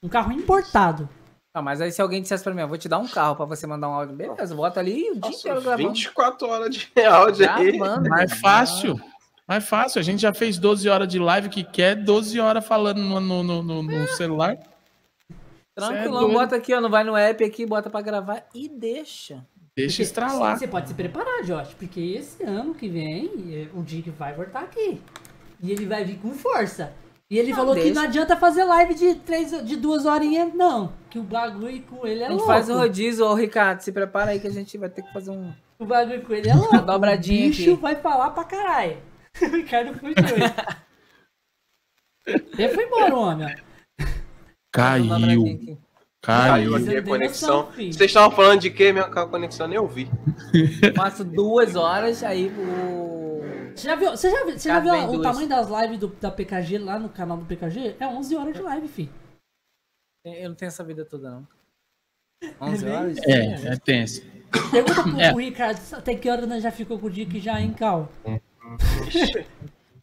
[0.04, 1.08] Um carro importado.
[1.54, 3.46] Ah, mas aí se alguém dissesse pra mim, eu vou te dar um carro pra
[3.46, 5.90] você mandar um áudio, beleza, bota ali o dia inteiro Nossa, gravando.
[5.90, 7.78] 24 horas de áudio aí.
[7.78, 8.00] Mais
[8.32, 8.42] mano.
[8.42, 9.02] fácil.
[9.48, 10.00] Mais fácil.
[10.00, 13.44] A gente já fez 12 horas de live que quer 12 horas falando no, no,
[13.44, 14.54] no- no- no celular.
[14.54, 15.36] É
[15.76, 16.34] Tranquilão, doido.
[16.34, 19.46] bota aqui, ó, não vai no app aqui, bota pra gravar e deixa.
[19.76, 20.58] Deixa Porque estralar.
[20.58, 24.62] Você pode se preparar, Josh, porque esse ano que vem eh, o Dick vai voltar
[24.64, 25.02] aqui.
[25.62, 26.94] E ele vai vir com força.
[27.32, 27.96] E ele Não, falou que deixa.
[27.96, 30.92] não adianta fazer live de, três, de duas horinhas, não.
[31.10, 32.52] Que o bagulho com ele é a gente louco.
[32.52, 35.32] faz o rodízio, ô Ricardo, se prepara aí que a gente vai ter que fazer
[35.32, 35.54] um...
[35.80, 36.82] O bagulho com ele é louco.
[36.82, 37.82] dobradinha o bicho aqui.
[37.82, 38.98] vai falar pra caralho.
[39.42, 40.54] o Ricardo foi doido.
[42.60, 43.48] ele foi embora, homem.
[43.48, 43.56] uma
[44.74, 45.80] Caiu.
[46.22, 47.64] Caiu aqui a conexão.
[47.64, 47.72] noção.
[47.76, 48.92] Vocês estavam falando de quê?
[48.92, 50.12] Minha conexão eu nem ouvi.
[50.94, 53.41] Faço duas horas, aí o...
[53.76, 56.08] Você já viu, você já viu, você já Caso viu o tamanho das lives do,
[56.08, 57.96] da PKG lá no canal do PKG?
[58.00, 59.10] É 11 horas de live, filho.
[60.26, 61.48] Eu não tenho essa vida toda, não.
[62.60, 63.18] 11 bem- horas?
[63.26, 64.22] É, é tenso.
[64.72, 65.32] Pergunta pro, É.
[65.32, 68.10] Ricardo até que hora nós já ficou com o Dick já em cal.
[68.26, 68.40] É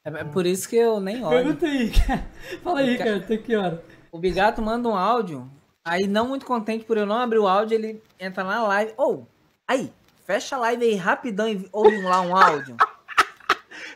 [0.05, 1.45] é por isso que eu nem olho.
[1.59, 2.27] Pergunta aí, cara.
[2.63, 3.85] Fala aí, cara, até que hora?
[4.11, 5.49] O Bigato manda um áudio,
[5.85, 8.95] aí não muito contente por eu não abrir o áudio, ele entra na live.
[8.97, 9.27] Ou,
[9.67, 9.93] aí,
[10.27, 12.77] fecha a live aí rapidão e ouve lá um áudio.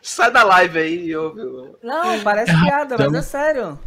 [0.03, 1.41] Sai da live aí e ouve.
[1.81, 3.79] Não, parece piada, mas é sério.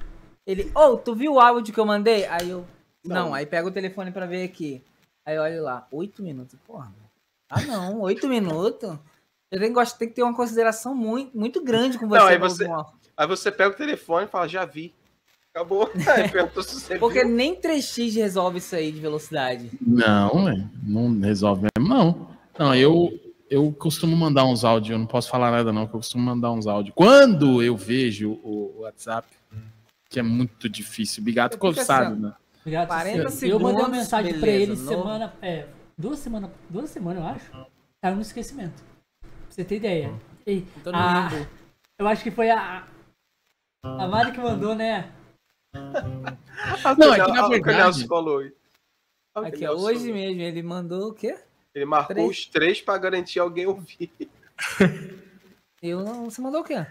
[0.47, 2.25] Ele, ô, tu viu o áudio que eu mandei?
[2.27, 2.65] Aí eu,
[3.05, 3.35] não, Não.
[3.35, 4.83] aí pega o telefone pra ver aqui.
[5.27, 6.59] Aí olha lá, oito minutos.
[6.67, 6.91] Porra,
[7.51, 8.97] ah não, oito minutos?
[9.51, 12.19] Eu tenho, gosto, tem que ter uma consideração muito, muito grande com você.
[12.21, 12.67] Não, aí você-.
[13.17, 14.95] Aí você pega o telefone e fala, já vi.
[15.55, 15.91] Acabou.
[16.15, 17.35] Aí perguntou se você Porque viu.
[17.35, 19.71] nem 3x resolve isso aí de velocidade.
[19.81, 22.29] Não, velho, não resolve mesmo, não.
[22.59, 23.11] Não, eu,
[23.49, 26.51] eu costumo mandar uns áudios, eu não posso falar nada não, que eu costumo mandar
[26.53, 26.95] uns áudios.
[26.95, 29.29] Quando eu vejo o WhatsApp,
[30.09, 32.35] que é muito difícil, Bigato sabe, assim, né?
[32.61, 32.89] Obrigado.
[32.89, 34.89] 40 eu mandei segundos, uma mensagem pra beleza, ele novo.
[34.89, 35.35] semana.
[35.41, 35.67] É,
[35.97, 36.51] duas semanas.
[36.69, 37.67] Duas semanas, eu acho.
[38.03, 38.83] Caiu no esquecimento.
[39.21, 40.13] Pra você ter ideia.
[40.47, 41.31] E, no a-
[41.99, 42.87] eu acho que foi a.
[43.85, 45.13] A Mari que mandou, né?
[46.99, 48.09] Não, é que na o que o verdade-
[49.35, 51.39] Aqui, ó, hoje mesmo, ele mandou o quê?
[51.77, 52.31] Ele marcou Três.
[52.31, 54.11] os três pra garantir alguém ouvir.
[55.83, 56.25] Eu não.
[56.31, 56.87] Você mandou o quê?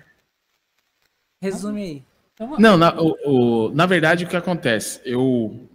[1.41, 2.03] Resume aí.
[2.35, 5.01] Então, Não, na, o, o- na verdade, o que acontece?
[5.03, 5.67] Eu.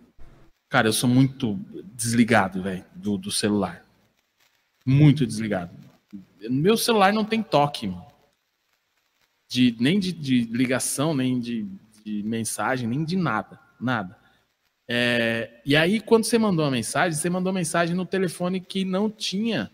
[0.69, 1.55] Cara, eu sou muito
[1.93, 3.85] desligado, velho, do, do celular.
[4.87, 5.77] Muito desligado.
[6.49, 8.07] Meu celular não tem toque, mano.
[9.49, 11.67] De, nem de, de ligação, nem de,
[12.05, 13.59] de mensagem, nem de nada.
[13.81, 14.17] Nada.
[14.93, 19.09] É, e aí, quando você mandou uma mensagem, você mandou mensagem no telefone que não
[19.09, 19.71] tinha.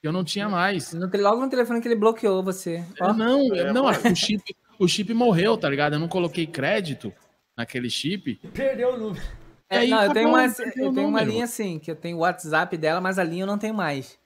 [0.00, 0.92] Que eu não tinha mais.
[0.92, 2.84] No logo no telefone que ele bloqueou você.
[2.98, 4.42] Eu não, É, eu- não, o chip,
[4.76, 5.92] o chip morreu, tá ligado?
[5.92, 7.14] Eu não coloquei crédito
[7.56, 8.40] naquele chip.
[8.52, 9.24] Perdeu o número.
[9.70, 12.16] É, aí não, eu tenho, acabou, uma, eu tenho uma linha assim, que eu tenho
[12.16, 14.18] o WhatsApp dela, mas a linha eu não tenho mais.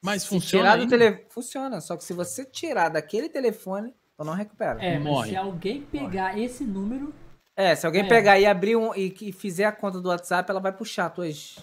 [0.00, 0.70] Mas Se funciona.
[0.70, 1.24] tirar do telefone.
[1.30, 4.78] Funciona, só que se você tirar daquele telefone, eu não recupero.
[4.80, 5.30] É, mas Morre.
[5.30, 7.12] se alguém pegar esse número.
[7.60, 8.08] É, se alguém É.
[8.08, 11.56] pegar e abrir um e, e fizer a conta do WhatsApp, ela vai puxar tuas.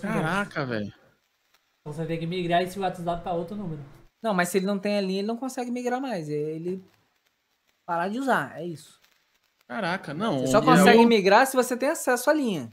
[0.00, 0.86] Caraca, velho.
[1.80, 3.82] Então você vai ter que migrar esse WhatsApp pra outro número.
[4.22, 6.28] Não, mas se ele não tem a linha, ele não consegue migrar mais.
[6.28, 6.82] é Ele
[7.84, 9.00] parar de usar, é isso.
[9.66, 10.38] Caraca, não.
[10.40, 12.70] Você só eu- consegue migrar se você tem acesso à linha.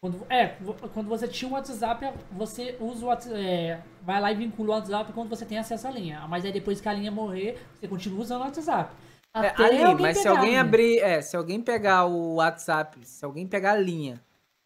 [0.00, 0.48] Quando, é,
[0.92, 3.34] quando você tinha o WhatsApp, você usa o WhatsApp.
[3.36, 6.20] é, vai lá e vincula o WhatsApp quando você tem acesso à linha.
[6.28, 8.94] Mas aí depois que a linha morrer, você continua usando o WhatsApp.
[9.36, 10.58] É, Até ali, alguém mas se pegar, alguém né?
[10.60, 14.22] abrir, é, se alguém pegar o WhatsApp, se alguém pegar a linha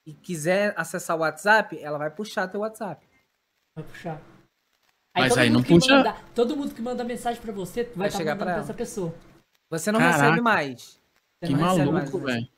[0.07, 3.07] e quiser acessar o WhatsApp, ela vai puxar teu WhatsApp.
[3.75, 4.21] Vai puxar.
[5.17, 7.95] Mas todo aí mundo não puxa- manda- todo mundo que manda mensagem pra você vai,
[7.95, 8.59] Vai estar chegar ela.
[8.61, 9.15] essa pessoa.
[9.71, 10.23] Você não Caraca.
[10.23, 11.01] recebe mais.
[11.43, 12.49] Você Que maluco, o velho.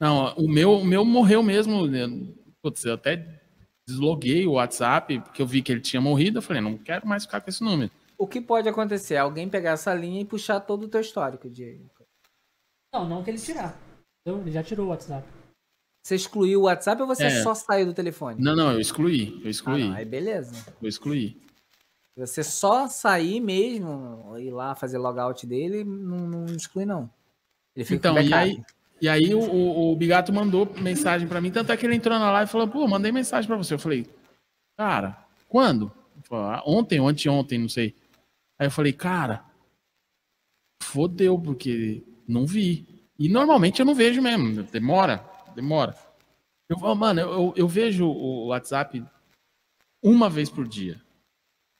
[0.00, 1.86] Não, o meu, o meu morreu mesmo.
[1.86, 2.00] né?
[2.62, 3.24] Putz, eu até
[3.88, 6.38] desloguei o WhatsApp, porque eu vi que ele tinha morrido.
[6.38, 7.90] Eu falei, não quero mais ficar com esse número.
[8.16, 9.16] O que pode acontecer?
[9.16, 11.80] Alguém pegar essa linha e puxar todo o teu histórico de.
[12.92, 13.76] Não, não que ele tirar.
[14.26, 14.42] Entendeu?
[14.42, 15.26] Ele já tirou o WhatsApp.
[16.06, 17.42] Você excluiu o WhatsApp ou você É.
[17.42, 18.40] só saiu do telefone?
[18.42, 19.40] Não, não, eu excluí.
[19.40, 19.84] Eu Ah, excluí.
[19.88, 20.52] não, aí beleza.
[20.80, 21.42] Eu excluí.
[22.16, 27.10] Você só sair mesmo, ir lá fazer logout dele, não, não exclui não.
[27.74, 28.62] Ele fica Então, com e aí,
[29.00, 32.16] e aí o, o, o Bigato mandou mensagem pra mim, tanto é que ele entrou
[32.16, 33.74] na live e falou, pô, mandei mensagem pra você.
[33.74, 34.06] Eu falei,
[34.78, 35.90] cara, quando?
[36.22, 37.96] Falou, "Ah, ontem ou anteontem, não sei.
[38.58, 39.44] Aí eu falei, cara,
[40.82, 42.86] fodeu, porque não vi.
[43.18, 45.24] E normalmente eu não vejo mesmo, demora,
[45.54, 45.94] demora.
[46.68, 49.04] Eu, falo, mano, eu, eu, eu vejo o WhatsApp
[50.02, 51.00] uma vez por dia.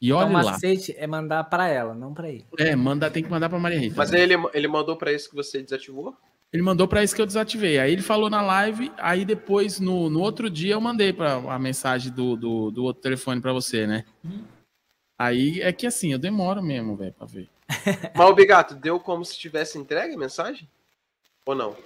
[0.00, 0.52] E Então, olha o lá.
[0.52, 2.46] macete é mandar pra ela, não pra ele.
[2.58, 3.96] É, manda, tem que mandar pra Maria Rita.
[3.96, 6.16] Mas aí ele, ele mandou pra isso que você desativou?
[6.52, 7.78] Ele mandou pra isso que eu desativei.
[7.78, 11.58] Aí ele falou na live, aí depois, no, no outro dia, eu mandei para a
[11.58, 14.04] mensagem do, do, do outro telefone pra você, né?
[15.18, 17.48] Aí é que assim, eu demoro mesmo, velho, pra ver.
[18.14, 20.68] Mas o Bigato, deu como se tivesse entregue a mensagem?
[21.46, 21.76] Ou não?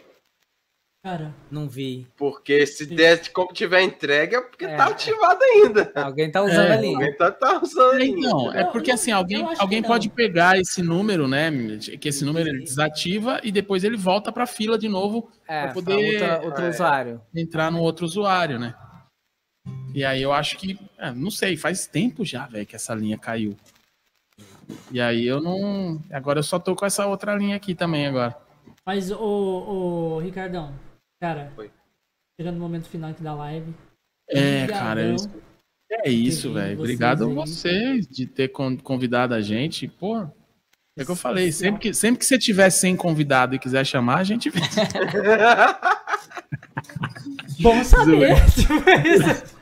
[1.02, 2.06] Cara, Não vi.
[2.16, 4.76] Porque se der de como tiver entregue é porque É.
[4.76, 5.92] tá ativado ainda.
[5.94, 6.72] Alguém tá usando É.
[6.72, 6.96] a linha.
[6.96, 8.18] Alguém tá, tá usando É, ainda.
[8.18, 11.50] Então, é porque assim, alguém, alguém pode pegar esse número, né?
[12.00, 15.72] Que esse número ele desativa e depois ele volta pra fila de novo É, pra
[15.74, 15.94] poder...
[15.94, 16.68] poder- outra- outro É.
[16.70, 17.20] usuário.
[17.34, 18.74] entrar no outro usuário, né?
[19.94, 23.16] E aí eu acho que, é, não sei, faz tempo já, velho, que essa linha
[23.18, 23.56] caiu.
[24.92, 26.02] E aí eu não.
[26.12, 28.36] Agora eu só tô com essa outra linha aqui também agora.
[28.84, 30.74] mas o, o Ricardão,
[31.20, 31.70] cara, Oi.
[32.38, 33.72] chegando no momento final aqui da live.
[34.28, 35.30] É, cara, é isso.
[35.90, 36.78] É isso, velho.
[36.78, 39.88] Obrigado a vocês de ter con- convidado a gente.
[39.88, 40.28] Pô,
[40.98, 44.18] é que eu falei, sempre que, sempre que você tiver sem convidado e quiser chamar,
[44.18, 44.62] a gente vem.
[47.60, 48.36] Bom saber.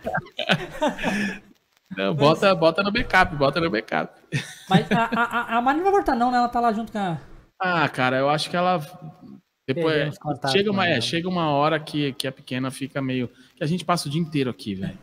[1.97, 4.13] Não, bota, bota no backup, bota no backup.
[4.69, 6.39] Mas a, a, a- Mari não vai voltar, não, né?
[6.39, 7.19] Ela tá lá junto com a.
[7.61, 8.81] Ah, cara, eu acho que ela.
[9.69, 10.17] Depois,
[10.53, 11.01] chega, uma, é, ela.
[11.01, 13.29] chega uma hora que, que a pequena fica meio.
[13.57, 14.99] Que a gente passa o dia inteiro aqui, velho.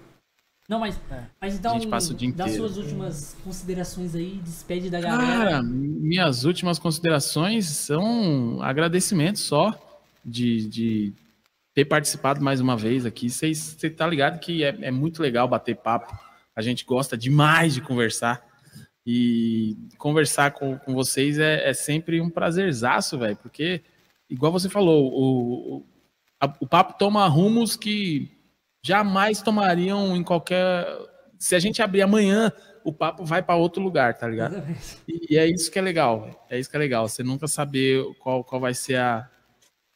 [0.69, 1.23] Não, mas, É.
[1.41, 2.63] mas então, A gente passa o dia dá inteiro.
[2.67, 5.25] suas últimas considerações aí, despede da galera.
[5.45, 9.73] Cara, minhas últimas considerações são agradecimentos só
[10.23, 11.13] de, de
[11.73, 13.29] ter participado mais uma vez aqui.
[13.29, 16.15] Você tá ligado que é, é muito legal bater papo.
[16.55, 18.45] A gente gosta demais de conversar.
[19.05, 23.81] E conversar com, com vocês é, é sempre um prazerzaço, velho, porque
[24.29, 25.85] igual você falou, o, o,
[26.39, 28.31] a- o papo toma rumos que
[28.81, 30.87] jamais tomariam em qualquer.
[31.37, 32.49] Se a gente abrir amanhã,
[32.85, 34.63] o papo vai para outro lugar, tá ligado?
[35.05, 36.47] E, e é isso que é legal.
[36.49, 37.05] É isso que é legal.
[37.09, 39.29] Você nunca saber qual, qual vai ser a.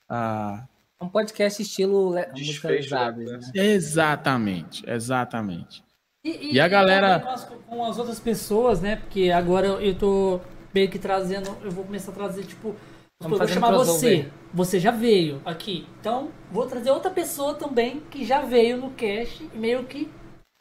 [0.09, 0.67] a...
[0.99, 3.21] É um podcast estilo musicalizado.
[3.21, 3.37] né?
[3.37, 3.65] né?
[3.65, 5.83] Exatamente, exatamente.
[6.25, 7.19] E, E a galera-
[7.67, 8.95] Com as, outras pessoas, né?
[8.95, 10.39] Porque agora eu tô
[10.73, 11.55] meio que trazendo.
[11.63, 12.75] Eu vou começar a trazer, tipo.
[13.21, 14.27] Eu vou chamar você.
[14.53, 15.85] Você já veio aqui.
[15.99, 20.09] Então, vou trazer outra pessoa também que já veio no cast e meio que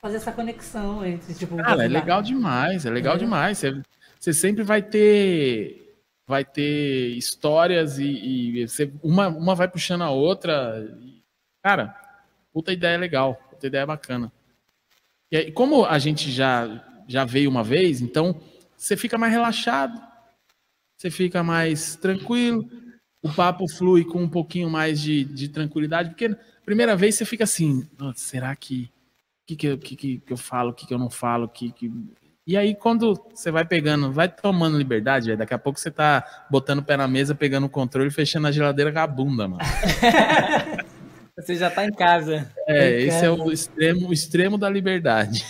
[0.00, 1.56] fazer essa conexão entre, tipo.
[1.56, 3.18] Cara, é legal demais, é legal É.
[3.18, 3.58] demais.
[3.58, 3.80] Você,
[4.18, 5.85] você sempre vai ter
[6.26, 8.04] vai ter histórias e,
[8.62, 10.84] e você- uma, uma vai puxando a outra.
[11.02, 11.22] E,
[11.62, 11.94] cara,
[12.52, 14.32] puta ideia legal, puta ideia bacana.
[15.30, 18.40] E aí, como a gente já, já veio uma vez, então
[18.76, 20.00] você fica mais relaxado,
[20.96, 22.68] você fica mais tranquilo,
[23.22, 27.44] o papo flui com um pouquinho mais de, de tranquilidade, porque primeira vez você fica
[27.44, 28.90] assim, "Nossa, será que
[29.46, 31.92] que, que, que, que eu falo, o que, que eu não falo, que, que...
[32.46, 36.46] E aí, quando você vai pegando, vai tomando liberdade, velho, daqui a pouco você tá
[36.48, 39.48] botando o pé na mesa, pegando o controle e fechando a geladeira com a bunda,
[39.48, 39.62] mano.
[41.36, 42.50] Você já tá em casa.
[42.66, 43.34] É, esse é cara.
[43.34, 45.44] o extremo, o extremo da liberdade.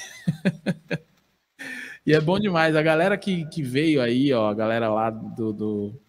[2.05, 2.75] e é bom demais.
[2.75, 6.00] A galera que, que veio aí, ó, a galera lá do, do,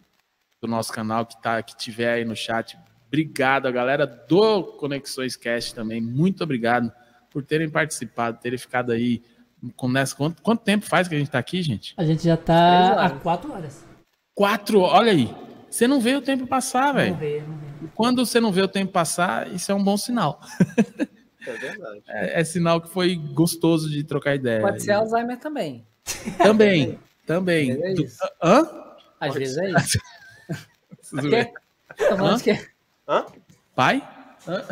[0.59, 2.75] do nosso canal que, tá, que tiver aí no chat,
[3.05, 3.67] obrigado.
[3.67, 6.91] A galera do Conexões Cast também, muito obrigado
[7.29, 9.21] por terem participado, terem ficado aí.
[9.75, 11.93] Com nessa, quanto, quanto tempo faz que a gente tá aqui, gente?
[11.97, 13.83] A gente já tá há quatro horas.
[14.35, 15.33] Quatro, olha aí.
[15.69, 17.15] Você não vê o tempo passar, Não velho.
[17.15, 17.91] veio, não veio.
[17.95, 20.39] Quando você não vê o tempo passar, isso é um bom sinal.
[21.45, 22.03] É verdade.
[22.07, 24.61] É, é sinal que foi gostoso de trocar ideia.
[24.61, 25.85] Pode ser Alzheimer também.
[26.37, 27.71] Também, também.
[27.71, 28.17] É Tu- isso.
[28.43, 28.61] Hã?
[29.19, 29.99] Às Pode vezes é isso.
[32.09, 32.39] Falando Hã?
[32.43, 32.67] quê?
[33.75, 34.07] Pai?
[34.47, 34.63] Hã?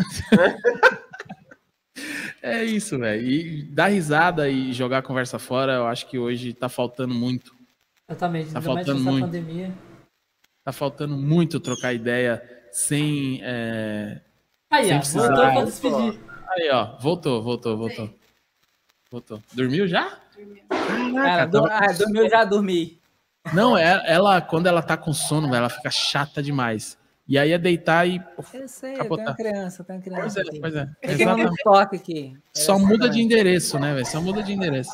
[2.41, 3.25] É isso, velho.
[3.25, 7.55] E dar risada e jogar a conversa fora, eu acho que hoje tá faltando muito.
[8.07, 8.51] Exatamente.
[8.51, 9.25] Tá faltando muito.
[9.25, 9.73] pandemia.
[10.63, 12.41] Tá faltando muito trocar ideia
[12.71, 13.39] sem.
[13.43, 14.21] é,
[14.69, 15.53] Aí, ó, Sem voltou precisar.
[15.53, 16.19] pra despedir.
[16.49, 16.97] Aí, ó.
[16.99, 18.09] Voltou, voltou, voltou.
[19.11, 19.41] Voltou.
[19.53, 20.19] Dormiu já?
[21.13, 21.65] Cara, do...
[21.65, 22.99] ah, dormiu já dormi.
[23.53, 26.97] Não, é, ela, quando ela tá com sono, ela fica chata demais.
[27.27, 28.21] E aí é deitar e.
[28.53, 29.35] Eu sei, eu Capotar.
[29.35, 30.39] tenho uma criança, eu tenho uma Pois criança.
[30.39, 30.59] é, aqui.
[30.59, 30.89] pois é.
[31.01, 31.63] Exatamente.
[31.63, 32.37] toque aqui.
[32.53, 34.05] Só É muda de endereço, né, velho?
[34.05, 34.91] Só muda de endereço.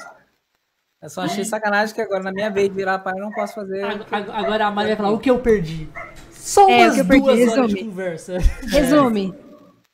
[1.02, 3.56] Eu só achei sacanagem que agora na minha vez de virar pai eu não posso
[3.56, 3.84] fazer.
[3.84, 5.90] Ag- ag- Agora a Maria vai falar o que eu perdi.
[6.32, 7.84] Só É, umas que eu perdi, duas horas de resume.
[7.84, 8.38] conversa.
[8.70, 9.34] Resume.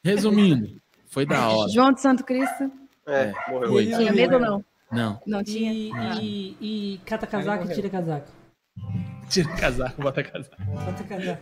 [0.03, 1.69] Resumindo, foi da hora.
[1.69, 2.71] João de Santo Cristo.
[3.07, 3.69] É, morreu.
[3.69, 3.85] Foi.
[3.87, 4.65] Tinha medo ou não?
[4.91, 5.21] Não.
[5.25, 5.73] Não tinha.
[5.73, 5.91] E,
[6.21, 6.57] e,
[6.95, 8.27] e cata casaco e tira casaco.
[9.29, 10.55] Tira casaco, bota casaco.
[10.85, 11.41] Cata casaco.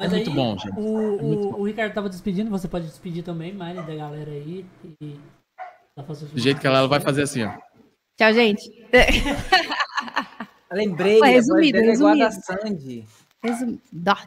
[0.00, 0.78] É muito bom, gente.
[0.78, 4.64] O, o, o Ricardo tava despedindo, você pode despedir também, Mari, da galera aí.
[5.00, 5.18] E
[5.96, 7.52] Do jeito que ela, ela vai fazer assim, ó.
[8.16, 8.62] Tchau, gente.
[10.70, 12.32] Lembrei, voz resumido, é a da resumido.
[12.32, 13.04] Sandy.
[13.42, 13.78] Resum-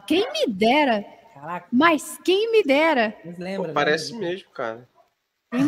[0.06, 1.04] Quem me dera.
[1.34, 3.14] Caraca, Mas quem me dera.
[3.24, 4.18] vocês Pô, parece né?
[4.18, 4.88] mesmo, cara.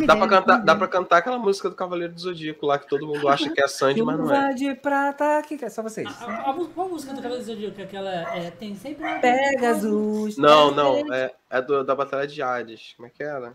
[0.07, 3.05] Dá pra, cantar, dá pra cantar aquela música do Cavaleiro do Zodíaco lá que todo
[3.05, 4.51] mundo acha que é a Sandy, mas não é.
[4.53, 6.07] De prata, que que é só vocês.
[6.21, 7.79] A, a, a, qual música do Cabelo do Zodíaco?
[7.81, 9.05] Aquela é, tem sempre.
[9.19, 10.37] Pegasus.
[10.37, 12.93] Não, não, é, é do- da Batalha de Hades.
[12.97, 13.53] Como é que era?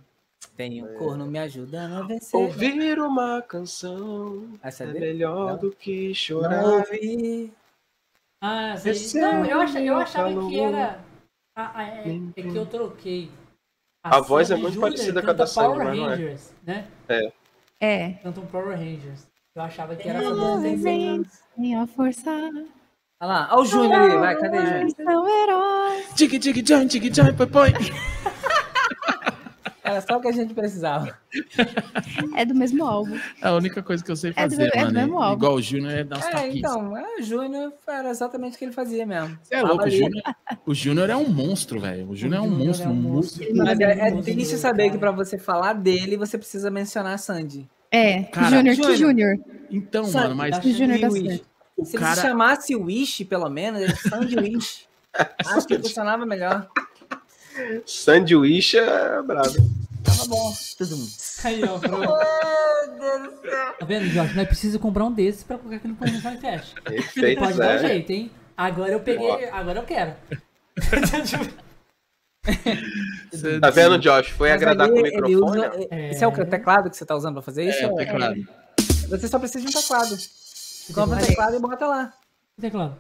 [0.57, 2.39] Tem um corno me ajudando a vencer.
[2.39, 5.59] Ouvir uma canção Essa é é melhor Não.
[5.59, 6.65] do que Não chorar.
[6.65, 7.53] ouvi.
[8.41, 8.93] Ah, sei.
[8.93, 11.01] Esse Não, é eu, acha, eu achava que era.
[11.57, 13.31] Ah, é, é que eu troquei.
[14.03, 16.09] A voz é muito Júnior parecida com a da Sandy, Power mas não é.
[16.15, 16.87] Rangers, né?
[17.81, 18.11] É.
[18.23, 19.29] Cantam Power Rangers.
[19.55, 20.63] Eu achava que era É, essa voz.
[21.57, 22.31] Tem a força.
[22.31, 22.73] Olha
[23.21, 24.91] lá, olha o Júnior ali, vai, cadê o Júnior?
[24.97, 26.09] São heróis.
[26.15, 27.73] Tique, tique, jam, tique, jam, põe, põe.
[29.91, 31.19] Era só o que a gente precisava.
[32.37, 33.19] É do mesmo álbum.
[33.43, 35.23] A única coisa que eu sei É do- fazer, é do mesmo mano.
[35.25, 35.37] álbum.
[35.37, 36.55] Igual o Júnior é dar uns É, tapinhas.
[36.57, 39.39] então, é, o Júnior era exatamente o que ele fazia mesmo.
[39.43, 39.85] Você é louco,
[40.67, 40.75] o.
[40.75, 42.09] Júnior, é um monstro, velho.
[42.09, 43.45] O Júnior é um Júnior monstro, é um um monstro.
[43.45, 43.57] monstro.
[43.65, 44.93] Mas é, é triste saber cara.
[44.93, 47.69] que pra você falar dele, você precisa mencionar a Sandy.
[47.91, 48.29] É.
[48.49, 49.39] Júnior, que Júnior.
[49.71, 51.27] Então, Sandy, mano, mas Que Júnior da Wish.
[51.29, 51.43] Sandy.
[51.77, 52.17] o Se ele cara...
[52.17, 54.89] se chamasse Wish, pelo menos, é Sandy Wish.
[55.45, 56.69] Acho que funcionava melhor.
[57.87, 59.55] Sanduíche é brabo.
[60.05, 60.53] Tava bom.
[60.79, 61.07] Tudum.
[61.45, 62.09] Aí, ó, pronto.
[63.79, 64.35] Tá vendo, Jorge?
[64.37, 66.75] Nós precisamos comprar um desses pra colocar aqui no Planet Fest.
[66.83, 67.79] Pode Efeitos, dar é.
[67.89, 68.31] jeito, hein?
[68.57, 70.15] Agora eu peguei, agora eu quero.
[73.61, 74.29] Tá vendo, Josh?
[74.31, 75.59] Foi Mas agradar ali com o ele microfone?
[75.59, 75.95] usa- ó.
[75.95, 76.11] É.
[76.11, 77.79] Esse é o teclado que você tá usando pra fazer isso?
[77.85, 78.37] É, o teclado.
[79.09, 80.17] Você só precisa de um teclado.
[80.95, 82.13] Compra um teclado e bota lá.
[82.61, 82.97] Teclado?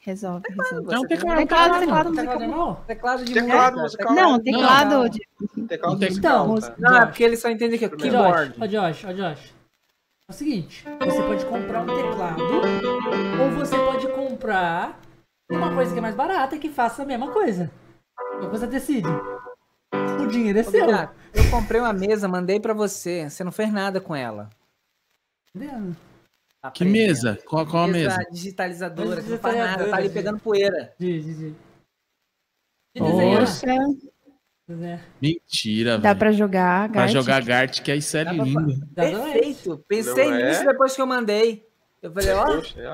[0.00, 0.92] Resolve, resolve.
[0.94, 1.38] É um teclado.
[1.38, 2.40] Teclado, teclado, Teclado musical.
[2.40, 2.84] normal?
[2.86, 4.04] Teclado de Teclado música.
[4.04, 4.14] musical.
[4.30, 5.20] Não, teclado de.
[5.68, 6.74] Teclado Então, musical, tá?
[6.90, 8.54] Não, é porque ele só entende que é keyboard.
[8.60, 9.54] ó Josh, ó Josh.
[10.28, 12.42] É o seguinte, você pode comprar um teclado
[13.42, 15.00] ou você pode comprar
[15.50, 17.70] uma coisa que é mais barata que faça a mesma coisa.
[18.36, 19.08] Então você decide.
[20.22, 20.88] O dinheiro é seu.
[20.88, 23.28] Eu comprei uma mesa, mandei pra você.
[23.28, 24.50] Você não fez nada com ela.
[25.54, 25.94] Entendeu?
[26.74, 27.38] Que mesa?
[27.46, 28.18] Qual, qual a mesa?
[28.30, 30.92] digitalizadora, que não faz nada, tá ali pegando poeira.
[30.98, 31.54] De, de, de.
[34.68, 35.00] Né?
[35.20, 36.18] Mentira, dá velho.
[36.18, 36.88] pra jogar.
[36.90, 37.12] Pra Gart.
[37.12, 38.86] jogar Gart, que isso é Dá pra- lindo.
[38.94, 39.84] Perfeito.
[39.88, 40.48] Pensei Não é?
[40.50, 41.66] nisso depois que eu mandei.
[42.00, 42.46] Eu falei, ó,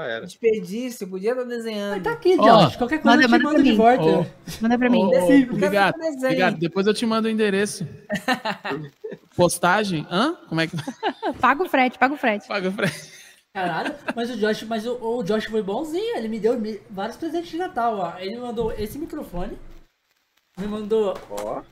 [0.03, 0.25] era.
[0.25, 1.95] desperdício, podia estar desenhando.
[1.95, 2.77] Mas tá aqui, Josh.
[2.77, 3.77] Qualquer coisa manda- eu te manda mando pra de mim.
[3.77, 4.03] volta.
[4.03, 4.27] Ó.
[4.63, 5.11] Manda pra mim.
[5.11, 6.59] Quero Obrigado, obrigado.
[6.59, 7.87] Depois eu te mando o endereço.
[9.37, 10.07] Postagem?
[10.11, 10.35] Hã?
[10.49, 10.77] Como é que
[11.41, 12.49] Paga o frete, paga o frete.
[12.49, 12.89] paga pra
[13.57, 17.17] Caralho, mas o Josh, mas o, o Josh foi bonzinho, ele me deu mi- vários
[17.17, 18.19] presentes de Natal, ó.
[18.19, 19.59] Ele me mandou esse microfone,
[20.59, 21.63] me mandou Ó,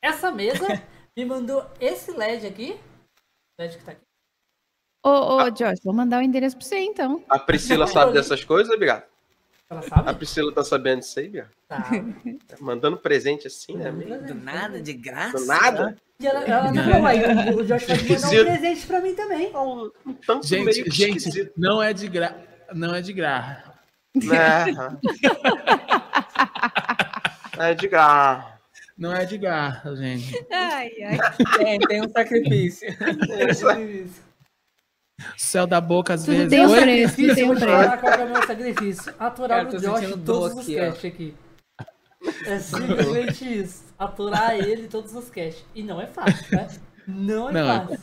[0.00, 0.66] essa mesa,
[1.14, 2.80] me mandou esse LED aqui.
[3.58, 4.00] LED que tá aqui.
[5.04, 5.10] Ô,
[5.42, 7.22] ô, Josh, vou mandar o endereço pra você então.
[7.28, 9.04] a Priscila sabe dessas coisas, obrigado.
[9.68, 10.14] Ela A sabe?
[10.14, 11.50] Priscila tá sabendo disso aí, Biga?
[11.68, 11.90] Tá.
[12.58, 13.92] Mandando presente assim, né?
[13.92, 15.36] Do nada, de graça.
[15.38, 15.96] Do nada.
[16.24, 17.20] E ela, ela não falou aí,
[17.54, 19.54] o, Josh vai mandar um presente pra mim também.
[19.54, 22.34] Um, um tanto Gente, meio gente, esquisito, não é de gra...
[22.72, 23.74] não é de graça.
[24.14, 24.64] né?
[27.56, 28.58] É de graça.
[28.98, 30.44] Não é de graça, gente.
[30.50, 31.18] Ai, ai.
[31.56, 32.88] Tem, tem um sacrifício.
[35.36, 36.50] Céu da boca às Tudo vezes.
[36.50, 37.98] tem um preço, tem um preço.
[38.00, 39.14] qual é o meu sacrifício.
[39.20, 41.34] Aturar Cara, o Josh todos os aqui.
[42.46, 43.84] É simplesmente isso.
[43.98, 45.64] Aturar ele todos os casts.
[45.74, 46.68] E não é fácil, né?
[47.06, 48.00] Não é Não, é- fácil.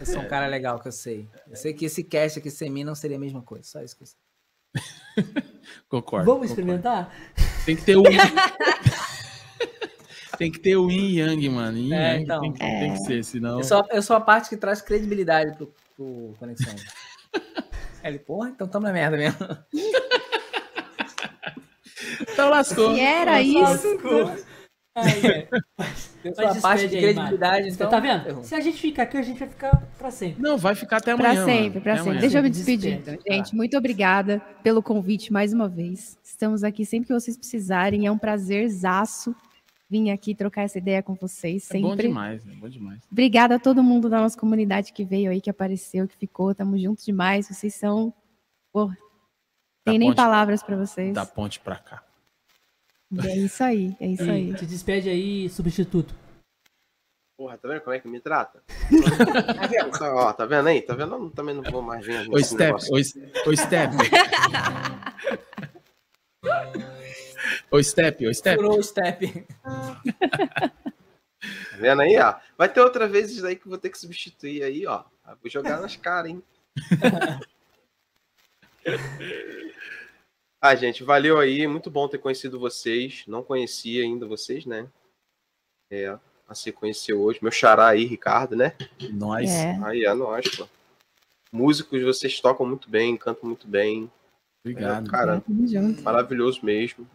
[0.00, 1.28] Eu sou um cara legal que eu sei.
[1.50, 3.64] Eu sei que esse cast aqui sem mim não seria a mesma coisa.
[3.64, 4.16] Só isso que eu sei.
[5.88, 6.24] Concordo.
[6.24, 6.44] Vamos concordo.
[6.46, 7.12] experimentar?
[7.66, 8.02] Tem que ter o
[10.38, 11.76] Tem que ter o yin e yang, mano.
[11.76, 12.40] Yin e É, yang então.
[12.40, 13.58] tem, que, tem que ser, senão.
[13.58, 16.76] Eu sou, eu sou a parte que traz credibilidade pro, pro Conexão.
[18.04, 19.38] Ele, porra, então tamo na merda mesmo.
[22.20, 22.94] Então lascou.
[22.94, 23.98] Se era isso.
[24.94, 25.48] Ai, é.
[26.24, 27.88] Eu sou Mas a parte de aí, credibilidade, Você então.
[27.88, 28.42] tá vendo?
[28.42, 30.42] Se a gente ficar aqui, a gente vai ficar pra sempre.
[30.42, 31.44] Não, vai ficar até Pra amanhã.
[31.44, 31.80] sempre, mano.
[31.82, 32.10] pra Até sempre.
[32.10, 32.20] amanhã.
[32.20, 33.16] Deixa eu me despedir, então.
[33.28, 36.18] Gente, muito obrigada pelo convite mais uma vez.
[36.24, 38.06] Estamos aqui sempre que vocês precisarem.
[38.06, 39.34] É um prazerzaço
[39.88, 41.70] vir aqui trocar essa ideia com vocês.
[41.70, 42.08] É bom Sempre.
[42.08, 43.00] demais, é bom demais.
[43.10, 46.54] Obrigada a todo mundo da nossa comunidade que veio aí, que apareceu, que ficou.
[46.54, 47.46] Tamo juntos demais.
[47.48, 48.12] Vocês são.
[48.74, 48.86] Da
[49.90, 51.14] tem nem ponte- palavras pra vocês.
[51.14, 52.02] Da ponte pra cá.
[53.24, 54.50] É isso aí, é isso aí.
[54.52, 56.14] E se despede aí, substituto.
[57.38, 58.62] Porra, tá vendo como é que me trata?
[60.02, 60.82] Ó, tá vendo aí?
[60.82, 61.14] Tá vendo?
[61.14, 63.94] Eu também não vou mais vir Ô, Step, ô, Step.
[67.70, 68.56] Ô, Step, ô, Step.
[68.56, 69.46] Furou o step.
[69.62, 70.00] Tá
[71.78, 72.34] vendo aí, ó?
[72.58, 75.04] Vai ter outra vez isso aí que eu vou ter que substituir aí, ó.
[75.40, 76.42] Vou jogar nas caras, hein?
[80.60, 81.66] ah, gente, valeu aí.
[81.66, 83.24] Muito bom ter conhecido vocês.
[83.26, 84.88] Não conhecia ainda vocês, né?
[85.90, 87.38] É, a se conheceu hoje.
[87.40, 88.74] Meu xará aí, Ricardo, né?
[89.12, 89.50] Nós.
[89.50, 89.78] É.
[89.84, 90.68] Aí é nós, pô.
[91.52, 94.10] Músicos, vocês tocam muito bem, cantam muito bem.
[94.64, 95.06] Obrigado.
[95.06, 96.02] É, cara, junto.
[96.02, 97.08] maravilhoso mesmo.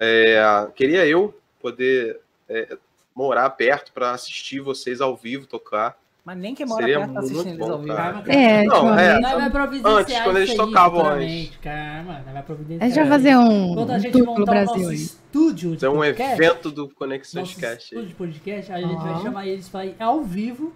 [0.00, 0.42] É,
[0.74, 2.76] queria eu poder é,
[3.14, 6.00] morar perto para assistir vocês ao vivo tocar.
[6.24, 7.94] Mas nem quem mora Seria perto tá assistindo eles ao vivo.
[7.96, 8.12] cara.
[8.12, 9.26] Calma, É, Não, ultimamente.
[9.26, 9.50] é, vai
[9.92, 12.82] Antes, quando eles tocavam futuramente, Calma, vai providenciar.
[12.82, 15.76] A gente vai fazer um Quando a gente tour montar pelo o nosso Brasil estúdio
[15.76, 17.84] de É um podcast, evento do Conexões Cast.
[17.86, 19.22] estúdio de podcast, a gente vai Ó.
[19.22, 20.72] chamar eles pra ir ao vivo.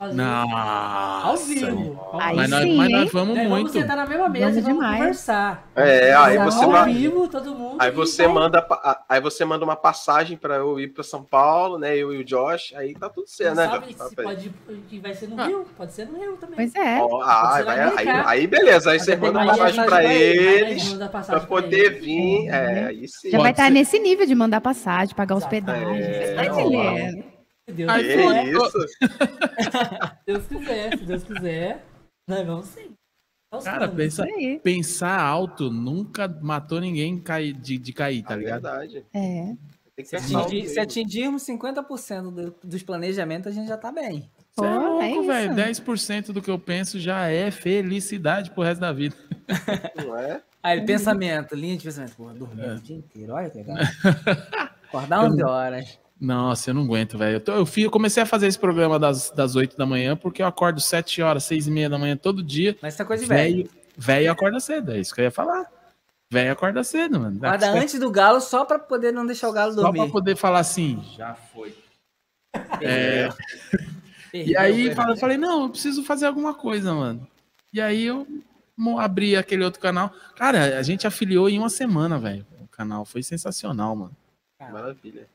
[0.00, 1.26] Nossa.
[1.28, 2.00] ao vivo.
[2.12, 2.56] Ao Aí Mas, vivo.
[2.56, 3.58] nós, sim, mas nós vamos Nós muito.
[3.66, 4.98] Vamos sentar na mesma mesa Vamos e vamos demais.
[4.98, 5.68] conversar.
[5.76, 7.76] É, aí você ao vai- vivo, todo mundo.
[7.78, 8.66] Aí você vai- manda,
[9.08, 11.94] aí você manda uma passagem para eu ir para São Paulo, né?
[11.96, 13.68] Eu e o Josh, aí tá tudo certo, Não né?
[13.70, 14.08] sabe Josh?
[14.08, 14.52] se pode,
[14.88, 15.46] que vai ser no Ah.
[15.46, 16.56] Rio, pode ser no Rio também.
[16.56, 16.98] Pois é.
[17.02, 21.40] Ó, ah, vai aí, aí beleza, aí você manda uma passagem para eles para pra
[21.40, 22.04] poder eles.
[22.04, 22.48] vir.
[22.48, 23.30] É, aí sim.
[23.30, 23.70] Já vai estar ser.
[23.70, 26.00] nesse nível de mandar passagem, pagar hospedagem.
[26.00, 27.39] É, Você
[27.70, 28.88] Deus Ai, Que quiser, isso?
[28.88, 28.98] se
[30.26, 31.84] Deus quiser, se Deus quiser,
[32.28, 32.90] nós vamos sim.
[33.52, 34.24] Nós Cara, pensa,
[34.62, 38.62] pensar alto nunca matou ninguém cair, de, de cair, tá É ligado?
[38.62, 39.04] verdade.
[39.12, 39.54] É.
[40.04, 44.30] Se, atingir- se atingirmos 50% do- dos planejamentos, a gente já tá bem.
[44.56, 45.26] Você é Pô, louco, é isso.
[45.26, 45.54] velho.
[45.54, 49.16] 10% do que eu penso já é felicidade pro resto da vida.
[49.96, 50.40] Não é?
[50.62, 52.14] Aí, pensamento, linha de pensamento.
[52.16, 52.74] Porra, dormir É.
[52.74, 53.76] o dia inteiro, olha que legal.
[54.88, 55.98] Acordar 11 horas.
[56.20, 57.42] Nossa, eu não aguento, velho.
[57.46, 60.46] Eu, eu, eu comecei a fazer esse programa das, das 8 da manhã porque eu
[60.46, 62.76] acordo 7 horas, 6 e meia da manhã todo dia.
[62.82, 63.70] Mas isso é coisa de velho.
[63.96, 65.70] Velho, acorda cedo, é isso que eu ia falar.
[66.30, 67.38] Velho acorda cedo, mano.
[67.38, 69.98] Guarda antes do galo só pra poder não deixar o galo Só dormir.
[69.98, 71.74] pra poder falar assim, já foi.
[72.80, 73.28] É,
[74.32, 77.26] e aí eu falei, não, eu preciso fazer alguma coisa, mano.
[77.72, 78.26] E aí eu
[78.98, 80.12] abri aquele outro canal.
[80.36, 82.46] Cara, a gente afiliou em uma semana, velho.
[82.60, 84.16] O canal foi sensacional, mano.
[84.60, 85.26] Maravilha.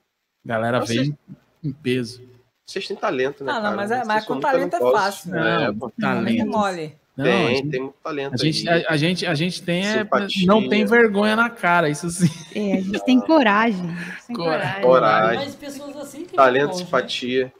[0.46, 1.18] A galera Nossa, veio
[1.64, 2.22] em peso.
[2.66, 3.52] Vocês têm talento, né?
[3.52, 3.76] Ah, não, cara?
[3.76, 6.46] mas é- mas com talento é fácil, É, Não, Não é talento.
[6.48, 6.96] mole.
[7.18, 8.86] Não, tem, gente, tem muito talento a gente, aí.
[8.86, 10.46] a, a gente, a gente tem é, Simpatia.
[10.48, 12.28] não tem vergonha na cara, isso sim.
[12.54, 13.90] É, a gente tem coragem.
[13.90, 14.82] a gente tem Coragem.
[14.82, 15.40] coragem.
[15.46, 16.86] Mas pessoas assim que talento, longe, né?
[16.86, 17.54] simpatia.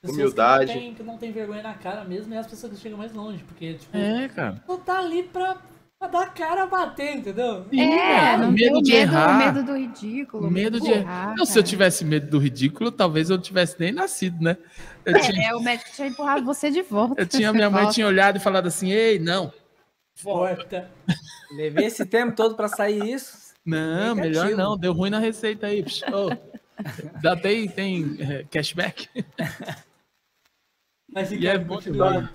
[0.00, 0.66] Pessoas humildade.
[0.72, 2.96] Que não, tem, que não tem vergonha na cara mesmo, é as pessoas que chegam
[2.96, 3.44] mais longe.
[3.44, 4.62] Porque, tipo, É, cara.
[4.66, 5.58] não tá ali pra,
[5.98, 7.66] pra dar a cara a bater, entendeu?
[7.72, 9.38] É, não medo de medo, errar.
[9.52, 10.50] medo do ridículo.
[10.50, 11.34] Medo de errar.
[11.36, 14.56] Não, se eu tivesse medo do ridículo, talvez eu não tivesse nem nascido, né?
[15.04, 17.20] Eu tinha, É, o médico tinha empurrado você de volta.
[17.20, 17.94] eu tinha minha mãe volta.
[17.94, 19.52] tinha olhado e falado assim: "Ei, não.
[20.22, 20.90] Porta.
[21.56, 23.54] Levei esse tempo todo pra sair isso.
[23.64, 24.44] Não, Negativo.
[24.44, 25.84] melhor não, deu ruim na receita aí.
[26.12, 26.28] Ô.
[27.22, 29.08] Dá tem tem é, cashback.
[31.10, 32.28] Mas E é bom demais.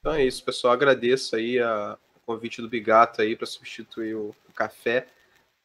[0.00, 0.72] Então é isso, pessoal.
[0.72, 1.96] Agradeço aí a,
[2.26, 5.06] convite do Bigato aí para substituir o, o café,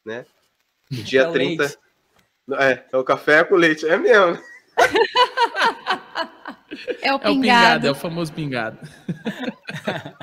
[0.04, 0.26] né?
[0.90, 1.62] No Dia É o 30.
[1.62, 1.78] leite.
[2.60, 3.86] É, é o café com leite.
[3.86, 4.42] É mesmo.
[7.02, 7.40] É o É o pingado.
[7.40, 8.78] pingado, é o famoso pingado.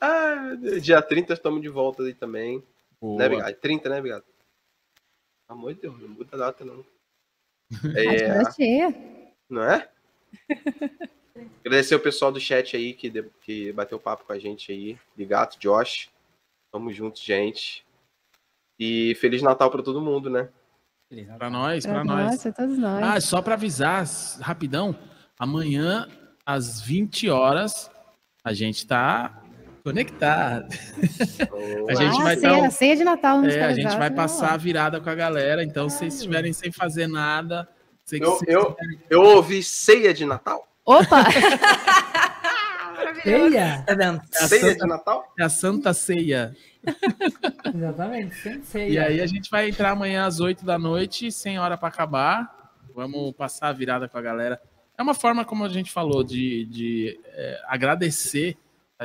[0.00, 0.82] Ai, meu Deus.
[0.82, 2.62] Dia 30 estamos de volta aí também.
[3.00, 3.18] Boa.
[3.18, 3.60] Né, Bigato?
[3.60, 4.26] 30, né, Bigato?
[5.46, 6.84] Pelo amor de Deus, não muda a data, não.
[7.94, 8.38] É,
[9.48, 9.88] não é?
[11.64, 14.98] Agradecer o pessoal do chat aí que, de- que bateu papo com a gente aí.
[15.16, 16.08] Bigato, Josh.
[16.70, 17.84] Tamo junto, gente.
[18.78, 20.48] E Feliz Natal para todo mundo, né?
[21.36, 22.42] Pra nós, pra Pra nós.
[22.42, 23.02] pra todos nós.
[23.04, 24.04] Ah, só pra avisar,
[24.40, 24.96] rapidão,
[25.38, 26.08] amanhã
[26.44, 27.90] às 20 horas
[28.42, 29.42] a gente tá
[29.84, 30.66] conectado.
[31.88, 34.16] A gente ah, vai ceia, um- ceia de Natal nos É, a gente vai né,
[34.16, 37.68] passar a virada com a galera, então se vocês estiverem sem fazer nada,
[38.06, 38.76] sei que Eu, eu,
[39.10, 40.66] eu ouvi ceia de Natal?
[40.84, 41.24] Opa!
[43.22, 43.84] Ceia?
[43.86, 44.20] Tá vendo?
[44.34, 45.32] É a Ceia Santa- de Natal?
[45.38, 46.56] é a Santa Ceia.
[47.74, 48.88] Exatamente, sem ceia.
[48.90, 52.72] E aí a gente vai entrar amanhã às 8 da noite, sem hora pra acabar.
[52.94, 54.60] Vamos passar a virada com a galera.
[54.98, 58.56] É uma forma, como a gente falou, de, de é, agradecer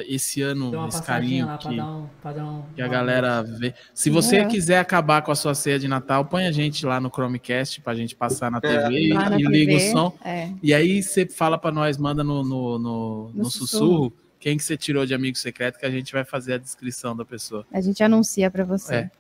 [0.04, 2.08] esse ano, esse carinho lá pra que, dar um.
[2.22, 3.74] Pra dar um que a galera vê.
[3.94, 4.46] Se você É.
[4.46, 7.96] quiser acabar com a sua ceia de Natal, põe a gente lá no Chromecast pra
[7.96, 10.18] gente passar na TV e, Lá na e liga o som.
[10.24, 10.50] É.
[10.62, 14.64] E aí você fala pra nós, manda no, no, no, No no sussurro quem que
[14.64, 17.66] você tirou de amigo secreto que a gente vai fazer a descrição da pessoa.
[17.74, 18.96] A gente anuncia pra você.
[18.96, 19.12] É.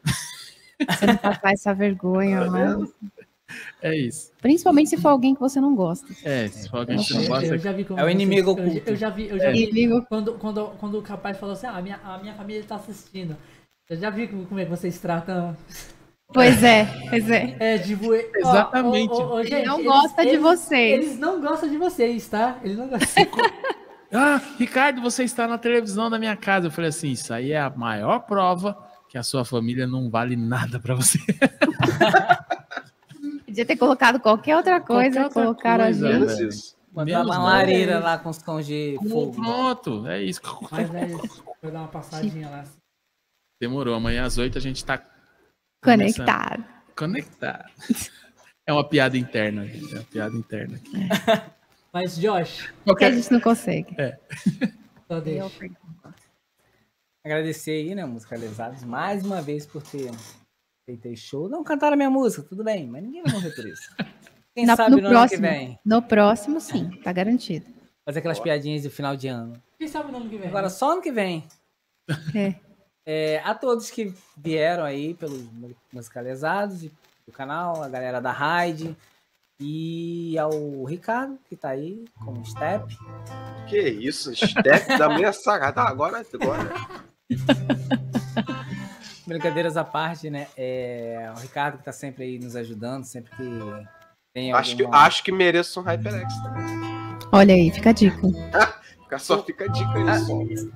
[0.89, 2.87] Você não passar essa vergonha, mas...
[3.81, 4.31] É isso.
[4.41, 6.05] Principalmente se for alguém que você não gosta.
[6.23, 8.53] É, se for alguém que você não gosta, eu já vi como É o inimigo
[8.55, 8.89] já- oculto.
[8.89, 9.51] Eu já vi, eu já É.
[9.51, 12.63] vi Inimigo- quando, quando, quando o capaz falou assim: ah, a minha, a minha família
[12.67, 13.35] tá assistindo.
[13.89, 15.55] Eu já vi como como é que vocês tratam.
[16.33, 17.55] Pois é, pois é.
[17.57, 18.13] É, tipo.
[18.13, 19.11] Exatamente.
[19.13, 20.93] ó, ó, ó, Ele gente, não eles- gosta de eles- vocês.
[21.05, 22.59] Eles não gostam de vocês, tá?
[22.63, 23.07] Eles não gostam.
[24.13, 26.67] Ah, Ricardo, você está na televisão da minha casa.
[26.67, 28.77] Eu falei assim: isso aí é a maior prova
[29.09, 31.19] que a sua família não vale nada pra você.
[33.47, 36.75] Podia ter colocado qualquer outra coisa, Qualquer outra colocaram coisa, a gente.
[36.91, 39.35] Botar Menos uma lareira lá com sons de Pô, fogo.
[39.35, 40.41] Pronto, é isso.
[40.69, 41.43] Mas é isso.
[41.61, 42.65] Vou dar uma passadinha lá.
[43.61, 43.95] Demorou.
[43.95, 45.01] Amanhã às 8 a gente tá
[45.81, 46.65] Conectado.
[46.95, 47.71] conectado.
[48.65, 49.93] É uma piada interna, gente.
[49.93, 50.75] É uma piada interna.
[50.77, 51.07] aqui.
[51.93, 53.13] Mas, Josh, Que a Qualquer...
[53.13, 53.95] gente não consegue.
[55.07, 55.69] só deixa.
[57.23, 60.11] Agradecer aí, né, Musicalizados, mais uma vez por ter
[60.87, 61.49] feito show.
[61.49, 63.93] Não cantaram a minha música, tudo bem, mas ninguém vai morrer por isso.
[64.55, 65.41] Quem Na- sabe no no, ano que próximo.
[65.41, 65.79] vem.
[65.85, 67.65] No próximo, sim, tá garantido.
[68.05, 69.53] Fazer aquelas piadinhas de final de ano.
[69.77, 70.47] Quem sabe no ano que vem?
[70.47, 71.43] Agora, só ano que vem.
[72.33, 72.55] É.
[73.05, 76.91] É, a todos que vieram aí pelos mu- musicalizados e
[77.25, 78.95] do canal, a galera da Raid
[79.59, 82.85] e ao Ricardo, que tá aí com o Step.
[83.69, 85.71] Que isso, step da minha saga.
[85.73, 86.69] Tá, agora, agora.
[89.27, 90.47] Brincadeiras à parte, né?
[90.57, 93.43] É, o Ricardo que tá sempre aí nos ajudando, sempre que
[94.33, 96.65] tem Acho que, acho que mereço um HyperX também.
[97.31, 98.17] Olha aí, fica a dica.
[99.07, 100.69] Fica- Só fica a dica aí.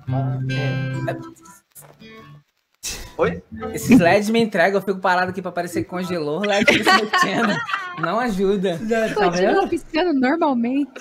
[3.18, 3.44] Oi?
[3.74, 6.94] Esses LEDs me entregam, eu fico parado aqui pra parecer que congelou, o LED fica
[6.98, 7.54] se mexendo.
[8.00, 8.80] Não ajuda.
[8.80, 9.14] Tá vendo?
[9.16, 10.92] Continua piscando normalmente.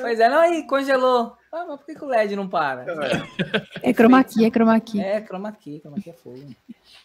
[0.00, 1.36] Pois é, não, aí, congelou.
[1.50, 2.84] Ah, mas por que, que o LED não para?
[3.82, 5.00] É chroma key, é chroma key.
[5.00, 6.54] É, chroma key, chroma key é fogo.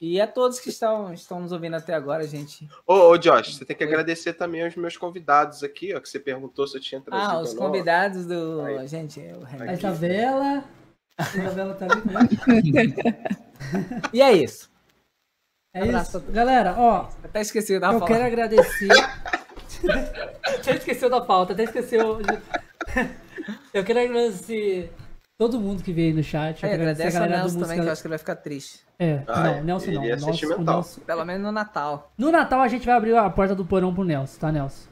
[0.01, 2.67] E a todos que estão, estão nos ouvindo até agora, gente.
[2.85, 6.19] Ô, ô, Josh, você tem que agradecer também aos meus convidados aqui, ó, que você
[6.19, 7.31] perguntou se eu tinha trazido.
[7.31, 8.61] Ah, os convidados do.
[8.61, 8.87] Aí.
[8.87, 9.73] Gente, é o A.
[9.73, 10.63] Isabela.
[11.17, 13.13] A Isabela tá ali, né?
[14.11, 14.69] E é isso.
[15.73, 16.31] É Abraço isso.
[16.31, 18.07] Galera, ó, Até esqueci da eu foto.
[18.07, 18.89] quero agradecer.
[20.43, 22.19] até esqueceu da pauta, até esqueceu.
[23.73, 24.93] Eu quero agradecer
[25.37, 26.63] todo mundo que veio aí no chat.
[26.63, 28.79] Eu É, agradece ao Nelson também, que eu acho que ele vai ficar triste.
[28.99, 29.63] É, Ah, não.
[29.63, 30.03] Nelson não.
[30.03, 30.63] Ele é Nelson- o.
[30.63, 32.11] Nelson- Pelo menos no Natal.
[32.17, 34.87] No Natal a gente vai abrir a porta do porão pro Nelson, tá, Nelson?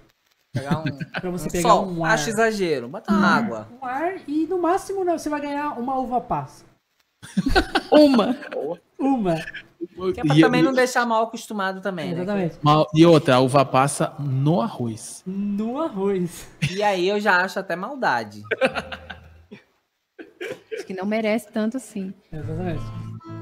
[0.53, 0.83] Pegar um,
[1.21, 1.87] Pra você um pegar sol.
[1.87, 2.13] um ar.
[2.13, 2.89] Acho exagero.
[2.89, 3.67] Bota água.
[3.81, 6.65] Um ar e no máximo né, você vai ganhar uma uva passa.
[7.91, 8.35] Uma.
[8.99, 9.35] Uma.
[10.13, 12.21] Que é pra E- também e- não deixar mal acostumado também, né?
[12.21, 12.57] Exatamente.
[12.61, 15.21] Mal- E outra, a uva passa no arroz.
[15.25, 16.47] No arroz.
[16.71, 18.41] E aí eu já acho até maldade.
[20.73, 22.13] Acho que não merece tanto assim.
[22.31, 22.81] Exatamente.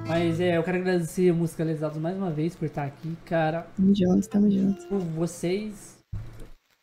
[0.07, 3.67] Mas é, eu quero agradecer a Musicalizados mais uma vez por estar aqui, cara.
[3.75, 4.85] Tamo juntos, tamo juntos.
[4.85, 5.99] por vocês.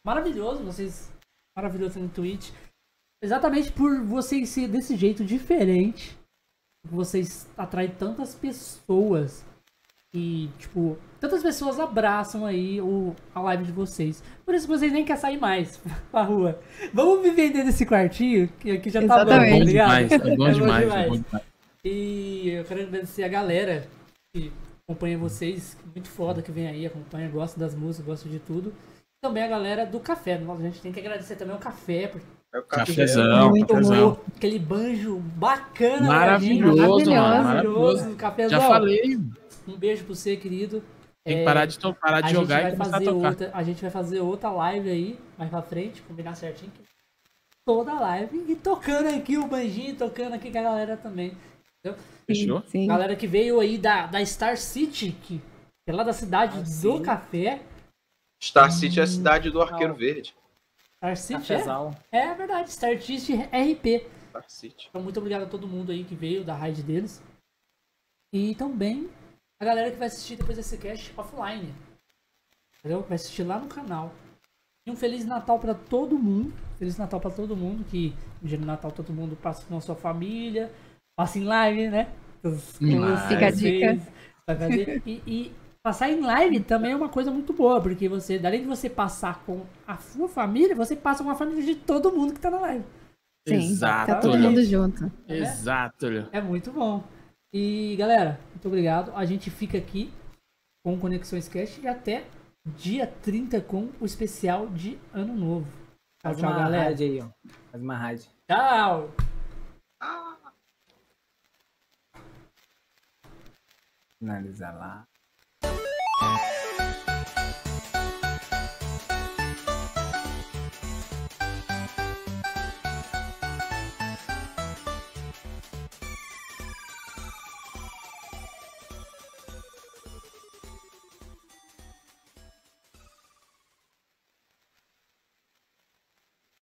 [0.05, 1.11] Maravilhoso, vocês.
[1.57, 2.51] Maravilhoso no Twitch.
[3.23, 6.17] Exatamente por vocês ser desse jeito diferente.
[6.89, 9.45] Vocês atraem tantas pessoas.
[10.19, 14.23] E, tipo, tantas pessoas abraçam aí o, a live de vocês.
[14.47, 15.79] Por isso que vocês nem querem sair mais
[16.11, 16.59] pra rua.
[16.95, 19.39] Vamos me vender nesse quartinho, que aqui já tá bom, tá.
[19.41, 20.09] Bom ligado?
[20.09, 21.09] demais, é bom É bom demais, é demais.
[21.09, 21.45] bom demais.
[21.85, 23.87] E eu quero agradecer a galera
[24.35, 24.51] que
[24.89, 28.73] acompanha vocês, muito foda que vem aí, acompanha, gosta das músicas, gosta de tudo.
[29.23, 30.39] Também a galera do café.
[30.39, 32.87] Nossa, a gente tem que agradecer também ao café, porque É o café.
[32.87, 33.97] Cafezão, Muito cafezão.
[33.97, 36.07] tomou aquele banjo bacana.
[36.07, 38.15] Maravilhoso, mano, maravilhoso.
[38.17, 38.61] Cafezão.
[38.61, 39.19] Já falei.
[39.67, 40.83] Um beijo pra você, querido.
[41.25, 42.93] Tem É, que parar de, to- parar de a gente jogar vai e começar a
[43.01, 43.29] fazer tocar.
[43.31, 46.73] outra, a gente vai fazer outra live aí, mais pra frente, combinar certinho.
[47.65, 51.37] Toda a live e tocando aqui o banjinho, tocando aqui com a galera também.
[52.27, 52.63] Fechou?
[52.63, 52.87] Sim.
[52.87, 55.41] Galera que veio aí da, da Star City, que
[55.89, 57.61] é lá da cidade do café.
[58.43, 60.35] Star City é a cidade do Arqueiro Verde.
[60.99, 61.61] Star City é?
[62.13, 64.07] É verdade, Star City RP.
[64.31, 64.87] Star City.
[64.89, 67.23] Então, muito obrigado a todo mundo aí que veio da raid deles.
[68.33, 69.09] E também
[69.61, 71.75] a galera que vai assistir depois desse cast offline.
[72.79, 73.03] Entendeu?
[73.03, 74.13] Vai assistir lá no canal.
[74.87, 76.53] E um Feliz Natal pra todo mundo.
[76.79, 77.85] Feliz Natal pra todo mundo.
[77.85, 80.71] Que no dia do Natal todo mundo passa com a sua família.
[81.17, 82.09] Passa em live, né?
[82.45, 82.77] Os-.
[82.77, 83.99] Fica a dica.
[84.47, 85.03] Vai fazer.
[85.05, 85.53] E, e
[85.83, 87.81] passar em live também é uma coisa muito boa.
[87.81, 91.65] Porque você, além de você passar com a sua família, você passa com a família
[91.65, 92.85] de todo mundo que tá na live.
[93.49, 93.55] Sim.
[93.57, 95.11] Exato, Tá todo mundo junto.
[95.27, 96.29] Exato, olha.
[96.31, 97.03] É muito bom.
[97.59, 99.13] E galera, muito obrigado.
[99.17, 100.13] A gente fica aqui
[100.85, 102.27] com Conexões Cast e até
[102.67, 105.67] dia 30 com o especial de Ano Novo.
[106.21, 106.85] Tchau, Faz tchau, uma galera.
[106.91, 107.51] rádio aí, ó.
[107.71, 108.31] Faz uma rádio.
[108.47, 109.11] Tchau.
[114.19, 115.07] Finalizar lá.